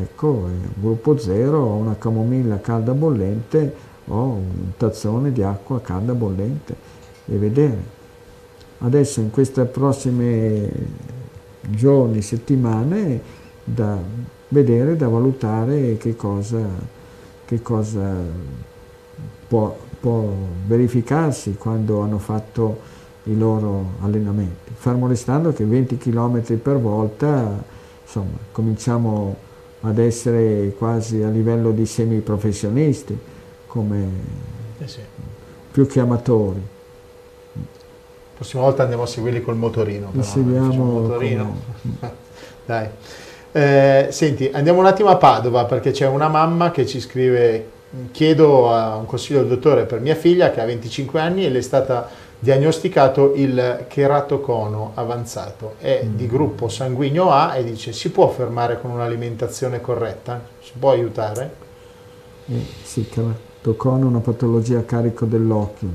ecco, 0.00 0.48
gruppo 0.74 1.18
0 1.18 1.56
ha 1.56 1.74
una 1.74 1.96
camomilla 1.98 2.58
calda 2.60 2.94
bollente 2.94 3.88
o 4.06 4.22
un 4.22 4.72
tazzone 4.76 5.32
di 5.32 5.42
acqua 5.42 5.80
calda 5.80 6.14
bollente 6.14 6.74
e 7.26 7.36
vedere. 7.36 7.98
Adesso 8.78 9.20
in 9.20 9.30
queste 9.30 9.64
prossime 9.64 10.70
giorni, 11.68 12.22
settimane, 12.22 13.20
da, 13.62 13.98
vedere, 14.50 14.96
da 14.96 15.08
valutare 15.08 15.96
che 15.96 16.16
cosa, 16.16 16.60
che 17.44 17.62
cosa 17.62 18.14
può, 19.46 19.76
può, 19.98 20.32
verificarsi 20.66 21.56
quando 21.56 22.00
hanno 22.00 22.18
fatto 22.18 22.88
i 23.24 23.36
loro 23.36 23.94
allenamenti. 24.00 24.72
Fermo 24.74 25.06
restando 25.06 25.52
che 25.52 25.64
20 25.64 25.96
km 25.98 26.42
per 26.58 26.78
volta, 26.78 27.62
insomma, 28.02 28.38
cominciamo 28.52 29.48
ad 29.82 29.98
essere 29.98 30.74
quasi 30.76 31.22
a 31.22 31.28
livello 31.28 31.70
di 31.70 31.86
semiprofessionisti, 31.86 33.18
come 33.66 34.08
eh 34.78 34.88
sì. 34.88 35.00
più 35.70 35.86
che 35.86 36.00
amatori. 36.00 36.60
La 37.52 38.46
prossima 38.46 38.62
volta 38.62 38.82
andiamo 38.82 39.04
a 39.04 39.06
seguirli 39.06 39.42
col 39.42 39.56
motorino. 39.56 40.08
Però, 40.10 40.22
seguiamo 40.22 40.84
motorino. 40.84 41.54
Dai. 42.64 42.88
Eh, 43.52 44.08
senti, 44.10 44.48
andiamo 44.52 44.78
un 44.78 44.86
attimo 44.86 45.08
a 45.08 45.16
Padova 45.16 45.64
perché 45.64 45.90
c'è 45.90 46.06
una 46.06 46.28
mamma 46.28 46.70
che 46.70 46.86
ci 46.86 47.00
scrive, 47.00 47.68
chiedo 48.12 48.72
a 48.72 48.94
un 48.94 49.06
consiglio 49.06 49.40
del 49.40 49.48
dottore 49.48 49.86
per 49.86 50.00
mia 50.00 50.14
figlia 50.14 50.50
che 50.50 50.60
ha 50.60 50.64
25 50.64 51.20
anni 51.20 51.44
e 51.44 51.50
le 51.50 51.58
è 51.58 51.62
stata 51.62 52.08
diagnosticato 52.38 53.34
il 53.34 53.86
cheratocono 53.88 54.92
avanzato, 54.94 55.74
è 55.78 56.02
mm. 56.04 56.16
di 56.16 56.26
gruppo 56.26 56.68
sanguigno 56.68 57.30
A 57.32 57.56
e 57.56 57.64
dice 57.64 57.92
si 57.92 58.10
può 58.10 58.28
fermare 58.28 58.80
con 58.80 58.92
un'alimentazione 58.92 59.80
corretta? 59.80 60.40
Si 60.62 60.72
può 60.78 60.92
aiutare? 60.92 61.54
Eh, 62.46 62.64
sì, 62.82 63.08
cheratocono 63.08 64.04
è 64.04 64.04
una 64.04 64.20
patologia 64.20 64.78
a 64.78 64.82
carico 64.82 65.26
dell'occhio, 65.26 65.88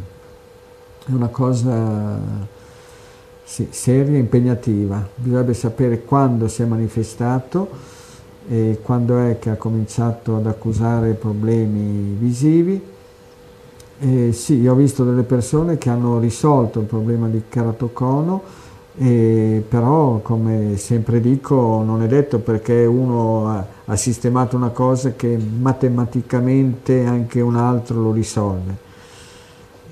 è 1.07 1.11
una 1.11 1.30
cosa 1.30 2.53
sì, 3.45 3.67
seria 3.69 4.17
e 4.17 4.19
impegnativa, 4.19 5.07
bisogna 5.15 5.53
sapere 5.53 6.03
quando 6.03 6.49
si 6.49 6.63
è 6.63 6.65
manifestato 6.65 7.69
e 8.49 8.80
quando 8.81 9.19
è 9.19 9.39
che 9.39 9.51
ha 9.51 9.55
cominciato 9.55 10.35
ad 10.35 10.47
accusare 10.47 11.13
problemi 11.13 12.15
visivi 12.19 12.93
eh, 13.97 14.34
sì, 14.34 14.59
io 14.59 14.73
ho 14.73 14.76
visto 14.76 15.05
delle 15.05 15.23
persone 15.23 15.77
che 15.77 15.89
hanno 15.89 16.19
risolto 16.19 16.80
il 16.81 16.85
problema 16.85 17.27
di 17.27 17.43
keratocono, 17.47 18.41
però 18.97 20.19
come 20.19 20.77
sempre 20.77 21.19
dico 21.19 21.81
non 21.84 22.01
è 22.01 22.07
detto 22.07 22.39
perché 22.39 22.85
uno 22.85 23.65
ha, 23.85 23.95
sistemato 23.95 24.55
una 24.55 24.69
cosa 24.69 25.13
che 25.15 25.38
matematicamente 25.38 27.05
anche 27.05 27.41
un 27.41 27.55
altro 27.55 28.01
lo 28.01 28.11
risolve. 28.11 28.84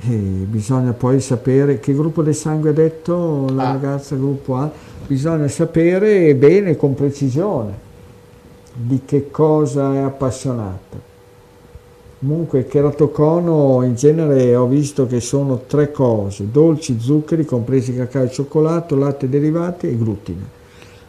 E 0.05 0.15
bisogna 0.15 0.91
poi 0.91 1.21
sapere 1.21 1.80
che 1.80 1.93
gruppo 1.93 2.23
del 2.23 2.35
sangue 2.35 2.71
ha 2.71 2.73
detto 2.73 3.47
la 3.53 3.69
ah. 3.69 3.71
ragazza 3.71 4.15
gruppo 4.15 4.57
A, 4.57 4.69
bisogna 5.07 5.47
sapere 5.47 6.35
bene, 6.35 6.75
con 6.75 6.93
precisione, 6.93 7.71
di 8.73 9.01
che 9.05 9.31
cosa 9.31 9.93
è 9.93 9.99
appassionata. 9.99 11.11
Comunque 12.19 12.59
il 12.59 12.67
cheratocono 12.67 13.84
in 13.84 13.95
genere 13.95 14.55
ho 14.55 14.65
visto 14.65 15.07
che 15.07 15.19
sono 15.19 15.63
tre 15.67 15.91
cose, 15.91 16.51
dolci, 16.51 16.97
zuccheri, 16.99 17.45
compresi 17.45 17.95
cacao 17.95 18.23
e 18.23 18.31
cioccolato, 18.31 18.95
latte 18.95 19.30
derivati 19.30 19.88
e 19.88 19.97
glutine. 19.97 20.61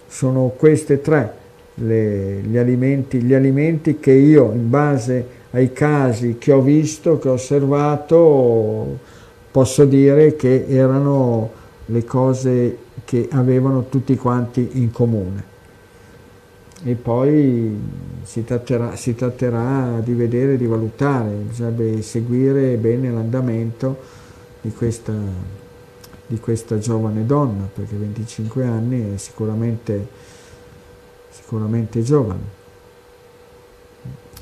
Sono 0.07 0.53
queste 0.57 1.01
tre 1.01 1.33
le, 1.75 2.41
gli, 2.41 2.57
alimenti, 2.57 3.21
gli 3.23 3.35
alimenti 3.35 3.99
che 3.99 4.13
io 4.13 4.53
in 4.53 4.71
base 4.71 5.27
ai 5.55 5.73
casi 5.73 6.37
che 6.39 6.53
ho 6.53 6.61
visto, 6.61 7.19
che 7.19 7.29
ho 7.29 7.35
osservato, 7.35 8.99
posso 9.51 9.85
dire 9.85 10.37
che 10.37 10.67
erano 10.69 11.51
le 11.87 12.05
cose 12.05 12.79
che 13.05 13.29
avevano 13.31 13.89
tutti 13.89 14.17
quanti 14.17 14.69
in 14.75 14.91
comune 14.91 15.53
e 16.87 16.95
poi 16.97 17.81
si 18.23 18.45
tratterà, 18.45 18.95
si 18.95 19.15
tratterà 19.15 20.01
di 20.03 20.13
vedere, 20.13 20.59
di 20.59 20.67
valutare, 20.67 21.31
bisognerebbe 21.31 22.03
seguire 22.03 22.77
bene 22.77 23.11
l'andamento 23.11 23.97
di 24.61 24.71
questa, 24.71 25.15
di 26.27 26.39
questa 26.39 26.79
giovane 26.79 27.25
donna, 27.25 27.67
perché 27.73 27.97
25 27.97 28.65
anni 28.65 29.15
è 29.15 29.17
sicuramente, 29.17 30.07
sicuramente 31.31 32.03
giovane. 32.03 32.63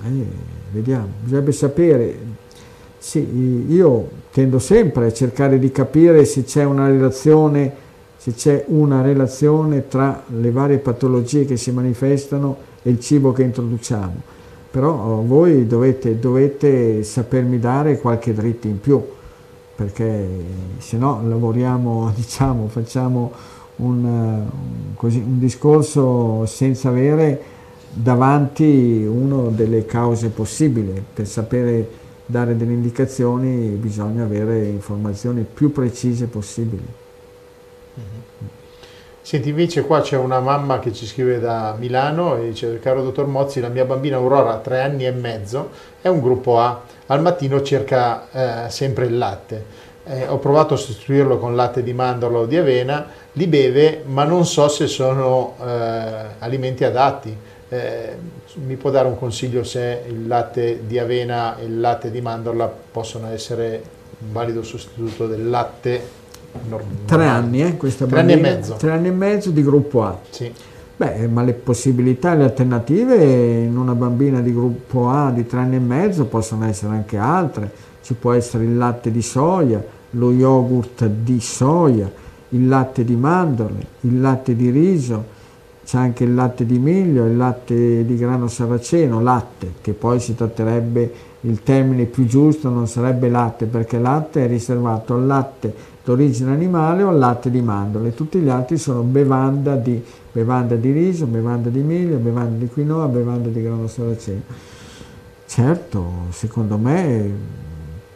Eh, 0.04 0.26
vediamo, 0.72 1.08
bisognerebbe 1.20 1.52
sapere, 1.52 2.18
sì, 2.98 3.66
io 3.68 4.08
tendo 4.32 4.58
sempre 4.58 5.06
a 5.06 5.12
cercare 5.12 5.58
di 5.58 5.70
capire 5.70 6.24
se 6.24 6.44
c'è 6.44 6.64
una 6.64 6.88
relazione 6.88 7.90
se 8.22 8.34
c'è 8.34 8.64
una 8.68 9.02
relazione 9.02 9.88
tra 9.88 10.22
le 10.28 10.52
varie 10.52 10.78
patologie 10.78 11.44
che 11.44 11.56
si 11.56 11.72
manifestano 11.72 12.56
e 12.84 12.90
il 12.90 13.00
cibo 13.00 13.32
che 13.32 13.42
introduciamo. 13.42 14.14
Però 14.70 14.92
oh, 14.92 15.26
voi 15.26 15.66
dovete, 15.66 16.20
dovete 16.20 17.02
sapermi 17.02 17.58
dare 17.58 17.98
qualche 17.98 18.32
dritto 18.32 18.68
in 18.68 18.78
più, 18.78 19.04
perché 19.74 20.24
se 20.78 20.96
no 20.98 21.20
lavoriamo, 21.26 22.12
diciamo, 22.14 22.68
facciamo 22.68 23.32
un, 23.78 24.04
un, 24.04 24.44
così, 24.94 25.18
un 25.18 25.40
discorso 25.40 26.46
senza 26.46 26.90
avere 26.90 27.42
davanti 27.92 29.04
una 29.08 29.50
delle 29.50 29.84
cause 29.84 30.28
possibili. 30.28 31.04
Per 31.12 31.26
sapere 31.26 31.88
dare 32.24 32.56
delle 32.56 32.72
indicazioni 32.72 33.68
bisogna 33.68 34.24
avere 34.24 34.64
informazioni 34.64 35.44
più 35.44 35.70
precise 35.70 36.26
possibili. 36.26 37.00
Senti, 39.24 39.50
invece 39.50 39.82
qua 39.82 40.00
c'è 40.00 40.16
una 40.16 40.40
mamma 40.40 40.80
che 40.80 40.92
ci 40.92 41.06
scrive 41.06 41.38
da 41.38 41.76
Milano 41.78 42.36
e 42.36 42.48
dice, 42.48 42.80
caro 42.80 43.02
dottor 43.02 43.26
Mozzi, 43.28 43.60
la 43.60 43.68
mia 43.68 43.84
bambina 43.84 44.16
Aurora 44.16 44.58
tre 44.58 44.80
anni 44.80 45.06
e 45.06 45.12
mezzo, 45.12 45.70
è 46.00 46.08
un 46.08 46.20
gruppo 46.20 46.58
A, 46.58 46.80
al 47.06 47.22
mattino 47.22 47.62
cerca 47.62 48.66
eh, 48.66 48.70
sempre 48.70 49.06
il 49.06 49.16
latte. 49.16 49.64
Eh, 50.04 50.26
ho 50.26 50.38
provato 50.38 50.74
a 50.74 50.76
sostituirlo 50.76 51.38
con 51.38 51.54
latte 51.54 51.84
di 51.84 51.92
mandorla 51.92 52.38
o 52.38 52.46
di 52.46 52.56
avena, 52.56 53.06
li 53.34 53.46
beve, 53.46 54.02
ma 54.04 54.24
non 54.24 54.44
so 54.44 54.66
se 54.66 54.88
sono 54.88 55.54
eh, 55.64 55.64
alimenti 56.40 56.82
adatti. 56.82 57.34
Eh, 57.72 58.16
mi 58.66 58.76
può 58.76 58.90
dare 58.90 59.08
un 59.08 59.16
consiglio 59.16 59.64
se 59.64 60.02
il 60.06 60.26
latte 60.26 60.82
di 60.86 60.98
avena 60.98 61.56
e 61.56 61.64
il 61.64 61.80
latte 61.80 62.10
di 62.10 62.20
mandorla 62.20 62.70
possono 62.92 63.28
essere 63.28 63.82
un 64.18 64.30
valido 64.30 64.62
sostituto 64.62 65.26
del 65.26 65.48
latte 65.48 66.02
normale. 66.68 66.96
Tre 67.06 67.24
anni, 67.24 67.62
eh, 67.62 67.78
questa 67.78 68.04
tre 68.04 68.16
bambina, 68.16 68.40
anni 68.40 68.46
e 68.46 68.56
mezzo. 68.56 68.74
Tre 68.74 68.90
anni 68.90 69.08
e 69.08 69.12
mezzo 69.12 69.50
di 69.50 69.62
gruppo 69.62 70.02
A. 70.02 70.18
Sì. 70.28 70.52
Beh, 70.94 71.26
ma 71.28 71.42
le 71.42 71.54
possibilità, 71.54 72.34
le 72.34 72.44
alternative 72.44 73.16
in 73.24 73.78
una 73.78 73.94
bambina 73.94 74.42
di 74.42 74.52
gruppo 74.52 75.08
A 75.08 75.30
di 75.30 75.46
tre 75.46 75.60
anni 75.60 75.76
e 75.76 75.80
mezzo 75.80 76.26
possono 76.26 76.66
essere 76.66 76.92
anche 76.92 77.16
altre. 77.16 77.70
Ci 78.02 78.12
può 78.12 78.32
essere 78.32 78.64
il 78.64 78.76
latte 78.76 79.10
di 79.10 79.22
soia, 79.22 79.82
lo 80.10 80.30
yogurt 80.30 81.06
di 81.06 81.40
soia, 81.40 82.12
il 82.50 82.68
latte 82.68 83.02
di 83.02 83.16
mandorle, 83.16 83.86
il 84.00 84.20
latte 84.20 84.54
di 84.54 84.68
riso, 84.68 85.40
c'è 85.92 85.98
anche 85.98 86.24
il 86.24 86.32
latte 86.34 86.64
di 86.64 86.78
miglio, 86.78 87.26
il 87.26 87.36
latte 87.36 88.06
di 88.06 88.16
grano 88.16 88.48
saraceno, 88.48 89.20
latte, 89.20 89.74
che 89.82 89.92
poi 89.92 90.20
si 90.20 90.34
tratterebbe, 90.34 91.12
il 91.42 91.62
termine 91.62 92.06
più 92.06 92.24
giusto 92.24 92.70
non 92.70 92.88
sarebbe 92.88 93.28
latte, 93.28 93.66
perché 93.66 93.98
latte 93.98 94.46
è 94.46 94.48
riservato 94.48 95.12
al 95.12 95.26
latte 95.26 95.74
d'origine 96.02 96.50
animale 96.50 97.02
o 97.02 97.10
al 97.10 97.18
latte 97.18 97.50
di 97.50 97.60
mandorle, 97.60 98.14
tutti 98.14 98.38
gli 98.38 98.48
altri 98.48 98.78
sono 98.78 99.02
bevanda 99.02 99.76
di, 99.76 100.02
bevanda 100.32 100.76
di 100.76 100.92
riso, 100.92 101.26
bevanda 101.26 101.68
di 101.68 101.82
miglio, 101.82 102.16
bevanda 102.16 102.56
di 102.56 102.68
quinoa, 102.68 103.06
bevanda 103.08 103.50
di 103.50 103.62
grano 103.62 103.86
saraceno. 103.86 104.40
Certo, 105.44 106.10
secondo 106.30 106.78
me 106.78 107.30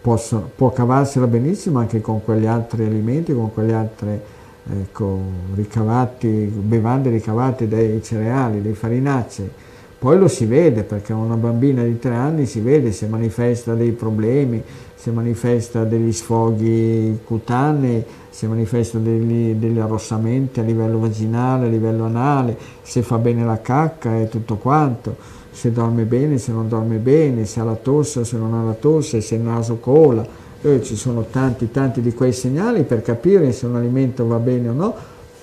posso, 0.01 0.51
può 0.57 0.73
cavarsela 0.73 1.27
benissimo 1.27 1.79
anche 1.79 2.01
con 2.01 2.25
quegli 2.25 2.47
altri 2.47 2.87
alimenti, 2.87 3.35
con 3.35 3.53
quegli 3.53 3.73
altri 3.73 4.19
ecco, 4.71 5.21
ricavati, 5.55 6.29
bevande 6.29 7.11
ricavate 7.11 7.69
dai 7.69 8.03
cereali, 8.03 8.63
dai 8.63 8.75
farinacei. 8.75 9.51
Poi 9.99 10.19
lo 10.19 10.29
si 10.29 10.45
vede 10.45 10.83
perché 10.83 11.13
una 11.13 11.37
bambina 11.37 11.83
di 11.83 11.99
tre 11.99 12.15
anni 12.15 12.47
si 12.47 12.61
vede 12.61 12.93
se 12.93 13.07
manifesta 13.07 13.75
dei 13.75 13.93
problemi, 13.93 14.63
se 14.95 15.11
manifesta 15.11 15.85
degli 15.85 16.13
sfoghi 16.13 17.21
cutanei, 17.25 18.05
se 18.29 18.47
manifesta 18.47 18.99
degli, 18.99 19.55
degli 19.55 19.79
arrossamenti 19.79 20.61
a 20.61 20.63
livello 20.63 20.99
vaginale, 20.99 21.67
a 21.67 21.71
livello 21.71 22.05
anale, 22.05 22.57
se 22.83 23.01
fa 23.01 23.17
bene 23.17 23.45
la 23.45 23.61
cacca 23.63 24.19
e 24.19 24.29
tutto 24.29 24.57
quanto, 24.57 25.17
se 25.51 25.73
dorme 25.73 26.05
bene, 26.05 26.37
se 26.37 26.53
non 26.53 26.69
dorme 26.69 26.99
bene, 26.99 27.47
se 27.47 27.61
ha 27.61 27.65
la 27.65 27.77
tosse, 27.77 28.25
se 28.27 28.37
non 28.37 28.53
ha 28.53 28.63
la 28.63 28.75
tosse, 28.75 29.23
se 29.23 29.37
il 29.37 29.41
naso 29.41 29.77
cola. 29.77 30.45
Eh, 30.63 30.83
ci 30.83 30.97
sono 30.97 31.27
tanti, 31.31 31.71
tanti 31.71 32.01
di 32.01 32.13
quei 32.13 32.33
segnali 32.33 32.83
per 32.83 33.03
capire 33.03 33.53
se 33.53 33.67
un 33.67 33.77
alimento 33.77 34.27
va 34.27 34.39
bene 34.39 34.69
o 34.69 34.73
no. 34.73 34.95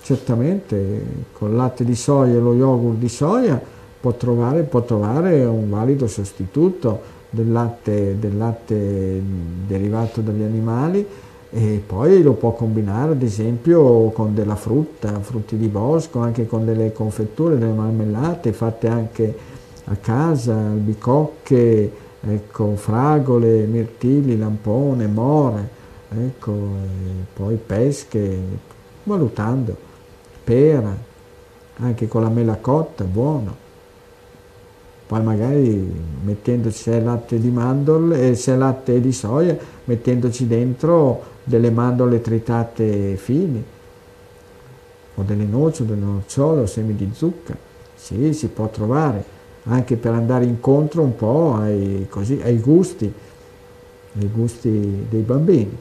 Certamente 0.02 1.02
con 1.32 1.52
il 1.52 1.56
latte 1.56 1.86
di 1.86 1.96
soia 1.96 2.36
e 2.36 2.40
lo 2.40 2.54
yogurt 2.54 2.98
di 2.98 3.08
soia 3.08 3.62
può 4.00 4.12
trovare, 4.14 4.64
può 4.64 4.82
trovare 4.82 5.46
un 5.46 5.70
valido 5.70 6.08
sostituto 6.08 7.22
del 7.30 7.52
latte, 7.52 8.18
del 8.20 8.38
latte 8.38 9.22
derivato 9.66 10.20
dagli 10.22 10.44
animali 10.44 11.08
e 11.52 11.82
poi 11.86 12.22
lo 12.22 12.34
può 12.34 12.54
combinare 12.54 13.12
ad 13.12 13.22
esempio 13.22 14.10
con 14.10 14.34
della 14.34 14.56
frutta, 14.56 15.20
frutti 15.22 15.56
di 15.56 15.68
bosco, 15.68 16.20
anche 16.20 16.48
con 16.48 16.66
delle 16.66 16.92
confetture, 16.92 17.58
delle 17.58 17.72
marmellate 17.72 18.52
fatte 18.52 18.88
anche 18.88 19.36
a 19.86 19.96
casa, 19.96 20.54
albicocche, 20.54 21.92
ecco, 22.26 22.76
fragole, 22.76 23.66
mirtilli, 23.66 24.38
lampone, 24.38 25.08
more, 25.08 25.70
ecco, 26.10 26.56
poi 27.34 27.56
pesche, 27.56 28.40
valutando, 29.04 29.76
pera, 30.44 30.96
anche 31.78 32.08
con 32.08 32.22
la 32.22 32.30
mela 32.30 32.56
cotta, 32.56 33.04
buono. 33.04 33.62
Poi 35.06 35.22
magari 35.22 35.92
mettendoci 36.24 36.78
se 36.78 37.02
latte 37.02 37.40
di 37.40 37.50
mandorle, 37.50 38.30
eh, 38.30 38.36
se 38.36 38.56
latte 38.56 39.02
di 39.02 39.12
soia, 39.12 39.58
mettendoci 39.84 40.48
dentro 40.48 41.32
delle 41.44 41.70
mandorle 41.70 42.22
tritate 42.22 43.16
fine, 43.18 43.64
o 45.16 45.22
delle 45.24 45.44
noci, 45.44 45.82
o 45.82 45.86
delle 45.86 46.02
nocciole, 46.02 46.62
o 46.62 46.66
semi 46.66 46.96
di 46.96 47.12
zucca, 47.14 47.56
sì, 47.96 48.34
si 48.34 48.48
può 48.48 48.70
trovare, 48.70 49.33
anche 49.66 49.96
per 49.96 50.14
andare 50.14 50.46
incontro 50.46 51.02
un 51.02 51.16
po' 51.16 51.56
ai, 51.56 52.08
così, 52.10 52.40
ai 52.44 52.60
gusti, 52.60 53.12
ai 54.20 54.28
gusti 54.28 55.06
dei 55.10 55.22
bambini. 55.22 55.78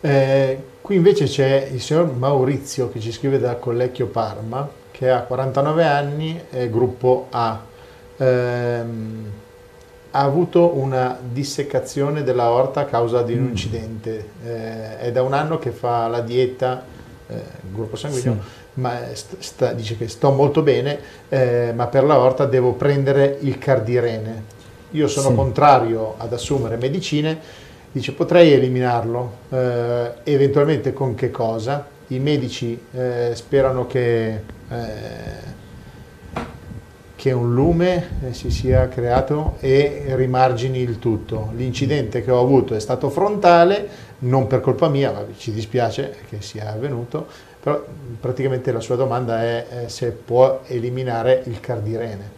Eh, 0.00 0.62
qui 0.80 0.96
invece 0.96 1.24
c'è 1.24 1.68
il 1.72 1.80
signor 1.80 2.14
Maurizio 2.14 2.88
che 2.90 3.00
ci 3.00 3.12
scrive 3.12 3.38
da 3.38 3.56
Collecchio 3.56 4.06
Parma, 4.06 4.68
che 4.90 5.10
ha 5.10 5.22
49 5.22 5.84
anni, 5.84 6.40
è 6.50 6.68
gruppo 6.70 7.26
A. 7.30 7.64
Ehm, 8.16 9.30
ha 10.10 10.20
avuto 10.20 10.76
una 10.76 11.18
dissecazione 11.20 12.22
della 12.22 12.50
orta 12.50 12.80
a 12.80 12.84
causa 12.86 13.22
di 13.22 13.34
un 13.34 13.44
mm. 13.44 13.48
incidente. 13.48 14.28
Eh, 14.42 14.98
è 14.98 15.12
da 15.12 15.22
un 15.22 15.34
anno 15.34 15.58
che 15.58 15.70
fa 15.70 16.08
la 16.08 16.20
dieta, 16.20 16.82
eh, 17.26 17.42
gruppo 17.70 17.96
sanguigno, 17.96 18.32
sì. 18.32 18.38
Ma 18.78 19.00
sta, 19.12 19.72
dice 19.72 19.96
che 19.96 20.08
sto 20.08 20.30
molto 20.30 20.62
bene, 20.62 20.98
eh, 21.28 21.72
ma 21.74 21.86
per 21.86 22.04
la 22.04 22.18
orta 22.18 22.46
devo 22.46 22.72
prendere 22.72 23.38
il 23.40 23.58
cardirene. 23.58 24.56
Io 24.92 25.08
sono 25.08 25.28
sì. 25.28 25.34
contrario 25.34 26.14
ad 26.16 26.32
assumere 26.32 26.76
medicine, 26.76 27.38
dice 27.92 28.12
potrei 28.12 28.52
eliminarlo, 28.52 29.32
eh, 29.50 30.12
eventualmente 30.24 30.92
con 30.92 31.14
che 31.14 31.30
cosa? 31.30 31.86
I 32.08 32.18
medici 32.18 32.80
eh, 32.92 33.32
sperano 33.34 33.86
che 33.86 34.40
eh, 34.70 35.56
che 37.18 37.32
un 37.32 37.52
lume 37.52 38.10
eh, 38.28 38.32
si 38.32 38.48
sia 38.48 38.86
creato 38.86 39.56
e 39.58 40.04
rimargini 40.10 40.78
il 40.78 41.00
tutto. 41.00 41.50
L'incidente 41.56 42.22
che 42.22 42.30
ho 42.30 42.40
avuto 42.40 42.76
è 42.76 42.78
stato 42.78 43.10
frontale, 43.10 43.88
non 44.20 44.46
per 44.46 44.60
colpa 44.60 44.88
mia, 44.88 45.10
ma 45.10 45.24
ci 45.36 45.50
dispiace 45.50 46.14
che 46.28 46.40
sia 46.42 46.70
avvenuto, 46.70 47.26
però 47.60 47.84
praticamente 48.20 48.72
la 48.72 48.80
sua 48.80 48.96
domanda 48.96 49.42
è 49.42 49.66
eh, 49.70 49.88
se 49.88 50.10
può 50.10 50.60
eliminare 50.66 51.42
il 51.46 51.60
cardirene. 51.60 52.36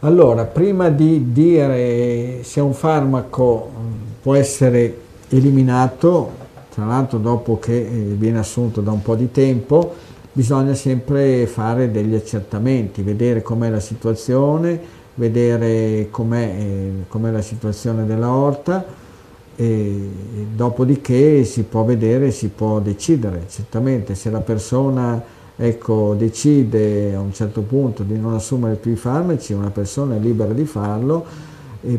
Allora, 0.00 0.44
prima 0.44 0.90
di 0.90 1.32
dire 1.32 2.42
se 2.42 2.60
un 2.60 2.74
farmaco 2.74 3.70
mm, 3.70 3.92
può 4.22 4.34
essere 4.34 4.98
eliminato, 5.30 6.44
tra 6.72 6.84
l'altro 6.84 7.18
dopo 7.18 7.58
che 7.58 7.76
eh, 7.76 7.88
viene 7.88 8.38
assunto 8.38 8.80
da 8.80 8.92
un 8.92 9.02
po' 9.02 9.14
di 9.14 9.30
tempo, 9.32 9.94
bisogna 10.32 10.74
sempre 10.74 11.46
fare 11.46 11.90
degli 11.90 12.14
accertamenti, 12.14 13.00
vedere 13.00 13.40
com'è 13.40 13.70
la 13.70 13.80
situazione, 13.80 14.78
vedere 15.14 16.08
com'è, 16.10 16.54
eh, 16.58 16.90
com 17.08 17.32
la 17.32 17.40
situazione 17.40 18.04
della 18.04 18.30
orta 18.30 19.04
e 19.56 20.08
dopodiché 20.54 21.44
si 21.44 21.62
può 21.62 21.84
vedere, 21.84 22.30
si 22.30 22.48
può 22.48 22.78
decidere. 22.78 23.46
Certamente 23.48 24.14
se 24.14 24.30
la 24.30 24.40
persona 24.40 25.22
ecco, 25.56 26.14
decide 26.16 27.14
a 27.14 27.20
un 27.20 27.32
certo 27.32 27.62
punto 27.62 28.02
di 28.02 28.18
non 28.18 28.34
assumere 28.34 28.74
più 28.76 28.92
i 28.92 28.96
farmaci, 28.96 29.54
una 29.54 29.70
persona 29.70 30.16
è 30.16 30.18
libera 30.18 30.52
di 30.52 30.66
farlo, 30.66 31.24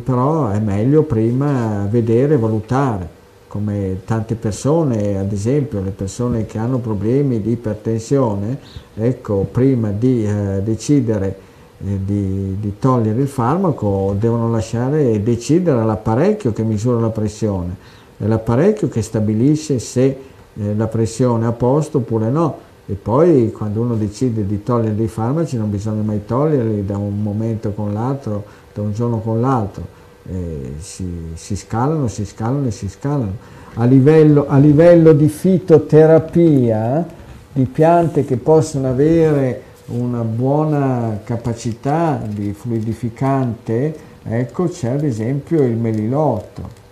però 0.04 0.50
è 0.50 0.60
meglio 0.60 1.04
prima 1.04 1.88
vedere, 1.90 2.38
valutare 2.38 3.16
come 3.48 4.02
tante 4.06 4.36
persone, 4.36 5.18
ad 5.18 5.32
esempio 5.32 5.82
le 5.82 5.92
persone 5.92 6.46
che 6.46 6.58
hanno 6.58 6.80
problemi 6.80 7.42
di 7.42 7.52
ipertensione, 7.52 8.60
ecco, 8.94 9.48
prima 9.50 9.90
di 9.90 10.26
eh, 10.26 10.62
decidere 10.62 11.47
di, 11.78 12.58
di, 12.60 12.74
togliere 12.80 13.22
il 13.22 13.28
farmaco 13.28 14.16
devono 14.18 14.49
lasciare 14.49 15.22
decidere 15.22 15.84
l'apparecchio 15.84 16.52
che 16.52 16.64
misura 16.64 16.99
la 16.99 17.10
pressione, 17.10 17.76
è 18.18 18.26
l'apparecchio 18.26 18.88
che 18.90 19.02
stabilisce 19.02 19.78
se 19.78 20.04
eh, 20.04 20.76
la 20.76 20.88
pressione 20.88 21.45
è 21.45 21.48
a 21.48 21.52
posto 21.52 21.99
oppure 21.99 22.30
no. 22.30 22.66
E 22.90 22.94
poi 22.94 23.52
quando 23.52 23.82
uno 23.82 23.95
decide 23.95 24.45
di 24.45 24.64
togliere 24.64 24.95
dei 24.95 25.10
farmaci 25.10 25.58
non 25.58 25.70
bisogna 25.70 26.02
mai 26.02 26.26
toglierli 26.26 26.86
da 26.86 26.98
un 26.98 27.22
momento 27.22 27.72
con 27.74 27.94
l'altro, 27.94 28.45
da 28.74 28.82
un 28.82 28.94
giorno 28.94 29.20
con 29.20 29.41
l'altro 29.41 29.95
eh, 30.30 30.74
si, 30.80 31.32
si, 31.36 31.56
scalano, 31.56 32.08
si 32.08 32.26
scalano 32.26 32.68
e 32.68 32.72
si 32.72 32.90
scalano. 32.90 33.56
A 33.76 33.86
livello, 33.86 34.48
a 34.48 34.58
livello 34.58 35.14
di 35.14 35.28
fitoterapia, 35.28 37.06
di 37.54 37.66
piante 37.66 38.26
che 38.26 38.38
possono 38.38 38.90
avere 38.90 39.62
una 39.88 40.22
buona 40.22 41.20
capacità 41.24 42.22
di 42.26 42.54
fluidificante, 42.54 43.96
ecco 44.24 44.68
c'è 44.68 44.90
ad 44.90 45.04
esempio 45.04 45.62
il 45.64 45.76
melilotto. 45.76 46.86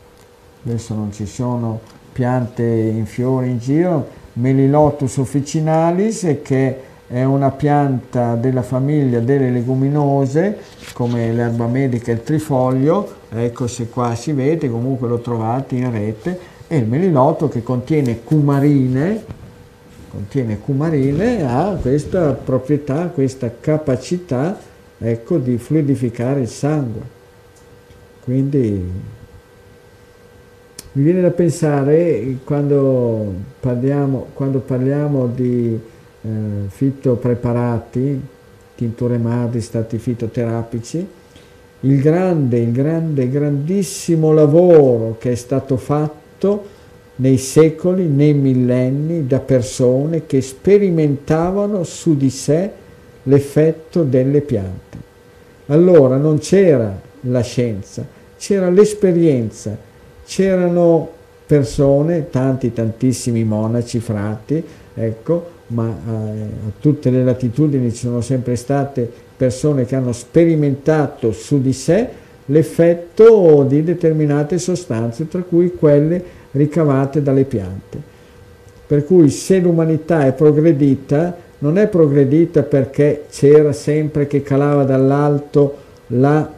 Adesso 0.65 0.93
non 0.93 1.11
ci 1.11 1.25
sono 1.25 1.79
piante 2.11 2.63
in 2.63 3.05
fiore 3.05 3.47
in 3.47 3.59
giro, 3.59 4.23
Melilottus 4.33 5.15
officinalis 5.17 6.39
che 6.41 6.79
è 7.07 7.23
una 7.23 7.51
pianta 7.51 8.35
della 8.35 8.63
famiglia 8.63 9.19
delle 9.19 9.49
leguminose 9.49 10.57
come 10.93 11.31
l'erba 11.31 11.67
medica 11.67 12.11
e 12.11 12.15
il 12.15 12.23
trifoglio, 12.23 13.13
ecco 13.29 13.67
se 13.67 13.89
qua 13.89 14.15
si 14.15 14.31
vede, 14.33 14.69
comunque 14.69 15.07
lo 15.07 15.19
trovate 15.19 15.75
in 15.75 15.91
rete, 15.91 16.39
e 16.67 16.77
il 16.77 16.87
melilotto 16.87 17.47
che 17.47 17.61
contiene 17.61 18.23
cumarine, 18.23 19.23
contiene 20.15 20.59
cumarine 20.59 21.45
ha 21.45 21.77
questa 21.81 22.31
proprietà, 22.31 23.07
questa 23.07 23.51
capacità 23.59 24.57
ecco, 24.97 25.37
di 25.37 25.57
fluidificare 25.57 26.39
il 26.39 26.47
sangue. 26.47 27.01
Quindi 28.23 28.91
mi 30.93 31.03
viene 31.03 31.19
da 31.19 31.31
pensare 31.31 32.37
quando 32.45 33.33
parliamo, 33.59 34.27
quando 34.33 34.59
parliamo 34.59 35.27
di 35.27 35.77
eh, 36.21 36.29
fitopreparati, 36.67 38.21
tinture 38.75 39.17
madri, 39.17 39.59
stati 39.59 39.97
fitoterapici, 39.97 41.05
il 41.81 42.01
grande, 42.01 42.57
il 42.57 42.71
grande, 42.71 43.29
grandissimo 43.29 44.31
lavoro 44.31 45.17
che 45.19 45.33
è 45.33 45.35
stato 45.35 45.75
fatto 45.75 46.73
nei 47.17 47.37
secoli, 47.37 48.07
nei 48.07 48.33
millenni, 48.33 49.25
da 49.25 49.39
persone 49.39 50.25
che 50.25 50.41
sperimentavano 50.41 51.83
su 51.83 52.17
di 52.17 52.29
sé 52.29 52.69
l'effetto 53.23 54.03
delle 54.03 54.41
piante. 54.41 54.97
Allora 55.67 56.17
non 56.17 56.39
c'era 56.39 56.99
la 57.21 57.41
scienza, 57.41 58.05
c'era 58.37 58.69
l'esperienza, 58.69 59.75
c'erano 60.25 61.09
persone, 61.45 62.29
tanti 62.29 62.73
tantissimi 62.73 63.43
monaci, 63.43 63.99
frati, 63.99 64.63
ecco, 64.93 65.53
ma 65.67 65.87
eh, 65.87 66.11
a 66.11 66.71
tutte 66.79 67.09
le 67.09 67.23
latitudini 67.23 67.91
ci 67.91 68.05
sono 68.05 68.21
sempre 68.21 68.55
state 68.55 69.11
persone 69.35 69.85
che 69.85 69.95
hanno 69.95 70.11
sperimentato 70.11 71.31
su 71.31 71.61
di 71.61 71.73
sé 71.73 72.07
l'effetto 72.45 73.65
di 73.67 73.83
determinate 73.83 74.59
sostanze, 74.59 75.27
tra 75.27 75.41
cui 75.41 75.71
quelle 75.71 76.23
ricavate 76.55 77.21
dalle 77.21 77.43
piante. 77.43 78.13
Per 78.87 79.05
cui 79.05 79.29
se 79.29 79.59
l'umanità 79.59 80.25
è 80.25 80.33
progredita, 80.33 81.35
non 81.59 81.77
è 81.77 81.87
progredita 81.87 82.63
perché 82.63 83.25
c'era 83.29 83.73
sempre 83.73 84.27
che 84.27 84.41
calava 84.41 84.83
dall'alto 84.83 85.83
la 86.07 86.51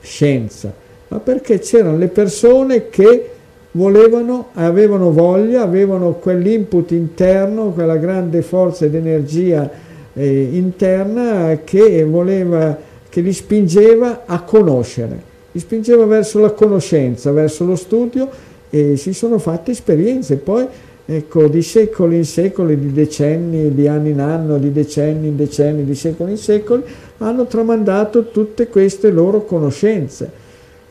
scienza, 0.00 0.72
ma 1.08 1.18
perché 1.18 1.58
c'erano 1.58 1.98
le 1.98 2.08
persone 2.08 2.88
che 2.88 3.30
volevano, 3.72 4.48
avevano 4.54 5.12
voglia, 5.12 5.62
avevano 5.62 6.12
quell'input 6.14 6.92
interno, 6.92 7.72
quella 7.72 7.96
grande 7.96 8.40
forza 8.40 8.86
ed 8.86 8.94
energia 8.94 9.68
eh, 10.14 10.42
interna 10.52 11.58
che, 11.62 12.04
voleva, 12.04 12.76
che 13.08 13.20
li 13.20 13.32
spingeva 13.32 14.22
a 14.24 14.40
conoscere, 14.42 15.20
li 15.52 15.60
spingeva 15.60 16.06
verso 16.06 16.38
la 16.40 16.52
conoscenza, 16.52 17.32
verso 17.32 17.66
lo 17.66 17.76
studio 17.76 18.28
e 18.70 18.96
si 18.96 19.12
sono 19.12 19.38
fatte 19.38 19.70
esperienze. 19.70 20.36
Poi 20.36 20.66
ecco, 21.04 21.48
di 21.48 21.62
secoli 21.62 22.16
in 22.16 22.24
secoli, 22.24 22.78
di 22.78 22.92
decenni, 22.92 23.74
di 23.74 23.86
anno 23.86 24.08
in 24.08 24.20
anno, 24.20 24.58
di 24.58 24.72
decenni 24.72 25.28
in 25.28 25.36
decenni, 25.36 25.84
di 25.84 25.94
secoli 25.94 26.32
in 26.32 26.38
secoli, 26.38 26.82
hanno 27.18 27.46
tramandato 27.46 28.30
tutte 28.30 28.68
queste 28.68 29.10
loro 29.10 29.44
conoscenze 29.44 30.44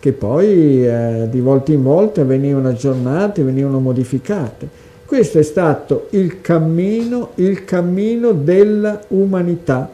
che 0.06 0.11
poi 0.14 0.85
eh, 0.85 1.27
di 1.31 1.39
volta 1.39 1.72
in 1.72 1.81
volta 1.81 2.23
venivano 2.23 2.68
aggiornate, 2.68 3.41
venivano 3.41 3.80
modificate. 3.80 4.69
Questo 5.03 5.39
è 5.39 5.41
stato 5.41 6.07
il 6.11 6.41
cammino, 6.41 7.31
il 7.35 7.65
cammino 7.65 8.31
dell'umanità 8.31 9.89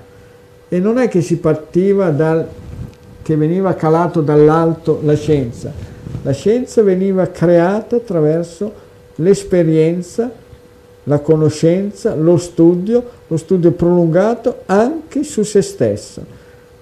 e 0.68 0.80
non 0.80 0.98
è 0.98 1.08
che 1.08 1.22
si 1.22 1.38
partiva 1.38 2.10
dal, 2.10 2.46
che 3.22 3.36
veniva 3.38 3.74
calato 3.74 4.20
dall'alto 4.20 5.00
la 5.04 5.16
scienza, 5.16 5.72
la 6.24 6.32
scienza 6.32 6.82
veniva 6.84 7.28
creata 7.28 7.96
attraverso 7.96 8.72
l'esperienza, 9.16 10.32
la 11.06 11.20
conoscenza, 11.20 12.16
lo 12.16 12.38
studio, 12.38 13.04
lo 13.28 13.38
studio 13.38 13.72
prolungato 13.72 14.62
anche 14.66 15.24
su 15.24 15.44
se 15.44 15.62
stessa 15.62 16.40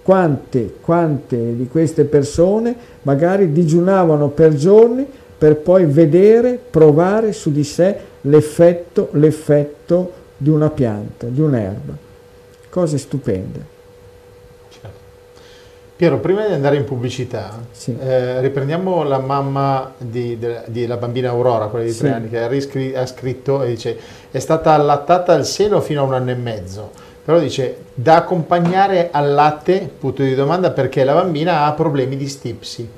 quante, 0.09 0.77
quante 0.81 1.55
di 1.55 1.67
queste 1.67 2.03
persone 2.03 2.75
magari 3.03 3.51
digiunavano 3.51 4.29
per 4.29 4.55
giorni 4.55 5.05
per 5.37 5.57
poi 5.57 5.85
vedere, 5.85 6.59
provare 6.69 7.31
su 7.31 7.51
di 7.51 7.63
sé 7.63 7.95
l'effetto, 8.21 9.09
l'effetto 9.11 10.11
di 10.35 10.49
una 10.49 10.71
pianta, 10.71 11.27
di 11.27 11.39
un'erba. 11.39 11.95
Cose 12.69 12.97
stupende. 12.97 13.77
Piero, 15.99 16.19
prima 16.19 16.47
di 16.47 16.53
andare 16.53 16.77
in 16.77 16.85
pubblicità, 16.85 17.59
sì. 17.71 17.93
eh, 17.99 18.39
riprendiamo 18.39 19.03
la 19.03 19.19
mamma 19.19 19.95
della 19.97 20.95
bambina 20.95 21.31
Aurora, 21.31 21.65
quella 21.65 21.83
di 21.83 21.93
tre 21.93 22.07
sì. 22.07 22.13
anni, 22.13 22.29
che 22.29 22.95
ha, 22.95 23.05
scritto 23.05 23.63
e 23.63 23.67
dice 23.67 23.97
è 24.31 24.39
stata 24.39 24.71
allattata 24.71 25.33
al 25.33 25.45
seno 25.45 25.81
fino 25.81 25.99
a 25.99 26.05
un 26.05 26.13
anno 26.13 26.29
e 26.29 26.35
mezzo, 26.35 26.89
però 27.25 27.37
dice 27.37 27.79
da 27.93 28.15
accompagnare 28.15 29.09
al 29.11 29.33
latte, 29.33 29.91
punto 29.99 30.23
di 30.23 30.35
domanda, 30.35 30.71
perché 30.71 31.03
la 31.03 31.15
bambina 31.15 31.65
ha 31.65 31.73
problemi 31.73 32.15
di 32.15 32.29
stipsi. 32.29 32.89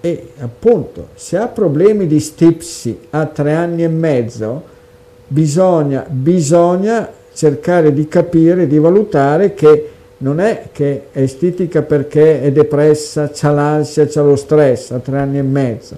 E 0.00 0.32
appunto, 0.40 1.10
se 1.14 1.36
ha 1.36 1.46
problemi 1.46 2.08
di 2.08 2.18
stipsi 2.18 2.98
a 3.10 3.26
tre 3.26 3.54
anni 3.54 3.84
e 3.84 3.88
mezzo, 3.88 4.64
bisogna, 5.24 6.04
bisogna 6.08 7.08
cercare 7.32 7.92
di 7.92 8.08
capire, 8.08 8.66
di 8.66 8.78
valutare 8.78 9.54
che 9.54 9.90
non 10.22 10.40
è 10.40 10.68
che 10.72 11.04
è 11.12 11.20
estetica 11.20 11.82
perché 11.82 12.42
è 12.42 12.52
depressa, 12.52 13.30
c'ha 13.32 13.50
l'ansia, 13.50 14.06
c'ha 14.06 14.22
lo 14.22 14.36
stress 14.36 14.90
a 14.90 14.98
tre 14.98 15.18
anni 15.18 15.38
e 15.38 15.42
mezzo, 15.42 15.96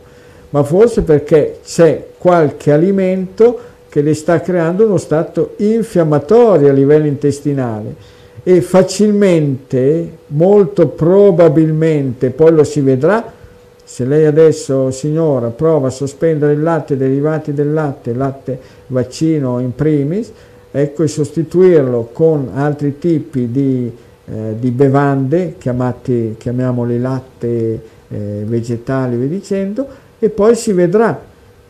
ma 0.50 0.62
forse 0.62 1.02
perché 1.02 1.58
c'è 1.64 2.06
qualche 2.18 2.72
alimento 2.72 3.58
che 3.88 4.00
le 4.00 4.14
sta 4.14 4.40
creando 4.40 4.86
uno 4.86 4.96
stato 4.96 5.54
infiammatorio 5.56 6.68
a 6.68 6.72
livello 6.72 7.06
intestinale 7.06 8.20
e 8.44 8.60
facilmente, 8.60 10.10
molto 10.28 10.88
probabilmente, 10.88 12.30
poi 12.30 12.52
lo 12.52 12.64
si 12.64 12.80
vedrà, 12.80 13.40
se 13.84 14.04
lei 14.04 14.24
adesso, 14.24 14.90
signora, 14.90 15.48
prova 15.48 15.88
a 15.88 15.90
sospendere 15.90 16.52
il 16.52 16.62
latte, 16.62 16.96
derivati 16.96 17.52
del 17.52 17.72
latte, 17.72 18.14
latte 18.14 18.58
vaccino 18.86 19.58
in 19.58 19.74
primis, 19.74 20.32
ecco, 20.70 21.02
e 21.02 21.08
sostituirlo 21.08 22.10
con 22.12 22.50
altri 22.54 22.98
tipi 22.98 23.50
di 23.50 23.92
eh, 24.24 24.54
di 24.58 24.70
bevande, 24.70 25.56
chiamati, 25.58 26.36
chiamiamoli 26.38 27.00
latte 27.00 27.82
eh, 28.08 28.42
vegetali, 28.44 29.16
vi 29.16 29.28
dicendo, 29.28 29.86
e 30.18 30.28
poi 30.28 30.54
si 30.54 30.72
vedrà, 30.72 31.20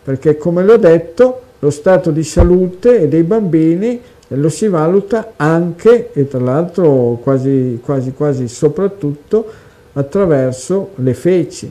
perché 0.02 0.36
come 0.36 0.62
l'ho 0.62 0.76
detto, 0.76 1.40
lo 1.60 1.70
stato 1.70 2.10
di 2.10 2.24
salute 2.24 3.08
dei 3.08 3.22
bambini 3.22 4.00
lo 4.28 4.48
si 4.48 4.66
valuta 4.66 5.32
anche 5.36 6.10
e 6.12 6.26
tra 6.26 6.40
l'altro 6.40 7.18
quasi, 7.22 7.80
quasi, 7.82 8.12
quasi 8.12 8.48
soprattutto 8.48 9.46
attraverso 9.92 10.90
le 10.96 11.14
feci. 11.14 11.70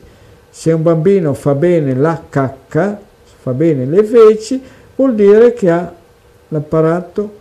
Se 0.49 0.71
un 0.71 0.81
bambino 0.81 1.33
fa 1.33 1.55
bene 1.55 1.93
la 1.95 2.21
cacca, 2.29 2.99
fa 3.23 3.51
bene 3.53 3.85
le 3.85 4.03
feci, 4.03 4.61
vuol 4.95 5.15
dire 5.15 5.53
che 5.53 5.69
ha 5.69 5.93
l'apparato 6.49 7.39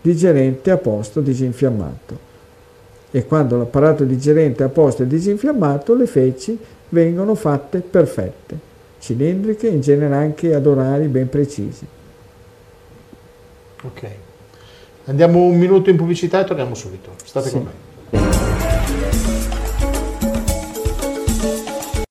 digerente 0.00 0.70
a 0.70 0.76
posto 0.76 1.20
disinfiammato 1.20 2.29
e 3.10 3.26
quando 3.26 3.56
l'apparato 3.56 4.04
digerente 4.04 4.62
è 4.62 4.66
a 4.66 4.70
posto 4.70 5.02
e 5.02 5.06
disinfiammato 5.06 5.94
le 5.94 6.06
feci 6.06 6.58
vengono 6.90 7.34
fatte 7.34 7.80
perfette, 7.80 8.58
cilindriche, 9.00 9.68
in 9.68 9.80
genere 9.80 10.14
anche 10.14 10.54
ad 10.54 10.66
orari 10.66 11.06
ben 11.06 11.28
precisi. 11.28 11.86
Ok, 13.82 14.08
andiamo 15.06 15.40
un 15.40 15.56
minuto 15.56 15.90
in 15.90 15.96
pubblicità 15.96 16.40
e 16.40 16.44
torniamo 16.44 16.74
subito. 16.74 17.12
State 17.24 17.48
sì. 17.48 17.54
con 17.54 17.64
me. 17.64 18.59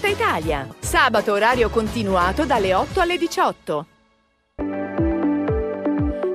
tutta 0.00 0.08
Italia. 0.08 0.66
Sabato 0.78 1.32
orario 1.32 1.68
continuato 1.68 2.46
dalle 2.46 2.72
8 2.72 3.00
alle 3.00 3.18
18. 3.18 3.86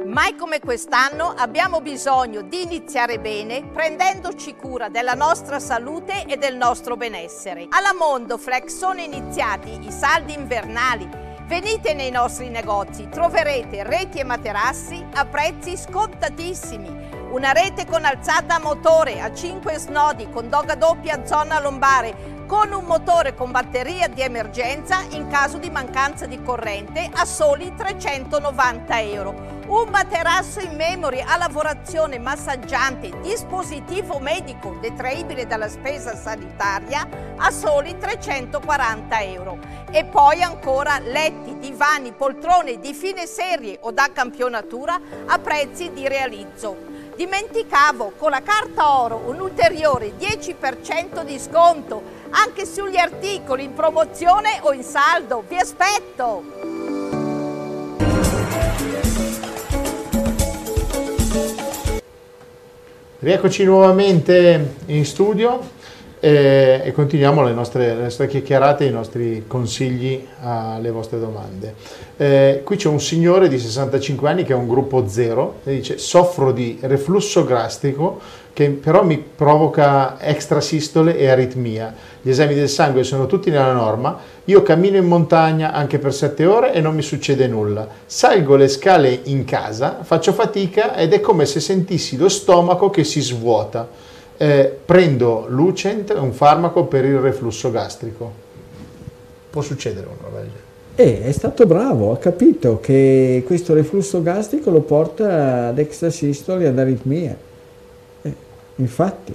Mai 0.05 0.35
come 0.35 0.59
quest'anno 0.59 1.33
abbiamo 1.35 1.81
bisogno 1.81 2.41
di 2.43 2.61
iniziare 2.61 3.19
bene 3.19 3.65
prendendoci 3.65 4.55
cura 4.55 4.89
della 4.89 5.15
nostra 5.15 5.59
salute 5.59 6.25
e 6.27 6.37
del 6.37 6.55
nostro 6.55 6.95
benessere. 6.95 7.65
Alla 7.69 7.93
Mondo 7.93 8.37
Flex 8.37 8.67
sono 8.67 9.01
iniziati 9.01 9.79
i 9.81 9.91
saldi 9.91 10.33
invernali. 10.33 11.09
Venite 11.47 11.93
nei 11.95 12.11
nostri 12.11 12.49
negozi, 12.49 13.09
troverete 13.09 13.83
reti 13.83 14.19
e 14.19 14.23
materassi 14.23 15.03
a 15.13 15.25
prezzi 15.25 15.75
scontatissimi. 15.75 17.15
Una 17.31 17.51
rete 17.51 17.85
con 17.85 18.05
alzata 18.05 18.55
a 18.55 18.59
motore 18.59 19.19
a 19.21 19.33
5 19.33 19.77
snodi 19.77 20.29
con 20.29 20.49
doga 20.49 20.75
doppia 20.75 21.25
zona 21.25 21.59
lombare 21.59 22.34
con 22.45 22.71
un 22.71 22.85
motore 22.85 23.33
con 23.33 23.51
batteria 23.51 24.07
di 24.07 24.21
emergenza 24.21 25.01
in 25.09 25.27
caso 25.27 25.57
di 25.57 25.69
mancanza 25.69 26.27
di 26.27 26.41
corrente 26.41 27.09
a 27.11 27.25
soli 27.25 27.73
390 27.75 29.01
euro. 29.01 29.53
Un 29.65 29.87
materasso 29.89 30.59
in 30.59 30.75
memory 30.75 31.21
a 31.25 31.37
lavorazione 31.37 32.19
massaggiante, 32.19 33.09
dispositivo 33.21 34.19
medico 34.19 34.77
detraibile 34.79 35.47
dalla 35.47 35.67
spesa 35.67 36.15
sanitaria 36.15 37.07
a 37.37 37.49
soli 37.49 37.97
340 37.97 39.21
euro. 39.23 39.57
E 39.89 40.05
poi 40.05 40.43
ancora 40.43 40.99
letti, 40.99 41.57
divani, 41.57 42.11
poltrone 42.11 42.79
di 42.79 42.93
fine 42.93 43.25
serie 43.25 43.79
o 43.81 43.91
da 43.91 44.11
campionatura 44.13 44.99
a 45.25 45.39
prezzi 45.39 45.91
di 45.91 46.07
realizzo. 46.07 46.93
Dimenticavo 47.15 48.11
con 48.17 48.29
la 48.29 48.41
carta 48.41 48.99
oro 48.99 49.23
un 49.27 49.39
ulteriore 49.39 50.15
10% 50.19 51.23
di 51.23 51.39
sconto 51.39 52.03
anche 52.35 52.65
sugli 52.65 52.97
articoli 52.97 53.63
in 53.63 53.73
promozione 53.73 54.59
o 54.61 54.73
in 54.73 54.83
saldo. 54.83 55.43
Vi 55.47 55.55
aspetto! 55.55 56.43
Rieccoci 63.19 63.63
nuovamente 63.63 64.75
in 64.87 65.05
studio 65.05 65.73
e, 66.19 66.81
e 66.83 66.91
continuiamo 66.91 67.43
le 67.43 67.53
nostre, 67.53 67.95
le 67.95 68.01
nostre, 68.03 68.27
chiacchierate, 68.27 68.83
i 68.83 68.91
nostri 68.91 69.45
consigli 69.47 70.27
alle 70.41 70.91
vostre 70.91 71.19
domande. 71.19 71.73
Eh, 72.17 72.61
qui 72.63 72.75
c'è 72.75 72.87
un 72.87 72.99
signore 72.99 73.47
di 73.47 73.57
65 73.57 74.29
anni 74.29 74.43
che 74.43 74.53
è 74.53 74.55
un 74.55 74.67
gruppo 74.67 75.07
zero 75.07 75.59
e 75.63 75.75
dice 75.75 75.97
soffro 75.97 76.51
di 76.51 76.77
reflusso 76.81 77.45
gastrico 77.45 78.19
che 78.55 78.69
però 78.69 79.03
mi 79.03 79.17
provoca 79.17 80.17
extrasistole 80.17 81.17
e 81.17 81.27
aritmia. 81.27 81.93
Gli 82.21 82.29
esami 82.29 82.55
del 82.55 82.69
sangue 82.69 83.03
sono 83.03 83.25
tutti 83.25 83.49
nella 83.49 83.73
norma, 83.73 84.17
io 84.45 84.63
cammino 84.63 84.95
in 84.95 85.03
montagna 85.03 85.73
anche 85.73 85.99
per 85.99 86.13
7 86.13 86.45
ore 86.45 86.73
e 86.73 86.79
non 86.79 86.95
mi 86.95 87.01
succede 87.01 87.47
nulla. 87.47 87.85
Salgo 88.05 88.55
le 88.55 88.69
scale 88.69 89.19
in 89.23 89.43
casa, 89.43 89.99
faccio 90.03 90.31
fatica 90.31 90.95
ed 90.95 91.11
è 91.11 91.19
come 91.19 91.45
se 91.45 91.59
sentissi 91.59 92.15
lo 92.15 92.29
stomaco 92.29 92.89
che 92.89 93.03
si 93.03 93.19
svuota. 93.19 93.89
Eh, 94.37 94.73
prendo 94.85 95.47
Lucent, 95.49 96.15
un 96.17 96.31
farmaco 96.31 96.85
per 96.85 97.03
il 97.03 97.17
reflusso 97.17 97.69
gastrico. 97.71 98.31
Può 99.49 99.61
succedere 99.61 100.07
una 100.07 100.15
roba 100.21 100.37
del 100.37 100.47
genere. 100.47 100.63
E 100.95 101.27
è 101.27 101.31
stato 101.33 101.65
bravo, 101.65 102.13
ha 102.13 102.17
capito 102.17 102.79
che 102.79 103.43
questo 103.45 103.73
reflusso 103.73 104.21
gastrico 104.21 104.69
lo 104.69 104.79
porta 104.79 105.67
ad 105.67 105.77
extrasistole 105.77 106.63
e 106.63 106.67
ad 106.67 106.79
aritmia. 106.79 107.35
Infatti, 108.77 109.33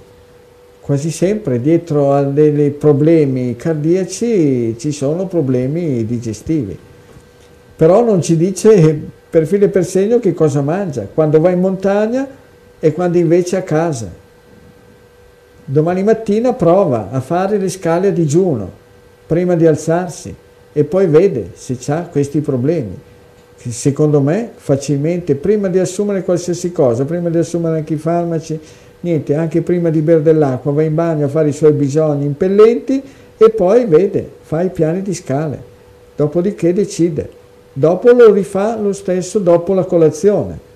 quasi 0.79 1.09
sempre 1.11 1.61
dietro 1.61 2.13
a 2.13 2.23
dei 2.23 2.71
problemi 2.71 3.55
cardiaci 3.55 4.75
ci 4.77 4.91
sono 4.91 5.25
problemi 5.27 6.05
digestivi. 6.05 6.77
Però 7.75 8.03
non 8.03 8.21
ci 8.21 8.37
dice 8.37 8.99
per 9.29 9.47
filo 9.47 9.65
e 9.65 9.69
per 9.69 9.85
segno 9.85 10.19
che 10.19 10.33
cosa 10.33 10.61
mangia, 10.61 11.07
quando 11.11 11.39
va 11.39 11.49
in 11.49 11.59
montagna 11.59 12.27
e 12.79 12.93
quando 12.93 13.17
invece 13.17 13.57
a 13.57 13.63
casa. 13.63 14.09
Domani 15.63 16.03
mattina 16.03 16.53
prova 16.53 17.09
a 17.11 17.21
fare 17.21 17.57
le 17.57 17.69
scale 17.69 18.09
a 18.09 18.11
digiuno 18.11 18.69
prima 19.25 19.55
di 19.55 19.65
alzarsi 19.65 20.35
e 20.73 20.83
poi 20.83 21.07
vede 21.07 21.51
se 21.53 21.77
ha 21.91 22.01
questi 22.03 22.41
problemi. 22.41 22.99
Secondo 23.55 24.21
me 24.21 24.51
facilmente 24.55 25.35
prima 25.35 25.67
di 25.69 25.79
assumere 25.79 26.23
qualsiasi 26.23 26.71
cosa, 26.71 27.05
prima 27.05 27.29
di 27.29 27.37
assumere 27.37 27.77
anche 27.77 27.93
i 27.93 27.97
farmaci, 27.97 28.59
niente, 29.01 29.35
anche 29.35 29.61
prima 29.61 29.89
di 29.89 30.01
bere 30.01 30.21
dell'acqua 30.21 30.71
va 30.71 30.83
in 30.83 30.95
bagno 30.95 31.25
a 31.25 31.29
fare 31.29 31.49
i 31.49 31.53
suoi 31.53 31.73
bisogni 31.73 32.25
impellenti 32.25 33.01
e 33.37 33.49
poi 33.49 33.85
vede, 33.85 34.29
fa 34.41 34.61
i 34.61 34.69
piani 34.69 35.01
di 35.01 35.13
scale, 35.13 35.61
dopodiché 36.15 36.73
decide. 36.73 37.29
Dopo 37.73 38.11
lo 38.11 38.31
rifà 38.31 38.77
lo 38.77 38.93
stesso 38.93 39.39
dopo 39.39 39.73
la 39.73 39.85
colazione. 39.85 40.69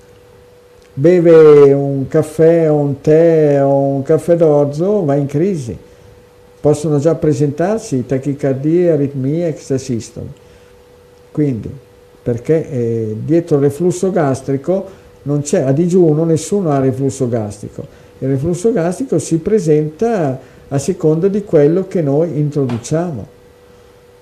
beve 0.97 1.73
un 1.73 2.07
caffè 2.07 2.71
o 2.71 2.75
un 2.75 3.01
tè 3.01 3.61
o 3.61 3.75
un 3.75 4.01
caffè 4.01 4.37
d'orzo 4.37 5.03
va 5.03 5.15
in 5.15 5.25
crisi. 5.25 5.77
Possono 6.61 6.97
già 6.99 7.13
presentarsi 7.15 8.05
tachicardie, 8.05 8.91
aritmie, 8.91 9.47
extrasistole. 9.47 10.27
Quindi, 11.31 11.69
perché 12.23 12.71
eh, 12.71 13.15
dietro 13.23 13.57
il 13.57 13.63
reflusso 13.63 14.09
gastrico 14.09 14.85
non 15.23 15.41
c'è, 15.41 15.61
a 15.61 15.71
digiuno 15.71 16.23
nessuno 16.23 16.71
ha 16.71 16.79
reflusso 16.79 17.27
gastrico. 17.27 17.85
Il 18.19 18.29
reflusso 18.29 18.71
gastrico 18.71 19.19
si 19.19 19.37
presenta 19.39 20.39
a 20.67 20.77
seconda 20.77 21.27
di 21.27 21.43
quello 21.43 21.87
che 21.87 22.01
noi 22.01 22.39
introduciamo. 22.39 23.33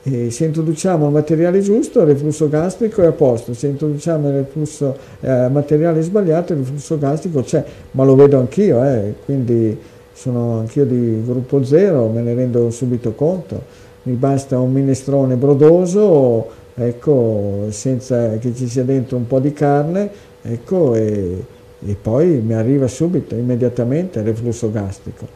E 0.06 0.32
se 0.32 0.46
introduciamo 0.46 1.06
il 1.06 1.12
materiale 1.14 1.62
giusto 1.62 2.02
il 2.02 2.08
reflusso 2.08 2.50
gastrico 2.50 3.02
è 3.02 3.06
a 3.06 3.12
posto, 3.14 3.54
se 3.54 3.68
introduciamo 3.68 4.28
il 4.28 4.34
reflusso, 4.34 4.98
eh, 5.22 5.48
materiale 5.48 6.02
sbagliato 6.02 6.52
il 6.52 6.60
reflusso 6.60 6.98
gastrico 6.98 7.42
c'è, 7.42 7.64
ma 7.92 8.04
lo 8.04 8.16
vedo 8.16 8.38
anch'io, 8.38 8.84
eh, 8.84 9.14
quindi 9.24 9.78
sono 10.12 10.60
anch'io 10.60 10.86
di 10.86 11.24
gruppo 11.26 11.64
zero, 11.64 12.10
me 12.10 12.22
ne 12.22 12.34
rendo 12.34 12.70
subito 12.70 13.14
conto, 13.14 13.62
mi 14.04 14.16
basta 14.16 14.60
un 14.60 14.74
minestrone 14.74 15.36
brodoso, 15.36 16.48
ecco, 16.76 17.68
senza 17.70 18.38
che 18.40 18.54
ci 18.54 18.68
sia 18.68 18.84
dentro 18.84 19.16
un 19.16 19.26
po' 19.26 19.40
di 19.40 19.54
carne, 19.54 20.10
ecco, 20.42 20.96
e, 20.96 21.46
e 21.86 21.96
poi 22.00 22.42
mi 22.42 22.54
arriva 22.54 22.88
subito, 22.88 23.36
immediatamente 23.36 24.20
il 24.20 24.26
reflusso 24.26 24.72
gastrico. 24.72 25.28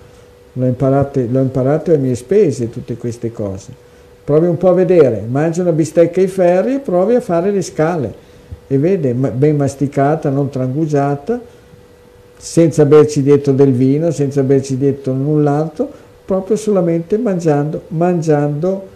L'ho 0.54 0.66
imparato, 0.66 1.24
l'ho 1.30 1.42
imparato 1.42 1.94
a 1.94 1.98
mie 1.98 2.16
spese 2.16 2.70
tutte 2.70 2.98
queste 2.98 3.32
cose 3.32 3.86
provi 4.28 4.48
un 4.48 4.58
po' 4.58 4.68
a 4.68 4.74
vedere, 4.74 5.24
mangia 5.26 5.62
una 5.62 5.72
bistecca 5.72 6.20
ai 6.20 6.28
ferri 6.28 6.74
e 6.74 6.80
provi 6.80 7.16
a 7.16 7.22
fare 7.22 7.50
le 7.50 7.62
scale 7.62 8.14
e 8.68 8.78
vede, 8.78 9.14
ben 9.14 9.56
masticata, 9.56 10.30
non 10.30 10.50
trangugiata, 10.50 11.40
senza 12.36 12.84
berci 12.84 13.24
dietro 13.24 13.54
del 13.54 13.72
vino, 13.72 14.12
senza 14.12 14.44
berci 14.44 14.78
dietro 14.78 15.14
null'altro, 15.14 15.90
proprio 16.26 16.58
solamente 16.58 17.18
mangiando, 17.18 17.84
mangiando 17.88 18.88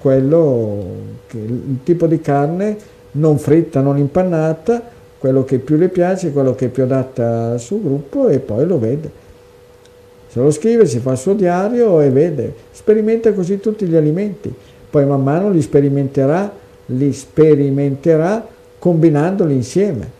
quello 0.00 0.84
che, 1.28 1.38
il 1.38 1.78
tipo 1.84 2.08
di 2.08 2.20
carne 2.20 2.76
non 3.12 3.38
fritta, 3.38 3.80
non 3.80 3.96
impannata, 3.96 4.82
quello 5.18 5.44
che 5.44 5.58
più 5.58 5.76
le 5.76 5.88
piace, 5.88 6.32
quello 6.32 6.54
che 6.54 6.66
è 6.66 6.68
più 6.68 6.84
adatta 6.84 7.52
al 7.52 7.60
suo 7.60 7.80
gruppo 7.80 8.28
e 8.28 8.38
poi 8.38 8.66
lo 8.66 8.78
vede. 8.78 9.10
Se 10.28 10.40
lo 10.40 10.50
scrive, 10.50 10.86
si 10.86 11.00
fa 11.00 11.12
il 11.12 11.18
suo 11.18 11.34
diario 11.34 12.00
e 12.00 12.10
vede, 12.10 12.54
sperimenta 12.70 13.32
così 13.32 13.58
tutti 13.58 13.86
gli 13.86 13.96
alimenti, 13.96 14.52
poi 14.90 15.06
man 15.06 15.22
mano 15.22 15.50
li 15.50 15.60
sperimenterà, 15.60 16.52
li 16.86 17.12
sperimenterà 17.12 18.46
combinandoli 18.78 19.54
insieme, 19.54 20.10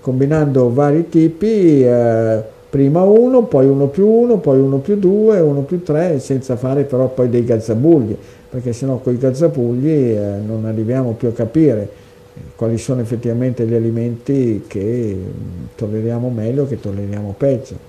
combinando 0.00 0.72
vari 0.72 1.08
tipi, 1.08 1.84
eh, 1.84 2.42
prima 2.70 3.02
uno, 3.02 3.42
poi 3.42 3.66
uno 3.66 3.88
più 3.88 4.06
uno, 4.06 4.38
poi 4.38 4.60
uno 4.60 4.78
più 4.78 4.96
due, 4.96 5.40
uno 5.40 5.62
più 5.62 5.82
tre, 5.82 6.20
senza 6.20 6.56
fare 6.56 6.84
però 6.84 7.08
poi 7.08 7.28
dei 7.28 7.44
gazzabugli, 7.44 8.16
perché 8.48 8.72
sennò 8.72 8.98
con 8.98 9.12
i 9.12 9.18
gazzabugli 9.18 9.88
eh, 9.88 10.38
non 10.46 10.64
arriviamo 10.64 11.12
più 11.12 11.28
a 11.28 11.32
capire 11.32 12.08
quali 12.56 12.78
sono 12.78 13.00
effettivamente 13.00 13.66
gli 13.66 13.74
alimenti 13.74 14.64
che 14.66 15.16
mm, 15.16 15.64
tolleriamo 15.76 16.30
meglio, 16.30 16.66
che 16.66 16.80
tolleriamo 16.80 17.34
peggio. 17.36 17.88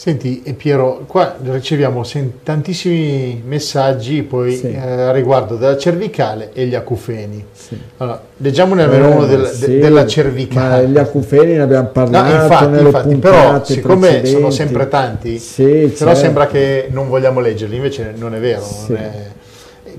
Senti 0.00 0.42
Piero, 0.56 1.04
qua 1.06 1.36
riceviamo 1.42 2.02
tantissimi 2.42 3.42
messaggi 3.44 4.22
poi 4.22 4.56
sì. 4.56 4.72
eh, 4.72 5.12
riguardo 5.12 5.56
della 5.56 5.76
cervicale 5.76 6.52
e 6.54 6.64
gli 6.64 6.74
acufeni. 6.74 7.44
Sì. 7.52 7.78
Allora, 7.98 8.18
leggiamone 8.38 8.84
almeno 8.84 9.10
eh, 9.10 9.14
uno 9.14 9.26
del, 9.26 9.46
sì, 9.48 9.66
de, 9.66 9.78
della 9.78 10.06
cervicale. 10.06 10.88
Gli 10.88 10.96
acufeni 10.96 11.52
ne 11.52 11.60
abbiamo 11.60 11.88
parlato 11.88 12.34
no, 12.34 12.42
infatti, 12.42 12.78
infatti 12.78 13.16
però 13.16 13.62
siccome 13.62 14.08
precedenti. 14.08 14.30
sono 14.30 14.50
sempre 14.50 14.88
tanti, 14.88 15.42
però 15.54 15.90
certo. 15.90 16.14
sembra 16.14 16.46
che 16.46 16.88
non 16.90 17.10
vogliamo 17.10 17.40
leggerli, 17.40 17.76
invece 17.76 18.14
non 18.16 18.34
è 18.34 18.38
vero. 18.40 18.64
Non 18.88 18.96
è... 18.96 19.12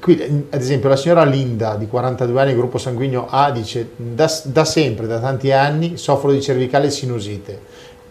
Qui, 0.01 0.47
ad 0.49 0.59
esempio 0.59 0.89
la 0.89 0.95
signora 0.95 1.23
Linda 1.23 1.75
di 1.75 1.87
42 1.87 2.41
anni, 2.41 2.55
gruppo 2.55 2.79
sanguigno 2.79 3.27
A, 3.29 3.51
dice 3.51 3.91
da, 3.95 4.31
da 4.45 4.65
sempre, 4.65 5.05
da 5.05 5.19
tanti 5.19 5.51
anni, 5.51 5.95
soffro 5.97 6.31
di 6.31 6.41
cervicale 6.41 6.87
e 6.87 6.89
sinusite 6.89 7.59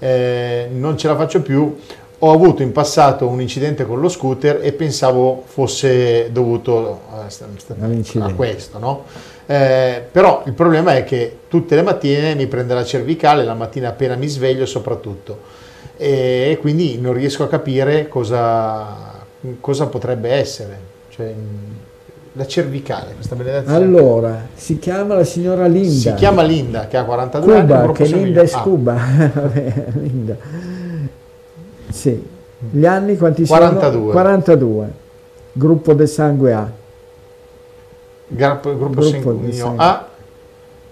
eh, 0.00 0.68
non 0.72 0.98
ce 0.98 1.06
la 1.06 1.14
faccio 1.14 1.42
più, 1.42 1.78
ho 2.22 2.32
avuto 2.32 2.62
in 2.62 2.72
passato 2.72 3.28
un 3.28 3.40
incidente 3.40 3.86
con 3.86 4.00
lo 4.00 4.08
scooter 4.08 4.60
e 4.62 4.72
pensavo 4.72 5.44
fosse 5.46 6.32
dovuto 6.32 7.02
a, 7.12 7.26
a 8.24 8.34
questo, 8.34 8.78
no? 8.78 9.04
eh, 9.46 10.02
però 10.10 10.42
il 10.46 10.52
problema 10.52 10.96
è 10.96 11.04
che 11.04 11.38
tutte 11.48 11.76
le 11.76 11.82
mattine 11.82 12.34
mi 12.34 12.46
prende 12.46 12.74
la 12.74 12.84
cervicale, 12.84 13.44
la 13.44 13.54
mattina 13.54 13.88
appena 13.88 14.16
mi 14.16 14.26
sveglio 14.26 14.66
soprattutto, 14.66 15.58
e 15.96 16.56
quindi 16.60 16.98
non 16.98 17.12
riesco 17.12 17.44
a 17.44 17.48
capire 17.48 18.08
cosa, 18.08 19.22
cosa 19.60 19.86
potrebbe 19.86 20.30
essere. 20.30 20.88
Cioè, 21.10 21.34
la 22.34 22.46
cervicale, 22.46 23.14
questa 23.14 23.34
benedetta. 23.34 23.72
Allora, 23.72 24.46
si 24.54 24.78
chiama 24.78 25.14
la 25.14 25.24
signora 25.24 25.66
Linda. 25.66 25.90
Si 25.90 26.14
chiama 26.14 26.42
Linda, 26.42 26.86
che 26.86 26.96
ha 26.96 27.04
42 27.04 27.60
Cuba, 27.60 27.80
anni. 27.80 27.92
che 27.92 28.04
Linda 28.04 28.42
è 28.42 28.46
scuba. 28.46 28.94
Ah. 29.10 29.82
Linda. 29.94 30.36
Sì. 31.90 32.24
Gli 32.70 32.86
anni 32.86 33.16
quanti 33.16 33.44
42. 33.44 33.98
sono? 33.98 34.12
42. 34.12 34.92
Gruppo 35.52 35.92
del 35.94 36.08
sangue 36.08 36.52
A. 36.52 36.70
Gruppo, 38.28 38.76
gruppo, 38.76 39.00
gruppo 39.00 39.02
sanguigno 39.02 39.74
A. 39.76 40.08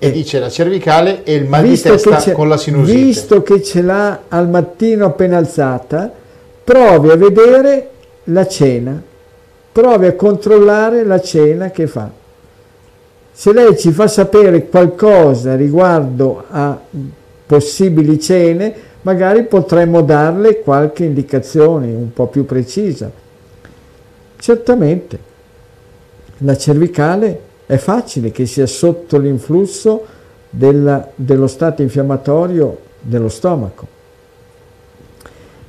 E, 0.00 0.06
e 0.06 0.10
dice 0.10 0.40
la 0.40 0.48
cervicale 0.48 1.22
e 1.24 1.34
il 1.34 1.46
mal 1.46 1.62
di 1.62 1.80
testa 1.80 2.32
con 2.32 2.48
la 2.48 2.56
sinusite. 2.56 2.96
Visto 2.96 3.42
che 3.42 3.62
ce 3.62 3.82
l'ha 3.82 4.22
al 4.28 4.48
mattino 4.48 5.06
appena 5.06 5.36
alzata, 5.36 6.10
provi 6.64 7.10
a 7.10 7.16
vedere 7.16 7.90
la 8.24 8.46
cena 8.46 9.02
provi 9.72 10.06
a 10.06 10.14
controllare 10.14 11.04
la 11.04 11.20
cena 11.20 11.70
che 11.70 11.86
fa. 11.86 12.10
Se 13.32 13.52
lei 13.52 13.78
ci 13.78 13.92
fa 13.92 14.08
sapere 14.08 14.66
qualcosa 14.66 15.54
riguardo 15.54 16.44
a 16.48 16.78
possibili 17.46 18.18
cene, 18.20 18.74
magari 19.02 19.44
potremmo 19.44 20.02
darle 20.02 20.60
qualche 20.60 21.04
indicazione 21.04 21.86
un 21.86 22.12
po' 22.12 22.26
più 22.26 22.44
precisa. 22.44 23.10
Certamente, 24.38 25.18
la 26.38 26.56
cervicale 26.56 27.40
è 27.66 27.76
facile 27.76 28.30
che 28.30 28.46
sia 28.46 28.66
sotto 28.66 29.18
l'influsso 29.18 30.04
della, 30.50 31.08
dello 31.14 31.46
stato 31.46 31.82
infiammatorio 31.82 32.78
dello 33.00 33.28
stomaco, 33.28 33.86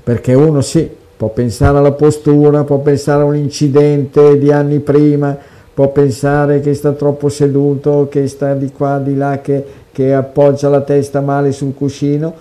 perché 0.03 0.33
uno 0.33 0.61
sì, 0.61 0.89
può 1.19 1.27
pensare 1.27 1.77
alla 1.77 1.91
postura, 1.91 2.63
può 2.63 2.77
pensare 2.77 3.23
a 3.23 3.25
un 3.25 3.35
incidente 3.35 4.37
di 4.37 4.53
anni 4.53 4.79
prima, 4.79 5.37
può 5.73 5.89
pensare 5.89 6.61
che 6.61 6.73
sta 6.73 6.93
troppo 6.93 7.27
seduto, 7.27 8.07
che 8.09 8.25
sta 8.29 8.53
di 8.53 8.71
qua, 8.71 8.99
di 8.99 9.17
là, 9.17 9.41
che, 9.41 9.65
che 9.91 10.13
appoggia 10.13 10.69
la 10.69 10.79
testa 10.79 11.19
male 11.19 11.51
sul 11.51 11.73
cuscino, 11.75 12.33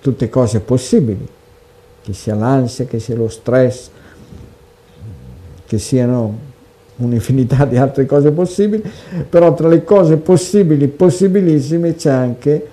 tutte 0.00 0.30
cose 0.30 0.60
possibili, 0.60 1.28
che 2.00 2.14
sia 2.14 2.34
l'ansia, 2.34 2.86
che 2.86 3.00
sia 3.00 3.14
lo 3.14 3.28
stress, 3.28 3.90
che 5.66 5.78
siano 5.78 6.38
un'infinità 6.96 7.66
di 7.66 7.76
altre 7.76 8.06
cose 8.06 8.30
possibili, 8.30 8.82
però 9.28 9.52
tra 9.52 9.68
le 9.68 9.84
cose 9.84 10.16
possibili, 10.16 10.88
possibilissime, 10.88 11.96
c'è 11.96 12.12
anche 12.12 12.66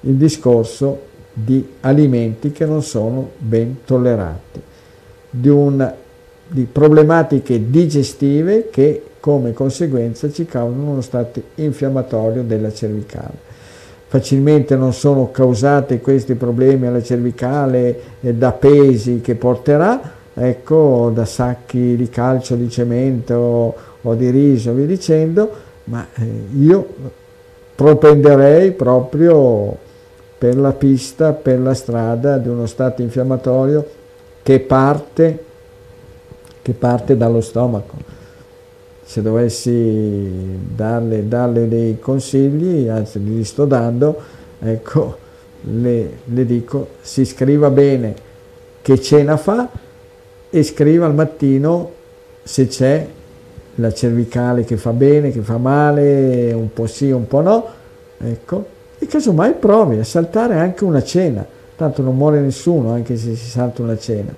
il 0.00 0.14
discorso 0.14 1.07
di 1.44 1.66
alimenti 1.80 2.50
che 2.50 2.66
non 2.66 2.82
sono 2.82 3.30
ben 3.38 3.78
tollerati, 3.84 4.60
di, 5.30 5.48
un, 5.48 5.92
di 6.48 6.66
problematiche 6.70 7.70
digestive 7.70 8.68
che 8.70 9.02
come 9.20 9.52
conseguenza 9.52 10.30
ci 10.30 10.46
causano 10.46 10.90
uno 10.90 11.00
stato 11.00 11.40
infiammatorio 11.56 12.42
della 12.42 12.72
cervicale. 12.72 13.46
Facilmente 14.08 14.74
non 14.74 14.92
sono 14.94 15.30
causati 15.30 16.00
questi 16.00 16.34
problemi 16.34 16.86
alla 16.86 17.02
cervicale 17.02 18.00
eh, 18.20 18.34
da 18.34 18.52
pesi 18.52 19.20
che 19.20 19.34
porterà, 19.34 20.00
ecco, 20.32 21.10
da 21.12 21.26
sacchi 21.26 21.94
di 21.94 22.08
calcio, 22.08 22.54
di 22.54 22.70
cemento 22.70 23.74
o 24.00 24.14
di 24.14 24.30
riso, 24.30 24.72
via 24.72 24.86
dicendo, 24.86 25.50
ma 25.84 26.06
eh, 26.14 26.24
io 26.58 26.86
propenderei 27.74 28.72
proprio 28.72 29.86
per 30.38 30.56
la 30.56 30.72
pista, 30.72 31.32
per 31.32 31.58
la 31.58 31.74
strada 31.74 32.38
di 32.38 32.48
uno 32.48 32.66
stato 32.66 33.02
infiammatorio 33.02 33.86
che 34.42 34.60
parte, 34.60 35.44
che 36.62 36.72
parte 36.72 37.16
dallo 37.16 37.40
stomaco. 37.40 37.96
Se 39.02 39.20
dovessi 39.20 40.58
darle, 40.74 41.26
darle, 41.26 41.66
dei 41.66 41.98
consigli, 41.98 42.88
anzi 42.88 43.22
li 43.22 43.42
sto 43.42 43.64
dando, 43.64 44.20
ecco, 44.60 45.16
le, 45.62 46.18
le 46.24 46.46
dico, 46.46 46.88
si 47.00 47.24
scriva 47.24 47.70
bene 47.70 48.14
che 48.80 49.00
cena 49.00 49.36
fa 49.36 49.68
e 50.50 50.62
scriva 50.62 51.06
al 51.06 51.14
mattino 51.14 51.92
se 52.42 52.68
c'è 52.68 53.06
la 53.74 53.92
cervicale 53.92 54.64
che 54.64 54.76
fa 54.76 54.92
bene, 54.92 55.30
che 55.30 55.40
fa 55.40 55.58
male, 55.58 56.52
un 56.52 56.72
po' 56.72 56.86
sì, 56.86 57.10
un 57.10 57.26
po' 57.26 57.40
no, 57.40 57.66
ecco, 58.18 58.76
e 58.98 59.06
casomai 59.06 59.54
provi 59.54 59.98
a 59.98 60.04
saltare 60.04 60.54
anche 60.54 60.84
una 60.84 61.02
cena, 61.02 61.46
tanto 61.76 62.02
non 62.02 62.16
muore 62.16 62.40
nessuno 62.40 62.92
anche 62.92 63.16
se 63.16 63.34
si 63.36 63.48
salta 63.48 63.82
una 63.82 63.96
cena. 63.96 64.34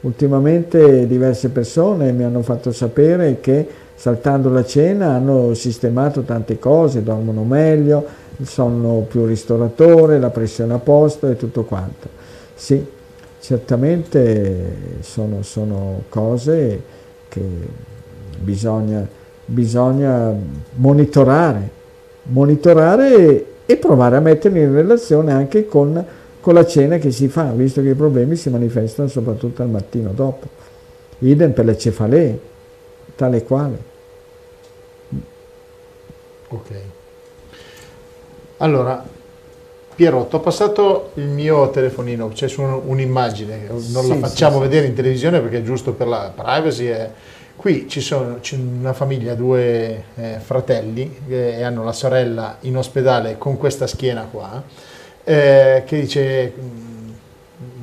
Ultimamente 0.00 1.06
diverse 1.06 1.50
persone 1.50 2.12
mi 2.12 2.22
hanno 2.22 2.42
fatto 2.42 2.72
sapere 2.72 3.38
che 3.40 3.66
saltando 3.94 4.48
la 4.48 4.64
cena 4.64 5.10
hanno 5.14 5.54
sistemato 5.54 6.22
tante 6.22 6.58
cose, 6.58 7.02
dormono 7.02 7.42
meglio, 7.42 8.06
il 8.36 8.46
sonno 8.46 9.04
più 9.08 9.26
ristoratore, 9.26 10.20
la 10.20 10.30
pressione 10.30 10.74
a 10.74 10.78
posto 10.78 11.28
e 11.28 11.36
tutto 11.36 11.64
quanto. 11.64 12.08
Sì, 12.54 12.84
certamente 13.40 14.76
sono, 15.00 15.42
sono 15.42 16.04
cose 16.08 16.80
che 17.28 17.42
bisogna, 18.38 19.06
bisogna 19.44 20.32
monitorare, 20.76 21.70
monitorare 22.22 23.44
e, 23.70 23.76
provare 23.76 24.16
a 24.16 24.20
metterli 24.20 24.60
in 24.60 24.72
relazione 24.72 25.30
anche 25.30 25.66
con, 25.66 26.02
con 26.40 26.54
la 26.54 26.64
cena 26.64 26.96
che 26.96 27.10
si 27.10 27.28
fa, 27.28 27.50
visto 27.52 27.82
che 27.82 27.90
i 27.90 27.94
problemi 27.94 28.34
si 28.34 28.48
manifestano 28.48 29.08
soprattutto 29.08 29.60
al 29.60 29.68
mattino 29.68 30.12
dopo. 30.12 30.46
Idem 31.18 31.52
per 31.52 31.66
le 31.66 31.76
cefalee, 31.76 32.40
tale 33.14 33.36
e 33.36 33.44
quale. 33.44 33.78
Ok. 36.48 36.70
Allora, 38.56 39.04
Piero, 39.94 40.24
ti 40.24 40.36
ho 40.36 40.40
passato 40.40 41.10
il 41.14 41.26
mio 41.26 41.68
telefonino, 41.68 42.28
c'è 42.28 42.48
su 42.48 42.62
un'immagine, 42.62 43.66
non 43.68 43.80
sì, 43.80 44.08
la 44.08 44.14
facciamo 44.14 44.56
sì, 44.56 44.62
vedere 44.62 44.84
sì. 44.84 44.88
in 44.88 44.94
televisione 44.94 45.40
perché 45.40 45.58
è 45.58 45.62
giusto 45.62 45.92
per 45.92 46.06
la 46.06 46.32
privacy. 46.34 46.86
È... 46.86 47.10
Qui 47.58 47.88
ci 47.88 48.00
sono 48.00 48.38
c'è 48.40 48.56
una 48.56 48.92
famiglia, 48.92 49.34
due 49.34 50.04
eh, 50.14 50.36
fratelli 50.38 51.18
e 51.26 51.64
hanno 51.64 51.82
la 51.82 51.90
sorella 51.90 52.58
in 52.60 52.76
ospedale 52.76 53.36
con 53.36 53.58
questa 53.58 53.88
schiena 53.88 54.28
qua, 54.30 54.62
eh, 55.24 55.82
che 55.84 56.00
dice 56.00 56.52
mm, 56.56 57.10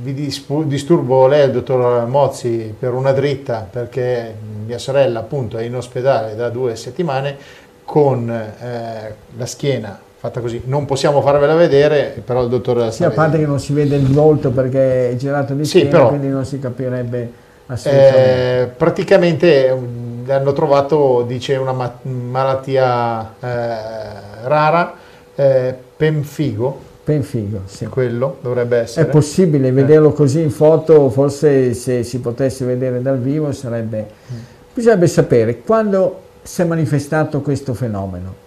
vi 0.02 0.14
disturbo 0.14 1.28
lei, 1.28 1.48
il 1.48 1.52
dottor 1.52 2.06
Mozzi, 2.06 2.74
per 2.80 2.94
una 2.94 3.12
dritta 3.12 3.68
perché 3.70 4.34
mia 4.66 4.78
sorella 4.78 5.20
appunto 5.20 5.58
è 5.58 5.64
in 5.64 5.76
ospedale 5.76 6.36
da 6.36 6.48
due 6.48 6.78
settimane 6.78 7.36
con 7.84 8.30
eh, 8.30 9.14
la 9.36 9.46
schiena 9.46 10.00
fatta 10.16 10.40
così. 10.40 10.62
Non 10.68 10.86
possiamo 10.86 11.22
farvela 11.22 11.54
vedere, 11.54 12.22
però 12.24 12.44
il 12.44 12.48
dottore 12.48 12.94
Sì, 12.94 13.04
a 13.04 13.10
parte 13.10 13.38
che 13.38 13.46
non 13.46 13.60
si 13.60 13.74
vede 13.74 13.98
il 13.98 14.08
volto 14.08 14.52
perché 14.52 15.10
è 15.10 15.16
girato 15.18 15.54
di 15.54 15.66
sì, 15.66 15.80
schiena, 15.80 15.90
però, 15.90 16.08
quindi 16.08 16.30
non 16.30 16.46
si 16.46 16.60
capirebbe. 16.60 17.44
Eh, 17.68 18.70
praticamente 18.78 19.70
um, 19.72 20.24
hanno 20.28 20.54
trovato, 20.54 21.24
dice, 21.24 21.56
una 21.56 21.72
ma 21.72 21.98
malattia 22.04 23.34
eh, 23.40 24.48
rara, 24.48 24.94
eh, 25.34 25.76
penfigo. 25.98 26.94
Penfigo, 27.04 27.62
sì. 27.66 27.86
Quello 27.86 28.38
dovrebbe 28.42 28.78
essere. 28.78 29.08
È 29.08 29.10
possibile 29.10 29.72
vederlo 29.72 30.12
così 30.12 30.42
in 30.42 30.52
foto, 30.52 31.10
forse 31.10 31.74
se 31.74 32.04
si 32.04 32.20
potesse 32.20 32.66
vedere 32.66 33.02
dal 33.02 33.20
vivo 33.20 33.52
sarebbe... 33.52 34.08
Mm. 34.32 34.38
Bisognerebbe 34.74 35.08
sapere 35.08 35.60
quando 35.60 36.22
si 36.42 36.62
è 36.62 36.66
manifestato 36.66 37.42
questo 37.42 37.74
fenomeno. 37.74 38.44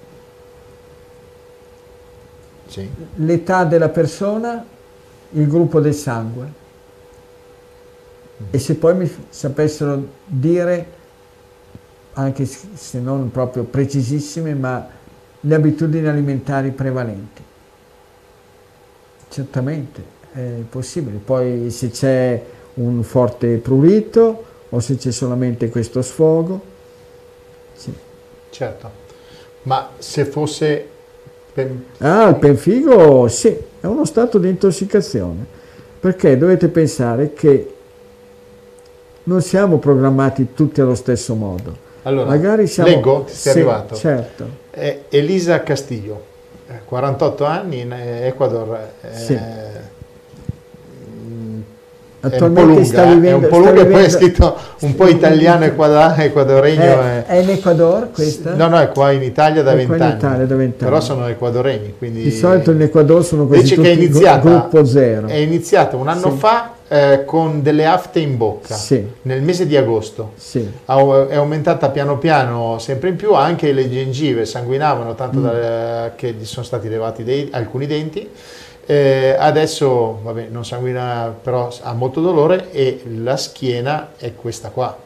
Sì. 2.66 2.88
L'età 3.14 3.64
della 3.64 3.88
persona, 3.88 4.62
il 5.30 5.48
gruppo 5.48 5.80
del 5.80 5.94
sangue. 5.94 6.66
E 8.50 8.58
se 8.58 8.76
poi 8.76 8.94
mi 8.94 9.10
sapessero 9.28 10.06
dire, 10.26 10.86
anche 12.12 12.44
se 12.46 13.00
non 13.00 13.30
proprio 13.30 13.64
precisissime, 13.64 14.54
ma 14.54 14.86
le 15.40 15.54
abitudini 15.54 16.06
alimentari 16.06 16.70
prevalenti. 16.70 17.42
Certamente 19.28 20.02
è 20.32 20.40
possibile. 20.68 21.18
Poi 21.18 21.70
se 21.70 21.90
c'è 21.90 22.42
un 22.74 23.02
forte 23.02 23.56
prurito 23.56 24.44
o 24.68 24.80
se 24.80 24.96
c'è 24.96 25.10
solamente 25.10 25.68
questo 25.68 26.02
sfogo, 26.02 26.60
sì. 27.74 27.92
Certo, 28.50 28.90
ma 29.62 29.90
se 29.98 30.24
fosse... 30.24 30.88
Pen... 31.52 31.84
Ah, 31.98 32.28
il 32.28 32.36
penfigo 32.36 33.26
sì, 33.28 33.56
è 33.80 33.86
uno 33.86 34.04
stato 34.04 34.38
di 34.38 34.48
intossicazione, 34.48 35.44
perché 36.00 36.36
dovete 36.36 36.68
pensare 36.68 37.32
che 37.32 37.74
non 39.28 39.42
siamo 39.42 39.76
programmati 39.76 40.54
tutti 40.54 40.80
allo 40.80 40.94
stesso 40.94 41.34
modo. 41.34 41.86
Allora, 42.02 42.30
Magari 42.30 42.66
siamo... 42.66 42.88
leggo, 42.88 43.24
ti 43.26 43.34
sei 43.34 43.52
sì, 43.52 43.58
arrivato. 43.58 43.94
Certo. 43.94 44.48
È 44.70 45.00
Elisa 45.10 45.62
Castillo, 45.62 46.24
48 46.86 47.44
anni 47.44 47.80
in 47.80 47.92
Ecuador. 47.92 48.78
Sì. 49.12 49.34
Eh, 49.34 49.86
Attualmente 52.20 52.82
sta 52.82 53.04
vivendo, 53.04 53.28
è 53.28 53.32
un 53.34 53.48
po' 53.48 53.58
lunga, 53.58 53.86
poi 53.86 54.04
è 54.04 54.08
scritto 54.08 54.56
un 54.80 54.96
po' 54.96 55.06
italiano 55.06 55.64
ecuadoregno. 55.64 56.82
È, 56.82 57.26
è, 57.26 57.36
in 57.36 57.50
Ecuador 57.50 58.10
questa? 58.10 58.54
No, 58.54 58.66
no, 58.66 58.80
è 58.80 58.88
qua 58.88 59.12
in 59.12 59.22
Italia 59.22 59.62
da 59.62 59.74
vent'anni. 59.74 60.72
Però 60.76 61.00
sono 61.00 61.28
ecuadoregni. 61.28 61.94
Quindi... 61.96 62.22
Di 62.22 62.32
solito 62.32 62.72
in 62.72 62.80
Ecuador 62.80 63.24
sono 63.24 63.46
quasi 63.46 63.62
Dice 63.62 63.80
che 63.80 63.90
è 63.90 63.94
iniziata, 63.94 64.48
gruppo 64.48 64.84
zero. 64.84 65.28
È 65.28 65.36
iniziata 65.36 65.96
un 65.96 66.08
anno 66.08 66.30
sì. 66.32 66.38
fa 66.38 66.72
eh, 66.88 67.24
con 67.24 67.62
delle 67.62 67.86
afte 67.86 68.20
in 68.20 68.36
bocca, 68.36 68.74
sì. 68.74 69.06
nel 69.22 69.42
mese 69.42 69.66
di 69.66 69.76
agosto. 69.76 70.32
Sì. 70.36 70.60
è 70.60 70.90
aumentata 71.36 71.90
piano 71.90 72.18
piano 72.18 72.78
sempre 72.78 73.10
in 73.10 73.16
più, 73.16 73.34
anche 73.34 73.72
le 73.72 73.90
gengive 73.90 74.44
sanguinavano 74.44 75.14
tanto 75.14 75.38
mm. 75.38 75.42
da, 75.42 76.12
che 76.16 76.32
gli 76.32 76.44
sono 76.44 76.64
stati 76.64 76.88
levati 76.88 77.24
dei, 77.24 77.48
alcuni 77.52 77.86
denti 77.86 78.28
eh, 78.90 79.36
adesso 79.38 80.18
vabbè, 80.22 80.46
non 80.48 80.64
sanguina, 80.64 81.36
però 81.42 81.68
ha 81.82 81.92
molto 81.92 82.22
dolore 82.22 82.72
e 82.72 83.02
la 83.16 83.36
schiena 83.36 84.12
è 84.16 84.34
questa 84.34 84.70
qua. 84.70 84.96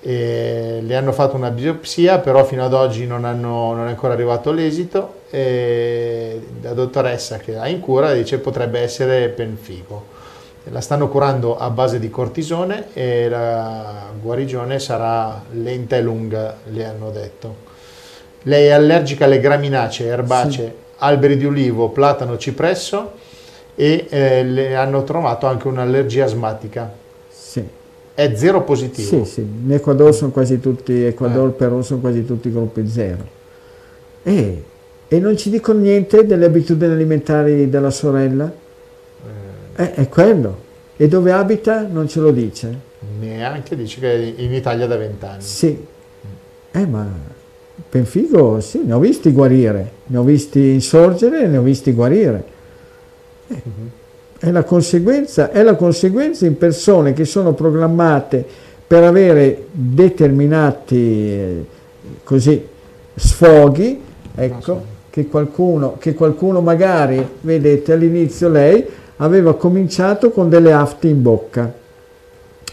E 0.00 0.80
le 0.82 0.96
hanno 0.96 1.12
fatto 1.12 1.36
una 1.36 1.52
biopsia, 1.52 2.18
però 2.18 2.44
fino 2.44 2.64
ad 2.64 2.72
oggi 2.74 3.06
non, 3.06 3.24
hanno, 3.24 3.72
non 3.72 3.86
è 3.86 3.90
ancora 3.90 4.14
arrivato 4.14 4.50
l'esito. 4.50 5.20
la 5.30 6.72
dottoressa 6.72 7.36
che 7.36 7.56
ha 7.56 7.68
in 7.68 7.78
cura 7.78 8.12
dice 8.12 8.38
potrebbe 8.38 8.80
essere 8.80 9.28
penfigo. 9.28 10.16
La 10.70 10.80
stanno 10.80 11.08
curando 11.08 11.56
a 11.56 11.70
base 11.70 11.98
di 11.98 12.10
cortisone 12.10 12.86
e 12.92 13.28
la 13.28 14.06
guarigione 14.20 14.78
sarà 14.78 15.42
lenta 15.52 15.96
e 15.96 16.02
lunga, 16.02 16.56
le 16.70 16.84
hanno 16.84 17.10
detto. 17.10 17.66
Lei 18.42 18.66
è 18.66 18.70
allergica 18.70 19.24
alle 19.24 19.40
graminacee 19.40 20.06
erbacee. 20.06 20.66
Sì 20.66 20.86
alberi 20.98 21.36
di 21.36 21.44
ulivo, 21.44 21.90
platano, 21.90 22.38
cipresso 22.38 23.12
e 23.74 24.06
eh, 24.08 24.44
le 24.44 24.74
hanno 24.74 25.04
trovato 25.04 25.46
anche 25.46 25.68
un'allergia 25.68 26.24
asmatica. 26.24 26.90
Sì. 27.28 27.62
È 28.14 28.32
zero 28.34 28.62
positivo? 28.62 29.24
Sì, 29.24 29.30
sì. 29.30 29.40
In 29.40 29.72
Ecuador 29.72 30.12
sono 30.12 30.30
quasi 30.30 30.58
tutti, 30.58 31.04
Ecuador, 31.04 31.48
eh. 31.48 31.52
Perù 31.52 31.82
sono 31.82 32.00
quasi 32.00 32.24
tutti 32.24 32.50
gruppi 32.50 32.88
zero. 32.88 33.36
E, 34.24 34.64
e 35.06 35.18
non 35.20 35.36
ci 35.36 35.50
dicono 35.50 35.78
niente 35.78 36.26
delle 36.26 36.46
abitudini 36.46 36.92
alimentari 36.92 37.68
della 37.68 37.90
sorella? 37.90 38.50
Eh. 39.78 39.94
È 39.94 40.08
quello. 40.08 40.66
E 40.96 41.06
dove 41.06 41.30
abita 41.30 41.86
non 41.86 42.08
ce 42.08 42.18
lo 42.18 42.32
dice? 42.32 42.86
Neanche, 43.20 43.76
dice 43.76 44.00
che 44.00 44.12
è 44.12 44.42
in 44.42 44.52
Italia 44.52 44.88
da 44.88 44.96
vent'anni. 44.96 45.40
Sì. 45.40 45.86
Eh, 46.72 46.86
ma 46.86 47.08
Penfigo, 47.88 48.58
sì, 48.60 48.82
ne 48.84 48.92
ho 48.92 48.98
visti 48.98 49.30
guarire, 49.30 49.90
ne 50.06 50.18
ho 50.18 50.24
visti 50.24 50.70
insorgere 50.70 51.46
ne 51.46 51.56
ho 51.56 51.62
visti 51.62 51.92
guarire. 51.92 52.44
Eh, 53.46 53.62
è, 54.40 54.50
la 54.50 54.64
conseguenza, 54.64 55.52
è 55.52 55.62
la 55.62 55.76
conseguenza 55.76 56.44
in 56.44 56.58
persone 56.58 57.12
che 57.12 57.24
sono 57.24 57.54
programmate 57.54 58.44
per 58.84 59.04
avere 59.04 59.66
determinati 59.70 60.96
eh, 60.96 61.64
così, 62.24 62.66
sfoghi, 63.14 64.00
ecco, 64.34 64.82
che 65.08 65.28
qualcuno, 65.28 65.96
che 65.98 66.14
qualcuno 66.14 66.60
magari, 66.60 67.24
vedete 67.42 67.92
all'inizio 67.92 68.48
lei 68.48 68.84
aveva 69.18 69.54
cominciato 69.54 70.30
con 70.30 70.48
delle 70.48 70.72
afte 70.72 71.08
in 71.08 71.22
bocca, 71.22 71.72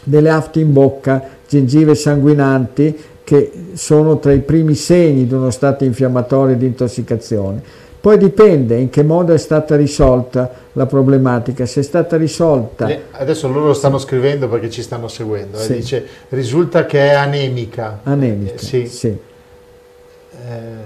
delle 0.04 0.30
afte 0.30 0.60
in 0.60 0.74
bocca, 0.74 1.22
gengive 1.48 1.96
sanguinanti, 1.96 2.98
che 3.24 3.52
sono 3.74 4.20
tra 4.20 4.32
i 4.32 4.40
primi 4.40 4.76
segni 4.76 5.26
di 5.26 5.34
uno 5.34 5.50
stato 5.50 5.84
infiammatorio 5.84 6.56
di 6.56 6.66
intossicazione. 6.66 7.84
Poi 8.00 8.20
dipende 8.20 8.76
in 8.76 8.92
che 8.92 9.02
modo 9.02 9.34
è 9.34 9.38
stata 9.40 9.76
risolta 9.76 10.52
la 10.74 10.86
problematica, 10.86 11.66
se 11.66 11.80
è 11.80 11.84
stata 11.84 12.18
risolta... 12.18 12.88
Adesso 13.14 13.48
loro 13.52 13.74
stanno 13.74 13.98
scrivendo 13.98 14.48
perché 14.48 14.70
ci 14.70 14.84
stanno 14.84 15.08
seguendo, 15.08 15.58
eh, 15.58 15.62
sì. 15.62 15.72
eh, 15.72 15.76
dice 15.78 16.08
risulta 16.30 16.86
che 16.86 17.00
è 17.00 17.14
anemica. 17.14 18.02
Anemica, 18.04 18.54
eh, 18.54 18.58
sì. 18.60 18.86
sì. 18.86 19.08
Eh... 19.08 19.18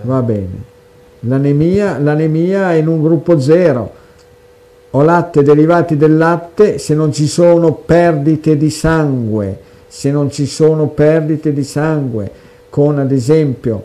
Va 0.03 0.21
bene. 0.21 0.63
L'anemia, 1.21 1.97
l'anemia 1.99 2.71
è 2.71 2.75
in 2.75 2.87
un 2.87 3.01
gruppo 3.01 3.37
zero, 3.37 3.91
o 4.91 5.01
latte 5.03 5.43
derivati 5.43 5.97
del 5.97 6.17
latte 6.17 6.77
se 6.79 6.95
non 6.95 7.13
ci 7.13 7.27
sono 7.27 7.73
perdite 7.73 8.57
di 8.57 8.69
sangue, 8.69 9.59
se 9.87 10.11
non 10.11 10.31
ci 10.31 10.45
sono 10.45 10.87
perdite 10.87 11.53
di 11.53 11.63
sangue, 11.63 12.31
con 12.69 12.97
ad 12.97 13.11
esempio 13.11 13.83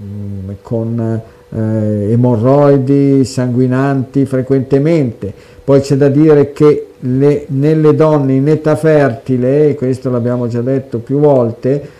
mm, 0.00 0.50
con 0.62 1.20
eh, 1.50 2.12
emorroidi 2.12 3.24
sanguinanti 3.24 4.26
frequentemente. 4.26 5.32
Poi 5.64 5.80
c'è 5.80 5.96
da 5.96 6.08
dire 6.08 6.52
che 6.52 6.86
le, 7.00 7.44
nelle 7.48 7.94
donne 7.94 8.34
in 8.34 8.48
età 8.48 8.76
fertile, 8.76 9.70
e 9.70 9.74
questo 9.74 10.10
l'abbiamo 10.10 10.46
già 10.46 10.60
detto 10.60 10.98
più 10.98 11.18
volte, 11.18 11.96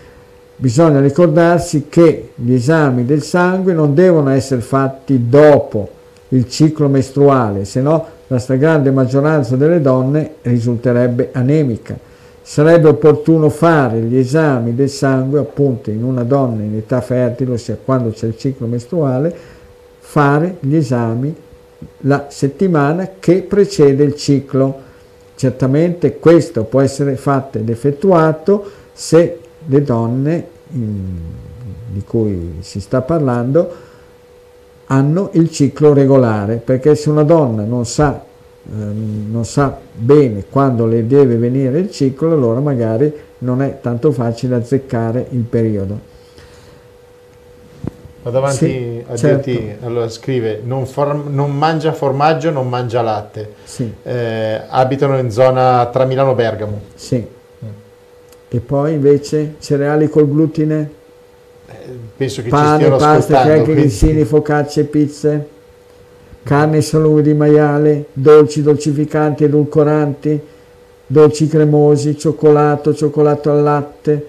bisogna 0.55 0.99
ricordarsi 0.99 1.85
che 1.87 2.31
gli 2.35 2.53
esami 2.53 3.05
del 3.05 3.21
sangue 3.21 3.73
non 3.73 3.93
devono 3.93 4.29
essere 4.29 4.61
fatti 4.61 5.29
dopo 5.29 5.89
il 6.29 6.49
ciclo 6.49 6.87
mestruale, 6.89 7.65
se 7.65 7.81
no 7.81 8.17
la 8.29 8.37
stragrande 8.37 8.91
maggioranza 8.91 9.55
delle 9.55 9.81
donne 9.81 10.35
risulterebbe 10.43 11.29
anemica. 11.31 11.97
Sarebbe 12.41 12.89
opportuno 12.89 13.49
fare 13.49 14.01
gli 14.01 14.15
esami 14.17 14.75
del 14.75 14.89
sangue 14.89 15.39
appunto 15.39 15.89
in 15.89 16.03
una 16.03 16.23
donna 16.23 16.61
in 16.61 16.75
età 16.75 17.01
fertile, 17.01 17.53
ossia 17.53 17.77
quando 17.83 18.11
c'è 18.11 18.27
il 18.27 18.37
ciclo 18.37 18.67
mestruale, 18.67 19.35
fare 19.99 20.57
gli 20.59 20.75
esami 20.75 21.35
la 22.01 22.27
settimana 22.29 23.09
che 23.19 23.41
precede 23.41 24.03
il 24.03 24.15
ciclo. 24.15 24.87
Certamente 25.35 26.19
questo 26.19 26.65
può 26.65 26.81
essere 26.81 27.15
fatto 27.15 27.57
ed 27.57 27.69
effettuato 27.69 28.69
se 28.93 29.39
le 29.65 29.81
donne 29.81 30.47
in, 30.71 31.03
di 31.91 32.03
cui 32.03 32.57
si 32.59 32.79
sta 32.79 33.01
parlando 33.01 33.87
hanno 34.91 35.29
il 35.33 35.51
ciclo 35.51 35.93
regolare, 35.93 36.55
perché 36.55 36.95
se 36.95 37.09
una 37.09 37.23
donna 37.23 37.63
non 37.63 37.85
sa, 37.85 38.23
ehm, 38.71 39.27
non 39.29 39.45
sa 39.45 39.77
bene 39.93 40.45
quando 40.49 40.85
le 40.85 41.05
deve 41.05 41.35
venire 41.37 41.79
il 41.79 41.91
ciclo, 41.91 42.31
allora 42.31 42.59
magari 42.59 43.13
non 43.39 43.61
è 43.61 43.79
tanto 43.81 44.11
facile 44.11 44.55
azzeccare 44.55 45.27
il 45.29 45.41
periodo. 45.41 46.07
Vado 48.21 48.37
avanti 48.37 48.57
sì, 48.57 49.03
a 49.07 49.15
certo. 49.15 49.49
dirti, 49.49 49.75
allora 49.81 50.09
scrive, 50.09 50.61
non, 50.63 50.85
for, 50.85 51.15
non, 51.15 51.55
mangia 51.55 51.93
formaggio, 51.93 52.49
non 52.49 52.67
mangia 52.67 53.01
latte. 53.01 53.53
Sì. 53.63 53.93
Eh, 54.03 54.61
abitano 54.67 55.17
in 55.19 55.31
zona 55.31 55.85
tra 55.85 56.03
Milano 56.05 56.31
e 56.31 56.35
Bergamo. 56.35 56.81
Sì. 56.95 57.15
Mm. 57.15 57.67
E 58.49 58.59
poi 58.59 58.93
invece 58.93 59.55
cereali 59.59 60.09
col 60.09 60.27
glutine? 60.27 60.97
Penso 62.17 62.41
che 62.41 62.49
Pane, 62.49 62.69
ci 62.69 62.75
stiano 62.75 62.97
pasta, 62.97 63.41
cracker, 63.43 63.75
grissini, 63.75 64.25
focacce, 64.25 64.83
pizze, 64.83 65.47
carne 66.43 66.81
salumi 66.81 67.21
di 67.21 67.33
maiale, 67.33 68.05
dolci, 68.13 68.61
dolcificanti, 68.61 69.43
edulcoranti, 69.45 70.41
dolci 71.07 71.47
cremosi, 71.47 72.17
cioccolato, 72.17 72.93
cioccolato 72.93 73.51
al 73.51 73.63
latte, 73.63 74.27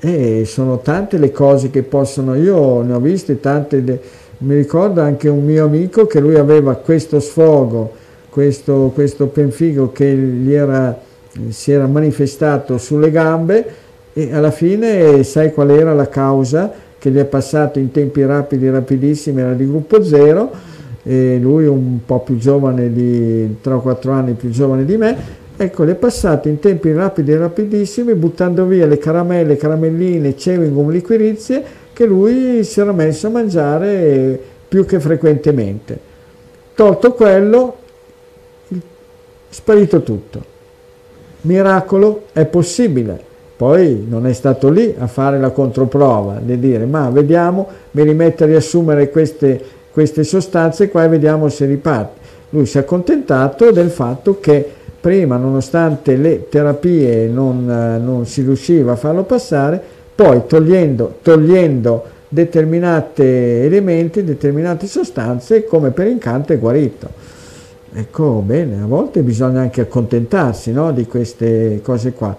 e 0.00 0.44
sono 0.44 0.80
tante 0.80 1.18
le 1.18 1.32
cose 1.32 1.70
che 1.70 1.82
possono, 1.82 2.34
io 2.34 2.82
ne 2.82 2.92
ho 2.92 3.00
viste 3.00 3.40
tante, 3.40 4.00
mi 4.38 4.54
ricordo 4.54 5.00
anche 5.00 5.28
un 5.28 5.44
mio 5.44 5.64
amico 5.64 6.06
che 6.06 6.20
lui 6.20 6.36
aveva 6.36 6.74
questo 6.74 7.20
sfogo, 7.20 7.92
questo, 8.28 8.90
questo 8.92 9.28
penfigo 9.28 9.92
che 9.92 10.12
gli 10.12 10.52
era, 10.52 10.98
si 11.48 11.72
era 11.72 11.86
manifestato 11.86 12.76
sulle 12.78 13.10
gambe 13.10 13.82
e 14.14 14.32
alla 14.32 14.50
fine 14.50 15.22
sai 15.24 15.52
qual 15.52 15.70
era 15.70 15.92
la 15.92 16.08
causa 16.08 16.72
che 16.98 17.10
gli 17.10 17.18
è 17.18 17.26
passato 17.26 17.78
in 17.78 17.90
tempi 17.90 18.24
rapidi, 18.24 18.70
rapidissimi, 18.70 19.42
era 19.42 19.52
di 19.52 19.66
gruppo 19.66 20.02
0 20.02 20.72
e 21.02 21.38
lui 21.38 21.66
un 21.66 21.98
po' 22.06 22.20
più 22.20 22.38
giovane 22.38 22.90
di 22.90 23.56
3 23.60 23.74
o 23.74 23.80
4 23.80 24.10
anni 24.10 24.32
più 24.32 24.48
giovane 24.48 24.86
di 24.86 24.96
me 24.96 25.42
Ecco, 25.56 25.84
le 25.84 25.94
passate 25.94 26.48
in 26.48 26.58
tempi 26.58 26.92
rapidi 26.92 27.30
e 27.30 27.36
rapidissimi, 27.36 28.14
buttando 28.14 28.64
via 28.64 28.86
le 28.86 28.98
caramelle, 28.98 29.56
caramelline, 29.56 30.34
chewing 30.34 30.90
liquirizie, 30.90 31.62
che 31.92 32.06
lui 32.06 32.64
si 32.64 32.80
era 32.80 32.90
messo 32.90 33.28
a 33.28 33.30
mangiare 33.30 34.36
più 34.66 34.84
che 34.84 34.98
frequentemente. 34.98 35.96
Tolto 36.74 37.12
quello, 37.12 37.76
sparito 39.48 40.02
tutto. 40.02 40.44
Miracolo 41.42 42.24
è 42.32 42.46
possibile. 42.46 43.32
Poi 43.56 44.04
non 44.08 44.26
è 44.26 44.32
stato 44.32 44.68
lì 44.68 44.94
a 44.98 45.06
fare 45.06 45.38
la 45.38 45.50
controprova, 45.50 46.40
di 46.42 46.58
dire 46.58 46.86
ma 46.86 47.08
vediamo, 47.10 47.68
mi 47.92 48.02
rimetto 48.02 48.42
a 48.42 48.46
riassumere 48.46 49.10
queste, 49.10 49.60
queste 49.92 50.24
sostanze 50.24 50.88
qua 50.88 51.04
e 51.04 51.08
vediamo 51.08 51.48
se 51.48 51.66
riparte. 51.66 52.20
Lui 52.50 52.66
si 52.66 52.78
è 52.78 52.80
accontentato 52.80 53.70
del 53.70 53.90
fatto 53.90 54.40
che 54.40 54.66
prima 55.00 55.36
nonostante 55.36 56.16
le 56.16 56.48
terapie 56.48 57.26
non, 57.26 57.64
non 57.64 58.26
si 58.26 58.42
riusciva 58.42 58.92
a 58.92 58.96
farlo 58.96 59.22
passare, 59.22 59.80
poi 60.14 60.42
togliendo, 60.46 61.18
togliendo 61.22 62.04
determinati 62.28 63.22
elementi, 63.22 64.24
determinate 64.24 64.86
sostanze, 64.86 65.64
come 65.64 65.90
per 65.90 66.08
incanto 66.08 66.52
è 66.52 66.58
guarito. 66.58 67.08
Ecco, 67.92 68.42
bene, 68.44 68.82
a 68.82 68.86
volte 68.86 69.22
bisogna 69.22 69.60
anche 69.60 69.80
accontentarsi 69.80 70.72
no, 70.72 70.90
di 70.90 71.06
queste 71.06 71.80
cose 71.82 72.12
qua. 72.12 72.36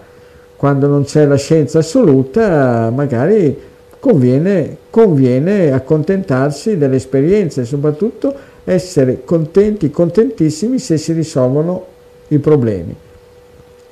Quando 0.55 0.87
non 0.87 1.03
c'è 1.03 1.25
la 1.25 1.37
scienza 1.37 1.79
assoluta, 1.79 2.89
magari 2.89 3.57
conviene, 3.99 4.77
conviene 4.89 5.71
accontentarsi 5.71 6.77
delle 6.77 6.95
esperienze 6.95 7.61
e 7.61 7.65
soprattutto 7.65 8.33
essere 8.63 9.23
contenti, 9.23 9.91
contentissimi 9.91 10.79
se 10.79 10.97
si 10.97 11.13
risolvono 11.13 11.85
i 12.29 12.39
problemi. 12.39 12.95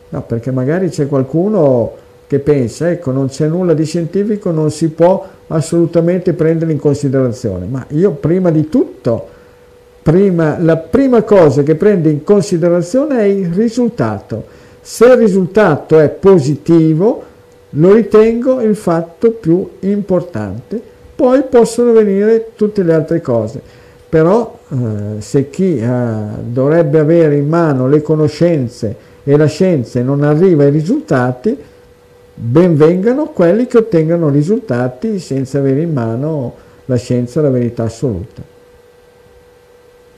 No, 0.09 0.21
perché 0.23 0.51
magari 0.51 0.89
c'è 0.89 1.07
qualcuno 1.07 1.91
che 2.27 2.39
pensa, 2.39 2.89
ecco, 2.89 3.11
non 3.11 3.27
c'è 3.27 3.47
nulla 3.47 3.73
di 3.73 3.85
scientifico, 3.85 4.51
non 4.51 4.71
si 4.71 4.89
può 4.89 5.25
assolutamente 5.47 6.33
prendere 6.33 6.71
in 6.71 6.79
considerazione. 6.79 7.65
Ma 7.65 7.85
io 7.89 8.11
prima 8.11 8.49
di 8.51 8.69
tutto, 8.69 9.27
prima, 10.01 10.57
la 10.59 10.77
prima 10.77 11.23
cosa 11.23 11.63
che 11.63 11.75
prendo 11.75 12.09
in 12.09 12.23
considerazione 12.23 13.19
è 13.19 13.23
il 13.23 13.53
risultato. 13.53 14.61
Se 14.85 15.05
il 15.05 15.17
risultato 15.17 15.97
è 15.97 16.09
positivo, 16.09 17.23
lo 17.71 17.93
ritengo 17.93 18.61
il 18.61 18.75
fatto 18.75 19.31
più 19.31 19.67
importante. 19.79 20.79
Poi 21.15 21.43
possono 21.49 21.93
venire 21.93 22.51
tutte 22.55 22.83
le 22.83 22.93
altre 22.93 23.21
cose 23.21 23.81
però 24.13 24.59
eh, 24.69 25.21
se 25.21 25.49
chi 25.49 25.79
eh, 25.79 25.87
dovrebbe 26.43 26.99
avere 26.99 27.35
in 27.35 27.47
mano 27.47 27.87
le 27.87 28.03
conoscenze 28.03 28.95
e 29.23 29.35
la 29.35 29.47
scienza 29.47 29.99
non 30.03 30.21
arriva 30.21 30.65
ai 30.65 30.69
risultati, 30.69 31.57
ben 32.35 32.75
vengano 32.75 33.29
quelli 33.29 33.65
che 33.65 33.79
ottengano 33.79 34.29
risultati 34.29 35.17
senza 35.17 35.57
avere 35.57 35.81
in 35.81 35.93
mano 35.93 36.53
la 36.85 36.95
scienza 36.95 37.39
e 37.39 37.43
la 37.43 37.49
verità 37.49 37.85
assoluta. 37.85 38.43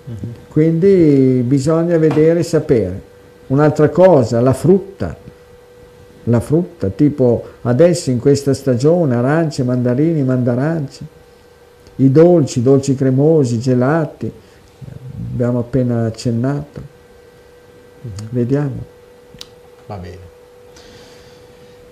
Mm-hmm. 0.10 0.34
Quindi 0.50 1.42
bisogna 1.48 1.98
vedere 1.98 2.40
e 2.42 2.44
sapere. 2.44 3.02
Un'altra 3.48 3.90
cosa, 3.90 4.42
la 4.42 4.54
frutta. 4.54 5.16
La 6.28 6.40
frutta, 6.40 6.90
tipo 6.90 7.44
adesso 7.62 8.10
in 8.10 8.20
questa 8.20 8.54
stagione, 8.54 9.16
arance, 9.16 9.64
mandarini, 9.64 10.24
mandarance 10.24 11.14
i 11.98 12.12
dolci, 12.12 12.62
dolci 12.62 12.96
cremosi, 12.96 13.60
gelati, 13.60 14.32
abbiamo 15.32 15.60
appena 15.60 16.06
accennato. 16.06 16.82
Uh-huh. 18.02 18.28
Vediamo. 18.30 18.84
Va 19.86 19.96
bene. 19.96 20.34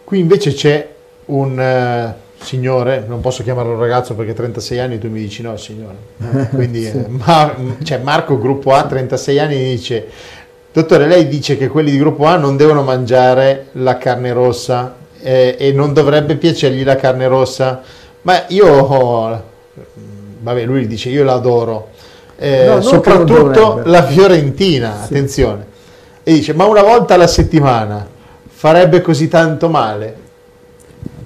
Qui 0.04 0.20
invece 0.20 0.52
c'è 0.54 0.94
un 1.26 1.58
uh, 1.58 2.44
signore, 2.44 3.06
non 3.08 3.22
posso 3.22 3.44
chiamarlo 3.44 3.80
ragazzo 3.80 4.14
perché 4.16 4.34
36 4.34 4.80
anni 4.80 5.00
tu 5.00 5.10
mi 5.10 5.22
dici 5.22 5.42
no 5.42 5.56
signore. 5.56 5.96
Quindi 6.54 6.84
sì. 6.84 6.98
eh, 6.98 7.08
Mar- 7.08 7.78
cioè 7.84 8.00
Marco, 8.00 8.38
gruppo 8.38 8.74
A, 8.74 8.86
36 8.86 9.40
anni, 9.40 9.58
dice, 9.58 10.08
dottore 10.74 11.08
lei 11.08 11.28
dice 11.28 11.56
che 11.58 11.68
quelli 11.70 11.92
di 11.92 11.98
gruppo 11.98 12.26
A 12.26 12.36
non 12.36 12.58
devono 12.58 12.84
mangiare 12.84 13.68
la 13.74 13.98
carne 13.98 14.34
rossa 14.34 14.96
eh, 15.22 15.56
e 15.58 15.72
non 15.72 15.94
dovrebbe 15.94 16.36
piacergli 16.36 16.84
la 16.84 16.96
carne 16.96 17.28
rossa, 17.28 17.82
ma 18.24 18.44
io... 18.48 18.68
Oh, 18.68 19.52
vabbè, 20.44 20.66
lui 20.66 20.86
dice 20.88 21.10
io 21.10 21.24
l'adoro, 21.24 21.90
eh, 22.36 22.66
no, 22.68 22.82
soprattutto 22.82 23.82
la 23.86 24.04
Fiorentina, 24.04 24.98
sì. 24.98 25.04
attenzione, 25.14 25.66
e 26.22 26.34
dice 26.34 26.54
ma 26.54 26.66
una 26.66 26.84
volta 26.84 27.14
alla 27.14 27.28
settimana 27.28 28.06
farebbe 28.46 29.02
così 29.02 29.28
tanto 29.30 29.70
male? 29.70 30.18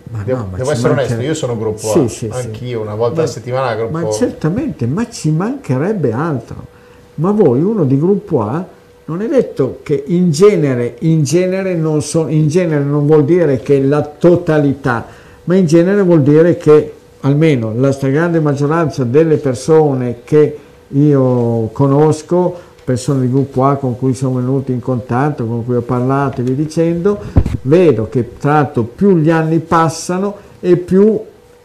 Ma 0.09 0.21
devo, 0.23 0.39
no, 0.39 0.49
devo 0.55 0.71
essere 0.71 0.93
mancherebbe... 0.93 1.13
onesto, 1.13 1.21
io 1.21 1.33
sono 1.33 1.57
gruppo 1.57 1.87
sì, 1.87 1.99
A, 1.99 2.07
sì, 2.07 2.29
anch'io 2.31 2.81
una 2.81 2.95
volta 2.95 3.15
ma, 3.15 3.21
alla 3.21 3.31
settimana 3.31 3.75
gruppo 3.75 3.97
Ma 3.97 4.11
certamente, 4.11 4.85
ma 4.85 5.09
ci 5.09 5.31
mancherebbe 5.31 6.11
altro. 6.13 6.75
Ma 7.15 7.31
voi, 7.31 7.61
uno 7.61 7.83
di 7.83 7.99
gruppo 7.99 8.41
A, 8.41 8.65
non 9.07 9.21
è 9.21 9.27
detto 9.29 9.79
che 9.83 10.03
in 10.07 10.31
genere, 10.31 10.95
in 10.99 11.23
genere, 11.23 11.75
non, 11.75 12.01
so, 12.01 12.27
in 12.27 12.49
genere 12.49 12.83
non 12.83 13.05
vuol 13.05 13.23
dire 13.23 13.59
che 13.59 13.81
la 13.81 14.01
totalità, 14.01 15.05
ma 15.45 15.55
in 15.55 15.65
genere 15.65 16.01
vuol 16.01 16.23
dire 16.23 16.57
che 16.57 16.93
almeno 17.21 17.73
la 17.73 17.93
stragrande 17.93 18.41
maggioranza 18.41 19.05
delle 19.05 19.37
persone 19.37 20.17
che 20.25 20.57
io 20.89 21.69
conosco, 21.71 22.53
persone 22.83 23.21
di 23.21 23.31
gruppo 23.31 23.63
A 23.63 23.77
con 23.77 23.97
cui 23.97 24.13
sono 24.13 24.35
venuti 24.35 24.73
in 24.73 24.81
contatto, 24.81 25.45
con 25.45 25.63
cui 25.63 25.75
ho 25.75 25.81
parlato 25.81 26.41
e 26.41 26.43
via 26.43 26.55
dicendo, 26.55 27.17
vedo 27.61 28.09
che 28.09 28.37
tra 28.37 28.53
l'altro 28.53 28.83
più 28.83 29.15
gli 29.15 29.29
anni 29.29 29.59
passano 29.59 30.35
e 30.59 30.75
più 30.75 31.17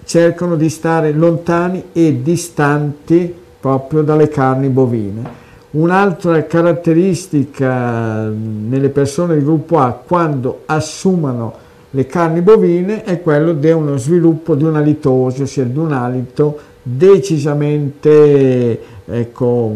cercano 0.04 0.54
di 0.54 0.68
stare 0.68 1.10
lontani 1.10 1.86
e 1.92 2.22
distanti 2.22 3.34
proprio 3.58 4.02
dalle 4.02 4.28
carni 4.28 4.68
bovine. 4.68 5.41
Un'altra 5.72 6.44
caratteristica 6.44 8.28
nelle 8.28 8.90
persone 8.90 9.34
del 9.34 9.42
gruppo 9.42 9.78
A 9.78 9.92
quando 9.92 10.64
assumano 10.66 11.54
le 11.90 12.04
carni 12.04 12.42
bovine 12.42 13.04
è 13.04 13.22
quello 13.22 13.54
di 13.54 13.70
uno 13.70 13.96
sviluppo 13.96 14.54
di 14.54 14.64
una 14.64 14.80
litosi, 14.80 15.42
ossia 15.42 15.64
di 15.64 15.78
un 15.78 15.92
alito 15.92 16.58
decisamente 16.82 18.80
ecco, 19.06 19.74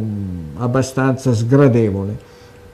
abbastanza 0.59 1.33
sgradevole. 1.33 2.15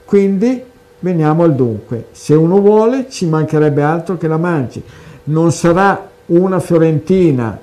Quindi 0.03 0.61
veniamo 0.99 1.43
al 1.43 1.55
dunque, 1.55 2.07
se 2.11 2.33
uno 2.33 2.59
vuole 2.59 3.05
ci 3.09 3.25
mancherebbe 3.27 3.83
altro 3.83 4.17
che 4.17 4.27
la 4.27 4.37
mangi, 4.37 4.83
non 5.25 5.53
sarà 5.53 6.09
una 6.25 6.59
fiorentina, 6.59 7.57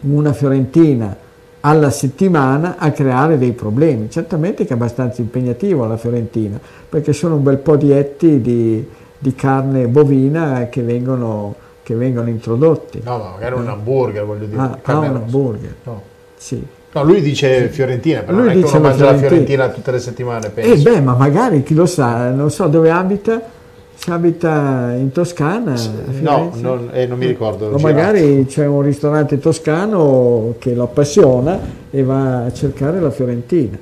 una 0.00 0.32
fiorentina 0.32 1.14
alla 1.60 1.90
settimana 1.90 2.76
a 2.78 2.90
creare 2.92 3.38
dei 3.38 3.52
problemi, 3.52 4.10
certamente 4.10 4.64
che 4.64 4.70
è 4.70 4.74
abbastanza 4.74 5.20
impegnativo 5.20 5.86
la 5.86 5.96
fiorentina, 5.96 6.58
perché 6.88 7.12
sono 7.12 7.36
un 7.36 7.42
bel 7.42 7.58
po' 7.58 7.76
di 7.76 7.90
etti 7.90 8.40
di, 8.40 8.86
di 9.18 9.34
carne 9.34 9.86
bovina 9.88 10.68
che 10.70 10.82
vengono, 10.82 11.54
che 11.82 11.94
vengono 11.94 12.28
introdotti. 12.28 13.00
No, 13.04 13.18
ma 13.18 13.30
magari 13.30 13.54
un 13.54 13.66
eh. 13.66 13.70
hamburger, 13.70 14.24
voglio 14.24 14.46
dire. 14.46 14.60
Ah, 14.60 14.78
ah 14.82 14.98
un 14.98 15.16
hamburger. 15.16 15.74
No. 15.84 16.02
Sì. 16.36 16.64
No, 16.90 17.04
lui 17.04 17.20
dice 17.20 17.68
Fiorentina, 17.68 18.20
però 18.20 18.38
lui 18.38 18.46
non 18.46 18.56
è 18.56 18.60
che 18.60 18.66
uno 18.66 18.80
mangia 18.80 18.96
Fiorentina. 18.96 19.12
la 19.12 19.28
Fiorentina 19.28 19.68
tutte 19.68 19.90
le 19.90 19.98
settimane, 19.98 20.48
penso. 20.50 20.88
Eh 20.88 20.92
beh, 20.92 21.00
ma 21.00 21.14
magari, 21.14 21.62
chi 21.62 21.74
lo 21.74 21.86
sa, 21.86 22.30
non 22.30 22.50
so 22.50 22.66
dove 22.66 22.90
abita, 22.90 23.40
se 23.98 24.12
abita 24.12 24.94
in 24.96 25.10
Toscana. 25.10 25.74
No, 26.20 26.52
non, 26.54 26.90
eh, 26.92 27.06
non 27.06 27.18
mi 27.18 27.26
ricordo. 27.26 27.66
O 27.66 27.78
magari 27.78 28.46
c'è 28.46 28.64
un 28.64 28.82
ristorante 28.82 29.38
toscano 29.40 30.54
che 30.58 30.72
lo 30.72 30.84
appassiona 30.84 31.58
e 31.90 32.02
va 32.04 32.44
a 32.44 32.52
cercare 32.52 33.00
la 33.00 33.10
Fiorentina. 33.10 33.76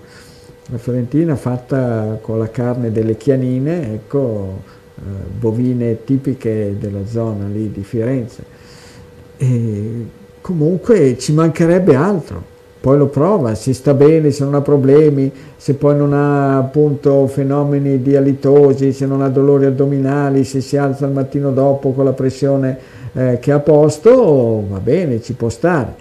La 0.69 0.79
Fiorentina 0.79 1.37
fatta 1.37 2.19
con 2.23 2.39
la 2.39 2.51
carne 2.51 2.91
delle 2.91 3.19
chianine, 3.19 3.93
ecco, 3.93 4.63
eh, 4.97 5.01
bovine 5.39 6.03
tipiche 6.05 6.77
della 6.79 7.07
zona 7.07 7.47
lì 7.47 7.71
di 7.71 7.83
Firenze. 7.83 8.43
E 9.37 10.07
comunque 10.41 11.19
ci 11.19 11.35
mancherebbe 11.35 11.95
altro 11.95 12.55
poi 12.87 12.99
lo 12.99 13.09
prova, 13.09 13.57
si 13.57 13.75
sta 13.75 13.95
bene, 13.95 14.31
se 14.31 14.45
non 14.45 14.55
ha 14.55 14.61
problemi, 14.61 15.33
se 15.57 15.75
poi 15.75 15.97
non 15.97 16.13
ha 16.13 16.57
appunto 16.57 17.27
fenomeni 17.27 18.01
di 18.01 18.15
alitosi, 18.15 18.93
se 18.93 19.07
non 19.07 19.23
ha 19.23 19.29
dolori 19.29 19.65
addominali, 19.65 20.45
se 20.45 20.61
si 20.61 20.77
alza 20.77 21.05
il 21.05 21.11
mattino 21.11 21.51
dopo 21.51 21.91
con 21.91 22.05
la 22.05 22.13
pressione 22.13 22.79
eh, 23.13 23.39
che 23.41 23.51
ha 23.51 23.59
posto, 23.59 24.63
va 24.69 24.79
bene, 24.79 25.21
ci 25.21 25.33
può 25.33 25.49
stare. 25.49 25.95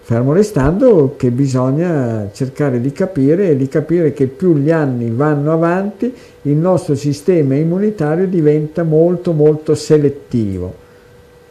Fermo 0.00 0.32
restando 0.32 1.16
che 1.18 1.30
bisogna 1.30 2.30
cercare 2.32 2.80
di 2.80 2.92
capire 2.92 3.50
e 3.50 3.56
di 3.58 3.68
capire 3.68 4.14
che 4.14 4.26
più 4.26 4.56
gli 4.56 4.70
anni 4.70 5.10
vanno 5.10 5.52
avanti, 5.52 6.10
il 6.40 6.56
nostro 6.56 6.94
sistema 6.94 7.56
immunitario 7.56 8.26
diventa 8.26 8.84
molto 8.84 9.32
molto 9.32 9.74
selettivo, 9.74 10.72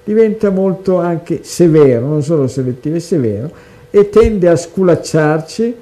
diventa 0.03 0.49
molto 0.49 0.97
anche 0.97 1.41
severo, 1.43 2.07
non 2.07 2.23
solo 2.23 2.47
selettivo, 2.47 2.95
è 2.95 2.99
severo 2.99 3.73
e 3.95 4.09
tende 4.09 4.49
a 4.49 4.57
sculacciarci 4.57 5.73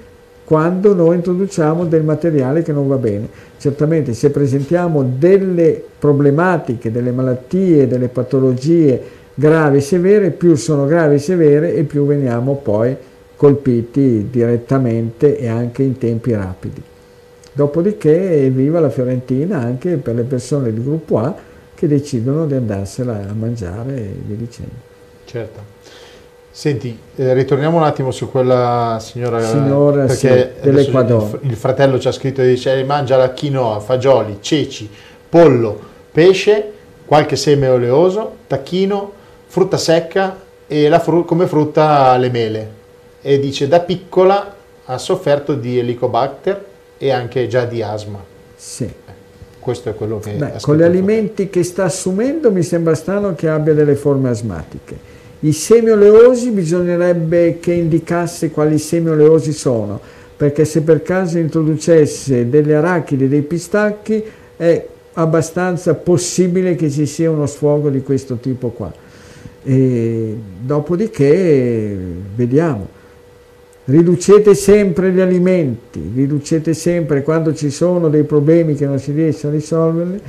quando 0.44 0.94
noi 0.94 1.16
introduciamo 1.16 1.86
del 1.86 2.04
materiale 2.04 2.62
che 2.62 2.72
non 2.72 2.88
va 2.88 2.98
bene. 2.98 3.28
Certamente 3.58 4.14
se 4.14 4.30
presentiamo 4.30 5.02
delle 5.18 5.84
problematiche, 5.98 6.92
delle 6.92 7.12
malattie, 7.12 7.88
delle 7.88 8.10
patologie 8.10 9.02
gravi 9.34 9.78
e 9.78 9.82
severe, 9.82 10.30
più 10.30 10.54
sono 10.54 10.86
gravi 10.86 11.16
e 11.16 11.18
severe 11.18 11.74
e 11.74 11.86
più 11.86 12.06
veniamo 12.06 12.58
poi 12.58 12.96
colpiti 13.36 14.28
direttamente 14.30 15.36
e 15.36 15.48
anche 15.48 15.82
in 15.82 15.98
tempi 15.98 16.34
rapidi. 16.34 16.84
Dopodiché 17.52 18.48
viva 18.54 18.80
la 18.80 18.92
Fiorentina 18.92 19.58
anche 19.58 19.96
per 19.96 20.14
le 20.14 20.24
persone 20.24 20.72
del 20.72 20.84
gruppo 20.84 21.18
A 21.18 21.36
che 21.74 21.88
decidono 21.88 22.46
di 22.46 22.54
andarsela 22.54 23.28
a 23.28 23.34
mangiare 23.34 23.96
e 23.96 24.16
via 24.24 24.36
dicendo. 24.36 24.92
Certo. 25.26 26.03
Senti, 26.56 26.96
eh, 27.16 27.34
ritorniamo 27.34 27.78
un 27.78 27.84
attimo 27.84 28.12
su 28.12 28.30
quella 28.30 29.00
signora, 29.02 29.42
signora 29.42 30.06
perché 30.06 30.54
sì, 30.56 30.62
dell'Equador. 30.62 31.40
Il, 31.42 31.50
il, 31.50 31.56
fratello 31.56 31.98
ci 31.98 32.08
ha 32.08 32.12
scritto 32.12 32.44
e 32.44 32.48
dice 32.48 32.84
mangia 32.84 33.18
la 33.18 33.32
quinoa, 33.32 33.80
fagioli, 33.80 34.38
ceci, 34.40 34.88
pollo, 35.28 35.80
pesce, 36.12 36.72
qualche 37.06 37.38
seme 37.38 37.70
oleoso, 37.70 38.36
tacchino, 38.46 39.14
frutta 39.48 39.78
secca 39.78 40.42
e 40.68 40.96
fru- 41.02 41.26
come 41.26 41.48
frutta 41.48 42.16
le 42.18 42.30
mele. 42.30 42.72
E 43.24 43.40
dice 43.40 43.68
da 43.68 43.80
piccola 43.80 44.56
ha 44.86 44.98
sofferto 45.00 45.56
di 45.56 45.80
helicobacter 45.80 46.66
e 47.00 47.10
anche 47.10 47.48
già 47.48 47.66
di 47.66 47.82
asma. 47.82 48.24
Sì. 48.56 48.88
Questo 49.58 49.90
è 49.90 49.96
quello 49.96 50.20
che... 50.20 50.34
Beh, 50.34 50.54
con 50.62 50.78
gli 50.78 50.84
alimenti 50.84 51.50
che 51.50 51.64
sta 51.64 51.86
assumendo 51.86 52.52
mi 52.52 52.62
sembra 52.62 52.94
strano 52.94 53.34
che 53.34 53.50
abbia 53.50 53.74
delle 53.74 53.96
forme 53.96 54.30
asmatiche 54.30 55.13
i 55.44 55.52
semi 55.52 55.90
oleosi 55.90 56.52
bisognerebbe 56.52 57.58
che 57.60 57.74
indicasse 57.74 58.50
quali 58.50 58.78
semi 58.78 59.10
oleosi 59.10 59.52
sono, 59.52 60.00
perché 60.38 60.64
se 60.64 60.84
per 60.84 61.02
caso 61.02 61.38
introducesse 61.38 62.48
delle 62.48 62.76
arachidi, 62.76 63.28
dei 63.28 63.42
pistacchi, 63.42 64.24
è 64.56 64.88
abbastanza 65.14 65.96
possibile 65.96 66.76
che 66.76 66.90
ci 66.90 67.06
sia 67.06 67.30
uno 67.30 67.46
sfogo 67.46 67.90
di 67.90 68.02
questo 68.02 68.38
tipo 68.38 68.70
qua. 68.70 68.92
E 69.66 70.38
dopodiché 70.62 71.98
vediamo. 72.36 72.88
Riducete 73.86 74.56
sempre 74.56 75.12
gli 75.12 75.20
alimenti, 75.20 76.10
riducete 76.16 76.74
sempre 76.74 77.22
quando 77.22 77.54
ci 77.54 77.70
sono 77.70 78.08
dei 78.08 78.24
problemi 78.24 78.76
che 78.76 78.86
non 78.86 78.98
si 78.98 79.12
riesce 79.12 79.48
a 79.48 79.52
risolverli, 79.52 80.22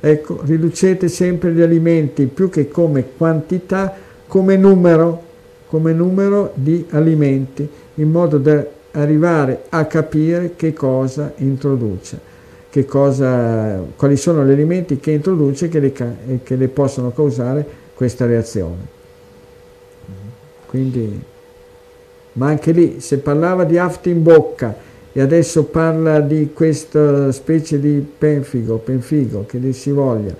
ecco, 0.00 0.40
riducete 0.44 1.08
sempre 1.08 1.52
gli 1.52 1.60
alimenti 1.60 2.24
più 2.24 2.48
che 2.48 2.68
come 2.68 3.04
quantità, 3.18 3.94
come 4.32 4.56
numero, 4.56 5.22
come 5.66 5.92
numero 5.92 6.52
di 6.54 6.86
alimenti, 6.88 7.68
in 7.96 8.10
modo 8.10 8.38
da 8.38 8.64
arrivare 8.92 9.64
a 9.68 9.84
capire 9.84 10.54
che 10.56 10.72
cosa 10.72 11.34
introduce, 11.36 12.18
che 12.70 12.86
cosa, 12.86 13.78
quali 13.94 14.16
sono 14.16 14.42
gli 14.46 14.50
alimenti 14.50 14.98
che 14.98 15.10
introduce 15.10 15.68
che 15.68 15.80
le, 15.80 15.92
che 16.42 16.56
le 16.56 16.68
possono 16.68 17.10
causare 17.10 17.62
questa 17.92 18.24
reazione. 18.24 18.86
Quindi, 20.64 21.22
ma 22.32 22.46
anche 22.46 22.72
lì, 22.72 23.00
se 23.00 23.18
parlava 23.18 23.64
di 23.64 23.76
afto 23.76 24.08
in 24.08 24.22
bocca 24.22 24.74
e 25.12 25.20
adesso 25.20 25.64
parla 25.64 26.20
di 26.20 26.52
questa 26.54 27.30
specie 27.32 27.78
di 27.78 28.02
penfigo, 28.16 28.78
penfigo, 28.78 29.44
che 29.44 29.60
dir 29.60 29.74
si 29.74 29.90
voglia, 29.90 30.34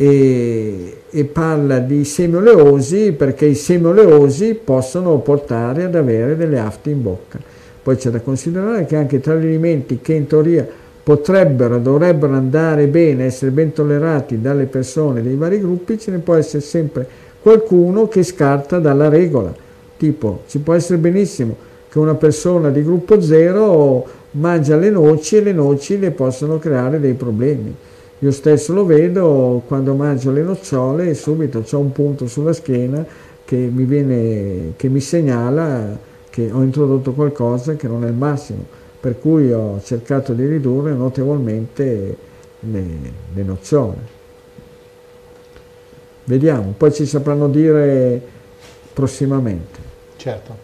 e, 0.00 0.98
e 1.10 1.24
parla 1.24 1.80
di 1.80 2.04
semi 2.04 2.36
oleosi 2.36 3.10
perché 3.10 3.46
i 3.46 3.56
semi 3.56 3.86
oleosi 3.86 4.54
possono 4.54 5.18
portare 5.18 5.82
ad 5.82 5.96
avere 5.96 6.36
delle 6.36 6.60
afte 6.60 6.90
in 6.90 7.02
bocca. 7.02 7.40
Poi 7.82 7.96
c'è 7.96 8.10
da 8.10 8.20
considerare 8.20 8.84
che 8.84 8.94
anche 8.94 9.18
tra 9.18 9.34
gli 9.34 9.46
alimenti 9.46 9.98
che 10.00 10.12
in 10.12 10.28
teoria 10.28 10.64
potrebbero, 11.02 11.78
dovrebbero 11.78 12.34
andare 12.34 12.86
bene, 12.86 13.24
essere 13.24 13.50
ben 13.50 13.72
tollerati 13.72 14.40
dalle 14.40 14.66
persone 14.66 15.20
dei 15.20 15.34
vari 15.34 15.58
gruppi, 15.58 15.98
ce 15.98 16.12
ne 16.12 16.18
può 16.18 16.34
essere 16.34 16.62
sempre 16.62 17.06
qualcuno 17.42 18.06
che 18.06 18.22
scarta 18.22 18.78
dalla 18.78 19.08
regola. 19.08 19.52
Tipo, 19.96 20.42
ci 20.46 20.60
può 20.60 20.74
essere 20.74 20.98
benissimo 20.98 21.56
che 21.88 21.98
una 21.98 22.14
persona 22.14 22.70
di 22.70 22.84
gruppo 22.84 23.20
0 23.20 24.06
mangia 24.32 24.76
le 24.76 24.90
noci 24.90 25.38
e 25.38 25.42
le 25.42 25.52
noci 25.52 25.98
le 25.98 26.12
possono 26.12 26.58
creare 26.58 27.00
dei 27.00 27.14
problemi 27.14 27.74
io 28.20 28.32
stesso 28.32 28.72
lo 28.72 28.84
vedo 28.84 29.62
quando 29.66 29.94
mangio 29.94 30.32
le 30.32 30.42
nocciole 30.42 31.10
e 31.10 31.14
subito 31.14 31.64
ho 31.70 31.78
un 31.78 31.92
punto 31.92 32.26
sulla 32.26 32.52
schiena 32.52 33.06
che 33.44 33.56
mi, 33.56 33.84
viene, 33.84 34.72
che 34.76 34.88
mi 34.88 35.00
segnala 35.00 35.96
che 36.28 36.50
ho 36.50 36.62
introdotto 36.62 37.12
qualcosa 37.12 37.76
che 37.76 37.86
non 37.86 38.04
è 38.04 38.08
il 38.08 38.14
massimo, 38.14 38.64
per 38.98 39.20
cui 39.20 39.52
ho 39.52 39.80
cercato 39.82 40.32
di 40.32 40.46
ridurre 40.46 40.92
notevolmente 40.94 42.16
le, 42.58 42.84
le 43.32 43.42
nocciole. 43.44 44.16
Vediamo, 46.24 46.74
poi 46.76 46.92
ci 46.92 47.06
sapranno 47.06 47.48
dire 47.48 48.20
prossimamente. 48.92 49.78
Certo. 50.16 50.56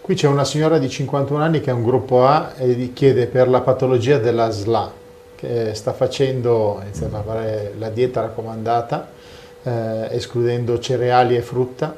Qui 0.00 0.14
c'è 0.14 0.28
una 0.28 0.44
signora 0.44 0.78
di 0.78 0.88
51 0.88 1.42
anni 1.42 1.60
che 1.60 1.70
è 1.70 1.74
un 1.74 1.82
gruppo 1.82 2.24
A 2.24 2.54
e 2.56 2.92
chiede 2.94 3.26
per 3.26 3.48
la 3.48 3.60
patologia 3.60 4.18
della 4.18 4.48
SLA 4.48 4.97
che 5.38 5.72
sta 5.74 5.92
facendo, 5.92 6.78
a 6.78 7.22
fare 7.22 7.74
la 7.78 7.90
dieta 7.90 8.22
raccomandata, 8.22 9.08
eh, 9.62 10.08
escludendo 10.10 10.80
cereali 10.80 11.36
e 11.36 11.42
frutta, 11.42 11.96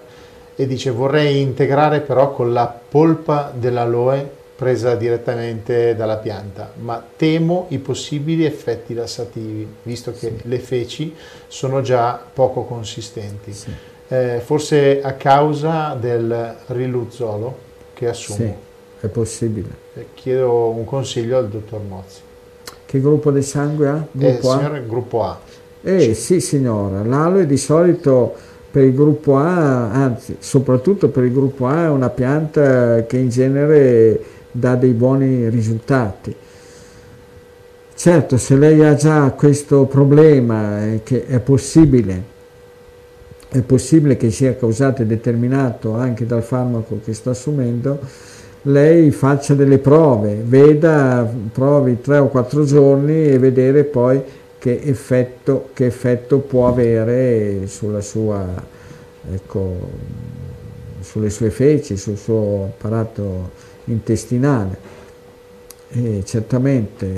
e 0.55 0.67
dice 0.67 0.91
vorrei 0.91 1.41
integrare 1.41 2.01
però 2.01 2.33
con 2.33 2.53
la 2.53 2.67
polpa 2.67 3.51
dell'aloe 3.55 4.39
presa 4.55 4.95
direttamente 4.95 5.97
dalla 5.97 6.19
pianta, 6.19 6.71
ma 6.81 7.03
temo 7.17 7.65
i 7.69 7.79
possibili 7.79 8.45
effetti 8.45 8.93
lassativi, 8.93 9.67
visto 9.85 10.13
che 10.13 10.35
sì. 10.39 10.49
le 10.49 10.59
feci 10.59 11.17
sono 11.49 11.81
già 11.81 12.23
poco 12.31 12.65
consistenti. 12.65 13.55
Sì. 13.55 13.71
eh, 14.09 14.41
forse 14.45 15.01
a 15.03 15.15
causa 15.15 15.97
del 15.99 16.57
riluzzolo 16.67 17.57
che 17.95 18.09
assumo. 18.09 18.39
Sì, 18.39 19.07
è 19.07 19.09
possibile. 19.09 19.69
Eh, 19.95 20.07
chiedo 20.15 20.69
un 20.69 20.85
consiglio 20.85 21.39
al 21.39 21.49
dottor 21.49 21.81
Mozzi. 21.81 22.21
Che 22.91 23.01
gruppo 23.01 23.31
di 23.31 23.41
sangue 23.41 23.87
ha? 23.87 24.05
Gruppo 24.11 24.49
eh, 24.49 24.53
A? 24.53 24.57
Signore, 24.57 24.85
gruppo 24.85 25.23
A. 25.23 25.39
Eh 25.81 26.13
sì 26.15 26.41
signora, 26.41 27.05
l'aloe 27.05 27.47
di 27.47 27.57
solito 27.57 28.35
per 28.69 28.83
il 28.83 28.93
gruppo 28.93 29.37
A, 29.37 29.93
anzi 29.93 30.35
soprattutto 30.41 31.09
per 31.09 31.23
il 31.23 31.33
gruppo 31.33 31.69
A 31.69 31.85
è 31.85 31.89
una 31.89 32.09
pianta 32.09 33.07
che 33.07 33.17
in 33.17 33.29
genere 33.29 34.21
dà 34.51 34.75
dei 34.75 34.91
buoni 34.91 35.49
risultati. 35.49 36.35
Certo, 37.95 38.37
se 38.37 38.57
lei 38.57 38.85
ha 38.85 38.97
già 38.97 39.31
questo 39.37 39.85
problema, 39.85 40.85
eh, 40.85 41.03
che 41.05 41.27
è 41.27 41.39
possibile, 41.39 42.23
è 43.51 43.61
possibile 43.61 44.17
che 44.17 44.33
sia 44.33 44.57
causato 44.57 45.03
e 45.03 45.07
determinato 45.07 45.95
anche 45.95 46.27
dal 46.27 46.43
farmaco 46.43 46.99
che 47.05 47.15
sta 47.15 47.31
assumendo, 47.31 48.01
lei 48.63 49.11
faccia 49.11 49.55
delle 49.55 49.79
prove, 49.79 50.43
veda, 50.45 51.29
provi 51.53 52.01
tre 52.01 52.19
o 52.19 52.29
quattro 52.29 52.65
giorni 52.65 53.29
e 53.29 53.39
vedere 53.39 53.85
poi 53.85 54.23
che 54.59 54.81
effetto, 54.83 55.71
che 55.73 55.87
effetto 55.87 56.39
può 56.39 56.69
avere 56.69 57.67
sulla 57.67 58.03
sua, 58.03 58.47
ecco, 59.33 59.89
sulle 61.01 61.31
sue 61.31 61.51
feci, 61.51 61.97
sul 61.97 62.19
suo 62.19 62.65
apparato 62.65 63.51
intestinale. 63.85 64.89
E 65.93 66.23
certamente 66.25 67.09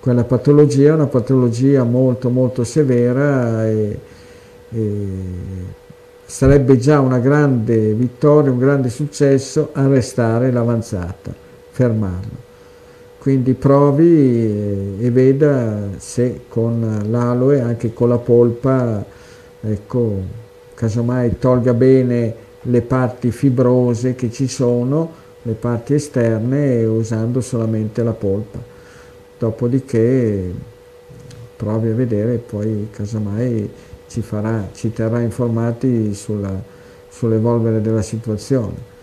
quella 0.00 0.24
patologia 0.24 0.90
è 0.90 0.94
una 0.94 1.06
patologia 1.06 1.84
molto 1.84 2.30
molto 2.30 2.64
severa 2.64 3.68
e, 3.68 3.98
e 4.70 5.06
sarebbe 6.28 6.76
già 6.76 7.00
una 7.00 7.20
grande 7.20 7.94
vittoria, 7.94 8.50
un 8.50 8.58
grande 8.58 8.90
successo 8.90 9.70
arrestare 9.72 10.52
l'avanzata, 10.52 11.32
fermarlo. 11.70 12.46
Quindi 13.18 13.54
provi 13.54 14.98
e 15.00 15.10
veda 15.10 15.88
se 15.96 16.42
con 16.48 17.06
l'aloe, 17.08 17.62
anche 17.62 17.94
con 17.94 18.10
la 18.10 18.18
polpa, 18.18 19.02
ecco, 19.62 20.16
casomai 20.74 21.38
tolga 21.38 21.72
bene 21.72 22.34
le 22.60 22.82
parti 22.82 23.30
fibrose 23.30 24.14
che 24.14 24.30
ci 24.30 24.48
sono, 24.48 25.10
le 25.40 25.54
parti 25.54 25.94
esterne, 25.94 26.84
usando 26.84 27.40
solamente 27.40 28.02
la 28.02 28.12
polpa. 28.12 28.58
Dopodiché 29.38 30.52
provi 31.56 31.88
a 31.88 31.94
vedere 31.94 32.36
poi 32.36 32.88
casomai 32.92 33.70
ci, 34.08 34.22
farà, 34.22 34.68
ci 34.74 34.92
terrà 34.92 35.20
informati 35.20 36.14
sulla, 36.14 36.52
sull'evolvere 37.08 37.80
della 37.80 38.02
situazione. 38.02 38.96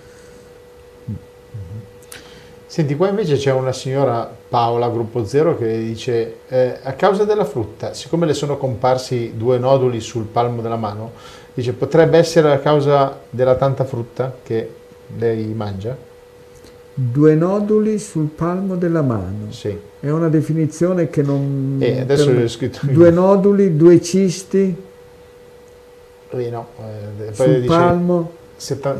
Senti, 2.65 2.97
qua 2.97 3.07
invece 3.07 3.37
c'è 3.37 3.53
una 3.53 3.71
signora 3.71 4.29
Paola, 4.49 4.89
gruppo 4.89 5.23
zero, 5.23 5.57
che 5.57 5.79
dice 5.79 6.39
eh, 6.49 6.79
a 6.83 6.91
causa 6.93 7.23
della 7.23 7.45
frutta, 7.45 7.93
siccome 7.93 8.25
le 8.25 8.33
sono 8.33 8.57
comparsi 8.57 9.31
due 9.37 9.57
noduli 9.57 10.01
sul 10.01 10.25
palmo 10.25 10.61
della 10.61 10.75
mano, 10.75 11.13
dice 11.53 11.71
potrebbe 11.71 12.17
essere 12.17 12.51
a 12.51 12.59
causa 12.59 13.17
della 13.29 13.55
tanta 13.55 13.85
frutta 13.85 14.35
che 14.43 14.69
lei 15.17 15.45
mangia? 15.53 15.95
Due 16.93 17.35
noduli 17.35 17.97
sul 17.97 18.27
palmo 18.27 18.75
della 18.75 19.01
mano. 19.01 19.51
Sì. 19.51 19.77
È 19.99 20.09
una 20.09 20.27
definizione 20.27 21.09
che 21.09 21.21
non... 21.21 21.77
Eh, 21.79 22.01
adesso 22.01 22.25
per... 22.25 22.43
ho 22.43 22.47
scritto... 22.47 22.79
Due 22.81 23.09
noduli, 23.09 23.77
due 23.77 24.01
cisti? 24.01 24.75
Eh, 26.39 26.49
no. 26.49 26.67
Eh, 26.79 27.33
sul 27.33 27.55
dice, 27.55 27.67
palmo? 27.67 28.31
Setta... 28.55 28.95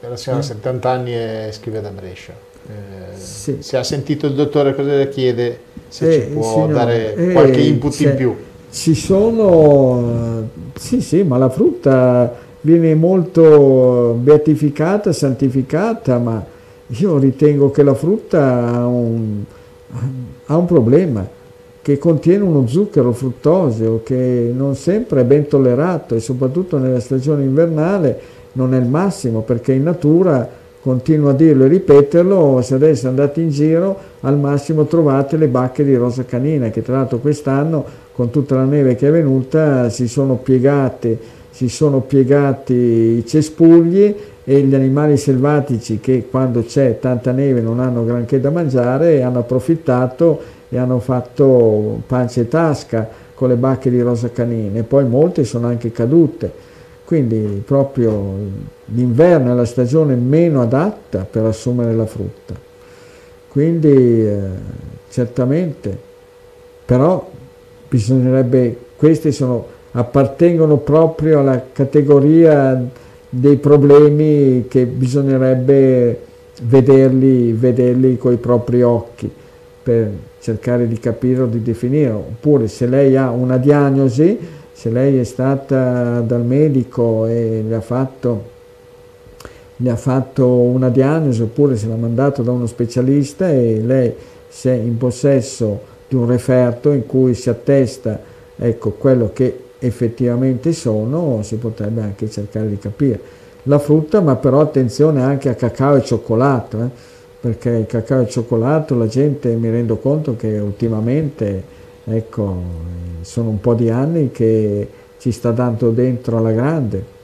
La 0.00 0.16
signora 0.16 0.42
ha 0.42 0.44
70 0.44 0.90
anni 0.90 1.14
e 1.14 1.50
scrive 1.52 1.80
da 1.80 1.90
Brescia. 1.90 2.32
Eh, 2.66 3.16
sì. 3.16 3.56
Se 3.60 3.76
ha 3.76 3.82
sentito 3.82 4.26
il 4.26 4.34
dottore 4.34 4.74
cosa 4.74 4.94
le 4.94 5.08
chiede, 5.08 5.60
se 5.88 6.08
eh, 6.08 6.20
ci 6.20 6.26
può 6.28 6.42
signor, 6.42 6.72
dare 6.72 7.14
eh, 7.14 7.32
qualche 7.32 7.60
input 7.60 8.00
in 8.00 8.14
più. 8.14 8.36
Ci 8.70 8.94
sono, 8.94 10.48
sì 10.74 11.00
sì, 11.00 11.22
ma 11.22 11.38
la 11.38 11.48
frutta 11.48 12.36
viene 12.60 12.94
molto 12.94 14.16
beatificata, 14.20 15.12
santificata, 15.12 16.18
ma 16.18 16.44
io 16.88 17.18
ritengo 17.18 17.70
che 17.70 17.82
la 17.82 17.94
frutta 17.94 18.68
ha 18.68 18.86
un, 18.86 19.42
ha 20.46 20.56
un 20.56 20.66
problema, 20.66 21.26
che 21.88 21.96
contiene 21.96 22.44
uno 22.44 22.66
zucchero 22.66 23.12
fruttosio 23.12 24.02
che 24.04 24.52
non 24.54 24.74
sempre 24.74 25.22
è 25.22 25.24
ben 25.24 25.46
tollerato 25.48 26.14
e 26.14 26.20
soprattutto 26.20 26.76
nella 26.76 27.00
stagione 27.00 27.44
invernale 27.44 28.20
non 28.52 28.74
è 28.74 28.78
il 28.78 28.84
massimo 28.84 29.40
perché 29.40 29.72
in 29.72 29.84
natura 29.84 30.46
continuo 30.82 31.30
a 31.30 31.32
dirlo 31.32 31.64
e 31.64 31.68
ripeterlo, 31.68 32.60
se 32.60 32.74
adesso 32.74 33.08
andate 33.08 33.40
in 33.40 33.48
giro 33.48 33.96
al 34.20 34.38
massimo 34.38 34.84
trovate 34.84 35.38
le 35.38 35.48
bacche 35.48 35.82
di 35.82 35.94
rosa 35.94 36.26
canina 36.26 36.68
che 36.68 36.82
tra 36.82 36.96
l'altro 36.96 37.20
quest'anno 37.20 37.82
con 38.12 38.28
tutta 38.28 38.56
la 38.56 38.64
neve 38.64 38.94
che 38.94 39.08
è 39.08 39.10
venuta 39.10 39.88
si 39.88 40.08
sono 40.08 40.34
piegate, 40.34 41.18
si 41.48 41.70
sono 41.70 42.00
piegati 42.02 42.74
i 42.74 43.24
cespugli 43.26 44.14
e 44.44 44.60
gli 44.60 44.74
animali 44.74 45.16
selvatici 45.16 46.00
che 46.00 46.26
quando 46.30 46.62
c'è 46.64 46.98
tanta 47.00 47.32
neve 47.32 47.62
non 47.62 47.80
hanno 47.80 48.04
granché 48.04 48.40
da 48.40 48.50
mangiare 48.50 49.22
hanno 49.22 49.38
approfittato 49.38 50.56
e 50.68 50.78
hanno 50.78 50.98
fatto 50.98 52.02
pancia 52.06 52.40
e 52.40 52.48
tasca 52.48 53.08
con 53.34 53.48
le 53.48 53.56
bacche 53.56 53.90
di 53.90 54.00
rosa 54.00 54.30
canina 54.30 54.78
e 54.78 54.82
poi 54.82 55.06
molte 55.06 55.44
sono 55.44 55.66
anche 55.66 55.92
cadute 55.92 56.66
quindi 57.08 57.62
proprio 57.64 58.36
l'inverno 58.84 59.52
è 59.52 59.54
la 59.54 59.64
stagione 59.64 60.14
meno 60.14 60.60
adatta 60.60 61.26
per 61.30 61.42
assumere 61.46 61.94
la 61.94 62.04
frutta. 62.04 62.52
Quindi 63.48 63.88
eh, 63.88 64.38
certamente, 65.08 65.96
però 66.84 67.26
bisognerebbe, 67.88 68.76
questi 68.94 69.32
sono, 69.32 69.66
appartengono 69.92 70.76
proprio 70.76 71.38
alla 71.38 71.64
categoria 71.72 72.78
dei 73.30 73.56
problemi 73.56 74.66
che 74.68 74.84
bisognerebbe 74.84 76.20
vederli, 76.60 77.52
vederli 77.52 78.18
i 78.22 78.36
propri 78.36 78.82
occhi 78.82 79.32
per 79.88 80.10
cercare 80.38 80.86
di 80.86 80.98
capire 80.98 81.40
o 81.40 81.46
di 81.46 81.62
definire, 81.62 82.10
oppure 82.10 82.68
se 82.68 82.86
lei 82.86 83.16
ha 83.16 83.30
una 83.30 83.56
diagnosi 83.56 84.38
se 84.78 84.90
lei 84.90 85.18
è 85.18 85.24
stata 85.24 86.20
dal 86.20 86.44
medico 86.44 87.26
e 87.26 87.64
le 87.66 87.74
ha 87.74 87.80
fatto, 87.80 88.44
le 89.74 89.90
ha 89.90 89.96
fatto 89.96 90.46
una 90.46 90.90
diagnosi 90.90 91.40
oppure 91.40 91.76
se 91.76 91.88
l'ha 91.88 91.96
mandato 91.96 92.42
da 92.42 92.52
uno 92.52 92.66
specialista 92.66 93.50
e 93.50 93.80
lei 93.84 94.14
si 94.46 94.68
è 94.68 94.74
in 94.74 94.96
possesso 94.96 95.80
di 96.06 96.14
un 96.14 96.28
referto 96.28 96.92
in 96.92 97.06
cui 97.06 97.34
si 97.34 97.50
attesta 97.50 98.20
ecco, 98.56 98.90
quello 98.90 99.30
che 99.32 99.62
effettivamente 99.80 100.72
sono, 100.72 101.40
si 101.42 101.56
potrebbe 101.56 102.02
anche 102.02 102.30
cercare 102.30 102.68
di 102.68 102.78
capire. 102.78 103.20
La 103.64 103.80
frutta, 103.80 104.20
ma 104.20 104.36
però 104.36 104.60
attenzione 104.60 105.22
anche 105.22 105.48
a 105.48 105.54
cacao 105.54 105.96
e 105.96 106.04
cioccolato, 106.04 106.82
eh? 106.82 107.16
Perché 107.40 107.70
il 107.70 107.86
cacao 107.86 108.22
e 108.22 108.28
cioccolato 108.28 108.96
la 108.96 109.06
gente 109.06 109.54
mi 109.54 109.70
rendo 109.70 109.98
conto 109.98 110.34
che 110.36 110.58
ultimamente 110.58 111.62
ecco, 112.04 112.62
sono 113.20 113.50
un 113.50 113.60
po' 113.60 113.74
di 113.74 113.90
anni 113.90 114.30
che 114.30 114.88
ci 115.18 115.30
sta 115.30 115.50
dando 115.50 115.90
dentro 115.90 116.38
alla 116.38 116.52
grande 116.52 117.16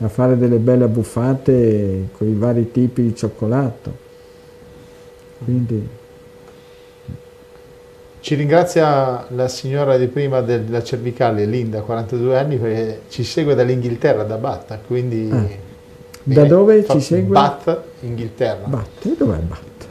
a 0.00 0.08
fare 0.08 0.36
delle 0.36 0.58
belle 0.58 0.84
abbuffate 0.84 2.08
con 2.12 2.28
i 2.28 2.34
vari 2.34 2.70
tipi 2.70 3.02
di 3.02 3.14
cioccolato. 3.14 4.04
Quindi... 5.42 5.88
Ci 8.20 8.34
ringrazia 8.34 9.26
la 9.30 9.46
signora 9.46 9.96
di 9.96 10.08
prima 10.08 10.40
della 10.40 10.82
cervicale, 10.82 11.44
Linda, 11.44 11.82
42 11.82 12.36
anni, 12.36 12.56
perché 12.56 13.02
ci 13.08 13.22
segue 13.22 13.54
dall'Inghilterra, 13.54 14.24
da 14.24 14.36
Bath, 14.36 14.78
quindi... 14.86 15.30
Da 16.28 16.44
dove 16.44 16.84
ci 16.84 17.00
segue? 17.00 17.32
Bath, 17.32 17.82
Inghilterra. 18.00 18.66
Bath, 18.66 19.16
dov'è 19.16 19.38
Bath? 19.38 19.86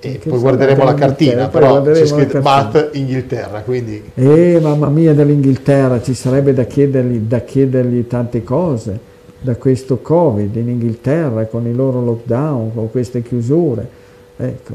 E 0.00 0.20
poi 0.24 0.38
guarderemo 0.38 0.82
la 0.82 0.94
cartina, 0.94 1.46
però 1.46 1.80
c'è 1.82 2.04
scritto 2.04 2.40
Bath 2.40 2.90
Inghilterra, 2.94 3.60
quindi... 3.60 4.10
Eh, 4.14 4.58
mamma 4.60 4.88
mia, 4.88 5.14
dall'Inghilterra 5.14 6.02
ci 6.02 6.14
sarebbe 6.14 6.52
da 6.52 6.64
chiedergli, 6.64 7.18
da 7.18 7.40
chiedergli 7.40 8.08
tante 8.08 8.42
cose, 8.42 8.98
da 9.40 9.54
questo 9.54 9.98
Covid 9.98 10.56
in 10.56 10.68
Inghilterra, 10.68 11.46
con 11.46 11.64
i 11.68 11.72
loro 11.72 12.02
lockdown, 12.02 12.74
con 12.74 12.90
queste 12.90 13.22
chiusure. 13.22 13.88
Ecco, 14.36 14.72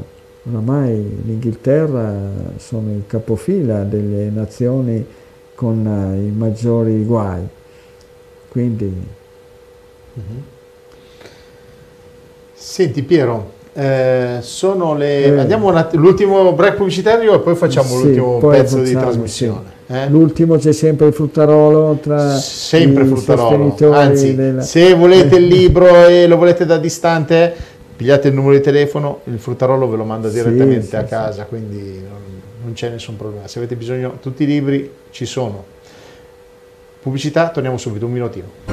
oramai 0.49 1.21
l'Inghilterra 1.25 2.13
sono 2.57 2.91
il 2.91 3.03
capofila 3.07 3.83
delle 3.83 4.29
nazioni 4.29 5.05
con 5.53 5.85
uh, 5.85 6.15
i 6.17 6.31
maggiori 6.31 7.03
guai. 7.03 7.45
Quindi... 8.47 8.85
Mm-hmm. 10.17 10.52
Senti 12.63 13.03
Piero, 13.03 13.51
eh, 13.73 14.37
sono 14.39 14.95
le... 14.95 15.25
Eh. 15.25 15.37
Andiamo 15.37 15.67
all'ultimo 15.67 16.53
break 16.53 16.75
pubblicitario 16.75 17.35
e 17.35 17.39
poi 17.39 17.55
facciamo 17.55 17.89
sì, 17.89 18.03
l'ultimo 18.03 18.37
pezzo 18.37 18.77
facciamo, 18.77 18.83
di 18.83 18.91
trasmissione. 18.93 19.71
Sì. 19.85 19.93
Eh? 19.93 20.09
L'ultimo 20.09 20.55
c'è 20.55 20.71
sempre 20.71 21.07
il 21.07 21.13
fruttarolo 21.13 21.99
tra 22.01 22.37
sempre 22.37 23.03
i 23.03 23.07
fruttarolo. 23.07 23.75
Anzi, 23.91 24.33
della... 24.35 24.61
se 24.61 24.93
volete 24.93 25.35
il 25.35 25.47
libro 25.51 26.07
e 26.07 26.25
lo 26.25 26.37
volete 26.37 26.65
da 26.65 26.77
distante, 26.77 27.53
pigliate 27.97 28.29
il 28.29 28.33
numero 28.33 28.55
di 28.55 28.61
telefono, 28.61 29.19
il 29.25 29.39
fruttarolo 29.39 29.89
ve 29.89 29.97
lo 29.97 30.05
manda 30.05 30.29
direttamente 30.29 30.87
sì, 30.87 30.95
a 30.95 31.03
casa, 31.03 31.43
quindi 31.43 31.99
non, 31.99 32.21
non 32.63 32.73
c'è 32.73 32.87
nessun 32.87 33.17
problema. 33.17 33.45
Se 33.45 33.59
avete 33.59 33.75
bisogno, 33.75 34.19
tutti 34.21 34.43
i 34.43 34.47
libri 34.47 34.89
ci 35.11 35.25
sono. 35.25 35.65
Pubblicità, 37.01 37.49
torniamo 37.49 37.77
subito, 37.77 38.05
un 38.05 38.11
minutino. 38.13 38.72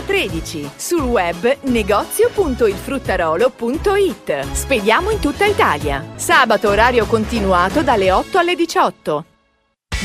13. 0.00 0.70
Sul 0.76 1.02
web 1.02 1.58
negozio.ilfruttarolo.it. 1.62 4.52
Spediamo 4.52 5.10
in 5.10 5.18
tutta 5.18 5.44
Italia. 5.44 6.04
Sabato 6.14 6.68
orario 6.68 7.04
continuato 7.06 7.82
dalle 7.82 8.10
8 8.10 8.38
alle 8.38 8.54
18 8.54 9.24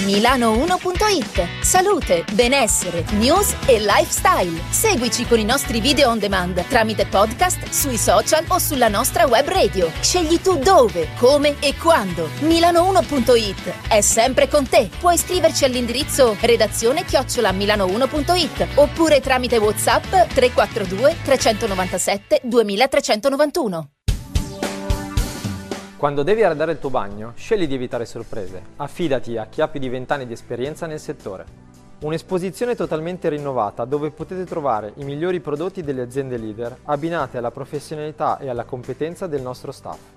milano1.it. 0.06 1.62
Salute, 1.62 2.24
benessere, 2.34 3.04
news 3.14 3.56
e 3.66 3.80
lifestyle. 3.80 4.62
Seguici 4.70 5.26
con 5.26 5.40
i 5.40 5.44
nostri 5.44 5.82
video 5.82 6.10
on 6.10 6.20
demand 6.20 6.66
tramite 6.68 7.06
podcast, 7.06 7.70
sui 7.70 7.98
social 7.98 8.46
o 8.48 8.60
sulla 8.60 8.88
nostra 8.88 9.26
web 9.26 9.48
radio. 9.48 9.92
Scegli 10.00 10.40
tu 10.40 10.58
dove, 10.58 11.10
come 11.18 11.56
e 11.60 11.76
quando. 11.76 12.30
Milano1.it 12.42 13.88
è 13.88 14.02
sempre 14.02 14.48
con 14.48 14.68
te. 14.68 14.90
Puoi 15.00 15.18
scriverci 15.18 15.66
all'indirizzo 15.66 16.38
redazione 16.42 17.04
chiocciola 17.04 17.52
milano1.it 17.52 18.68
oppure 18.76 19.20
tramite 19.20 19.58
WhatsApp 19.58 20.06
342 20.10 21.16
397 21.24 22.42
2391. 22.44 23.90
Quando 25.98 26.22
devi 26.22 26.44
arredare 26.44 26.74
il 26.74 26.80
tuo 26.80 26.92
bagno, 26.92 27.32
scegli 27.36 27.66
di 27.66 27.74
evitare 27.74 28.06
sorprese. 28.06 28.62
Affidati 28.76 29.36
a 29.36 29.48
chi 29.48 29.62
ha 29.62 29.68
più 29.68 29.80
di 29.80 29.90
20 29.90 30.14
anni 30.14 30.28
di 30.28 30.34
esperienza 30.34 30.86
nel 30.86 31.00
settore. 31.00 31.44
Un'esposizione 32.02 32.76
totalmente 32.76 33.30
rinnovata 33.30 33.84
dove 33.84 34.12
potete 34.12 34.44
trovare 34.44 34.94
i 34.98 35.04
migliori 35.04 35.40
prodotti 35.40 35.82
delle 35.82 36.04
aziende 36.04 36.38
leader 36.38 36.78
abbinate 36.84 37.40
alla 37.40 37.50
professionalità 37.50 38.38
e 38.38 38.48
alla 38.48 38.66
competenza 38.66 39.26
del 39.26 39.42
nostro 39.42 39.72
staff. 39.72 40.17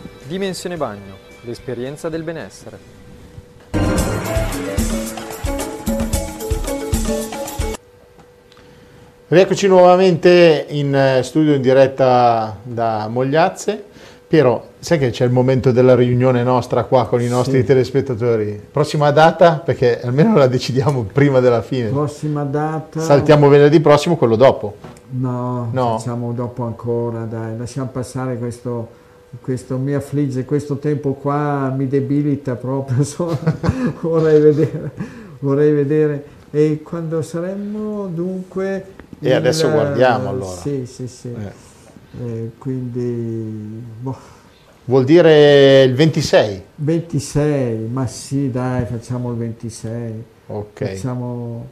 Dimensione 0.31 0.77
Bagno, 0.77 1.15
l'esperienza 1.41 2.07
del 2.07 2.23
benessere. 2.23 2.77
Rieccoci 9.27 9.67
nuovamente 9.67 10.67
in 10.69 10.95
eh, 10.95 11.21
studio 11.23 11.53
in 11.53 11.61
diretta 11.61 12.55
da 12.63 13.09
Mogliazze. 13.09 13.83
Piero, 14.25 14.67
sai 14.79 14.99
che 14.99 15.09
c'è 15.09 15.25
il 15.25 15.31
momento 15.31 15.73
della 15.73 15.95
riunione 15.95 16.43
nostra 16.43 16.85
qua 16.85 17.07
con 17.07 17.21
i 17.21 17.27
nostri 17.27 17.59
sì. 17.59 17.65
telespettatori? 17.65 18.67
Prossima 18.71 19.11
data? 19.11 19.55
Perché 19.55 19.99
almeno 19.99 20.37
la 20.37 20.47
decidiamo 20.47 21.07
prima 21.11 21.41
della 21.41 21.61
fine. 21.61 21.89
Prossima 21.89 22.45
data. 22.45 23.01
Saltiamo 23.01 23.49
venerdì 23.49 23.81
prossimo, 23.81 24.15
quello 24.15 24.37
dopo. 24.37 24.75
No, 25.09 25.67
no. 25.73 25.97
facciamo 25.97 26.31
dopo 26.31 26.63
ancora, 26.63 27.25
dai, 27.25 27.57
lasciamo 27.57 27.89
passare 27.91 28.37
questo 28.37 28.99
questo 29.39 29.77
mi 29.77 29.93
affligge, 29.93 30.43
questo 30.43 30.77
tempo 30.77 31.13
qua 31.13 31.73
mi 31.75 31.87
debilita 31.87 32.55
proprio, 32.55 33.03
so, 33.05 33.37
vorrei, 34.01 34.41
vedere, 34.41 34.91
vorrei 35.39 35.71
vedere. 35.71 36.25
E 36.51 36.81
quando 36.83 37.21
saremmo 37.21 38.07
dunque... 38.07 38.85
E 39.19 39.29
il, 39.29 39.33
adesso 39.33 39.69
guardiamo 39.69 40.29
allora. 40.29 40.57
Sì, 40.57 40.85
sì, 40.85 41.07
sì. 41.07 41.29
Eh. 41.29 41.69
Eh, 42.23 42.51
quindi... 42.57 43.81
Boh. 44.01 44.39
Vuol 44.85 45.05
dire 45.05 45.83
il 45.83 45.93
26? 45.93 46.63
26, 46.75 47.87
ma 47.87 48.07
sì 48.07 48.51
dai, 48.51 48.85
facciamo 48.85 49.31
il 49.31 49.37
26. 49.37 50.23
Ok. 50.47 50.85
Facciamo 50.85 51.67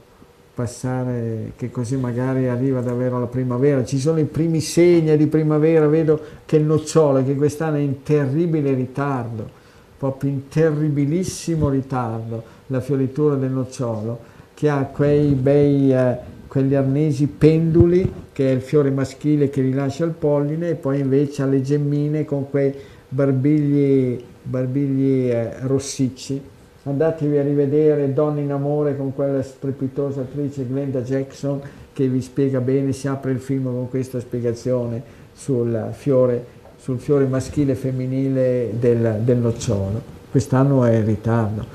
passare, 0.59 1.53
che 1.55 1.71
così 1.71 1.95
magari 1.95 2.49
arriva 2.49 2.81
davvero 2.81 3.17
la 3.17 3.27
primavera. 3.27 3.85
Ci 3.85 3.97
sono 3.97 4.19
i 4.19 4.25
primi 4.25 4.59
segni 4.59 5.15
di 5.15 5.27
primavera, 5.27 5.87
vedo 5.87 6.19
che 6.45 6.57
il 6.57 6.65
nocciolo, 6.65 7.23
che 7.23 7.35
quest'anno 7.35 7.77
è 7.77 7.79
in 7.79 8.03
terribile 8.03 8.73
ritardo, 8.73 9.49
proprio 9.97 10.31
in 10.31 10.49
terribilissimo 10.49 11.69
ritardo, 11.69 12.43
la 12.67 12.81
fioritura 12.81 13.35
del 13.35 13.51
nocciolo, 13.51 14.19
che 14.53 14.67
ha 14.67 14.83
quei 14.83 15.29
bei, 15.31 15.93
eh, 15.93 16.17
quegli 16.49 16.75
arnesi 16.75 17.27
penduli, 17.27 18.11
che 18.33 18.49
è 18.49 18.53
il 18.53 18.61
fiore 18.61 18.91
maschile 18.91 19.49
che 19.49 19.61
rilascia 19.61 20.03
il 20.03 20.11
polline, 20.11 20.71
e 20.71 20.75
poi 20.75 20.99
invece 20.99 21.41
ha 21.41 21.45
le 21.45 21.61
gemmine 21.61 22.25
con 22.25 22.49
quei 22.49 22.73
barbigli, 23.07 24.21
barbigli 24.43 25.29
eh, 25.29 25.59
rossicci 25.61 26.41
andatevi 26.89 27.37
a 27.37 27.41
rivedere 27.41 28.13
Donne 28.13 28.41
in 28.41 28.51
amore 28.51 28.97
con 28.97 29.13
quella 29.13 29.41
strepitosa 29.41 30.21
attrice 30.21 30.67
Glenda 30.67 31.01
Jackson 31.01 31.61
che 31.93 32.07
vi 32.07 32.21
spiega 32.21 32.61
bene, 32.61 32.91
si 32.93 33.07
apre 33.07 33.31
il 33.31 33.39
film 33.39 33.65
con 33.65 33.89
questa 33.89 34.19
spiegazione 34.19 35.01
sul 35.33 35.89
fiore, 35.91 36.45
sul 36.77 36.99
fiore 36.99 37.25
maschile 37.25 37.73
e 37.73 37.75
femminile 37.75 38.73
del, 38.79 39.19
del 39.23 39.37
nocciolo. 39.37 40.01
Quest'anno 40.31 40.85
è 40.85 40.95
in 40.95 41.05
ritardo, 41.05 41.65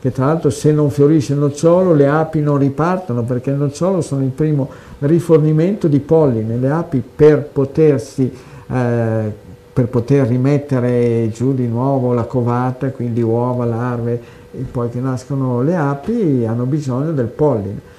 che 0.00 0.10
tra 0.10 0.26
l'altro 0.26 0.50
se 0.50 0.72
non 0.72 0.90
fiorisce 0.90 1.34
il 1.34 1.38
nocciolo 1.38 1.92
le 1.92 2.06
api 2.06 2.40
non 2.40 2.58
ripartono 2.58 3.24
perché 3.24 3.50
il 3.50 3.56
nocciolo 3.56 4.00
sono 4.00 4.22
il 4.22 4.30
primo 4.30 4.70
rifornimento 5.00 5.86
di 5.88 5.98
polline, 6.00 6.56
le 6.56 6.70
api 6.70 7.02
per 7.14 7.42
potersi 7.42 8.32
eh, 8.70 9.42
per 9.74 9.88
poter 9.88 10.28
rimettere 10.28 11.28
giù 11.32 11.52
di 11.52 11.66
nuovo 11.66 12.12
la 12.12 12.22
covata, 12.22 12.90
quindi 12.90 13.20
uova, 13.20 13.64
larve 13.64 14.42
poi 14.62 14.88
che 14.90 15.00
nascono 15.00 15.62
le 15.62 15.76
api 15.76 16.44
hanno 16.46 16.64
bisogno 16.64 17.12
del 17.12 17.26
polline 17.26 17.92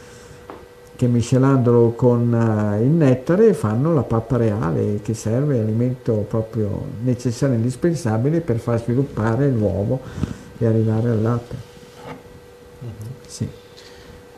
che 0.95 1.07
miscelandolo 1.07 1.91
con 1.91 2.31
uh, 2.31 2.81
il 2.81 2.89
nettare 2.89 3.53
fanno 3.53 3.93
la 3.93 4.03
pappa 4.03 4.37
reale 4.37 5.01
che 5.03 5.13
serve 5.13 5.59
alimento 5.59 6.25
proprio 6.27 6.85
necessario 7.03 7.55
e 7.55 7.57
indispensabile 7.57 8.39
per 8.39 8.59
far 8.59 8.79
sviluppare 8.79 9.49
l'uovo 9.49 9.99
e 10.57 10.65
arrivare 10.65 11.09
al 11.09 11.21
latte. 11.21 11.55
Sì. 13.27 13.47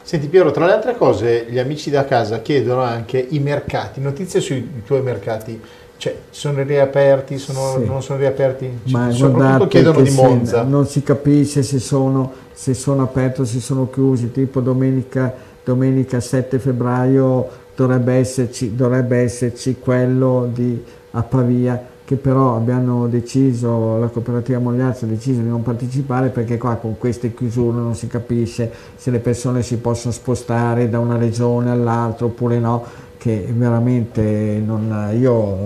Senti 0.02 0.28
Piero, 0.28 0.52
tra 0.52 0.66
le 0.66 0.72
altre 0.72 0.96
cose 0.96 1.46
gli 1.48 1.60
amici 1.60 1.90
da 1.90 2.06
casa 2.06 2.42
chiedono 2.42 2.82
anche 2.82 3.20
i 3.20 3.40
mercati, 3.40 4.02
notizie 4.02 4.40
sui 4.40 4.82
tuoi 4.86 5.02
mercati 5.02 5.62
cioè, 5.98 6.16
sono 6.30 6.64
riaperti, 6.64 7.38
sono, 7.38 7.80
sì. 7.80 7.86
non 7.86 8.02
sono 8.04 8.20
riaperti? 8.20 8.80
Ma 8.86 9.10
soprattutto 9.12 9.68
chiedono 9.68 10.02
di 10.02 10.12
Monza. 10.12 10.62
non 10.64 10.86
si 10.86 11.02
capisce 11.02 11.64
se 11.64 11.80
sono, 11.80 12.32
se 12.54 12.74
sono 12.74 13.04
aperti 13.04 13.42
o 13.42 13.46
se 13.46 13.60
sono 13.60 13.90
chiusi, 13.90 14.32
tipo 14.32 14.62
domenica, 14.62 15.34
domenica 15.64 16.20
7 16.20 16.60
febbraio 16.60 17.50
dovrebbe 17.76 18.14
esserci, 18.14 18.76
dovrebbe 18.76 19.18
esserci 19.18 19.78
quello 19.80 20.50
di, 20.54 20.84
a 21.12 21.24
Pavia 21.24 21.96
che 22.08 22.16
però 22.16 22.56
abbiamo 22.56 23.08
deciso, 23.08 23.98
la 23.98 24.08
cooperativa 24.08 24.60
Mogliazzo 24.60 25.04
ha 25.04 25.10
deciso 25.10 25.42
di 25.42 25.50
non 25.50 25.62
partecipare 25.62 26.30
perché 26.30 26.58
qua 26.58 26.76
con 26.76 26.98
queste 26.98 27.34
chiusure 27.34 27.78
non 27.78 27.96
si 27.96 28.08
capisce 28.08 28.72
se 28.96 29.12
le 29.12 29.20
persone 29.20 29.62
si 29.62 29.76
possono 29.76 30.14
spostare 30.14 30.90
da 30.90 31.00
una 31.00 31.18
regione 31.18 31.70
all'altra 31.70 32.28
oppure 32.28 32.60
no 32.60 32.82
che 33.18 33.48
veramente 33.56 34.62
non, 34.66 35.12
io 35.20 35.58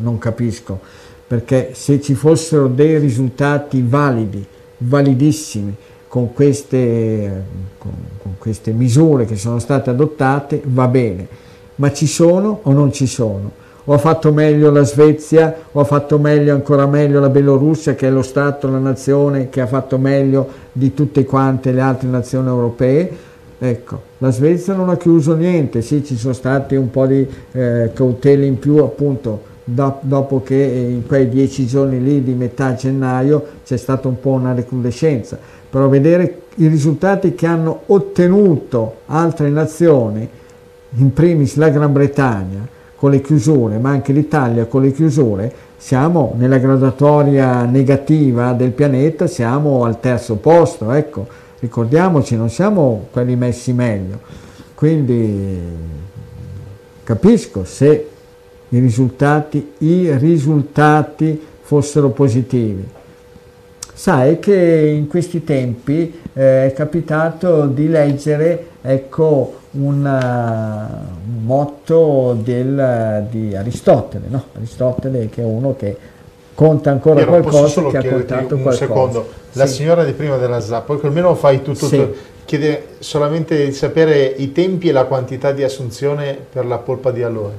non 0.00 0.18
capisco, 0.18 0.78
perché 1.26 1.70
se 1.74 2.00
ci 2.00 2.14
fossero 2.14 2.66
dei 2.66 2.98
risultati 2.98 3.84
validi 3.86 4.46
validissimi 4.82 5.74
con 6.08 6.32
queste, 6.32 7.44
con, 7.78 7.92
con 8.22 8.34
queste 8.38 8.72
misure 8.72 9.26
che 9.26 9.36
sono 9.36 9.58
state 9.58 9.90
adottate, 9.90 10.62
va 10.64 10.88
bene, 10.88 11.26
ma 11.76 11.92
ci 11.92 12.06
sono 12.06 12.60
o 12.62 12.72
non 12.72 12.92
ci 12.92 13.06
sono? 13.06 13.58
o 13.84 13.94
ha 13.94 13.98
fatto 13.98 14.32
meglio 14.32 14.70
la 14.70 14.84
Svezia 14.84 15.52
o 15.72 15.80
ha 15.80 15.84
fatto 15.84 16.18
meglio 16.18 16.54
ancora 16.54 16.86
meglio 16.86 17.18
la 17.18 17.28
Bielorussia 17.28 17.94
che 17.94 18.06
è 18.06 18.10
lo 18.10 18.22
Stato, 18.22 18.68
la 18.68 18.78
nazione 18.78 19.48
che 19.48 19.60
ha 19.60 19.66
fatto 19.66 19.98
meglio 19.98 20.48
di 20.72 20.94
tutte 20.94 21.24
quante 21.24 21.72
le 21.72 21.80
altre 21.80 22.08
nazioni 22.08 22.46
europee. 22.46 23.28
Ecco, 23.62 24.00
la 24.18 24.30
Svezia 24.30 24.72
non 24.72 24.88
ha 24.88 24.96
chiuso 24.96 25.34
niente, 25.34 25.82
sì 25.82 26.02
ci 26.02 26.16
sono 26.16 26.32
stati 26.32 26.76
un 26.76 26.88
po' 26.88 27.04
di 27.04 27.28
eh, 27.52 27.90
cautele 27.92 28.46
in 28.46 28.58
più 28.58 28.78
appunto 28.78 29.42
do, 29.64 29.98
dopo 30.00 30.42
che 30.42 30.54
in 30.54 31.06
quei 31.06 31.28
dieci 31.28 31.66
giorni 31.66 32.02
lì 32.02 32.22
di 32.22 32.32
metà 32.32 32.74
gennaio 32.74 33.44
c'è 33.62 33.76
stata 33.76 34.08
un 34.08 34.18
po' 34.18 34.30
una 34.30 34.54
recrudescenza, 34.54 35.38
però 35.68 35.88
vedere 35.88 36.44
i 36.54 36.68
risultati 36.68 37.34
che 37.34 37.46
hanno 37.46 37.82
ottenuto 37.86 39.00
altre 39.06 39.50
nazioni, 39.50 40.26
in 40.92 41.12
primis 41.12 41.56
la 41.56 41.68
Gran 41.68 41.92
Bretagna, 41.92 42.66
con 42.96 43.10
le 43.10 43.20
chiusure, 43.20 43.76
ma 43.76 43.90
anche 43.90 44.14
l'Italia 44.14 44.64
con 44.64 44.80
le 44.80 44.92
chiusure, 44.92 45.52
siamo 45.76 46.34
nella 46.38 46.56
graduatoria 46.56 47.64
negativa 47.64 48.54
del 48.54 48.70
pianeta, 48.70 49.26
siamo 49.26 49.84
al 49.84 50.00
terzo 50.00 50.36
posto, 50.36 50.92
ecco, 50.92 51.26
ricordiamoci, 51.60 52.36
non 52.36 52.50
siamo 52.50 53.06
quelli 53.10 53.36
messi 53.36 53.72
meglio. 53.72 54.20
Quindi 54.74 55.58
capisco 57.04 57.64
se 57.64 58.08
i 58.70 58.78
risultati, 58.78 59.72
i 59.78 60.16
risultati 60.16 61.40
fossero 61.60 62.10
positivi. 62.10 62.86
Sai 63.92 64.38
che 64.38 64.94
in 64.96 65.06
questi 65.06 65.44
tempi 65.44 66.20
eh, 66.32 66.66
è 66.66 66.72
capitato 66.72 67.66
di 67.66 67.88
leggere 67.88 68.68
ecco, 68.80 69.58
un, 69.72 70.04
uh, 70.04 71.44
motto 71.44 72.38
del, 72.42 73.26
di 73.30 73.54
Aristotele, 73.54 74.26
no? 74.28 74.44
Aristotele 74.54 75.28
che 75.28 75.42
è 75.42 75.44
uno 75.44 75.76
che 75.76 75.96
conta 76.60 76.90
ancora 76.90 77.24
Piero, 77.24 77.30
qualcosa, 77.30 77.86
che 77.86 77.96
ha 77.96 78.04
contato 78.04 78.54
un 78.54 78.60
qualcosa. 78.60 78.86
Secondo. 78.86 79.28
La 79.52 79.64
sì. 79.64 79.76
signora 79.76 80.04
di 80.04 80.12
prima 80.12 80.36
della 80.36 80.60
ZAP, 80.60 80.84
poi 80.84 80.98
almeno 81.04 81.34
fai 81.34 81.62
tutto, 81.62 81.86
sì. 81.86 81.96
tutto, 81.96 82.14
chiede 82.44 82.86
solamente 82.98 83.64
di 83.64 83.72
sapere 83.72 84.26
i 84.26 84.52
tempi 84.52 84.90
e 84.90 84.92
la 84.92 85.04
quantità 85.04 85.52
di 85.52 85.62
assunzione 85.62 86.36
per 86.52 86.66
la 86.66 86.76
polpa 86.76 87.12
di 87.12 87.22
allora. 87.22 87.54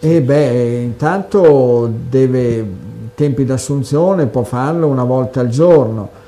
E 0.00 0.22
beh, 0.22 0.80
intanto 0.80 1.92
deve 2.08 2.64
tempi 3.14 3.44
d'assunzione 3.44 4.24
può 4.26 4.44
farlo 4.44 4.86
una 4.86 5.04
volta 5.04 5.40
al 5.40 5.48
giorno 5.48 6.24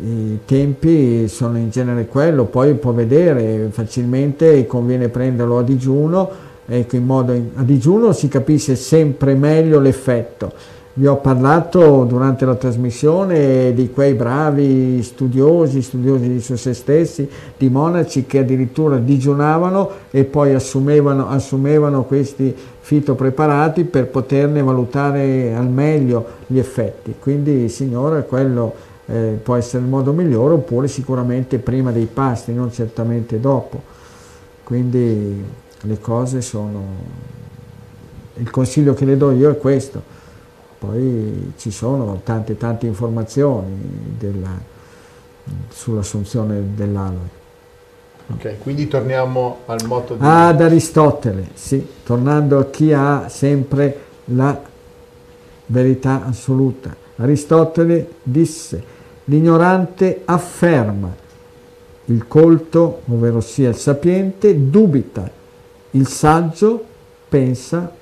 i 0.00 0.38
tempi 0.44 1.26
sono 1.26 1.58
in 1.58 1.70
genere 1.70 2.06
quello, 2.06 2.44
poi 2.44 2.74
può 2.74 2.92
vedere 2.92 3.68
facilmente, 3.70 4.64
conviene 4.66 5.08
prenderlo 5.08 5.58
a 5.58 5.62
digiuno, 5.62 6.30
ecco, 6.66 6.96
in 6.96 7.04
modo, 7.04 7.32
a 7.32 7.62
digiuno 7.62 8.12
si 8.12 8.28
capisce 8.28 8.76
sempre 8.76 9.34
meglio 9.34 9.80
l'effetto. 9.80 10.76
Vi 10.98 11.06
ho 11.06 11.18
parlato 11.18 12.02
durante 12.02 12.44
la 12.44 12.56
trasmissione 12.56 13.72
di 13.72 13.88
quei 13.92 14.14
bravi 14.14 15.00
studiosi, 15.04 15.80
studiosi 15.80 16.28
di 16.28 16.40
su 16.40 16.56
se 16.56 16.74
stessi, 16.74 17.30
di 17.56 17.68
monaci 17.68 18.26
che 18.26 18.40
addirittura 18.40 18.96
digiunavano 18.96 19.90
e 20.10 20.24
poi 20.24 20.54
assumevano, 20.54 21.28
assumevano 21.28 22.02
questi 22.02 22.52
fitopreparati 22.80 23.84
per 23.84 24.08
poterne 24.08 24.60
valutare 24.60 25.54
al 25.54 25.68
meglio 25.68 26.26
gli 26.48 26.58
effetti. 26.58 27.14
Quindi, 27.20 27.68
signora, 27.68 28.22
quello 28.22 28.74
eh, 29.06 29.38
può 29.40 29.54
essere 29.54 29.84
il 29.84 29.88
modo 29.88 30.12
migliore 30.12 30.54
oppure 30.54 30.88
sicuramente 30.88 31.58
prima 31.58 31.92
dei 31.92 32.08
pasti, 32.12 32.52
non 32.52 32.72
certamente 32.72 33.38
dopo. 33.38 33.80
Quindi 34.64 35.44
le 35.80 36.00
cose 36.00 36.42
sono... 36.42 36.82
Il 38.34 38.50
consiglio 38.50 38.94
che 38.94 39.04
le 39.04 39.16
do 39.16 39.30
io 39.30 39.50
è 39.50 39.56
questo. 39.56 40.16
Poi 40.78 41.52
ci 41.56 41.70
sono 41.70 42.20
tante 42.22 42.56
tante 42.56 42.86
informazioni 42.86 44.16
sull'assunzione 45.70 46.74
dell'aloe. 46.74 47.36
Ok, 48.30 48.58
quindi 48.58 48.86
torniamo 48.86 49.60
al 49.66 49.80
motto 49.86 50.14
di... 50.14 50.20
Ad 50.22 50.60
Aristotele, 50.60 51.48
sì, 51.54 51.84
tornando 52.04 52.58
a 52.58 52.66
chi 52.66 52.92
ha 52.92 53.28
sempre 53.28 54.00
la 54.26 54.60
verità 55.66 56.24
assoluta. 56.26 56.94
Aristotele 57.16 58.12
disse 58.22 58.96
L'ignorante 59.28 60.22
afferma, 60.24 61.14
il 62.06 62.26
colto, 62.26 63.02
ovvero 63.08 63.40
sia 63.42 63.68
il 63.68 63.76
sapiente, 63.76 64.70
dubita, 64.70 65.30
il 65.90 66.06
saggio 66.06 66.82
pensa 67.28 67.92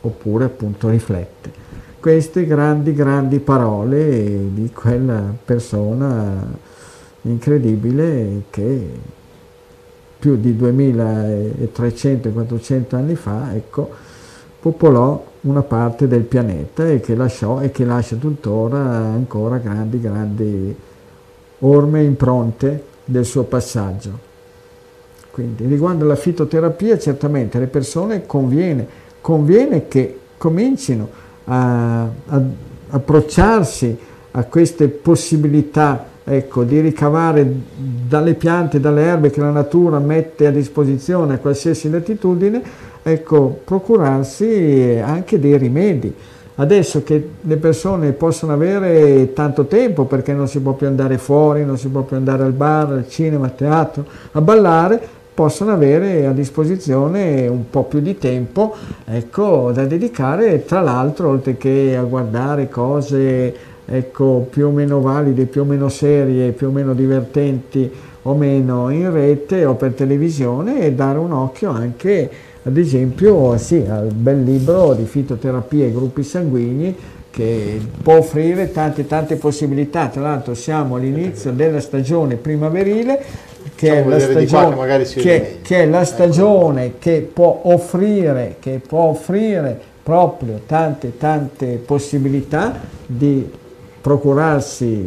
oppure 0.00 0.44
appunto 0.44 0.88
riflette. 0.88 1.65
Queste 2.06 2.46
grandi, 2.46 2.94
grandi 2.94 3.40
parole 3.40 4.52
di 4.52 4.70
quella 4.72 5.34
persona 5.44 6.40
incredibile 7.22 8.44
che 8.48 8.90
più 10.16 10.36
di 10.36 10.52
2300-400 10.52 12.94
anni 12.94 13.16
fa, 13.16 13.52
ecco, 13.56 13.90
popolò 14.60 15.20
una 15.40 15.62
parte 15.62 16.06
del 16.06 16.22
pianeta 16.22 16.88
e 16.88 17.00
che 17.00 17.16
lasciò 17.16 17.60
e 17.60 17.72
che 17.72 17.84
lascia 17.84 18.14
tuttora 18.14 18.78
ancora 18.78 19.56
grandi, 19.56 20.00
grandi 20.00 20.76
orme 21.58 22.04
impronte 22.04 22.84
del 23.04 23.24
suo 23.24 23.42
passaggio. 23.42 24.16
Quindi 25.32 25.66
riguardo 25.66 26.04
alla 26.04 26.14
fitoterapia 26.14 27.00
certamente 27.00 27.56
alle 27.56 27.66
persone 27.66 28.26
conviene, 28.26 28.86
conviene 29.20 29.88
che 29.88 30.20
comincino 30.36 31.24
a, 31.46 32.02
a 32.02 32.42
approcciarsi 32.90 33.98
a 34.32 34.44
queste 34.44 34.88
possibilità 34.88 36.06
ecco, 36.24 36.64
di 36.64 36.80
ricavare 36.80 37.46
dalle 37.76 38.34
piante, 38.34 38.80
dalle 38.80 39.02
erbe 39.02 39.30
che 39.30 39.40
la 39.40 39.50
natura 39.50 39.98
mette 39.98 40.46
a 40.46 40.50
disposizione 40.50 41.34
a 41.34 41.38
qualsiasi 41.38 41.88
latitudine, 41.88 42.62
ecco, 43.02 43.60
procurarsi 43.64 45.00
anche 45.02 45.38
dei 45.38 45.56
rimedi. 45.56 46.12
Adesso 46.58 47.02
che 47.02 47.28
le 47.40 47.56
persone 47.58 48.12
possono 48.12 48.54
avere 48.54 49.32
tanto 49.34 49.66
tempo 49.66 50.04
perché 50.04 50.32
non 50.32 50.48
si 50.48 50.58
può 50.60 50.72
più 50.72 50.86
andare 50.86 51.18
fuori, 51.18 51.64
non 51.64 51.76
si 51.76 51.88
può 51.88 52.00
più 52.00 52.16
andare 52.16 52.44
al 52.44 52.52
bar, 52.52 52.92
al 52.92 53.08
cinema, 53.08 53.44
al 53.44 53.54
teatro, 53.54 54.04
a 54.32 54.40
ballare, 54.40 55.00
possono 55.36 55.72
avere 55.72 56.24
a 56.24 56.32
disposizione 56.32 57.46
un 57.46 57.68
po' 57.68 57.84
più 57.84 58.00
di 58.00 58.16
tempo 58.16 58.74
ecco, 59.04 59.70
da 59.70 59.84
dedicare, 59.84 60.64
tra 60.64 60.80
l'altro, 60.80 61.28
oltre 61.28 61.58
che 61.58 61.94
a 61.94 62.02
guardare 62.04 62.70
cose 62.70 63.54
ecco, 63.84 64.46
più 64.48 64.68
o 64.68 64.70
meno 64.70 65.02
valide, 65.02 65.44
più 65.44 65.60
o 65.60 65.64
meno 65.64 65.90
serie, 65.90 66.52
più 66.52 66.68
o 66.68 66.70
meno 66.70 66.94
divertenti 66.94 67.92
o 68.22 68.34
meno 68.34 68.88
in 68.88 69.12
rete 69.12 69.66
o 69.66 69.74
per 69.74 69.92
televisione 69.92 70.80
e 70.80 70.94
dare 70.94 71.18
un 71.18 71.32
occhio 71.32 71.68
anche 71.68 72.30
ad 72.62 72.78
esempio 72.78 73.58
sì, 73.58 73.84
al 73.86 74.12
bel 74.14 74.42
libro 74.42 74.94
di 74.94 75.04
fitoterapia 75.04 75.84
e 75.84 75.92
gruppi 75.92 76.22
sanguigni 76.22 76.96
che 77.30 77.78
può 78.02 78.16
offrire 78.16 78.72
tante 78.72 79.06
tante 79.06 79.36
possibilità, 79.36 80.06
tra 80.06 80.22
l'altro 80.22 80.54
siamo 80.54 80.96
all'inizio 80.96 81.52
della 81.52 81.80
stagione 81.80 82.36
primaverile 82.36 83.22
che, 83.76 84.02
è 84.02 84.04
la 84.04 84.18
stagione, 84.18 85.02
che, 85.02 85.58
che, 85.62 85.82
è 85.82 85.86
la 85.86 85.98
ecco. 85.98 86.06
stagione 86.06 86.92
che 86.98 87.28
può 87.32 87.60
offrire, 87.64 88.56
che 88.58 88.80
può 88.84 89.10
offrire 89.10 89.78
proprio 90.02 90.62
tante 90.66 91.16
tante 91.16 91.82
possibilità 91.84 92.80
di 93.04 93.48
procurarsi 94.00 95.04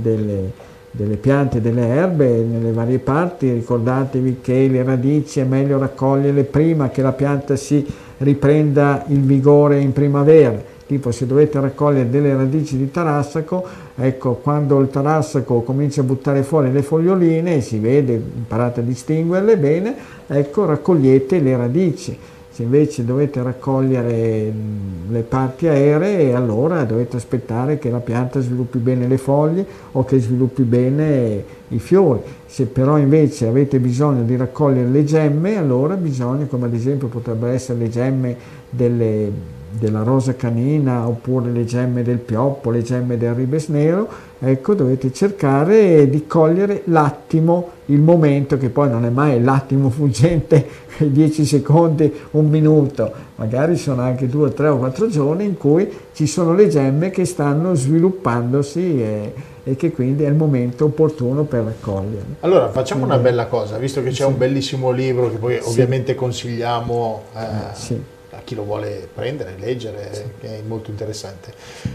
delle, 0.00 0.52
delle 0.90 1.16
piante 1.16 1.60
delle 1.60 1.86
erbe 1.88 2.28
nelle 2.28 2.70
varie 2.72 2.98
parti, 2.98 3.50
ricordatevi 3.50 4.38
che 4.40 4.68
le 4.68 4.82
radici 4.82 5.40
è 5.40 5.44
meglio 5.44 5.78
raccoglierle 5.78 6.44
prima 6.44 6.90
che 6.90 7.02
la 7.02 7.12
pianta 7.12 7.56
si 7.56 7.84
riprenda 8.18 9.04
il 9.08 9.22
vigore 9.22 9.80
in 9.80 9.92
primavera, 9.92 10.62
tipo 10.86 11.10
se 11.10 11.26
dovete 11.26 11.58
raccogliere 11.58 12.10
delle 12.10 12.34
radici 12.36 12.76
di 12.76 12.90
tarassaco, 12.90 13.64
ecco 13.96 14.34
quando 14.34 14.80
il 14.80 14.88
tarassaco 14.90 15.62
comincia 15.62 16.00
a 16.00 16.04
buttare 16.04 16.42
fuori 16.42 16.72
le 16.72 16.82
foglioline, 16.82 17.60
si 17.60 17.78
vede, 17.78 18.14
imparate 18.14 18.80
a 18.80 18.82
distinguerle 18.82 19.56
bene, 19.56 19.94
ecco 20.26 20.64
raccogliete 20.64 21.38
le 21.40 21.56
radici 21.56 22.18
se 22.54 22.62
invece 22.62 23.04
dovete 23.04 23.42
raccogliere 23.42 24.52
le 25.08 25.20
parti 25.22 25.66
aeree, 25.66 26.34
allora 26.34 26.84
dovete 26.84 27.16
aspettare 27.16 27.80
che 27.80 27.90
la 27.90 27.98
pianta 27.98 28.38
sviluppi 28.38 28.78
bene 28.78 29.08
le 29.08 29.18
foglie 29.18 29.66
o 29.90 30.04
che 30.04 30.20
sviluppi 30.20 30.62
bene 30.62 31.44
i 31.66 31.80
fiori. 31.80 32.20
Se 32.46 32.66
però 32.66 32.96
invece 32.96 33.48
avete 33.48 33.80
bisogno 33.80 34.22
di 34.22 34.36
raccogliere 34.36 34.88
le 34.88 35.02
gemme, 35.02 35.56
allora 35.56 35.96
bisogna, 35.96 36.44
come 36.44 36.66
ad 36.66 36.74
esempio 36.74 37.08
potrebbero 37.08 37.50
essere 37.50 37.80
le 37.80 37.88
gemme 37.88 38.36
delle, 38.70 39.32
della 39.78 40.02
rosa 40.02 40.34
canina 40.34 41.06
oppure 41.06 41.50
le 41.50 41.64
gemme 41.64 42.02
del 42.02 42.18
pioppo, 42.18 42.70
le 42.70 42.82
gemme 42.82 43.16
del 43.16 43.34
ribes 43.34 43.68
nero, 43.68 44.08
ecco 44.38 44.74
dovete 44.74 45.12
cercare 45.12 46.08
di 46.08 46.26
cogliere 46.26 46.82
l'attimo, 46.86 47.70
il 47.86 48.00
momento 48.00 48.56
che 48.56 48.68
poi 48.68 48.88
non 48.88 49.04
è 49.04 49.10
mai 49.10 49.42
l'attimo 49.42 49.90
fuggente, 49.90 50.66
10 50.98 51.44
secondi, 51.44 52.12
un 52.32 52.48
minuto, 52.48 53.12
magari 53.36 53.76
sono 53.76 54.02
anche 54.02 54.28
2, 54.28 54.52
3 54.52 54.68
o 54.68 54.78
4 54.78 55.08
giorni 55.08 55.44
in 55.44 55.56
cui 55.56 55.90
ci 56.12 56.26
sono 56.26 56.54
le 56.54 56.68
gemme 56.68 57.10
che 57.10 57.24
stanno 57.24 57.74
sviluppandosi 57.74 59.02
e, 59.02 59.34
e 59.64 59.76
che 59.76 59.90
quindi 59.90 60.24
è 60.24 60.28
il 60.28 60.34
momento 60.34 60.84
opportuno 60.84 61.44
per 61.44 61.64
raccoglierle. 61.64 62.36
Allora 62.40 62.70
facciamo 62.70 63.04
una 63.04 63.18
bella 63.18 63.46
cosa, 63.46 63.76
visto 63.78 64.02
che 64.02 64.10
c'è 64.10 64.22
sì. 64.22 64.22
un 64.22 64.38
bellissimo 64.38 64.90
libro 64.90 65.30
che 65.30 65.36
poi 65.36 65.58
sì. 65.60 65.68
ovviamente 65.68 66.14
consigliamo. 66.14 67.22
Eh, 67.34 67.74
sì 67.74 68.12
chi 68.44 68.54
lo 68.54 68.62
vuole 68.62 69.08
prendere, 69.12 69.54
leggere, 69.58 70.10
sì. 70.12 70.46
è 70.46 70.60
molto 70.66 70.90
interessante. 70.90 71.52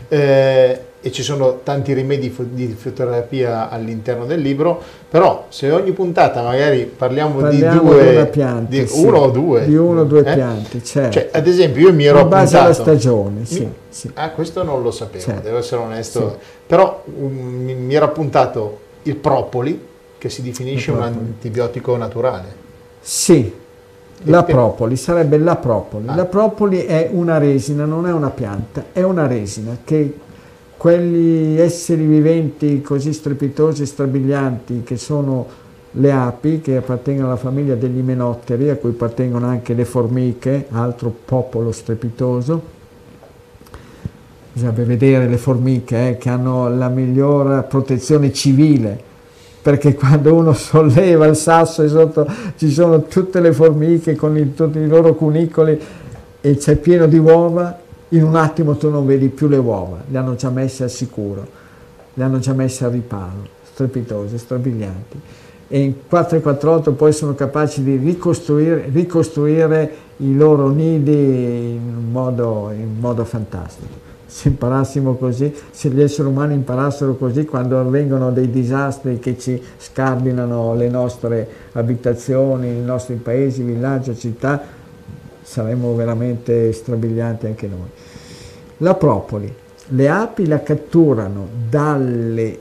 Eh, 0.07 0.81
e 1.01 1.11
ci 1.11 1.23
sono 1.23 1.61
tanti 1.63 1.93
rimedi 1.93 2.35
di 2.49 2.75
fitoterapia 2.77 3.69
all'interno 3.69 4.25
del 4.25 4.41
libro, 4.41 4.81
però 5.07 5.45
se 5.47 5.71
ogni 5.71 5.91
puntata 5.93 6.41
magari 6.41 6.83
parliamo, 6.83 7.39
parliamo 7.39 7.77
di 7.77 7.87
due, 7.87 8.23
di, 8.23 8.29
piante, 8.29 8.79
di 8.81 8.87
sì. 8.87 9.05
uno 9.05 9.17
o 9.19 9.29
due, 9.29 9.65
di 9.65 9.75
uno 9.75 10.01
o 10.01 10.03
due 10.03 10.19
eh? 10.19 10.33
piante, 10.33 10.83
certo. 10.83 11.11
Cioè, 11.11 11.29
ad 11.31 11.47
esempio 11.47 11.87
io 11.87 11.93
mi 11.93 12.03
ero 12.03 12.21
In 12.21 12.27
base 12.27 12.57
appuntato, 12.57 12.65
alla 12.65 12.97
stagione, 12.97 13.45
sì, 13.45 13.59
mi, 13.61 13.73
sì. 13.87 14.11
Ah, 14.15 14.31
questo 14.31 14.63
non 14.63 14.81
lo 14.81 14.91
sapevo, 14.91 15.23
certo. 15.23 15.41
devo 15.41 15.57
essere 15.59 15.81
onesto, 15.81 16.37
però 16.67 17.03
um, 17.05 17.33
mi, 17.33 17.73
mi 17.75 17.93
ero 17.93 18.05
appuntato 18.05 18.79
il 19.03 19.15
propoli, 19.15 19.87
che 20.17 20.29
si 20.29 20.41
definisce 20.41 20.91
un 20.91 21.01
antibiotico 21.01 21.95
naturale. 21.95 22.67
Sì, 22.99 23.51
la 24.23 24.43
propoli, 24.43 24.95
sarebbe 24.95 25.37
la 25.37 25.55
propoli. 25.55 26.07
Ah. 26.07 26.15
La 26.15 26.25
propoli 26.25 26.79
è 26.79 27.09
una 27.11 27.37
resina, 27.37 27.85
non 27.85 28.07
è 28.07 28.11
una 28.11 28.29
pianta, 28.29 28.85
è 28.91 29.01
una 29.01 29.27
resina 29.27 29.77
che 29.83 30.17
quegli 30.75 31.59
esseri 31.59 32.05
viventi 32.05 32.81
così 32.81 33.13
strepitosi 33.13 33.83
e 33.83 33.85
strabilianti 33.85 34.83
che 34.83 34.97
sono 34.97 35.67
le 35.91 36.11
api, 36.11 36.61
che 36.61 36.77
appartengono 36.77 37.27
alla 37.27 37.37
famiglia 37.37 37.75
degli 37.75 37.97
imenotteri, 37.97 38.69
a 38.69 38.75
cui 38.75 38.91
appartengono 38.91 39.47
anche 39.47 39.73
le 39.73 39.85
formiche, 39.85 40.67
altro 40.69 41.13
popolo 41.25 41.71
strepitoso. 41.71 42.77
Bisogna 44.51 44.71
vedere 44.71 45.27
le 45.27 45.37
formiche 45.37 46.09
eh, 46.09 46.17
che 46.17 46.29
hanno 46.29 46.69
la 46.69 46.89
miglior 46.89 47.65
protezione 47.67 48.33
civile 48.33 49.07
perché 49.61 49.95
quando 49.95 50.33
uno 50.33 50.53
solleva 50.53 51.25
il 51.25 51.35
sasso 51.35 51.83
e 51.83 51.87
sotto 51.87 52.27
ci 52.55 52.71
sono 52.71 53.03
tutte 53.03 53.39
le 53.39 53.51
formiche 53.51 54.15
con 54.15 54.37
il, 54.37 54.53
tutti 54.53 54.79
i 54.79 54.87
loro 54.87 55.15
cunicoli 55.15 55.79
e 56.41 56.57
c'è 56.57 56.75
pieno 56.77 57.05
di 57.07 57.17
uova, 57.17 57.77
in 58.09 58.23
un 58.23 58.35
attimo 58.35 58.75
tu 58.75 58.89
non 58.89 59.05
vedi 59.05 59.27
più 59.27 59.47
le 59.47 59.57
uova, 59.57 59.97
le 60.07 60.17
hanno 60.17 60.35
già 60.35 60.49
messe 60.49 60.83
al 60.83 60.89
sicuro, 60.89 61.45
le 62.13 62.23
hanno 62.23 62.39
già 62.39 62.53
messe 62.53 62.85
al 62.85 62.91
riparo, 62.91 63.47
strepitose, 63.71 64.37
strabilianti. 64.37 65.19
E 65.67 65.79
in 65.81 65.93
448 66.07 66.93
poi 66.93 67.13
sono 67.13 67.35
capaci 67.35 67.83
di 67.83 67.97
ricostruire, 67.97 68.89
ricostruire 68.91 69.91
i 70.17 70.35
loro 70.35 70.69
nidi 70.69 71.11
in 71.11 72.09
modo, 72.09 72.71
in 72.73 72.99
modo 72.99 73.23
fantastico 73.25 74.08
se 74.29 74.49
imparassimo 74.49 75.15
così, 75.15 75.51
se 75.71 75.89
gli 75.89 76.01
esseri 76.01 76.27
umani 76.27 76.53
imparassero 76.53 77.15
così 77.15 77.45
quando 77.45 77.79
avvengono 77.79 78.31
dei 78.31 78.51
disastri 78.51 79.17
che 79.17 79.39
ci 79.39 79.59
scardinano 79.77 80.75
le 80.75 80.87
nostre 80.87 81.47
abitazioni, 81.71 82.67
i 82.67 82.83
nostri 82.83 83.15
paesi, 83.15 83.63
villaggi, 83.63 84.15
città, 84.15 84.61
saremmo 85.41 85.95
veramente 85.95 86.71
strabilianti 86.71 87.47
anche 87.47 87.67
noi. 87.67 87.87
La 88.77 88.93
propoli, 88.93 89.51
le 89.87 90.09
api 90.09 90.45
la 90.45 90.61
catturano 90.61 91.47
dalle, 91.67 92.59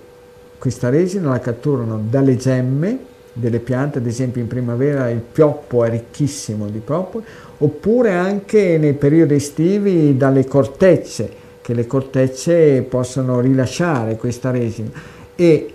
questa 0.57 0.89
resina 0.89 1.28
la 1.28 1.40
catturano 1.40 2.01
dalle 2.09 2.36
gemme 2.39 2.99
delle 3.35 3.59
piante, 3.59 3.99
ad 3.99 4.07
esempio 4.07 4.40
in 4.40 4.49
primavera 4.49 5.11
il 5.11 5.20
pioppo 5.20 5.85
è 5.85 5.90
ricchissimo 5.90 6.66
di 6.69 6.78
propoli, 6.78 7.27
oppure 7.59 8.15
anche 8.15 8.78
nei 8.78 8.95
periodi 8.95 9.35
estivi 9.35 10.16
dalle 10.16 10.47
cortecce, 10.47 11.47
che 11.69 11.74
le 11.74 11.86
cortecce 11.86 12.81
possano 12.81 13.40
rilasciare 13.40 14.16
questa 14.16 14.51
resina. 14.51 14.89
E 15.36 15.73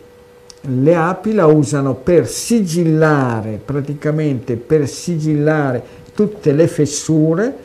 le 0.60 0.96
api 0.96 1.34
la 1.36 1.46
usano 1.46 1.94
per 1.94 2.28
sigillare, 2.28 3.60
praticamente 3.64 4.56
per 4.56 4.90
sigillare 4.90 5.84
tutte 6.16 6.52
le 6.52 6.66
fessure, 6.66 7.56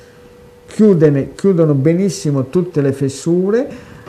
chiudene, 0.67 1.31
chiudono 1.35 1.73
benissimo 1.73 2.51
tutte 2.51 2.83
le 2.83 2.93
fessure, 2.93 3.67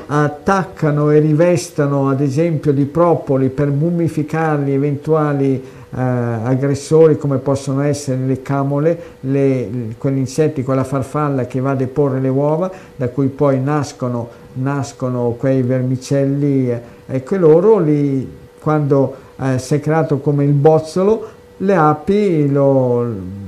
attaccano 0.08 1.12
e 1.12 1.20
rivestano 1.20 2.10
ad 2.10 2.20
esempio 2.20 2.74
di 2.74 2.84
propoli 2.84 3.48
per 3.48 3.70
mummificare 3.70 4.74
eventuali 4.74 5.64
eh, 5.91 5.99
aggressori 5.99 7.18
come 7.18 7.38
possono 7.38 7.82
essere 7.82 8.26
le 8.26 8.41
camole, 8.41 8.99
le, 9.22 9.95
quegli 9.98 10.18
insetti, 10.18 10.64
quella 10.64 10.84
farfalla 10.84 11.45
che 11.45 11.60
va 11.60 11.72
a 11.72 11.76
deporre 11.76 12.20
le 12.20 12.30
uova, 12.30 12.72
da 12.95 13.10
cui 13.10 13.28
poi 13.28 13.60
nascono, 13.60 14.30
nascono 14.53 15.36
quei 15.38 15.61
vermicelli, 15.64 16.70
eh, 16.70 16.82
ecco 17.07 17.38
loro 17.38 17.80
li, 17.80 18.38
quando 18.60 19.16
eh, 19.40 19.57
si 19.57 19.76
è 19.76 19.80
creato 19.80 20.20
come 20.20 20.44
il 20.44 20.52
bozzolo, 20.52 21.28
le 21.57 21.76
api 21.76 22.49
lo 22.49 23.48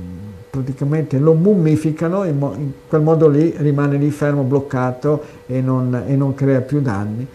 praticamente 0.52 1.18
lo 1.18 1.32
mummificano, 1.32 2.24
in, 2.24 2.36
mo- 2.36 2.54
in, 2.54 2.72
quel 2.86 3.00
modo 3.00 3.26
lì 3.26 3.54
rimane 3.56 3.96
lì 3.96 4.10
fermo, 4.10 4.42
bloccato 4.42 5.22
e 5.46 5.62
non, 5.62 6.02
e 6.06 6.14
non 6.14 6.34
crea 6.34 6.60
più 6.60 6.82
danni. 6.82 7.26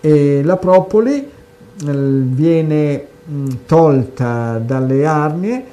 E 0.00 0.42
la 0.42 0.56
propoli 0.56 1.12
eh, 1.18 1.28
viene 1.84 3.06
Mm, 3.30 3.46
tolta 3.66 4.58
dalle 4.58 5.06
arnie 5.06 5.64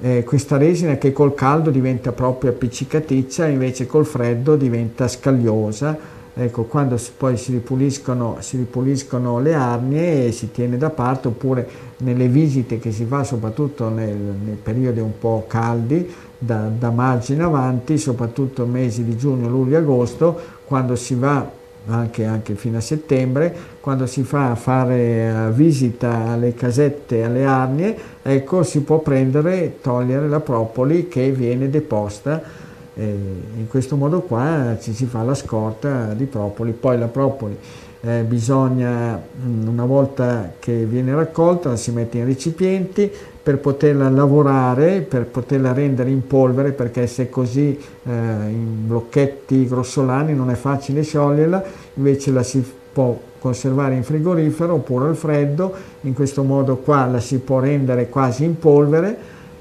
eh, 0.00 0.24
questa 0.24 0.56
resina 0.56 0.96
che 0.96 1.12
col 1.12 1.34
caldo 1.34 1.70
diventa 1.70 2.10
proprio 2.10 2.50
appiccicaticcia 2.50 3.46
invece 3.46 3.86
col 3.86 4.06
freddo 4.06 4.56
diventa 4.56 5.06
scagliosa. 5.08 6.16
Ecco 6.34 6.64
quando 6.64 6.96
poi 7.16 7.36
si 7.36 7.50
ripuliscono, 7.50 8.36
si 8.40 8.56
ripuliscono 8.56 9.40
le 9.40 9.54
arnie 9.54 10.26
e 10.26 10.32
si 10.32 10.52
tiene 10.52 10.76
da 10.76 10.90
parte 10.90 11.28
oppure 11.28 11.68
nelle 11.98 12.28
visite 12.28 12.78
che 12.78 12.92
si 12.92 13.04
fa 13.04 13.24
soprattutto 13.24 13.88
nel, 13.88 14.16
nei 14.16 14.58
periodi 14.60 15.00
un 15.00 15.18
po' 15.18 15.44
caldi 15.48 16.08
da, 16.38 16.68
da 16.68 16.90
maggio 16.90 17.32
in 17.32 17.42
avanti 17.42 17.98
soprattutto 17.98 18.66
mesi 18.66 19.02
di 19.02 19.16
giugno, 19.16 19.48
luglio 19.48 19.78
agosto 19.78 20.40
quando 20.64 20.94
si 20.94 21.16
va 21.16 21.48
anche, 21.86 22.24
anche 22.24 22.54
fino 22.54 22.78
a 22.78 22.80
settembre, 22.80 23.54
quando 23.88 24.04
si 24.04 24.22
fa 24.22 24.54
fare 24.54 25.50
visita 25.54 26.26
alle 26.26 26.52
casette, 26.52 27.24
alle 27.24 27.46
arnie, 27.46 27.96
ecco 28.20 28.62
si 28.62 28.82
può 28.82 28.98
prendere 28.98 29.78
togliere 29.80 30.28
la 30.28 30.40
propoli 30.40 31.08
che 31.08 31.30
viene 31.32 31.70
deposta. 31.70 32.66
In 32.96 33.66
questo 33.66 33.96
modo 33.96 34.20
qua 34.20 34.76
ci 34.78 34.92
si 34.92 35.06
fa 35.06 35.22
la 35.22 35.32
scorta 35.32 36.12
di 36.12 36.26
propoli, 36.26 36.72
poi 36.72 36.98
la 36.98 37.06
propoli 37.06 37.56
eh, 38.02 38.24
bisogna, 38.26 39.18
mm, 39.18 39.68
una 39.68 39.86
volta 39.86 40.52
che 40.58 40.84
viene 40.84 41.14
raccolta, 41.14 41.74
si 41.76 41.90
mette 41.90 42.18
in 42.18 42.26
recipienti, 42.26 43.10
per 43.42 43.56
poterla 43.56 44.10
lavorare, 44.10 45.00
per 45.00 45.24
poterla 45.24 45.72
rendere 45.72 46.10
in 46.10 46.26
polvere, 46.26 46.72
perché 46.72 47.06
se 47.06 47.30
così 47.30 47.78
eh, 48.04 48.10
in 48.10 48.86
blocchetti 48.86 49.66
grossolani 49.66 50.34
non 50.34 50.50
è 50.50 50.56
facile 50.56 51.02
scioglierla, 51.02 51.64
invece 51.94 52.32
la 52.32 52.42
si 52.42 52.62
può 52.92 53.18
conservare 53.38 53.94
in 53.94 54.02
frigorifero 54.02 54.74
oppure 54.74 55.08
al 55.08 55.16
freddo, 55.16 55.72
in 56.02 56.14
questo 56.14 56.42
modo 56.42 56.76
qua 56.76 57.06
la 57.06 57.20
si 57.20 57.38
può 57.38 57.60
rendere 57.60 58.08
quasi 58.08 58.44
in 58.44 58.58
polvere 58.58 59.16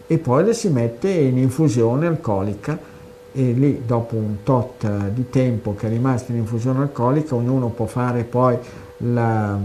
e 0.07 0.17
poi 0.17 0.45
la 0.45 0.53
si 0.53 0.69
mette 0.69 1.09
in 1.09 1.37
infusione 1.37 2.07
alcolica. 2.07 2.95
E 3.33 3.51
lì 3.51 3.83
dopo 3.85 4.15
un 4.15 4.37
tot 4.43 4.87
di 5.09 5.29
tempo 5.29 5.75
che 5.75 5.87
è 5.87 5.89
rimasto 5.89 6.31
in 6.31 6.39
infusione 6.39 6.79
alcolica 6.79 7.35
ognuno 7.35 7.67
può 7.67 7.85
fare 7.85 8.23
poi 8.23 8.57
la, 8.97 9.55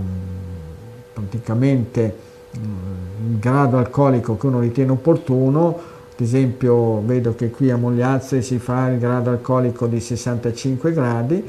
praticamente 1.13 2.31
il 2.55 3.39
grado 3.39 3.79
alcolico 3.79 4.37
che 4.37 4.47
uno 4.47 4.61
ritiene 4.61 4.91
opportuno, 4.91 5.79
ad 6.13 6.21
esempio 6.21 7.01
vedo 7.05 7.35
che 7.35 7.51
qui 7.51 7.71
a 7.71 7.77
Mogliazze 7.77 8.43
si 8.43 8.59
fa 8.59 8.91
il 8.91 8.99
grado 8.99 9.31
alcolico 9.31 9.87
di 9.87 10.01
65 10.01 10.93
gradi, 10.93 11.43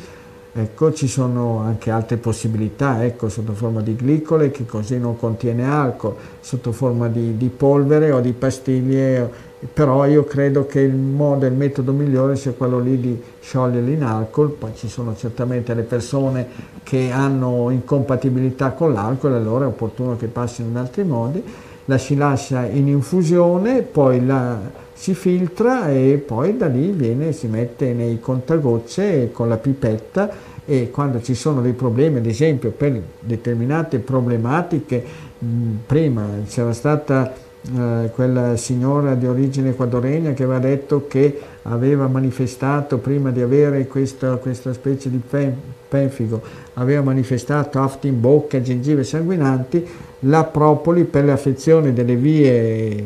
ecco 0.53 0.93
ci 0.93 1.07
sono 1.07 1.59
anche 1.59 1.89
altre 1.89 2.17
possibilità, 2.17 3.03
ecco 3.03 3.27
sotto 3.27 3.53
forma 3.53 3.81
di 3.81 3.95
glicole 3.95 4.51
che 4.51 4.65
così 4.65 4.99
non 4.99 5.17
contiene 5.17 5.65
alcol, 5.65 6.15
sotto 6.39 6.71
forma 6.71 7.07
di, 7.07 7.37
di 7.37 7.49
polvere 7.49 8.11
o 8.11 8.19
di 8.19 8.33
pastiglie 8.33 9.51
però 9.71 10.05
io 10.05 10.25
credo 10.25 10.65
che 10.65 10.81
il 10.81 10.93
modo, 10.93 11.45
il 11.45 11.53
metodo 11.53 11.93
migliore 11.93 12.35
sia 12.35 12.51
quello 12.51 12.79
lì 12.79 12.99
di 12.99 13.21
scioglierli 13.39 13.93
in 13.93 14.03
alcol, 14.03 14.49
poi 14.49 14.71
ci 14.75 14.89
sono 14.89 15.15
certamente 15.15 15.73
le 15.73 15.83
persone 15.83 16.47
che 16.83 17.11
hanno 17.11 17.69
incompatibilità 17.69 18.71
con 18.71 18.91
l'alcol, 18.91 19.33
allora 19.33 19.65
è 19.65 19.67
opportuno 19.67 20.17
che 20.17 20.27
passino 20.27 20.69
in 20.69 20.77
altri 20.77 21.03
modi, 21.03 21.43
la 21.85 21.97
si 21.97 22.15
lascia 22.15 22.65
in 22.65 22.87
infusione, 22.87 23.81
poi 23.83 24.25
la 24.25 24.59
si 25.03 25.15
filtra 25.15 25.91
e 25.91 26.23
poi 26.25 26.55
da 26.55 26.67
lì 26.67 26.91
viene, 26.91 27.33
si 27.33 27.47
mette 27.47 27.91
nei 27.91 28.21
contagocce 28.21 29.31
con 29.33 29.49
la 29.49 29.57
pipetta 29.57 30.31
e 30.63 30.91
quando 30.91 31.21
ci 31.21 31.35
sono 31.35 31.59
dei 31.59 31.73
problemi, 31.73 32.19
ad 32.19 32.25
esempio 32.25 32.71
per 32.71 33.01
determinate 33.19 33.99
problematiche, 33.99 35.03
mh, 35.39 35.45
prima 35.85 36.25
c'era 36.47 36.71
stata 36.71 37.33
eh, 37.33 38.11
quella 38.13 38.55
signora 38.55 39.15
di 39.15 39.27
origine 39.27 39.71
equadoregna 39.71 40.31
che 40.31 40.43
aveva 40.43 40.59
detto 40.59 41.05
che 41.05 41.37
aveva 41.63 42.07
manifestato 42.07 42.97
prima 42.99 43.29
di 43.31 43.41
avere 43.41 43.85
questa, 43.87 44.37
questa 44.37 44.71
specie 44.71 45.09
di 45.09 45.19
penfigo, 45.89 46.41
aveva 46.75 47.01
manifestato 47.01 47.81
afti 47.81 48.07
in 48.07 48.21
bocca, 48.21 48.61
gengive 48.61 49.03
sanguinanti, 49.03 49.85
la 50.25 50.43
propoli 50.43 51.03
per 51.05 51.25
le 51.25 51.31
affezioni 51.31 51.93
delle 51.93 52.15
vie 52.15 53.03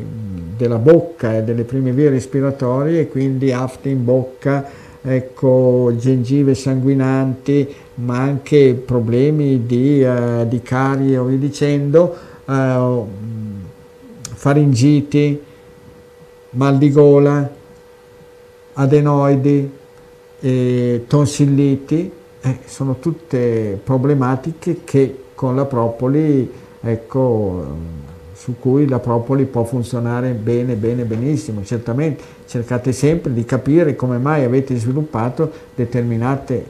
della 0.56 0.78
bocca 0.78 1.36
e 1.36 1.42
delle 1.44 1.62
prime 1.62 1.92
vie 1.92 2.10
respiratorie, 2.10 3.08
quindi 3.08 3.52
afti 3.52 3.90
in 3.90 4.04
bocca, 4.04 4.68
ecco, 5.00 5.92
gengive 5.96 6.54
sanguinanti, 6.54 7.74
ma 7.96 8.18
anche 8.18 8.74
problemi 8.84 9.66
di, 9.66 10.02
uh, 10.02 10.46
di 10.46 10.60
carie 10.60 11.16
o 11.16 11.24
via 11.24 11.38
dicendo, 11.38 12.16
uh, 12.44 13.06
faringiti, 14.34 15.40
mal 16.50 16.76
di 16.76 16.90
gola, 16.90 17.48
adenoidi, 18.74 19.70
eh, 20.40 21.04
tonsilliti, 21.06 22.10
eh, 22.40 22.58
sono 22.64 22.98
tutte 23.00 23.78
problematiche 23.82 24.80
che 24.84 25.22
con 25.34 25.56
la 25.56 25.64
propoli, 25.64 26.50
ecco, 26.80 27.66
su 28.34 28.54
cui 28.58 28.86
la 28.88 29.00
propoli 29.00 29.44
può 29.44 29.64
funzionare 29.64 30.30
bene, 30.32 30.74
bene, 30.74 31.04
benissimo. 31.04 31.64
Certamente 31.64 32.22
cercate 32.46 32.92
sempre 32.92 33.32
di 33.32 33.44
capire 33.44 33.96
come 33.96 34.18
mai 34.18 34.44
avete 34.44 34.76
sviluppato 34.76 35.50
determinati 35.74 36.64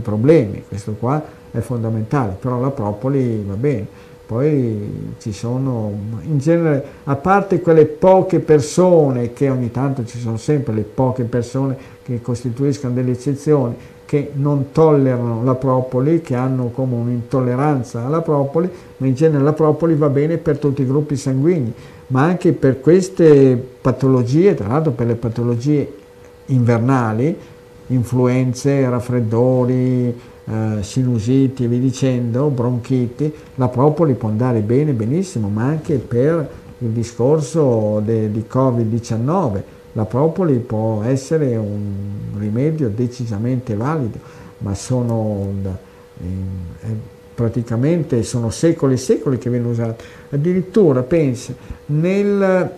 problemi, 0.00 0.64
questo 0.66 0.92
qua 0.98 1.22
è 1.50 1.58
fondamentale, 1.58 2.36
però 2.40 2.58
la 2.58 2.70
propoli 2.70 3.44
va 3.46 3.54
bene. 3.54 3.86
Poi 4.24 5.14
ci 5.18 5.32
sono, 5.32 5.92
in 6.22 6.38
genere, 6.38 6.84
a 7.04 7.16
parte 7.16 7.60
quelle 7.60 7.84
poche 7.84 8.38
persone, 8.38 9.34
che 9.34 9.50
ogni 9.50 9.70
tanto 9.70 10.06
ci 10.06 10.18
sono 10.18 10.38
sempre 10.38 10.72
le 10.72 10.82
poche 10.82 11.24
persone 11.24 11.76
che 12.02 12.22
costituiscono 12.22 12.94
delle 12.94 13.10
eccezioni, 13.10 13.74
che 14.12 14.30
non 14.34 14.72
tollerano 14.72 15.42
la 15.42 15.54
propoli, 15.54 16.20
che 16.20 16.34
hanno 16.34 16.66
come 16.66 16.96
un'intolleranza 16.96 18.04
alla 18.04 18.20
propoli, 18.20 18.68
ma 18.98 19.06
in 19.06 19.14
genere 19.14 19.42
la 19.42 19.54
propoli 19.54 19.94
va 19.94 20.10
bene 20.10 20.36
per 20.36 20.58
tutti 20.58 20.82
i 20.82 20.86
gruppi 20.86 21.16
sanguigni, 21.16 21.72
ma 22.08 22.20
anche 22.20 22.52
per 22.52 22.82
queste 22.82 23.56
patologie, 23.80 24.54
tra 24.54 24.68
l'altro 24.68 24.92
per 24.92 25.06
le 25.06 25.14
patologie 25.14 25.90
invernali, 26.48 27.34
influenze, 27.86 28.86
raffreddori, 28.86 30.14
eh, 30.44 30.82
sinusiti 30.82 31.64
e 31.64 31.68
via 31.68 31.78
dicendo, 31.78 32.48
bronchiti, 32.48 33.32
la 33.54 33.68
propoli 33.68 34.12
può 34.12 34.28
andare 34.28 34.60
bene, 34.60 34.92
benissimo, 34.92 35.48
ma 35.48 35.64
anche 35.64 35.94
per 35.94 36.50
il 36.80 36.88
discorso 36.88 38.02
di 38.04 38.44
Covid-19. 38.46 39.62
La 39.92 40.04
propoli 40.04 40.58
può 40.58 41.02
essere 41.02 41.56
un 41.56 42.38
rimedio 42.38 42.88
decisamente 42.88 43.74
valido, 43.74 44.18
ma 44.58 44.74
sono 44.74 45.52
eh, 46.18 47.10
praticamente 47.34 48.22
sono 48.22 48.50
secoli 48.50 48.94
e 48.94 48.98
secoli 48.98 49.38
che 49.38 49.50
viene 49.50 49.66
usato. 49.66 50.04
Addirittura, 50.30 51.02
pensa, 51.02 51.52
nel, 51.86 52.70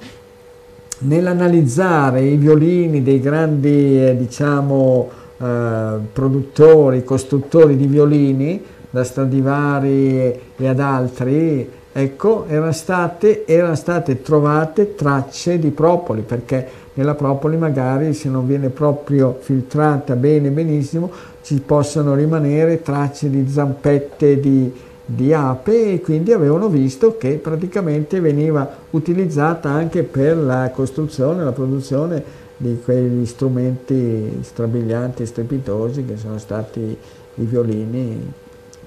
nell'analizzare 0.99 2.23
i 2.23 2.37
violini 2.37 3.03
dei 3.03 3.21
grandi, 3.21 4.07
eh, 4.07 4.17
diciamo, 4.17 5.11
eh, 5.39 5.97
produttori, 6.13 7.05
costruttori 7.05 7.77
di 7.77 7.87
violini, 7.87 8.63
da 8.91 9.03
Stradivari 9.03 10.19
e 10.57 10.69
ad 10.69 10.79
altri, 10.79 11.69
ecco, 11.93 12.47
erano 12.47 12.73
state, 12.73 13.45
erano 13.45 13.75
state 13.75 14.23
trovate 14.23 14.95
tracce 14.95 15.59
di 15.59 15.71
propoli, 15.71 16.23
perché 16.23 16.83
nella 16.95 17.15
propoli 17.15 17.57
magari 17.57 18.15
se 18.15 18.29
non 18.29 18.47
viene 18.47 18.69
proprio 18.69 19.37
filtrata 19.41 20.15
bene, 20.17 20.51
benissimo, 20.51 21.11
ci 21.43 21.61
possono 21.61 22.15
rimanere 22.15 22.83
tracce 22.83 23.29
di 23.29 23.49
zampette 23.49 24.41
di, 24.41 24.73
di 25.05 25.33
ape 25.33 25.93
e 25.93 26.01
quindi 26.01 26.33
avevano 26.33 26.69
visto 26.69 27.17
che 27.17 27.35
praticamente 27.35 28.21
veniva 28.21 28.69
utilizzata 28.91 29.71
anche 29.71 30.05
per 30.05 30.37
la 30.37 30.71
costruzione, 30.73 31.45
la 31.45 31.53
produzione 31.53 32.43
di 32.57 32.81
quegli 32.83 33.27
strumenti 33.27 34.39
strabilianti 34.43 35.23
e 35.23 35.27
strepitosi 35.27 36.05
che 36.05 36.17
sono 36.17 36.39
stati 36.39 36.81
i 36.81 37.45
violini 37.45 38.33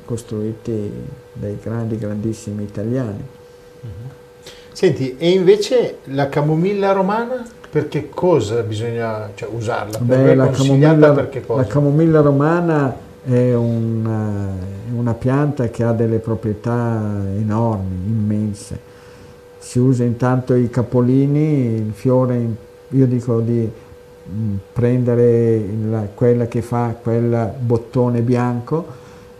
costruiti 0.05 0.91
dai 1.33 1.57
grandi, 1.61 1.97
grandissimi 1.97 2.63
italiani. 2.63 3.35
Senti, 4.71 5.15
e 5.17 5.31
invece 5.31 5.97
la 6.05 6.29
camomilla 6.29 6.91
romana, 6.91 7.43
per 7.69 7.87
che 7.87 8.09
cosa 8.09 8.61
bisogna 8.61 9.29
cioè, 9.35 9.49
usarla? 9.51 9.97
Beh, 9.99 10.35
la, 10.35 10.49
camomilla, 10.49 11.29
la 11.47 11.65
camomilla 11.65 12.21
romana 12.21 12.95
è 13.23 13.53
una, 13.53 14.49
una, 14.95 15.13
pianta 15.13 15.69
che 15.69 15.83
ha 15.83 15.91
delle 15.91 16.19
proprietà 16.19 17.01
enormi, 17.35 18.07
immense. 18.07 18.79
Si 19.57 19.79
usa 19.79 20.03
intanto 20.03 20.53
i 20.53 20.69
capolini, 20.69 21.75
il 21.75 21.91
fiore 21.93 22.65
io 22.89 23.05
dico 23.05 23.41
di 23.41 23.69
mm, 24.29 24.55
prendere 24.71 25.65
la, 25.89 26.07
quella 26.13 26.47
che 26.47 26.61
fa 26.61 26.95
quel 27.01 27.53
bottone 27.59 28.21
bianco, 28.21 28.85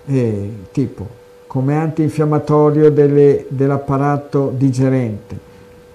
e, 0.06 0.52
tipo 0.72 1.18
come 1.48 1.76
antinfiammatorio 1.76 2.92
dell'apparato 2.92 4.54
digerente, 4.56 5.40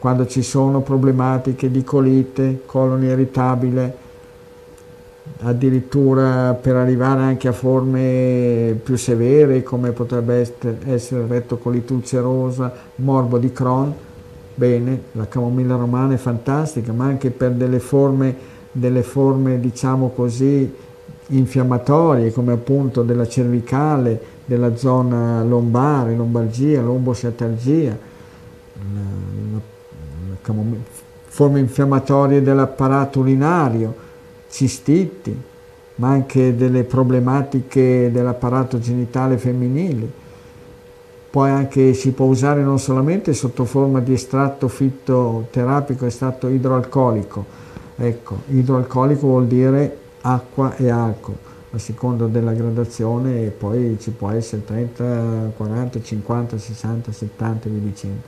quando 0.02 0.26
ci 0.26 0.42
sono 0.42 0.80
problematiche 0.80 1.70
di 1.70 1.84
colite, 1.84 2.62
colon 2.66 3.04
irritabile, 3.04 3.96
addirittura 5.42 6.54
per 6.54 6.74
arrivare 6.74 7.20
anche 7.20 7.46
a 7.46 7.52
forme 7.52 8.76
più 8.82 8.96
severe 8.96 9.62
come 9.62 9.92
potrebbe 9.92 10.44
essere 10.86 11.26
rettocolite 11.28 11.92
ulcerosa, 11.92 12.72
morbo 12.96 13.38
di 13.38 13.52
Crohn, 13.52 13.94
bene, 14.56 15.02
la 15.12 15.28
camomilla 15.28 15.76
romana 15.76 16.14
è 16.14 16.16
fantastica, 16.16 16.92
ma 16.92 17.04
anche 17.04 17.30
per 17.30 17.52
delle 17.52 17.78
forme, 17.78 18.34
delle 18.72 19.04
forme 19.04 19.60
diciamo 19.60 20.08
così, 20.08 20.68
infiammatorie, 21.28 22.32
come 22.32 22.54
appunto 22.54 23.02
della 23.02 23.28
cervicale, 23.28 24.20
della 24.46 24.74
zona 24.74 25.44
lombare, 25.44 26.16
lombalgia, 26.16 26.80
lombosciatalgia, 26.80 28.10
forme 31.24 31.60
infiammatorie 31.60 32.43
dell'apparato 32.43 33.20
urinario, 33.20 33.94
cistiti, 34.51 35.35
ma 35.97 36.09
anche 36.09 36.56
delle 36.56 36.85
problematiche 36.85 38.10
dell'apparato 38.12 38.78
genitale 38.78 39.39
femminile 39.39 40.20
poi 41.32 41.48
anche 41.48 41.94
si 41.94 42.12
può 42.12 42.27
usare 42.27 42.62
non 42.62 42.78
solamente 42.78 43.32
sotto 43.32 43.64
forma 43.64 44.01
di 44.01 44.12
estratto 44.12 44.69
fitoterapico, 44.69 46.05
estratto 46.05 46.47
idroalcolico. 46.47 47.43
Ecco, 47.97 48.36
idroalcolico 48.48 49.28
vuol 49.28 49.47
dire 49.47 49.97
acqua 50.20 50.77
e 50.77 50.90
alcol, 50.90 51.35
a 51.70 51.78
seconda 51.78 52.27
della 52.27 52.52
gradazione 52.52 53.47
e 53.47 53.48
poi 53.48 53.97
ci 53.98 54.10
può 54.10 54.28
essere 54.28 54.62
30, 54.62 55.52
40, 55.56 56.02
50, 56.02 56.59
60, 56.59 57.12
70 57.12 57.69
e 57.69 57.81
dicendo. 57.81 58.20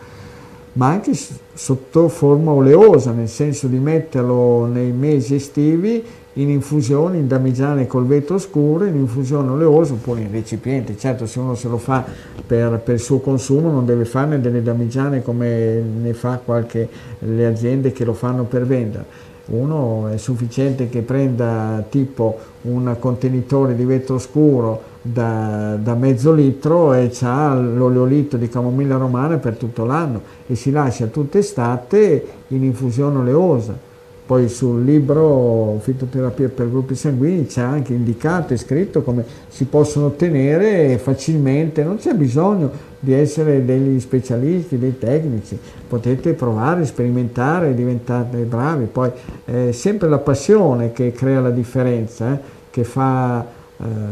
Ma 0.74 0.88
anche 0.88 1.12
sotto 1.52 2.09
forma 2.09 2.51
oleosa, 2.51 3.12
nel 3.12 3.28
senso 3.28 3.68
di 3.68 3.78
metterlo 3.78 4.66
nei 4.66 4.90
mesi 4.90 5.36
estivi 5.36 6.05
in 6.34 6.51
infusione, 6.51 7.18
in 7.18 7.28
damigiane 7.28 7.86
col 7.86 8.06
vetro 8.06 8.38
scuro, 8.38 8.84
in 8.84 8.96
infusione 8.96 9.51
oleosa 9.51 9.92
oppure 9.92 10.22
in 10.22 10.32
recipiente. 10.32 10.96
Certo 10.96 11.26
se 11.26 11.38
uno 11.38 11.55
se 11.55 11.68
lo 11.68 11.78
fa 11.78 12.05
per, 12.44 12.80
per 12.80 12.94
il 12.94 13.01
suo 13.01 13.20
consumo 13.20 13.70
non 13.70 13.86
deve 13.86 14.05
farne 14.05 14.40
delle 14.40 14.62
damigiane 14.62 15.22
come 15.22 15.80
ne 15.80 16.12
fa 16.12 16.40
qualche, 16.44 16.88
le 17.20 17.46
aziende 17.46 17.92
che 17.92 18.05
lo 18.05 18.14
fanno 18.14 18.42
per 18.42 18.66
vendere. 18.66 19.05
Uno 19.46 20.09
è 20.09 20.16
sufficiente 20.16 20.88
che 20.88 21.02
prenda 21.02 21.84
tipo 21.88 22.36
un 22.62 22.96
contenitore 22.98 23.76
di 23.76 23.84
vetro 23.84 24.18
scuro 24.18 24.93
da, 25.06 25.76
da 25.78 25.94
mezzo 25.94 26.32
litro 26.32 26.94
e 26.94 27.10
ha 27.20 27.55
l'oleolito 27.55 28.39
di 28.39 28.48
camomilla 28.48 28.97
romana 28.97 29.36
per 29.36 29.56
tutto 29.56 29.85
l'anno 29.85 30.22
e 30.47 30.55
si 30.55 30.70
lascia 30.70 31.06
tutta 31.09 31.36
estate 31.36 32.26
in 32.48 32.64
infusione 32.64 33.18
oleosa. 33.18 33.93
Poi 34.26 34.48
sul 34.48 34.82
libro 34.82 35.78
Fitoterapia 35.82 36.48
per 36.48 36.70
gruppi 36.70 36.94
sanguigni 36.94 37.44
c'è 37.44 37.60
anche 37.60 37.93
indicato 37.93 38.55
e 38.55 38.56
scritto 38.56 39.02
come 39.02 39.22
si 39.48 39.66
possono 39.66 40.06
ottenere 40.06 40.97
facilmente, 40.97 41.85
non 41.85 41.98
c'è 41.98 42.14
bisogno 42.14 42.70
di 42.98 43.12
essere 43.12 43.62
degli 43.66 44.01
specialisti, 44.01 44.78
dei 44.78 44.98
tecnici, 44.98 45.59
potete 45.86 46.32
provare, 46.32 46.86
sperimentare, 46.86 47.74
diventare 47.74 48.39
bravi, 48.44 48.86
poi 48.86 49.10
è 49.44 49.72
sempre 49.72 50.09
la 50.09 50.16
passione 50.16 50.93
che 50.93 51.12
crea 51.12 51.43
la 51.43 51.51
differenza, 51.51 52.32
eh, 52.32 52.39
che 52.70 52.85
fa 52.85 53.43
eh, 53.43 53.64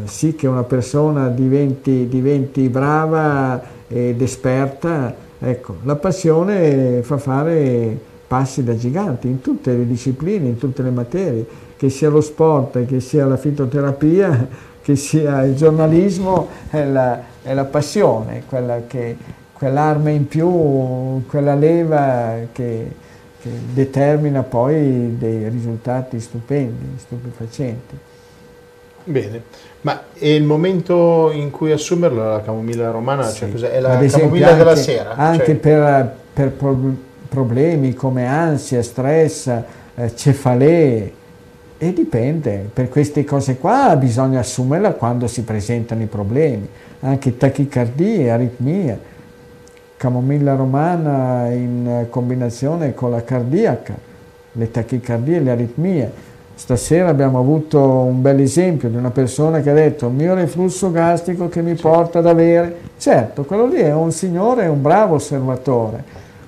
sì 0.05 0.35
che 0.35 0.47
una 0.47 0.65
persona 0.65 1.29
diventi, 1.29 2.07
diventi 2.09 2.69
brava 2.69 3.63
ed 3.89 4.21
esperta, 4.21 5.15
ecco, 5.39 5.77
la 5.85 5.97
passione 5.97 7.03
fa 7.03 7.19
fare 7.19 7.99
passi 8.27 8.65
da 8.65 8.77
giganti 8.77 9.29
in 9.29 9.41
tutte 9.41 9.75
le 9.75 9.87
discipline, 9.87 10.49
in 10.49 10.57
tutte 10.57 10.83
le 10.83 10.91
materie, 10.91 11.47
che 11.77 11.91
sia 11.91 12.09
lo 12.09 12.21
sport, 12.21 12.87
che 12.87 13.01
sia 13.01 13.27
la 13.27 13.37
fitoterapia, 13.37 14.49
che 14.83 14.97
sia 14.97 15.45
il 15.45 15.55
giornalismo, 15.55 16.49
è 16.71 16.85
la, 16.85 17.21
è 17.43 17.53
la 17.53 17.65
passione, 17.65 18.45
quella 18.49 18.83
che, 18.87 19.17
quell'arma 19.53 20.11
in 20.11 20.27
più, 20.27 21.23
quella 21.27 21.55
leva 21.55 22.37
che, 22.53 22.91
che 23.41 23.51
determina 23.75 24.43
poi 24.43 25.17
dei 25.19 25.49
risultati 25.49 26.19
stupendi, 26.19 26.97
stupefacenti. 26.97 28.11
Bene, 29.05 29.43
ma 29.83 30.03
è 30.13 30.27
il 30.27 30.45
momento 30.45 31.31
in 31.33 31.51
cui 31.51 31.73
assumerlo 31.73 32.25
la 32.29 32.43
camomilla 32.43 32.91
romana? 32.91 33.31
Cioè 33.31 33.51
sì. 33.51 33.59
Cioè, 33.59 33.71
è 33.71 33.81
la 33.81 33.99
camomilla 33.99 34.47
anche, 34.49 34.59
della 34.59 34.77
sera? 34.77 35.15
Anche 35.17 35.45
cioè... 35.45 35.55
per, 35.57 36.17
per 36.33 36.53
problemi 37.29 37.95
come 37.95 38.27
ansia, 38.27 38.83
stress, 38.83 39.47
eh, 39.95 40.15
cefalee, 40.15 41.13
e 41.79 41.93
dipende, 41.93 42.71
per 42.73 42.89
queste 42.89 43.25
cose 43.25 43.59
qua 43.59 43.97
bisogna 43.97 44.39
assumerla 44.39 44.93
quando 44.93 45.27
si 45.27 45.43
presentano 45.43 46.03
i 46.03 46.07
problemi, 46.07 46.69
anche 47.01 47.37
tachicardie, 47.37 48.31
aritmie, 48.31 48.99
camomilla 49.97 50.55
romana 50.55 51.51
in 51.51 52.07
combinazione 52.09 52.95
con 52.95 53.11
la 53.11 53.25
cardiaca, 53.25 53.95
le 54.53 54.71
tachicardie 54.71 55.39
e 55.39 55.41
le 55.41 55.51
aritmie. 55.51 56.13
Stasera 56.55 57.09
abbiamo 57.09 57.39
avuto 57.39 57.81
un 57.81 58.21
bel 58.21 58.41
esempio 58.41 58.89
di 58.89 58.97
una 58.97 59.11
persona 59.11 59.61
che 59.61 59.71
ha 59.71 59.75
detto 59.75 60.07
il 60.07 60.13
mio 60.13 60.35
reflusso 60.35 60.91
gastrico 60.91 61.49
che 61.49 61.63
mi 61.63 61.75
porta 61.75 62.19
ad 62.21 62.27
avere, 62.27 62.77
certo, 62.99 63.45
quello 63.45 63.67
lì 63.67 63.79
è 63.79 63.93
un 63.93 64.13
signore, 64.13 64.65
è 64.65 64.69
un 64.69 64.83
bravo 64.83 65.15
osservatore, 65.15 66.05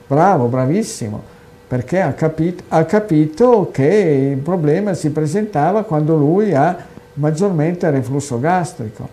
bravo, 0.06 0.46
bravissimo, 0.46 1.20
perché 1.66 2.00
ha 2.00 2.12
capito, 2.12 2.64
ha 2.68 2.84
capito 2.84 3.70
che 3.72 4.30
il 4.32 4.38
problema 4.38 4.94
si 4.94 5.10
presentava 5.10 5.82
quando 5.84 6.14
lui 6.16 6.54
ha 6.54 6.76
maggiormente 7.14 7.90
reflusso 7.90 8.38
gastrico. 8.38 9.08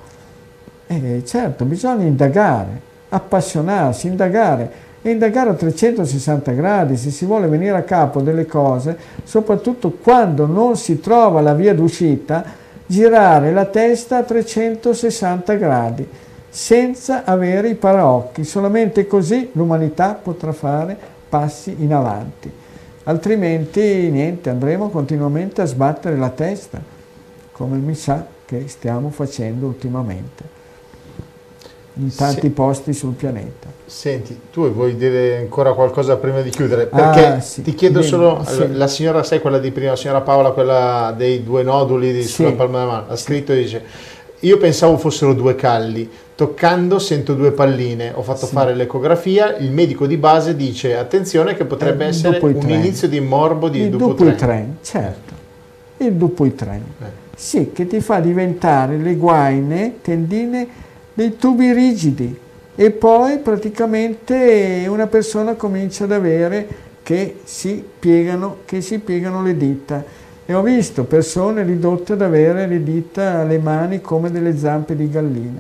E 0.88 1.24
certo, 1.26 1.64
bisogna 1.66 2.04
indagare, 2.04 2.82
appassionarsi, 3.10 4.08
indagare 4.08 4.72
e 5.02 5.10
indagare 5.10 5.50
a 5.50 5.54
360 5.54 6.52
gradi 6.52 6.96
se 6.96 7.10
si 7.10 7.26
vuole 7.26 7.48
venire 7.48 7.76
a 7.76 7.84
capo 7.84 8.22
delle 8.22 8.46
cose, 8.46 8.98
soprattutto 9.24 9.92
quando 9.92 10.46
non 10.46 10.78
si 10.78 11.00
trova 11.00 11.42
la 11.42 11.54
via 11.54 11.74
d'uscita, 11.74 12.44
girare 12.86 13.52
la 13.52 13.66
testa 13.66 14.18
a 14.18 14.24
360 14.24 15.54
gradi 15.56 16.08
senza 16.50 17.24
avere 17.24 17.70
i 17.70 17.76
paraocchi, 17.76 18.44
solamente 18.44 19.08
così 19.08 19.50
l'umanità 19.54 20.14
potrà 20.22 20.52
fare 20.52 20.98
passi 21.30 21.74
in 21.80 21.94
avanti, 21.94 22.52
altrimenti 23.04 24.10
niente, 24.12 24.50
andremo 24.50 24.90
continuamente 24.90 25.62
a 25.62 25.66
sbattere 25.66 26.18
la 26.18 26.30
testa, 26.30 26.82
come 27.54 27.78
mi 27.78 27.96
sa 27.96 28.26
che 28.46 28.68
stiamo 28.68 29.10
facendo 29.12 29.66
ultimamente 29.66 30.60
in 31.96 32.14
tanti 32.14 32.42
sì. 32.42 32.50
posti 32.50 32.94
sul 32.94 33.14
pianeta. 33.14 33.71
Senti, 33.92 34.40
tu 34.54 34.72
vuoi 34.72 34.96
dire 34.96 35.38
ancora 35.38 35.74
qualcosa 35.74 36.16
prima 36.16 36.40
di 36.40 36.50
chiudere? 36.50 36.86
Perché 36.86 37.26
ah, 37.26 37.40
sì. 37.42 37.62
ti 37.62 37.76
chiedo 37.76 38.00
Bene, 38.00 38.10
solo, 38.10 38.44
sì. 38.48 38.74
la 38.74 38.88
signora, 38.88 39.22
sai 39.22 39.42
quella 39.42 39.60
di 39.60 39.70
prima, 39.72 39.92
la 39.92 39.96
signora 39.98 40.22
Paola, 40.22 40.52
quella 40.52 41.14
dei 41.16 41.44
due 41.44 41.62
noduli 41.62 42.14
di, 42.14 42.24
sulla 42.24 42.54
palma 42.54 42.80
della 42.80 42.92
mano, 42.92 43.06
ha 43.10 43.16
scritto 43.18 43.52
e 43.52 43.58
dice, 43.58 43.84
io 44.40 44.58
pensavo 44.58 44.98
fossero 44.98 45.34
due 45.34 45.56
calli, 45.56 46.10
toccando 46.36 47.00
sento 47.00 47.34
due 47.34 47.52
palline, 47.52 48.14
ho 48.16 48.22
fatto 48.24 48.46
sì. 48.46 48.54
fare 48.54 48.74
l'ecografia, 48.76 49.58
il 49.58 49.72
medico 49.72 50.08
di 50.08 50.16
base 50.16 50.56
dice 50.56 50.96
attenzione 50.96 51.54
che 51.54 51.66
potrebbe 51.66 52.06
eh, 52.06 52.08
essere 52.08 52.40
un 52.42 52.60
tren. 52.60 52.70
inizio 52.70 53.10
di 53.10 53.20
morbo 53.20 53.68
di 53.68 53.82
il 53.82 53.90
Dupuytren. 53.90 54.78
certo, 54.82 55.34
il 55.98 56.14
Dupuytren. 56.14 56.84
Eh. 57.02 57.30
Sì, 57.36 57.72
che 57.74 57.86
ti 57.86 58.00
fa 58.00 58.22
diventare 58.22 58.96
le 58.96 59.16
guaine, 59.16 59.96
tendine, 60.02 60.68
dei 61.14 61.36
tubi 61.36 61.74
rigidi 61.74 62.41
e 62.76 62.92
poi 62.92 63.40
praticamente 63.40 64.86
una 64.88 65.08
persona 65.08 65.56
comincia 65.56 66.06
ad 66.06 66.12
avere 66.12 66.68
che 67.04 67.40
si 67.44 67.84
piegano, 68.00 68.60
che 68.66 68.82
si 68.82 69.00
piegano 69.00 69.44
le 69.44 69.58
dita. 69.58 70.04
E 70.46 70.54
ho 70.54 70.62
visto 70.62 71.04
persone 71.04 71.64
ridotte 71.64 72.14
ad 72.14 72.22
avere 72.22 72.68
le 72.68 72.84
dita 72.84 73.40
alle 73.40 73.60
mani 73.60 74.02
come 74.02 74.32
delle 74.32 74.58
zampe 74.58 74.96
di 74.96 75.10
gallina. 75.10 75.60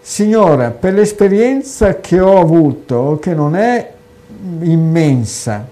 Signora, 0.00 0.70
per 0.70 0.92
l'esperienza 0.92 1.98
che 2.00 2.20
ho 2.20 2.38
avuto, 2.38 3.18
che 3.20 3.34
non 3.34 3.56
è 3.56 3.92
immensa, 4.60 5.66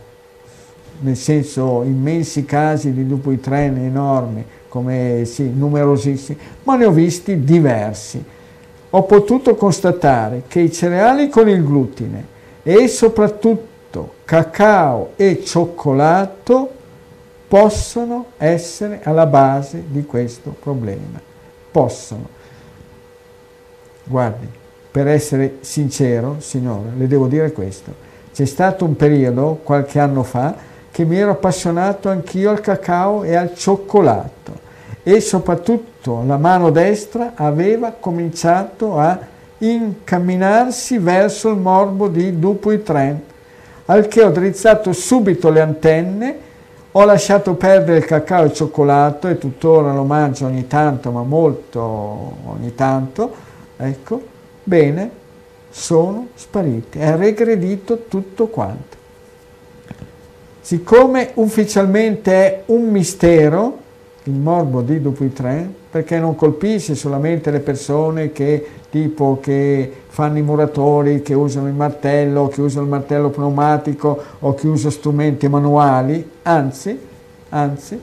nel 1.00 1.16
senso 1.16 1.82
immensi 1.82 2.44
casi 2.44 2.92
di 2.92 3.06
lupo 3.06 3.30
di 3.30 3.40
treni 3.40 3.84
enormi, 3.84 4.44
come 4.68 5.24
sì, 5.26 5.52
numerosissimi, 5.54 6.38
ma 6.62 6.76
ne 6.76 6.86
ho 6.86 6.90
visti 6.90 7.44
diversi. 7.44 8.24
Ho 8.94 9.04
potuto 9.04 9.54
constatare 9.54 10.42
che 10.46 10.60
i 10.60 10.70
cereali 10.70 11.30
con 11.30 11.48
il 11.48 11.64
glutine 11.64 12.26
e 12.62 12.88
soprattutto 12.88 14.16
cacao 14.26 15.12
e 15.16 15.42
cioccolato 15.42 16.70
possono 17.48 18.26
essere 18.36 19.00
alla 19.02 19.24
base 19.24 19.84
di 19.86 20.04
questo 20.04 20.54
problema. 20.58 21.18
Possono. 21.70 22.28
Guardi, 24.04 24.46
per 24.90 25.08
essere 25.08 25.58
sincero, 25.60 26.36
signora, 26.40 26.90
le 26.94 27.06
devo 27.06 27.28
dire 27.28 27.50
questo. 27.52 27.94
C'è 28.30 28.44
stato 28.44 28.84
un 28.84 28.94
periodo, 28.94 29.60
qualche 29.62 30.00
anno 30.00 30.22
fa, 30.22 30.54
che 30.90 31.06
mi 31.06 31.16
ero 31.16 31.30
appassionato 31.30 32.10
anch'io 32.10 32.50
al 32.50 32.60
cacao 32.60 33.22
e 33.22 33.34
al 33.36 33.54
cioccolato 33.54 34.70
e 35.02 35.20
soprattutto 35.20 36.22
la 36.26 36.36
mano 36.36 36.70
destra 36.70 37.32
aveva 37.34 37.94
cominciato 37.98 38.98
a 38.98 39.18
incamminarsi 39.58 40.98
verso 40.98 41.50
il 41.50 41.56
morbo 41.56 42.08
di 42.08 42.38
Dupuytren, 42.38 43.20
al 43.86 44.08
che 44.08 44.22
ho 44.22 44.30
drizzato 44.30 44.92
subito 44.92 45.50
le 45.50 45.60
antenne, 45.60 46.36
ho 46.92 47.04
lasciato 47.04 47.54
perdere 47.54 47.98
il 47.98 48.04
cacao 48.04 48.42
e 48.42 48.46
il 48.46 48.52
cioccolato 48.52 49.28
e 49.28 49.38
tuttora 49.38 49.92
lo 49.92 50.04
mangio 50.04 50.46
ogni 50.46 50.66
tanto, 50.66 51.10
ma 51.10 51.22
molto 51.22 51.80
ogni 52.44 52.74
tanto, 52.74 53.50
Ecco, 53.84 54.22
bene, 54.62 55.10
sono 55.68 56.28
spariti, 56.36 56.98
è 57.00 57.16
regredito 57.16 58.04
tutto 58.06 58.46
quanto. 58.46 58.96
Siccome 60.60 61.30
ufficialmente 61.34 62.32
è 62.32 62.62
un 62.66 62.84
mistero, 62.90 63.80
il 64.24 64.34
morbo 64.34 64.82
di 64.82 65.00
Dupuytren, 65.00 65.74
perché 65.90 66.18
non 66.18 66.34
colpisce 66.34 66.94
solamente 66.94 67.50
le 67.50 67.60
persone 67.60 68.32
che, 68.32 68.66
tipo, 68.90 69.38
che 69.40 69.92
fanno 70.06 70.38
i 70.38 70.42
muratori, 70.42 71.22
che 71.22 71.34
usano 71.34 71.66
il 71.66 71.74
martello, 71.74 72.48
che 72.48 72.60
usano 72.60 72.84
il 72.84 72.90
martello 72.90 73.30
pneumatico 73.30 74.22
o 74.38 74.54
che 74.54 74.68
usano 74.68 74.90
strumenti 74.90 75.48
manuali, 75.48 76.30
anzi, 76.42 76.98
anzi, 77.48 78.00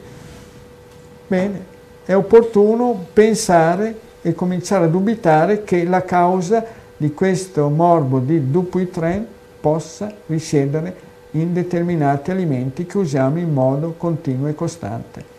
bene, 1.28 1.66
è 2.06 2.16
opportuno 2.16 3.06
pensare 3.14 4.08
e 4.22 4.34
cominciare 4.34 4.86
a 4.86 4.90
dubitare 4.90 5.64
che 5.64 5.86
la 5.86 6.04
causa 6.04 6.66
di 6.98 7.14
questo 7.14 7.70
morbo 7.70 8.20
di 8.20 8.52
Dupuytren 8.52 9.26
possa 9.62 10.12
risiedere 10.26 11.08
in 11.32 11.54
determinati 11.54 12.32
alimenti 12.32 12.86
che 12.86 12.98
usiamo 12.98 13.40
in 13.40 13.54
modo 13.54 13.94
continuo 13.96 14.48
e 14.48 14.56
costante. 14.56 15.39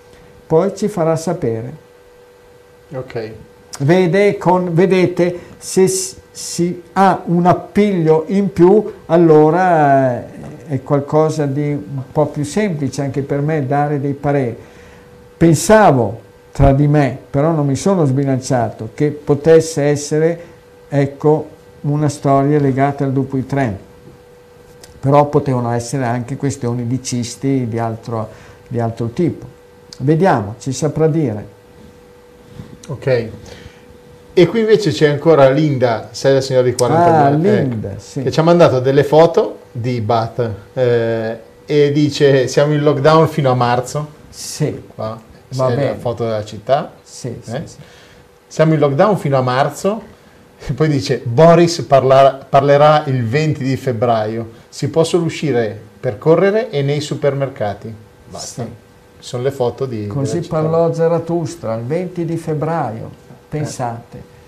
Poi 0.51 0.75
ci 0.75 0.89
farà 0.89 1.15
sapere. 1.15 1.73
Ok. 2.93 3.33
Vede 3.79 4.37
con, 4.37 4.75
vedete, 4.75 5.39
se 5.59 5.87
si 5.87 6.83
ha 6.95 7.23
un 7.27 7.47
appiglio 7.47 8.25
in 8.27 8.53
più, 8.53 8.95
allora 9.07 10.19
eh, 10.19 10.25
è 10.67 10.83
qualcosa 10.83 11.47
di 11.47 11.71
un 11.71 12.03
po' 12.11 12.27
più 12.27 12.43
semplice 12.43 13.01
anche 13.01 13.23
per 13.23 13.43
me 13.43 13.65
dare 13.65 14.01
dei 14.01 14.15
pareri. 14.15 14.57
Pensavo 15.37 16.21
tra 16.51 16.73
di 16.73 16.89
me, 16.89 17.17
però 17.31 17.53
non 17.53 17.65
mi 17.65 17.77
sono 17.77 18.05
sbilanciato, 18.05 18.89
che 18.93 19.13
potesse 19.13 19.85
essere 19.85 20.41
ecco, 20.89 21.49
una 21.83 22.09
storia 22.09 22.59
legata 22.59 23.05
al 23.05 23.13
Dupuytren. 23.13 23.79
però 24.99 25.27
potevano 25.27 25.71
essere 25.71 26.07
anche 26.07 26.37
questioni 26.37 26.89
di 26.89 27.01
cisti 27.01 27.69
di 27.69 27.79
altro, 27.79 28.29
di 28.67 28.81
altro 28.81 29.11
tipo. 29.11 29.59
Vediamo, 30.03 30.55
ci 30.59 30.73
saprà 30.73 31.09
dire. 31.09 31.47
Ok. 32.89 33.29
E 34.33 34.47
qui 34.47 34.61
invece 34.61 34.91
c'è 34.93 35.09
ancora 35.09 35.51
Linda, 35.51 36.09
sei 36.13 36.35
la 36.35 36.41
signora 36.41 36.65
di 36.65 36.73
42 36.73 37.51
ah, 37.51 37.61
Linda, 37.61 37.91
ecco, 37.91 38.01
sì. 38.01 38.23
che 38.23 38.31
ci 38.31 38.41
ha 38.41 38.43
mandato 38.43 38.81
delle 38.81 39.05
foto 39.05 39.59
di 39.73 40.01
Bat 40.01 40.51
eh, 40.73 41.41
e 41.67 41.93
dice 41.93 42.47
siamo 42.47 42.73
in 42.73 42.83
lockdown 42.83 43.29
fino 43.29 43.51
a 43.51 43.55
marzo. 43.55 44.09
Sì. 44.31 44.85
Qua, 44.95 45.21
Va 45.49 45.67
bene. 45.67 45.85
la 45.89 45.97
foto 45.97 46.25
della 46.25 46.45
città. 46.45 46.93
Sì, 47.03 47.29
eh? 47.29 47.41
sì, 47.43 47.63
sì. 47.65 47.77
Siamo 48.47 48.73
in 48.73 48.81
lockdown 48.81 49.19
fino 49.19 49.37
a 49.37 49.43
marzo. 49.43 50.19
E 50.63 50.73
poi 50.73 50.89
dice 50.89 51.21
Boris 51.25 51.81
parla, 51.83 52.47
parlerà 52.49 53.05
il 53.07 53.27
20 53.27 53.63
di 53.63 53.77
febbraio. 53.77 54.51
Si 54.69 54.89
può 54.89 55.05
solo 55.05 55.25
uscire 55.25 55.79
per 56.01 56.19
correre 56.19 56.71
e 56.71 56.83
nei 56.83 57.01
supermercati. 57.01 57.93
Basta. 58.29 58.63
Sì. 58.63 58.69
Sono 59.21 59.43
le 59.45 59.51
foto 59.51 59.87
di... 59.87 60.07
Così 60.09 60.41
parlò 60.41 60.93
Zarathustra 60.93 61.75
il 61.75 61.85
20 61.85 62.25
di 62.25 62.37
febbraio. 62.37 63.11
Pensate. 63.49 64.19
Eh. 64.19 64.39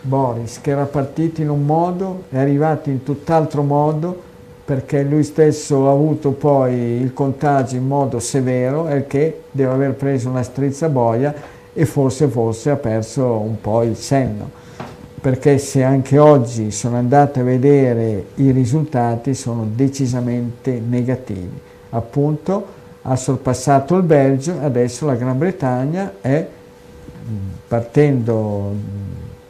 Boris, 0.00 0.60
che 0.60 0.70
era 0.70 0.84
partito 0.84 1.42
in 1.42 1.50
un 1.50 1.64
modo, 1.64 2.24
è 2.30 2.38
arrivato 2.38 2.90
in 2.90 3.02
tutt'altro 3.02 3.62
modo, 3.62 4.22
perché 4.64 5.02
lui 5.02 5.22
stesso 5.22 5.88
ha 5.88 5.92
avuto 5.92 6.30
poi 6.30 6.74
il 6.74 7.12
contagio 7.12 7.76
in 7.76 7.86
modo 7.86 8.18
severo 8.18 8.88
e 8.88 9.06
che 9.06 9.42
deve 9.50 9.72
aver 9.72 9.94
preso 9.94 10.30
una 10.30 10.42
strizza 10.42 10.88
boia 10.88 11.34
e 11.72 11.84
forse 11.84 12.28
forse 12.28 12.70
ha 12.70 12.76
perso 12.76 13.36
un 13.38 13.60
po' 13.60 13.82
il 13.82 13.96
senno 13.96 14.62
perché 15.20 15.56
se 15.56 15.82
anche 15.82 16.18
oggi 16.18 16.70
sono 16.70 16.96
andate 16.96 17.40
a 17.40 17.42
vedere 17.42 18.26
i 18.36 18.50
risultati 18.52 19.34
sono 19.34 19.66
decisamente 19.74 20.80
negativi 20.86 21.60
appunto 21.90 22.66
ha 23.06 23.16
sorpassato 23.16 23.96
il 23.96 24.02
Belgio 24.02 24.60
adesso 24.60 25.06
la 25.06 25.14
Gran 25.14 25.36
Bretagna 25.36 26.14
è 26.20 26.46
partendo 27.68 28.72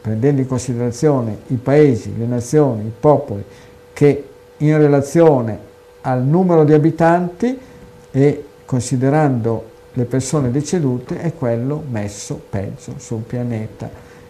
prendendo 0.05 0.41
in 0.41 0.47
considerazione 0.47 1.39
i 1.47 1.55
paesi, 1.55 2.15
le 2.15 2.25
nazioni, 2.25 2.85
i 2.85 2.91
popoli 2.97 3.43
che 3.91 4.27
in 4.57 4.77
relazione 4.77 5.57
al 6.01 6.23
numero 6.23 6.63
di 6.63 6.73
abitanti 6.73 7.57
e 8.11 8.45
considerando 8.65 9.71
le 9.93 10.05
persone 10.05 10.51
decedute 10.51 11.19
è 11.19 11.33
quello 11.33 11.83
messo 11.89 12.39
peggio 12.49 12.93
sul 12.97 13.21
pianeta, 13.21 13.89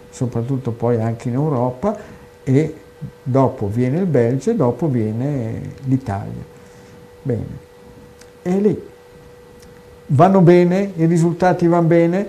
soprattutto 0.09 0.71
poi 0.71 1.01
anche 1.01 1.27
in 1.27 1.33
Europa 1.33 1.97
e 2.41 2.75
dopo 3.21 3.67
viene 3.67 3.99
il 3.99 4.05
Belgio 4.05 4.51
e 4.51 4.55
dopo 4.55 4.87
viene 4.87 5.73
l'Italia. 5.87 6.43
Bene, 7.21 7.57
e 8.43 8.59
lì 8.59 8.93
vanno 10.07 10.41
bene, 10.41 10.91
i 10.95 11.05
risultati 11.05 11.67
vanno 11.67 11.87
bene, 11.87 12.27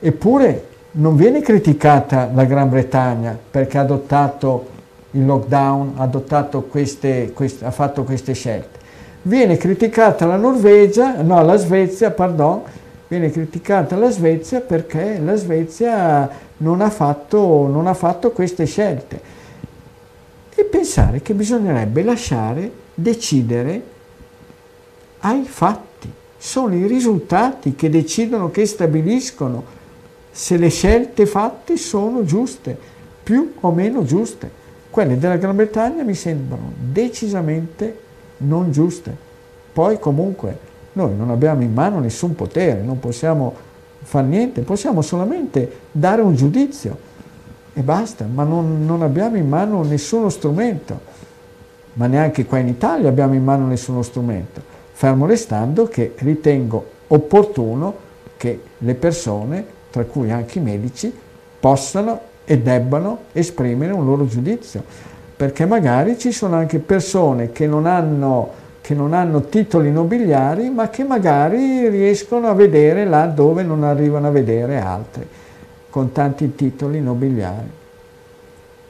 eppure 0.00 0.66
non 0.92 1.16
viene 1.16 1.40
criticata 1.40 2.30
la 2.32 2.44
Gran 2.44 2.68
Bretagna 2.68 3.38
perché 3.50 3.78
ha 3.78 3.82
adottato 3.82 4.66
il 5.12 5.24
lockdown, 5.24 5.94
ha, 5.96 6.44
queste, 6.68 7.32
queste, 7.32 7.64
ha 7.64 7.70
fatto 7.70 8.04
queste 8.04 8.32
scelte. 8.32 8.80
Viene 9.22 9.56
criticata 9.56 10.26
la 10.26 10.36
Norvegia, 10.36 11.22
no, 11.22 11.42
la 11.42 11.56
Svezia, 11.56 12.10
pardon, 12.10 12.62
viene 13.06 13.30
criticata 13.30 13.96
la 13.96 14.10
Svezia 14.10 14.60
perché 14.60 15.18
la 15.22 15.36
Svezia 15.36 16.28
non 16.58 16.80
ha 16.80 16.90
fatto, 16.90 17.66
non 17.68 17.86
ha 17.86 17.94
fatto 17.94 18.32
queste 18.32 18.64
scelte. 18.64 19.20
E 20.54 20.64
pensare 20.64 21.22
che 21.22 21.34
bisognerebbe 21.34 22.02
lasciare 22.02 22.70
decidere 22.94 23.82
ai 25.20 25.44
fatti. 25.44 25.91
Sono 26.44 26.74
i 26.74 26.88
risultati 26.88 27.76
che 27.76 27.88
decidono, 27.88 28.50
che 28.50 28.66
stabiliscono 28.66 29.62
se 30.32 30.56
le 30.56 30.70
scelte 30.70 31.24
fatte 31.24 31.76
sono 31.76 32.24
giuste, 32.24 32.76
più 33.22 33.52
o 33.60 33.70
meno 33.70 34.04
giuste. 34.04 34.50
Quelle 34.90 35.20
della 35.20 35.36
Gran 35.36 35.54
Bretagna 35.54 36.02
mi 36.02 36.16
sembrano 36.16 36.72
decisamente 36.76 37.96
non 38.38 38.72
giuste. 38.72 39.16
Poi 39.72 40.00
comunque 40.00 40.58
noi 40.94 41.14
non 41.16 41.30
abbiamo 41.30 41.62
in 41.62 41.72
mano 41.72 42.00
nessun 42.00 42.34
potere, 42.34 42.82
non 42.82 42.98
possiamo 42.98 43.54
fare 44.02 44.26
niente, 44.26 44.62
possiamo 44.62 45.00
solamente 45.00 45.70
dare 45.92 46.22
un 46.22 46.34
giudizio 46.34 46.98
e 47.72 47.82
basta, 47.82 48.26
ma 48.26 48.42
non, 48.42 48.84
non 48.84 49.02
abbiamo 49.02 49.36
in 49.36 49.48
mano 49.48 49.84
nessuno 49.84 50.28
strumento, 50.28 50.98
ma 51.92 52.08
neanche 52.08 52.44
qua 52.44 52.58
in 52.58 52.66
Italia 52.66 53.08
abbiamo 53.08 53.34
in 53.34 53.44
mano 53.44 53.64
nessuno 53.68 54.02
strumento, 54.02 54.71
fermo 55.02 55.26
restando 55.26 55.88
che 55.88 56.12
ritengo 56.18 56.86
opportuno 57.08 57.92
che 58.36 58.60
le 58.78 58.94
persone, 58.94 59.64
tra 59.90 60.04
cui 60.04 60.30
anche 60.30 60.60
i 60.60 60.62
medici, 60.62 61.12
possano 61.58 62.20
e 62.44 62.60
debbano 62.60 63.22
esprimere 63.32 63.92
un 63.92 64.04
loro 64.04 64.28
giudizio, 64.28 64.84
perché 65.34 65.66
magari 65.66 66.16
ci 66.20 66.30
sono 66.30 66.54
anche 66.54 66.78
persone 66.78 67.50
che 67.50 67.66
non 67.66 67.86
hanno, 67.86 68.48
che 68.80 68.94
non 68.94 69.12
hanno 69.12 69.40
titoli 69.40 69.90
nobiliari, 69.90 70.70
ma 70.70 70.88
che 70.88 71.02
magari 71.02 71.88
riescono 71.88 72.46
a 72.46 72.54
vedere 72.54 73.04
là 73.04 73.26
dove 73.26 73.64
non 73.64 73.82
arrivano 73.82 74.28
a 74.28 74.30
vedere 74.30 74.78
altri, 74.78 75.26
con 75.90 76.12
tanti 76.12 76.54
titoli 76.54 77.00
nobiliari. 77.00 77.70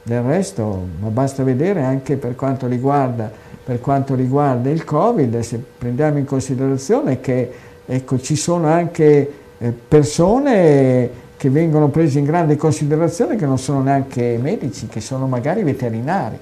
Del 0.02 0.20
resto, 0.20 0.78
ma 1.00 1.08
basta 1.08 1.42
vedere 1.42 1.82
anche 1.82 2.16
per 2.16 2.34
quanto 2.34 2.66
riguarda, 2.66 3.41
per 3.64 3.80
quanto 3.80 4.14
riguarda 4.14 4.70
il 4.70 4.84
Covid, 4.84 5.38
se 5.40 5.62
prendiamo 5.78 6.18
in 6.18 6.24
considerazione 6.24 7.20
che 7.20 7.50
ecco, 7.86 8.20
ci 8.20 8.36
sono 8.36 8.66
anche 8.66 9.32
eh, 9.58 9.72
persone 9.72 11.20
che 11.36 11.50
vengono 11.50 11.88
presi 11.88 12.18
in 12.18 12.24
grande 12.24 12.56
considerazione 12.56 13.36
che 13.36 13.46
non 13.46 13.58
sono 13.58 13.82
neanche 13.82 14.38
medici, 14.40 14.86
che 14.86 15.00
sono 15.00 15.26
magari 15.26 15.62
veterinari. 15.62 16.38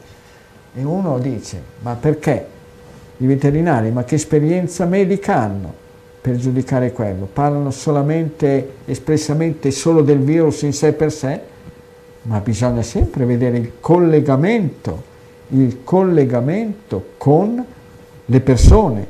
E 0.75 0.83
uno 0.83 1.19
dice, 1.19 1.61
ma 1.81 1.95
perché 1.95 2.47
i 3.17 3.27
veterinari, 3.27 3.91
ma 3.91 4.05
che 4.05 4.15
esperienza 4.17 4.85
medica 4.85 5.37
hanno 5.37 5.73
per 6.21 6.37
giudicare 6.37 6.93
quello? 6.93 7.29
Parlano 7.31 7.71
solamente, 7.71 8.75
espressamente 8.85 9.71
solo 9.71 10.03
del 10.03 10.19
virus 10.19 10.63
in 10.63 10.73
sé 10.73 10.93
per 10.93 11.11
sé, 11.13 11.41
ma 12.23 12.39
bisogna 12.41 12.83
sempre 12.83 13.25
vedere 13.25 13.57
il 13.57 13.73
collegamento, 13.81 15.03
il 15.51 15.83
collegamento 15.85 17.13
con 17.17 17.65
le 18.25 18.41
persone 18.41 19.07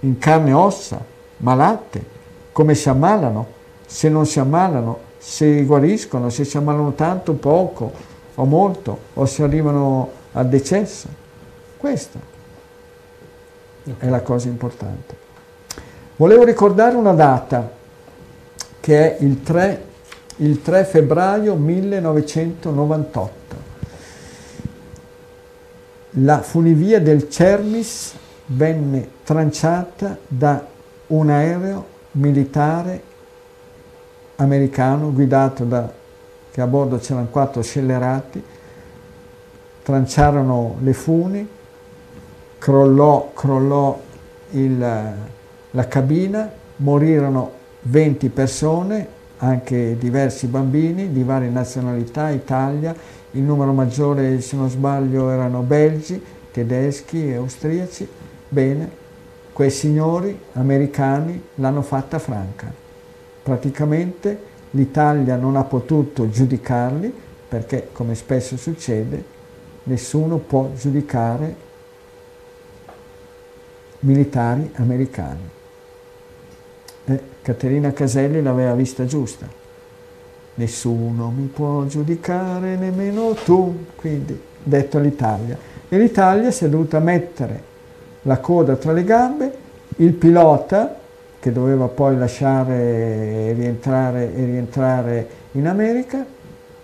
in 0.00 0.18
carne 0.18 0.50
e 0.50 0.54
ossa, 0.54 1.02
malate, 1.38 2.04
come 2.52 2.74
si 2.74 2.88
ammalano, 2.88 3.46
se 3.86 4.08
non 4.08 4.26
si 4.26 4.40
ammalano, 4.40 4.98
se 5.18 5.62
guariscono, 5.64 6.28
se 6.30 6.44
si 6.44 6.56
ammalano 6.56 6.92
tanto, 6.92 7.34
poco 7.34 7.92
o 8.34 8.44
molto, 8.44 8.98
o 9.14 9.24
se 9.26 9.42
arrivano 9.42 10.10
al 10.32 10.48
decesso. 10.48 11.08
Questa 11.76 12.18
è 13.98 14.08
la 14.08 14.20
cosa 14.20 14.48
importante. 14.48 15.16
Volevo 16.16 16.44
ricordare 16.44 16.96
una 16.96 17.12
data 17.12 17.70
che 18.80 19.16
è 19.16 19.22
il 19.22 19.42
3, 19.42 19.84
il 20.36 20.62
3 20.62 20.84
febbraio 20.84 21.54
1998. 21.54 23.41
La 26.16 26.42
funivia 26.42 27.00
del 27.00 27.30
Cermis 27.30 28.14
venne 28.46 29.08
tranciata 29.24 30.18
da 30.28 30.62
un 31.06 31.30
aereo 31.30 31.86
militare 32.12 33.02
americano 34.36 35.10
guidato 35.10 35.64
da, 35.64 35.90
che 36.50 36.60
a 36.60 36.66
bordo 36.66 36.98
c'erano 36.98 37.28
quattro 37.28 37.62
scellerati, 37.62 38.44
tranciarono 39.82 40.76
le 40.82 40.92
funi, 40.92 41.48
crollò, 42.58 43.32
crollò 43.32 43.98
il, 44.50 44.78
la 45.70 45.88
cabina, 45.88 46.50
morirono 46.76 47.52
20 47.82 48.28
persone, 48.28 49.20
anche 49.38 49.96
diversi 49.98 50.46
bambini 50.46 51.10
di 51.10 51.22
varie 51.22 51.48
nazionalità, 51.48 52.28
Italia, 52.28 52.94
il 53.32 53.42
numero 53.42 53.72
maggiore 53.72 54.40
se 54.40 54.56
non 54.56 54.70
sbaglio 54.70 55.30
erano 55.30 55.60
belgi, 55.60 56.22
tedeschi 56.50 57.28
e 57.28 57.34
austriaci. 57.34 58.08
Bene, 58.48 58.90
quei 59.52 59.70
signori 59.70 60.38
americani 60.52 61.42
l'hanno 61.56 61.82
fatta 61.82 62.18
franca 62.18 62.80
praticamente 63.42 64.50
l'Italia 64.70 65.36
non 65.36 65.56
ha 65.56 65.64
potuto 65.64 66.30
giudicarli 66.30 67.12
perché, 67.48 67.88
come 67.92 68.14
spesso 68.14 68.56
succede, 68.56 69.22
nessuno 69.84 70.38
può 70.38 70.70
giudicare 70.74 71.54
militari 74.00 74.70
americani. 74.76 75.50
E 77.04 77.20
Caterina 77.42 77.92
Caselli 77.92 78.40
l'aveva 78.40 78.74
vista 78.74 79.04
giusta. 79.04 79.46
Nessuno 80.54 81.32
mi 81.34 81.46
può 81.46 81.84
giudicare, 81.86 82.76
nemmeno 82.76 83.32
tu, 83.44 83.86
quindi 83.96 84.38
detto 84.62 84.98
l'Italia. 84.98 85.56
E 85.88 85.98
l'Italia 85.98 86.50
si 86.50 86.66
è 86.66 86.68
dovuta 86.68 86.98
mettere 86.98 87.70
la 88.22 88.38
coda 88.38 88.76
tra 88.76 88.92
le 88.92 89.04
gambe, 89.04 89.52
il 89.96 90.12
pilota 90.12 90.96
che 91.40 91.52
doveva 91.52 91.88
poi 91.88 92.16
lasciare 92.16 92.74
e 92.74 93.52
rientrare, 93.56 94.34
e 94.34 94.44
rientrare 94.44 95.28
in 95.52 95.66
America, 95.66 96.24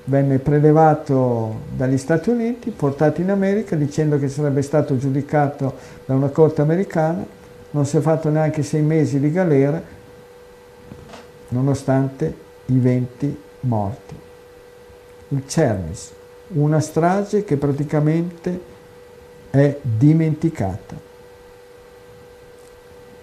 venne 0.04 0.38
prelevato 0.38 1.60
dagli 1.76 1.98
Stati 1.98 2.30
Uniti, 2.30 2.70
portato 2.70 3.20
in 3.20 3.30
America 3.30 3.76
dicendo 3.76 4.18
che 4.18 4.28
sarebbe 4.28 4.62
stato 4.62 4.96
giudicato 4.96 5.74
da 6.06 6.14
una 6.14 6.28
corte 6.28 6.62
americana, 6.62 7.24
non 7.70 7.84
si 7.84 7.98
è 7.98 8.00
fatto 8.00 8.30
neanche 8.30 8.62
sei 8.62 8.80
mesi 8.82 9.20
di 9.20 9.30
galera, 9.30 9.80
nonostante 11.48 12.34
i 12.66 12.78
20 12.78 13.46
morti. 13.60 14.14
Il 15.28 15.46
Cernis, 15.46 16.12
una 16.48 16.80
strage 16.80 17.44
che 17.44 17.56
praticamente 17.56 18.60
è 19.50 19.78
dimenticata. 19.82 20.96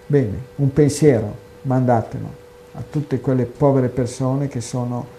Bene, 0.06 0.38
un 0.56 0.72
pensiero, 0.72 1.34
mandatelo 1.62 2.44
a 2.72 2.82
tutte 2.88 3.20
quelle 3.20 3.44
povere 3.44 3.88
persone 3.88 4.48
che 4.48 4.60
sono 4.60 5.16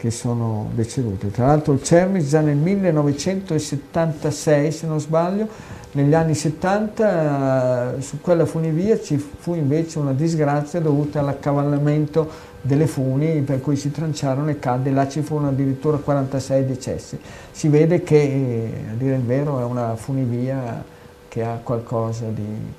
che 0.00 0.10
sono 0.10 0.70
decedute. 0.72 1.30
Tra 1.30 1.48
l'altro 1.48 1.74
il 1.74 1.82
Cermis 1.82 2.26
già 2.26 2.40
nel 2.40 2.56
1976, 2.56 4.72
se 4.72 4.86
non 4.86 4.98
sbaglio, 4.98 5.46
negli 5.92 6.14
anni 6.14 6.34
70 6.34 7.96
eh, 7.96 8.00
su 8.00 8.18
quella 8.22 8.46
funivia 8.46 8.98
ci 8.98 9.18
fu 9.18 9.54
invece 9.54 9.98
una 9.98 10.14
disgrazia 10.14 10.80
dovuta 10.80 11.20
all'accavallamento 11.20 12.48
delle 12.60 12.86
funi 12.86 13.40
per 13.40 13.60
cui 13.60 13.76
si 13.76 13.90
tranciarono 13.90 14.50
e 14.50 14.58
cadde, 14.58 14.90
là 14.90 15.08
ci 15.08 15.22
furono 15.22 15.48
addirittura 15.48 15.96
46 15.96 16.66
decessi. 16.66 17.18
Si 17.50 17.68
vede 17.68 18.02
che, 18.02 18.16
eh, 18.16 18.90
a 18.90 18.94
dire 18.94 19.14
il 19.14 19.22
vero, 19.22 19.60
è 19.60 19.64
una 19.64 19.96
funivia 19.96 20.82
che 21.28 21.42
ha 21.42 21.60
qualcosa 21.62 22.26
di, 22.26 22.72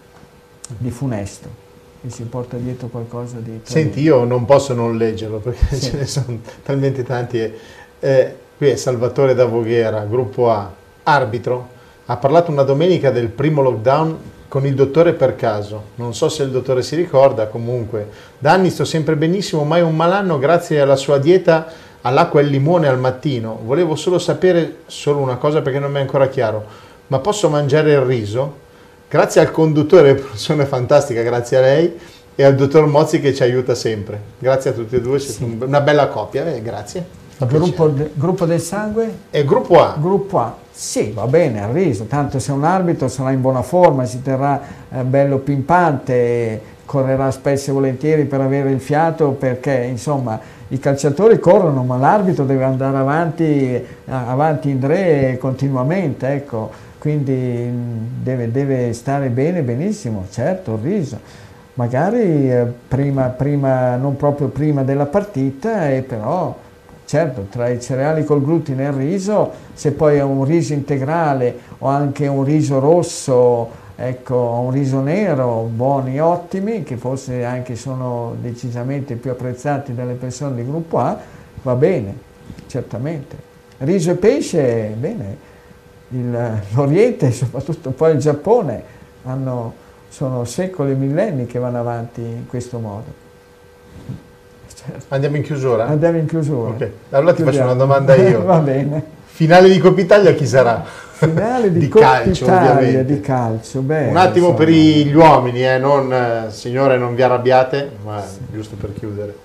di 0.77 0.91
funesto 0.91 1.69
e 2.03 2.09
si 2.09 2.23
porta 2.23 2.57
dietro 2.57 2.87
qualcosa 2.87 3.37
di... 3.37 3.59
Senti, 3.63 4.01
io 4.01 4.23
non 4.23 4.45
posso 4.45 4.73
non 4.73 4.97
leggerlo 4.97 5.39
perché 5.39 5.75
sì. 5.75 5.89
ce 5.89 5.97
ne 5.97 6.05
sono 6.05 6.39
talmente 6.63 7.03
tanti. 7.03 7.51
Eh, 7.99 8.35
qui 8.57 8.67
è 8.67 8.75
Salvatore 8.75 9.33
da 9.33 9.45
Voghera, 9.45 10.03
gruppo 10.05 10.51
A, 10.51 10.71
arbitro, 11.03 11.69
ha 12.05 12.17
parlato 12.17 12.51
una 12.51 12.63
domenica 12.63 13.11
del 13.11 13.29
primo 13.29 13.61
lockdown 13.61 14.17
con 14.51 14.65
il 14.65 14.75
dottore 14.75 15.13
per 15.13 15.37
caso. 15.37 15.81
Non 15.95 16.13
so 16.13 16.27
se 16.27 16.43
il 16.43 16.49
dottore 16.49 16.81
si 16.81 16.97
ricorda, 16.97 17.47
comunque. 17.47 18.09
Da 18.37 18.51
anni 18.51 18.69
sto 18.69 18.83
sempre 18.83 19.15
benissimo, 19.15 19.63
mai 19.63 19.79
un 19.81 19.95
malanno 19.95 20.37
grazie 20.39 20.81
alla 20.81 20.97
sua 20.97 21.19
dieta 21.19 21.67
all'acqua 22.01 22.41
e 22.41 22.43
al 22.43 22.49
limone 22.49 22.89
al 22.89 22.99
mattino. 22.99 23.61
Volevo 23.63 23.95
solo 23.95 24.19
sapere 24.19 24.79
solo 24.87 25.19
una 25.19 25.37
cosa 25.37 25.61
perché 25.61 25.79
non 25.79 25.89
mi 25.89 25.99
è 25.99 26.01
ancora 26.01 26.27
chiaro. 26.27 26.65
Ma 27.07 27.19
posso 27.19 27.47
mangiare 27.47 27.93
il 27.93 28.01
riso? 28.01 28.57
Grazie 29.07 29.39
al 29.39 29.51
conduttore, 29.51 30.15
persona 30.19 30.65
fantastica, 30.65 31.21
grazie 31.21 31.55
a 31.55 31.61
lei 31.61 31.97
e 32.35 32.43
al 32.43 32.53
dottor 32.53 32.87
Mozzi 32.87 33.21
che 33.21 33.33
ci 33.33 33.43
aiuta 33.43 33.73
sempre. 33.73 34.19
Grazie 34.37 34.71
a 34.71 34.73
tutti 34.73 34.97
e 34.97 34.99
due, 34.99 35.19
siete 35.19 35.45
sì. 35.45 35.57
una 35.61 35.79
bella 35.79 36.09
coppia, 36.09 36.45
eh, 36.53 36.61
grazie. 36.61 37.20
Gruppo, 37.45 37.87
de, 37.87 38.11
gruppo, 38.13 38.45
del 38.45 38.59
sangue? 38.59 39.17
È 39.29 39.43
gruppo 39.43 39.81
A. 39.81 39.95
Gruppo 39.99 40.39
A. 40.39 40.55
Sì, 40.71 41.11
va 41.11 41.27
bene, 41.27 41.61
ha 41.61 41.71
riso, 41.71 42.05
tanto 42.05 42.39
se 42.39 42.51
un 42.51 42.63
arbitro 42.63 43.07
sarà 43.07 43.31
in 43.31 43.41
buona 43.41 43.61
forma, 43.61 44.05
si 44.05 44.21
terrà 44.21 44.61
eh, 44.89 45.03
bello 45.03 45.37
pimpante, 45.39 46.61
correrà 46.85 47.29
spesso 47.31 47.69
e 47.69 47.73
volentieri 47.73 48.25
per 48.25 48.41
avere 48.41 48.71
il 48.71 48.79
fiato 48.79 49.29
perché 49.31 49.85
insomma 49.89 50.39
i 50.69 50.79
calciatori 50.79 51.39
corrono 51.39 51.83
ma 51.83 51.97
l'arbitro 51.97 52.45
deve 52.45 52.63
andare 52.63 52.97
avanti, 52.97 53.45
eh, 53.45 53.85
avanti 54.05 54.69
in 54.69 54.85
re 54.85 55.37
continuamente, 55.39 56.27
ecco 56.33 56.89
quindi 57.01 57.33
mm, 57.33 58.21
deve, 58.21 58.51
deve, 58.51 58.93
stare 58.93 59.29
bene, 59.29 59.63
benissimo, 59.63 60.27
certo, 60.29 60.73
il 60.75 60.81
riso. 60.83 61.19
Magari 61.73 62.51
eh, 62.51 62.67
prima, 62.87 63.23
prima, 63.29 63.95
non 63.95 64.15
proprio 64.17 64.49
prima 64.49 64.83
della 64.83 65.07
partita, 65.07 65.89
e 65.89 66.03
però 66.03 66.55
certo 67.11 67.47
tra 67.49 67.67
i 67.67 67.81
cereali 67.81 68.23
col 68.23 68.41
glutine 68.41 68.85
e 68.85 68.87
il 68.87 68.93
riso, 68.93 69.51
se 69.73 69.91
poi 69.91 70.15
è 70.15 70.21
un 70.21 70.45
riso 70.45 70.71
integrale 70.71 71.57
o 71.79 71.89
anche 71.89 72.25
un 72.27 72.45
riso 72.45 72.79
rosso, 72.79 73.69
ecco, 73.97 74.37
un 74.63 74.71
riso 74.71 75.01
nero, 75.01 75.69
buoni, 75.69 76.21
ottimi, 76.21 76.83
che 76.83 76.95
forse 76.95 77.43
anche 77.43 77.75
sono 77.75 78.37
decisamente 78.39 79.15
più 79.15 79.29
apprezzati 79.29 79.93
dalle 79.93 80.13
persone 80.13 80.55
di 80.55 80.65
gruppo 80.65 80.99
A, 80.99 81.19
va 81.63 81.75
bene, 81.75 82.15
certamente. 82.67 83.35
Riso 83.79 84.11
e 84.11 84.15
pesce, 84.15 84.95
bene, 84.97 85.37
l'Oriente 86.73 87.27
e 87.27 87.31
soprattutto 87.35 87.89
poi 87.89 88.13
il 88.13 88.19
Giappone 88.19 88.83
hanno, 89.23 89.73
sono 90.07 90.45
secoli 90.45 90.91
e 90.91 90.95
millenni 90.95 91.45
che 91.45 91.59
vanno 91.59 91.79
avanti 91.79 92.21
in 92.21 92.47
questo 92.47 92.79
modo. 92.79 93.30
Andiamo 95.09 95.35
in 95.37 95.43
chiusura? 95.43 95.87
Andiamo 95.87 96.17
in 96.17 96.25
chiusura. 96.25 96.69
Okay. 96.71 96.91
Allora 97.11 97.33
ti 97.33 97.43
faccio 97.43 97.61
una 97.61 97.73
domanda 97.73 98.15
io. 98.15 98.43
Va 98.45 98.57
bene. 98.57 99.19
Finale 99.25 99.69
di 99.69 99.79
Coppa 99.79 100.01
Italia 100.01 100.33
chi 100.33 100.45
sarà? 100.45 100.83
Finale 101.11 101.71
di, 101.71 101.79
di 101.79 101.87
calcio, 101.89 102.43
Italia, 102.43 102.71
ovviamente. 102.71 103.05
di 103.05 103.19
calcio. 103.21 103.81
Beh, 103.81 104.07
Un 104.07 104.17
attimo 104.17 104.49
insomma. 104.49 104.65
per 104.65 104.69
gli 104.69 105.13
uomini, 105.13 105.65
eh, 105.65 105.77
non, 105.77 106.13
eh, 106.13 106.45
signore 106.49 106.97
non 106.97 107.15
vi 107.15 107.21
arrabbiate, 107.21 107.91
ma 108.03 108.21
sì. 108.21 108.39
giusto 108.51 108.75
per 108.75 108.93
chiudere. 108.93 109.35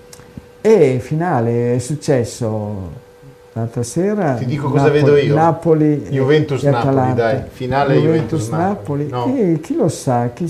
E 0.61 0.99
finale 1.01 1.77
è 1.77 1.79
successo 1.79 3.05
L'altra 3.57 3.83
sera 3.83 4.35
ti 4.35 4.45
dico 4.45 4.69
cosa 4.69 4.89
Napoli, 4.89 5.01
vedo 5.01 5.17
io. 5.17 5.35
Napoli 5.35 5.97
Juventus 6.11 6.63
Napoli, 6.65 7.15
dai, 7.15 7.41
finale 7.51 7.95
Juventus, 7.95 8.41
Juventus 8.43 8.49
Napoli. 8.51 9.09
No. 9.09 9.59
Chi 9.63 9.75
lo 9.75 9.89
sa, 9.89 10.29
chi, 10.35 10.45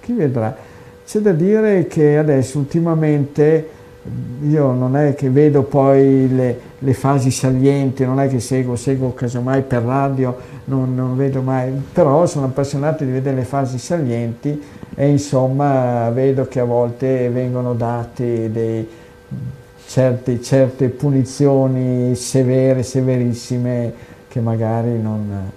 chi 0.00 0.12
vedrà. 0.12 0.54
C'è 1.04 1.18
da 1.18 1.32
dire 1.32 1.88
che 1.88 2.16
adesso 2.16 2.58
ultimamente 2.58 3.68
io 4.42 4.72
non 4.72 4.96
è 4.96 5.14
che 5.14 5.30
vedo 5.30 5.62
poi 5.62 6.34
le, 6.34 6.60
le, 6.78 6.94
fasi 6.94 7.30
salienti, 7.30 8.04
non 8.04 8.20
è 8.20 8.28
che 8.28 8.40
seguo, 8.40 8.76
seguo 8.76 9.14
casomai 9.14 9.62
per 9.62 9.82
radio, 9.82 10.36
non, 10.64 10.94
non, 10.94 11.16
vedo 11.16 11.42
mai, 11.42 11.72
però 11.92 12.26
sono 12.26 12.46
appassionato 12.46 13.04
di 13.04 13.10
vedere 13.10 13.36
le 13.36 13.44
fasi 13.44 13.78
salienti 13.78 14.62
e 14.94 15.08
insomma 15.08 16.10
vedo 16.10 16.46
che 16.46 16.60
a 16.60 16.64
volte 16.64 17.28
vengono 17.30 17.74
dati 17.74 18.50
dei 18.50 18.86
certe, 19.86 20.42
certe 20.42 20.88
punizioni 20.88 22.14
severe, 22.14 22.82
severissime, 22.82 23.92
che 24.28 24.40
magari 24.40 25.00
non, 25.00 25.50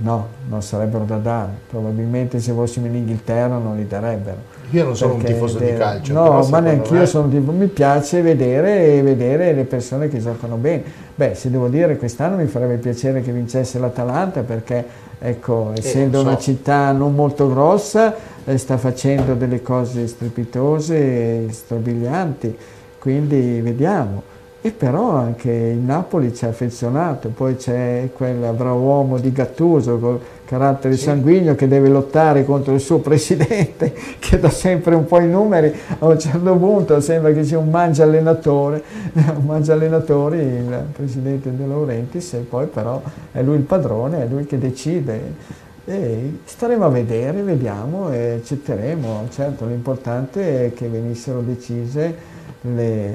no, 0.00 0.28
non 0.48 0.62
sarebbero 0.62 1.04
da 1.04 1.16
dare. 1.16 1.50
Probabilmente 1.68 2.38
se 2.38 2.52
fossimo 2.52 2.86
in 2.86 2.94
Inghilterra 2.94 3.58
non 3.58 3.76
li 3.76 3.86
darebbero. 3.86 4.53
Io 4.74 4.84
non 4.84 4.96
sono 4.96 5.14
un 5.14 5.22
tifoso 5.22 5.58
di 5.58 5.74
calcio. 5.74 6.12
No, 6.12 6.46
ma 6.50 6.58
neanche 6.60 6.94
io 6.94 7.06
sono 7.06 7.28
tipo, 7.28 7.52
mi 7.52 7.66
piace 7.66 8.22
vedere, 8.22 9.00
vedere 9.02 9.52
le 9.52 9.64
persone 9.64 10.08
che 10.08 10.18
giocano 10.20 10.56
bene. 10.56 10.82
Beh, 11.14 11.34
se 11.34 11.50
devo 11.50 11.68
dire, 11.68 11.96
quest'anno 11.96 12.36
mi 12.36 12.46
farebbe 12.46 12.76
piacere 12.76 13.22
che 13.22 13.30
vincesse 13.30 13.78
l'Atalanta 13.78 14.42
perché, 14.42 14.84
ecco, 15.18 15.72
eh, 15.74 15.78
essendo 15.78 16.20
so. 16.20 16.26
una 16.26 16.38
città 16.38 16.92
non 16.92 17.14
molto 17.14 17.48
grossa, 17.48 18.14
eh, 18.44 18.58
sta 18.58 18.76
facendo 18.76 19.34
delle 19.34 19.62
cose 19.62 20.06
strepitose 20.06 20.96
e 20.96 21.46
strabilianti 21.50 22.56
quindi 23.04 23.60
vediamo. 23.60 24.22
E 24.62 24.70
però 24.70 25.10
anche 25.10 25.50
il 25.50 25.76
Napoli 25.76 26.34
ci 26.34 26.46
ha 26.46 26.48
affezionato, 26.48 27.28
poi 27.28 27.54
c'è 27.56 28.08
quel 28.16 28.50
bravo 28.56 28.78
uomo 28.78 29.18
di 29.18 29.30
Gattuso 29.30 30.20
carattere 30.44 30.96
sì. 30.96 31.04
sanguigno 31.04 31.54
che 31.54 31.66
deve 31.66 31.88
lottare 31.88 32.44
contro 32.44 32.74
il 32.74 32.80
suo 32.80 32.98
presidente 32.98 33.92
che 34.18 34.38
dà 34.38 34.50
sempre 34.50 34.94
un 34.94 35.06
po' 35.06 35.20
i 35.20 35.28
numeri, 35.28 35.72
a 35.98 36.06
un 36.06 36.18
certo 36.18 36.56
punto 36.56 37.00
sembra 37.00 37.32
che 37.32 37.44
sia 37.44 37.58
un 37.58 37.70
mangia 37.70 38.04
allenatore, 38.04 38.82
un 39.14 39.44
mangia 39.44 39.72
allenatori 39.72 40.38
il 40.38 40.84
presidente 40.92 41.54
De 41.54 41.66
Laurentiis 41.66 42.34
e 42.34 42.38
poi 42.38 42.66
però 42.66 43.02
è 43.32 43.42
lui 43.42 43.56
il 43.56 43.62
padrone, 43.62 44.22
è 44.22 44.26
lui 44.26 44.44
che 44.44 44.58
decide. 44.58 45.62
E 45.86 46.38
staremo 46.44 46.86
a 46.86 46.88
vedere, 46.88 47.42
vediamo 47.42 48.10
e 48.10 48.38
accetteremo, 48.40 49.28
certo 49.30 49.66
l'importante 49.66 50.66
è 50.66 50.72
che 50.72 50.88
venissero 50.88 51.40
decise 51.40 52.16
le, 52.62 53.12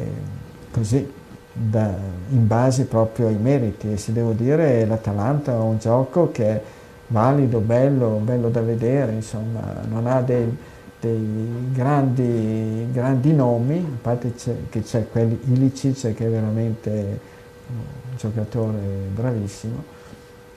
così, 0.72 1.12
da, 1.52 1.92
in 2.30 2.48
base 2.48 2.86
proprio 2.86 3.28
ai 3.28 3.38
meriti 3.38 3.92
e 3.92 3.98
se 3.98 4.14
devo 4.14 4.32
dire 4.32 4.86
l'Atalanta 4.86 5.52
è 5.52 5.56
un 5.56 5.78
gioco 5.80 6.30
che 6.32 6.46
è 6.46 6.62
valido, 7.10 7.60
bello, 7.60 8.20
bello 8.24 8.50
da 8.50 8.62
vedere, 8.62 9.14
insomma, 9.14 9.62
non 9.88 10.08
ha 10.08 10.22
dei, 10.22 10.56
dei 11.00 11.72
grandi, 11.72 12.88
grandi, 12.92 13.34
nomi, 13.34 13.78
a 13.78 13.98
parte 14.02 14.34
che 14.70 14.82
c'è 14.82 15.06
Ilicic 15.14 16.14
che 16.14 16.26
è 16.26 16.30
veramente 16.30 17.20
un 17.68 18.18
giocatore 18.18 18.80
bravissimo, 19.14 19.84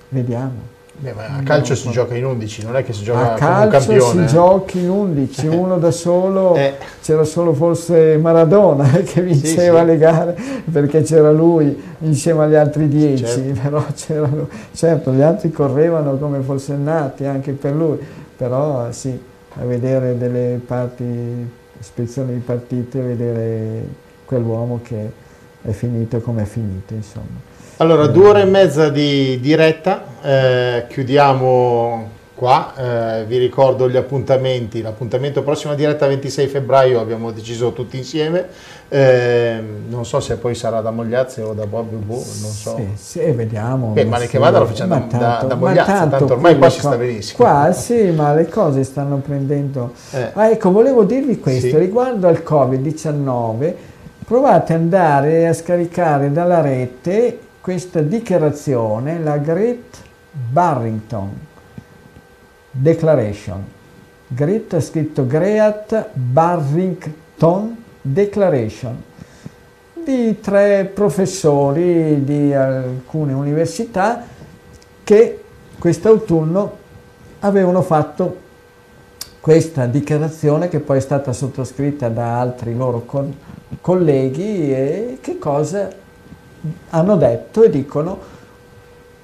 vediamo. 0.08 0.80
Beh, 0.94 1.14
ma 1.14 1.38
a 1.38 1.42
calcio 1.42 1.72
no, 1.72 1.78
si 1.78 1.86
no. 1.86 1.92
gioca 1.92 2.14
in 2.14 2.24
11, 2.24 2.64
non 2.64 2.76
è 2.76 2.84
che 2.84 2.92
si 2.92 3.02
gioca 3.02 3.34
a 3.34 3.66
campione. 3.66 4.00
si 4.00 4.18
eh? 4.18 4.26
gioca 4.26 4.78
in 4.78 4.90
11, 4.90 5.46
uno 5.48 5.78
da 5.78 5.90
solo, 5.90 6.54
eh. 6.54 6.74
c'era 7.02 7.24
solo 7.24 7.54
forse 7.54 8.18
Maradona 8.18 8.88
che 9.04 9.22
vinceva 9.22 9.78
sì, 9.78 9.84
sì. 9.84 9.90
le 9.90 9.98
gare 9.98 10.36
perché 10.70 11.02
c'era 11.02 11.32
lui 11.32 11.76
insieme 12.00 12.44
agli 12.44 12.54
altri 12.54 12.88
10, 12.88 13.24
certo. 13.24 13.60
però 13.60 13.84
c'era 13.94 14.26
lui. 14.26 14.46
Certo, 14.72 15.12
gli 15.12 15.22
altri 15.22 15.50
correvano 15.50 16.16
come 16.18 16.40
forsennati 16.40 17.24
anche 17.24 17.52
per 17.52 17.74
lui, 17.74 17.98
però 18.36 18.92
sì, 18.92 19.18
a 19.54 19.64
vedere 19.64 20.16
delle 20.18 20.60
parti, 20.64 21.50
ispezioni 21.80 22.34
di 22.34 22.40
partite, 22.40 23.00
vedere 23.00 23.86
quell'uomo 24.24 24.80
che 24.82 25.10
è 25.62 25.70
finito 25.70 26.20
come 26.20 26.42
è 26.42 26.46
finito, 26.46 26.94
insomma. 26.94 27.50
Allora, 27.82 28.06
due 28.06 28.28
ore 28.28 28.42
e 28.42 28.44
mezza 28.44 28.90
di 28.90 29.40
diretta, 29.40 30.04
eh, 30.22 30.84
chiudiamo 30.88 32.10
qua, 32.32 32.74
eh, 32.76 33.24
vi 33.24 33.38
ricordo 33.38 33.90
gli 33.90 33.96
appuntamenti, 33.96 34.80
l'appuntamento 34.80 35.42
prossima 35.42 35.74
diretta 35.74 36.06
26 36.06 36.46
febbraio 36.46 37.00
abbiamo 37.00 37.32
deciso 37.32 37.72
tutti 37.72 37.96
insieme, 37.96 38.46
eh, 38.88 39.60
non 39.88 40.06
so 40.06 40.20
se 40.20 40.36
poi 40.36 40.54
sarà 40.54 40.80
da 40.80 40.92
Mogliazzi 40.92 41.40
o 41.40 41.54
da 41.54 41.66
Bob 41.66 41.88
Bubu, 41.88 42.14
non 42.14 42.52
so. 42.52 42.76
Sì, 42.76 42.88
sì 42.94 43.18
vediamo. 43.32 43.88
Beh, 43.88 44.04
ma 44.04 44.18
che 44.18 44.38
vada 44.38 44.60
lo 44.60 44.66
facciamo 44.66 44.94
da, 44.94 45.18
tanto, 45.18 45.46
da, 45.48 45.54
Mogliazzi, 45.56 45.90
tanto, 45.90 46.16
tanto 46.18 46.32
ormai 46.34 46.56
qua 46.56 46.70
si 46.70 46.78
sta 46.78 46.96
benissimo. 46.96 47.36
Qua 47.38 47.72
sì, 47.72 48.10
ma 48.12 48.32
le 48.32 48.48
cose 48.48 48.84
stanno 48.84 49.16
prendendo... 49.16 49.92
Eh. 50.12 50.30
Ah, 50.34 50.50
ecco, 50.50 50.70
volevo 50.70 51.02
dirvi 51.02 51.40
questo, 51.40 51.66
sì. 51.66 51.78
riguardo 51.78 52.28
al 52.28 52.44
Covid-19, 52.46 53.72
provate 54.24 54.72
ad 54.72 54.80
andare 54.82 55.48
a 55.48 55.52
scaricare 55.52 56.30
dalla 56.30 56.60
rete 56.60 57.50
questa 57.62 58.00
dichiarazione, 58.00 59.20
la 59.20 59.38
Great 59.38 60.02
Barrington 60.32 61.30
Declaration. 62.72 63.64
Grit 64.26 64.74
è 64.74 64.80
scritto 64.80 65.24
Great 65.26 66.08
Barrington 66.12 67.76
Declaration 68.00 69.00
di 69.94 70.40
tre 70.40 70.90
professori 70.92 72.24
di 72.24 72.52
alcune 72.52 73.32
università 73.32 74.24
che 75.04 75.44
quest'autunno 75.78 76.76
avevano 77.40 77.82
fatto 77.82 78.38
questa 79.38 79.86
dichiarazione 79.86 80.68
che 80.68 80.80
poi 80.80 80.96
è 80.96 81.00
stata 81.00 81.32
sottoscritta 81.32 82.08
da 82.08 82.40
altri 82.40 82.74
loro 82.74 83.04
co- 83.06 83.32
colleghi 83.80 84.72
e 84.72 85.18
che 85.20 85.38
cosa 85.38 86.00
hanno 86.90 87.16
detto 87.16 87.62
e 87.62 87.70
dicono 87.70 88.18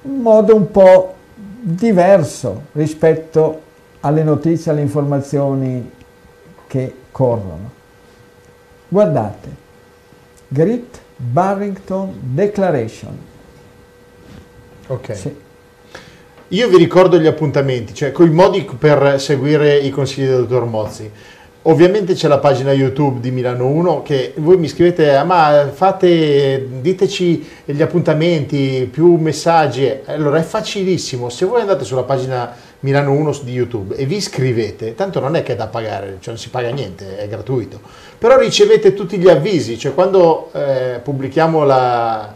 in 0.03 0.21
modo 0.21 0.55
un 0.55 0.71
po' 0.71 1.15
diverso 1.61 2.63
rispetto 2.73 3.61
alle 4.01 4.23
notizie, 4.23 4.71
alle 4.71 4.81
informazioni 4.81 5.91
che 6.67 6.95
corrono. 7.11 7.77
Guardate, 8.87 9.47
Great 10.47 10.99
Barrington 11.15 12.17
Declaration. 12.21 13.17
Ok. 14.87 15.15
Sì. 15.15 15.35
Io 16.51 16.67
vi 16.67 16.77
ricordo 16.77 17.19
gli 17.19 17.27
appuntamenti, 17.27 17.93
cioè 17.93 18.11
con 18.11 18.27
i 18.27 18.31
modi 18.31 18.67
per 18.77 19.19
seguire 19.21 19.77
i 19.77 19.91
consigli 19.91 20.25
del 20.25 20.47
dottor 20.47 20.65
Mozzi. 20.65 21.11
Ovviamente 21.69 22.15
c'è 22.15 22.27
la 22.27 22.39
pagina 22.39 22.71
YouTube 22.71 23.19
di 23.19 23.29
Milano 23.29 23.67
1 23.67 24.01
che 24.01 24.33
voi 24.37 24.57
mi 24.57 24.67
scrivete, 24.67 25.23
ma 25.23 25.69
fate, 25.71 26.67
diteci 26.81 27.47
gli 27.63 27.81
appuntamenti, 27.83 28.89
più 28.91 29.17
messaggi. 29.17 29.87
Allora 30.05 30.39
è 30.39 30.41
facilissimo, 30.41 31.29
se 31.29 31.45
voi 31.45 31.61
andate 31.61 31.83
sulla 31.83 32.01
pagina 32.01 32.51
Milano 32.79 33.11
1 33.11 33.41
di 33.43 33.51
YouTube 33.51 33.95
e 33.95 34.05
vi 34.05 34.15
iscrivete, 34.15 34.95
tanto 34.95 35.19
non 35.19 35.35
è 35.35 35.43
che 35.43 35.53
è 35.53 35.55
da 35.55 35.67
pagare, 35.67 36.17
cioè 36.21 36.33
non 36.33 36.37
si 36.39 36.49
paga 36.49 36.69
niente, 36.69 37.19
è 37.19 37.27
gratuito, 37.27 37.79
però 38.17 38.35
ricevete 38.39 38.95
tutti 38.95 39.19
gli 39.19 39.29
avvisi, 39.29 39.77
cioè 39.77 39.93
quando 39.93 40.49
eh, 40.53 40.99
pubblichiamo 41.03 41.65
la, 41.65 42.33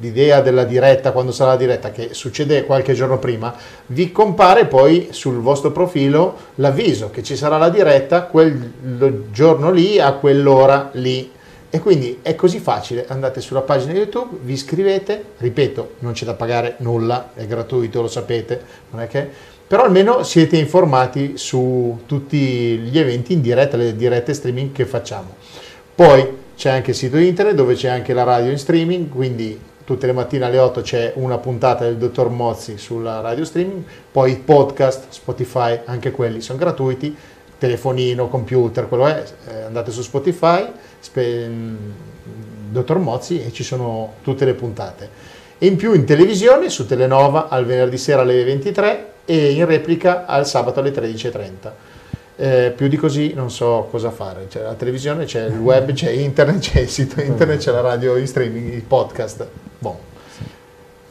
l'idea 0.00 0.40
della 0.40 0.64
diretta, 0.64 1.12
quando 1.12 1.32
sarà 1.32 1.50
la 1.50 1.56
diretta, 1.56 1.90
che 1.90 2.10
succede 2.12 2.64
qualche 2.64 2.94
giorno 2.94 3.18
prima, 3.18 3.54
vi 3.86 4.12
compare 4.12 4.66
poi 4.66 5.08
sul 5.10 5.40
vostro 5.40 5.72
profilo 5.72 6.36
l'avviso 6.56 7.10
che 7.10 7.22
ci 7.22 7.36
sarà 7.36 7.58
la 7.58 7.68
diretta 7.68 8.22
quel 8.22 9.24
giorno 9.30 9.70
lì 9.70 10.00
a 10.00 10.12
quell'ora 10.12 10.90
lì. 10.94 11.32
E 11.70 11.80
quindi 11.80 12.20
è 12.22 12.34
così 12.34 12.60
facile, 12.60 13.04
andate 13.08 13.42
sulla 13.42 13.60
pagina 13.60 13.92
YouTube, 13.92 14.38
vi 14.42 14.54
iscrivete, 14.54 15.22
ripeto, 15.36 15.96
non 15.98 16.12
c'è 16.12 16.24
da 16.24 16.32
pagare 16.32 16.76
nulla, 16.78 17.32
è 17.34 17.46
gratuito, 17.46 18.00
lo 18.00 18.08
sapete, 18.08 18.60
non 18.90 19.02
è 19.02 19.06
che... 19.06 19.56
Però 19.68 19.84
almeno 19.84 20.22
siete 20.22 20.56
informati 20.56 21.36
su 21.36 22.00
tutti 22.06 22.38
gli 22.38 22.98
eventi 22.98 23.34
in 23.34 23.42
diretta, 23.42 23.76
le 23.76 23.94
dirette 23.94 24.32
streaming 24.32 24.72
che 24.72 24.86
facciamo. 24.86 25.34
Poi 25.94 26.26
c'è 26.56 26.70
anche 26.70 26.92
il 26.92 26.96
sito 26.96 27.18
internet 27.18 27.54
dove 27.54 27.74
c'è 27.74 27.88
anche 27.88 28.14
la 28.14 28.22
radio 28.22 28.50
in 28.50 28.56
streaming, 28.56 29.10
quindi 29.10 29.60
tutte 29.88 30.04
le 30.04 30.12
mattine 30.12 30.44
alle 30.44 30.58
8 30.58 30.82
c'è 30.82 31.12
una 31.14 31.38
puntata 31.38 31.84
del 31.84 31.96
dottor 31.96 32.28
Mozzi 32.28 32.76
sulla 32.76 33.20
radio 33.20 33.42
streaming, 33.42 33.82
poi 34.12 34.36
podcast, 34.36 35.06
Spotify, 35.08 35.80
anche 35.86 36.10
quelli 36.10 36.42
sono 36.42 36.58
gratuiti, 36.58 37.16
telefonino, 37.56 38.28
computer, 38.28 38.86
quello 38.86 39.06
è, 39.06 39.24
eh, 39.46 39.62
andate 39.62 39.90
su 39.90 40.02
Spotify, 40.02 40.70
spe, 40.98 41.48
mm, 41.48 41.76
dottor 42.68 42.98
Mozzi 42.98 43.42
e 43.42 43.50
ci 43.50 43.62
sono 43.62 44.16
tutte 44.22 44.44
le 44.44 44.52
puntate. 44.52 45.08
E 45.56 45.66
in 45.66 45.76
più 45.76 45.94
in 45.94 46.04
televisione 46.04 46.68
su 46.68 46.84
Telenova 46.84 47.48
al 47.48 47.64
venerdì 47.64 47.96
sera 47.96 48.20
alle 48.20 48.44
23 48.44 49.12
e 49.24 49.52
in 49.52 49.64
replica 49.64 50.26
al 50.26 50.46
sabato 50.46 50.80
alle 50.80 50.92
13.30. 50.92 51.72
Eh, 52.36 52.74
più 52.76 52.88
di 52.88 52.96
così 52.98 53.32
non 53.32 53.50
so 53.50 53.88
cosa 53.90 54.10
fare. 54.10 54.48
C'è 54.50 54.60
la 54.60 54.74
televisione, 54.74 55.24
c'è 55.24 55.46
il 55.46 55.58
web, 55.58 55.90
c'è 55.94 56.10
internet, 56.28 56.58
c'è 56.58 56.80
il 56.80 56.90
sito 56.90 57.22
internet, 57.22 57.58
c'è 57.58 57.72
la 57.72 57.80
radio 57.80 58.16
in 58.16 58.26
streaming, 58.26 58.74
il 58.74 58.82
podcast. 58.82 59.67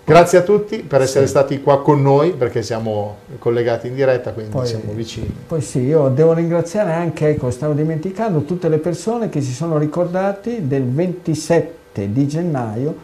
Grazie 0.07 0.37
a 0.37 0.41
tutti 0.41 0.83
per 0.83 1.01
essere 1.01 1.25
sì. 1.25 1.31
stati 1.31 1.61
qua 1.61 1.81
con 1.81 2.01
noi 2.01 2.31
perché 2.31 2.63
siamo 2.63 3.17
collegati 3.39 3.87
in 3.87 3.93
diretta, 3.93 4.31
quindi 4.31 4.53
poi, 4.53 4.65
siamo 4.65 4.93
vicini. 4.93 5.29
Poi 5.45 5.59
sì, 5.59 5.79
io 5.79 6.07
devo 6.07 6.31
ringraziare 6.31 6.93
anche, 6.93 7.27
ecco, 7.27 7.51
stavo 7.51 7.73
dimenticando, 7.73 8.43
tutte 8.43 8.69
le 8.69 8.77
persone 8.77 9.27
che 9.27 9.41
si 9.41 9.51
sono 9.51 9.77
ricordati 9.77 10.65
del 10.65 10.83
27 10.85 12.13
di 12.13 12.25
gennaio 12.25 12.95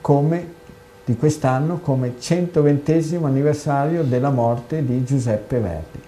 come, 0.00 0.52
di 1.04 1.14
quest'anno 1.16 1.78
come 1.78 2.14
120 2.18 3.20
anniversario 3.22 4.02
della 4.02 4.30
morte 4.30 4.84
di 4.84 5.04
Giuseppe 5.04 5.60
Verdi. 5.60 6.00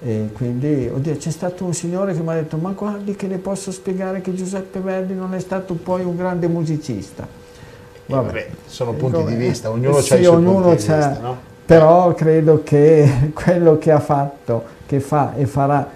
E 0.00 0.28
quindi, 0.32 0.88
oddio, 0.94 1.16
c'è 1.16 1.30
stato 1.30 1.64
un 1.64 1.74
signore 1.74 2.14
che 2.14 2.20
mi 2.20 2.28
ha 2.28 2.34
detto, 2.34 2.56
ma 2.56 2.70
guardi 2.70 3.16
che 3.16 3.26
le 3.26 3.38
posso 3.38 3.72
spiegare 3.72 4.20
che 4.20 4.32
Giuseppe 4.32 4.78
Verdi 4.78 5.12
non 5.12 5.34
è 5.34 5.40
stato 5.40 5.74
poi 5.74 6.04
un 6.04 6.14
grande 6.14 6.46
musicista 6.46 7.42
Vabbè, 8.06 8.26
Vabbè, 8.26 8.48
sono 8.66 8.92
punti 8.92 9.16
Come, 9.16 9.30
di 9.30 9.36
vista, 9.36 9.70
ognuno 9.70 10.00
sì, 10.00 10.12
ha 10.12 10.16
i 10.16 10.24
suoi 10.24 10.36
ognuno 10.36 10.62
punti 10.62 10.86
di 10.86 10.92
vista, 10.92 11.18
no? 11.20 11.38
Però 11.64 12.12
credo 12.12 12.62
che 12.62 13.30
quello 13.32 13.78
che 13.78 13.90
ha 13.90 14.00
fatto, 14.00 14.64
che 14.86 15.00
fa 15.00 15.34
e 15.34 15.46
farà 15.46 15.88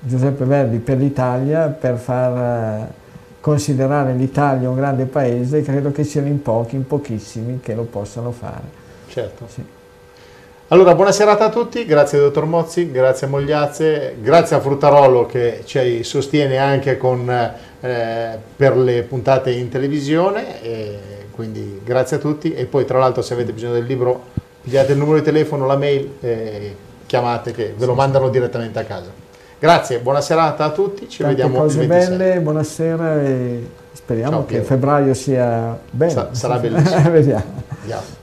Giuseppe 0.00 0.44
Verdi 0.44 0.78
per 0.78 0.98
l'Italia, 0.98 1.68
per 1.68 1.96
far 1.96 2.36
eh, 2.36 2.92
considerare 3.40 4.12
l'Italia 4.14 4.68
un 4.68 4.74
grande 4.74 5.04
paese, 5.04 5.62
credo 5.62 5.92
che 5.92 6.04
siano 6.04 6.26
in 6.26 6.42
pochi, 6.42 6.76
in 6.76 6.86
pochissimi 6.86 7.60
che 7.60 7.74
lo 7.74 7.84
possano 7.84 8.32
fare. 8.32 8.82
Certo. 9.08 9.46
Sì. 9.48 9.64
Allora, 10.68 10.94
buona 10.94 11.12
serata 11.12 11.44
a 11.44 11.50
tutti, 11.50 11.84
grazie 11.84 12.18
dottor 12.18 12.46
Mozzi, 12.46 12.90
grazie 12.90 13.26
a 13.26 13.30
Mogliazze, 13.30 14.16
grazie 14.20 14.56
a 14.56 14.60
Fruttarolo 14.60 15.26
che 15.26 15.60
ci 15.64 16.02
sostiene 16.02 16.56
anche 16.56 16.96
con, 16.96 17.52
eh, 17.84 18.38
per 18.56 18.78
le 18.78 19.02
puntate 19.02 19.50
in 19.50 19.68
televisione, 19.68 20.62
e 20.62 20.98
quindi 21.30 21.82
grazie 21.84 22.16
a 22.16 22.18
tutti 22.18 22.54
e 22.54 22.64
poi 22.64 22.86
tra 22.86 22.98
l'altro 22.98 23.20
se 23.20 23.34
avete 23.34 23.52
bisogno 23.52 23.74
del 23.74 23.84
libro 23.84 24.32
pigliate 24.62 24.92
il 24.92 24.98
numero 24.98 25.18
di 25.18 25.24
telefono, 25.24 25.66
la 25.66 25.76
mail, 25.76 26.12
e 26.20 26.76
chiamate 27.04 27.52
che 27.52 27.74
ve 27.76 27.84
lo 27.84 27.92
mandano 27.92 28.30
direttamente 28.30 28.78
a 28.78 28.84
casa. 28.84 29.10
Grazie, 29.58 29.98
buona 29.98 30.22
serata 30.22 30.64
a 30.64 30.70
tutti, 30.70 31.10
ci 31.10 31.18
Tante 31.18 31.36
vediamo 31.36 31.60
cose 31.60 31.86
belle, 31.86 32.40
buonasera 32.40 33.20
e 33.20 33.68
speriamo 33.92 34.30
Ciao, 34.30 34.46
che 34.46 34.62
febbraio 34.62 35.12
sia 35.12 35.78
bello. 35.90 36.10
Sa 36.10 36.28
sarà 36.32 36.56
bellissimo. 36.56 37.02
Vediamo. 37.12 37.62
Andiamo. 37.82 38.22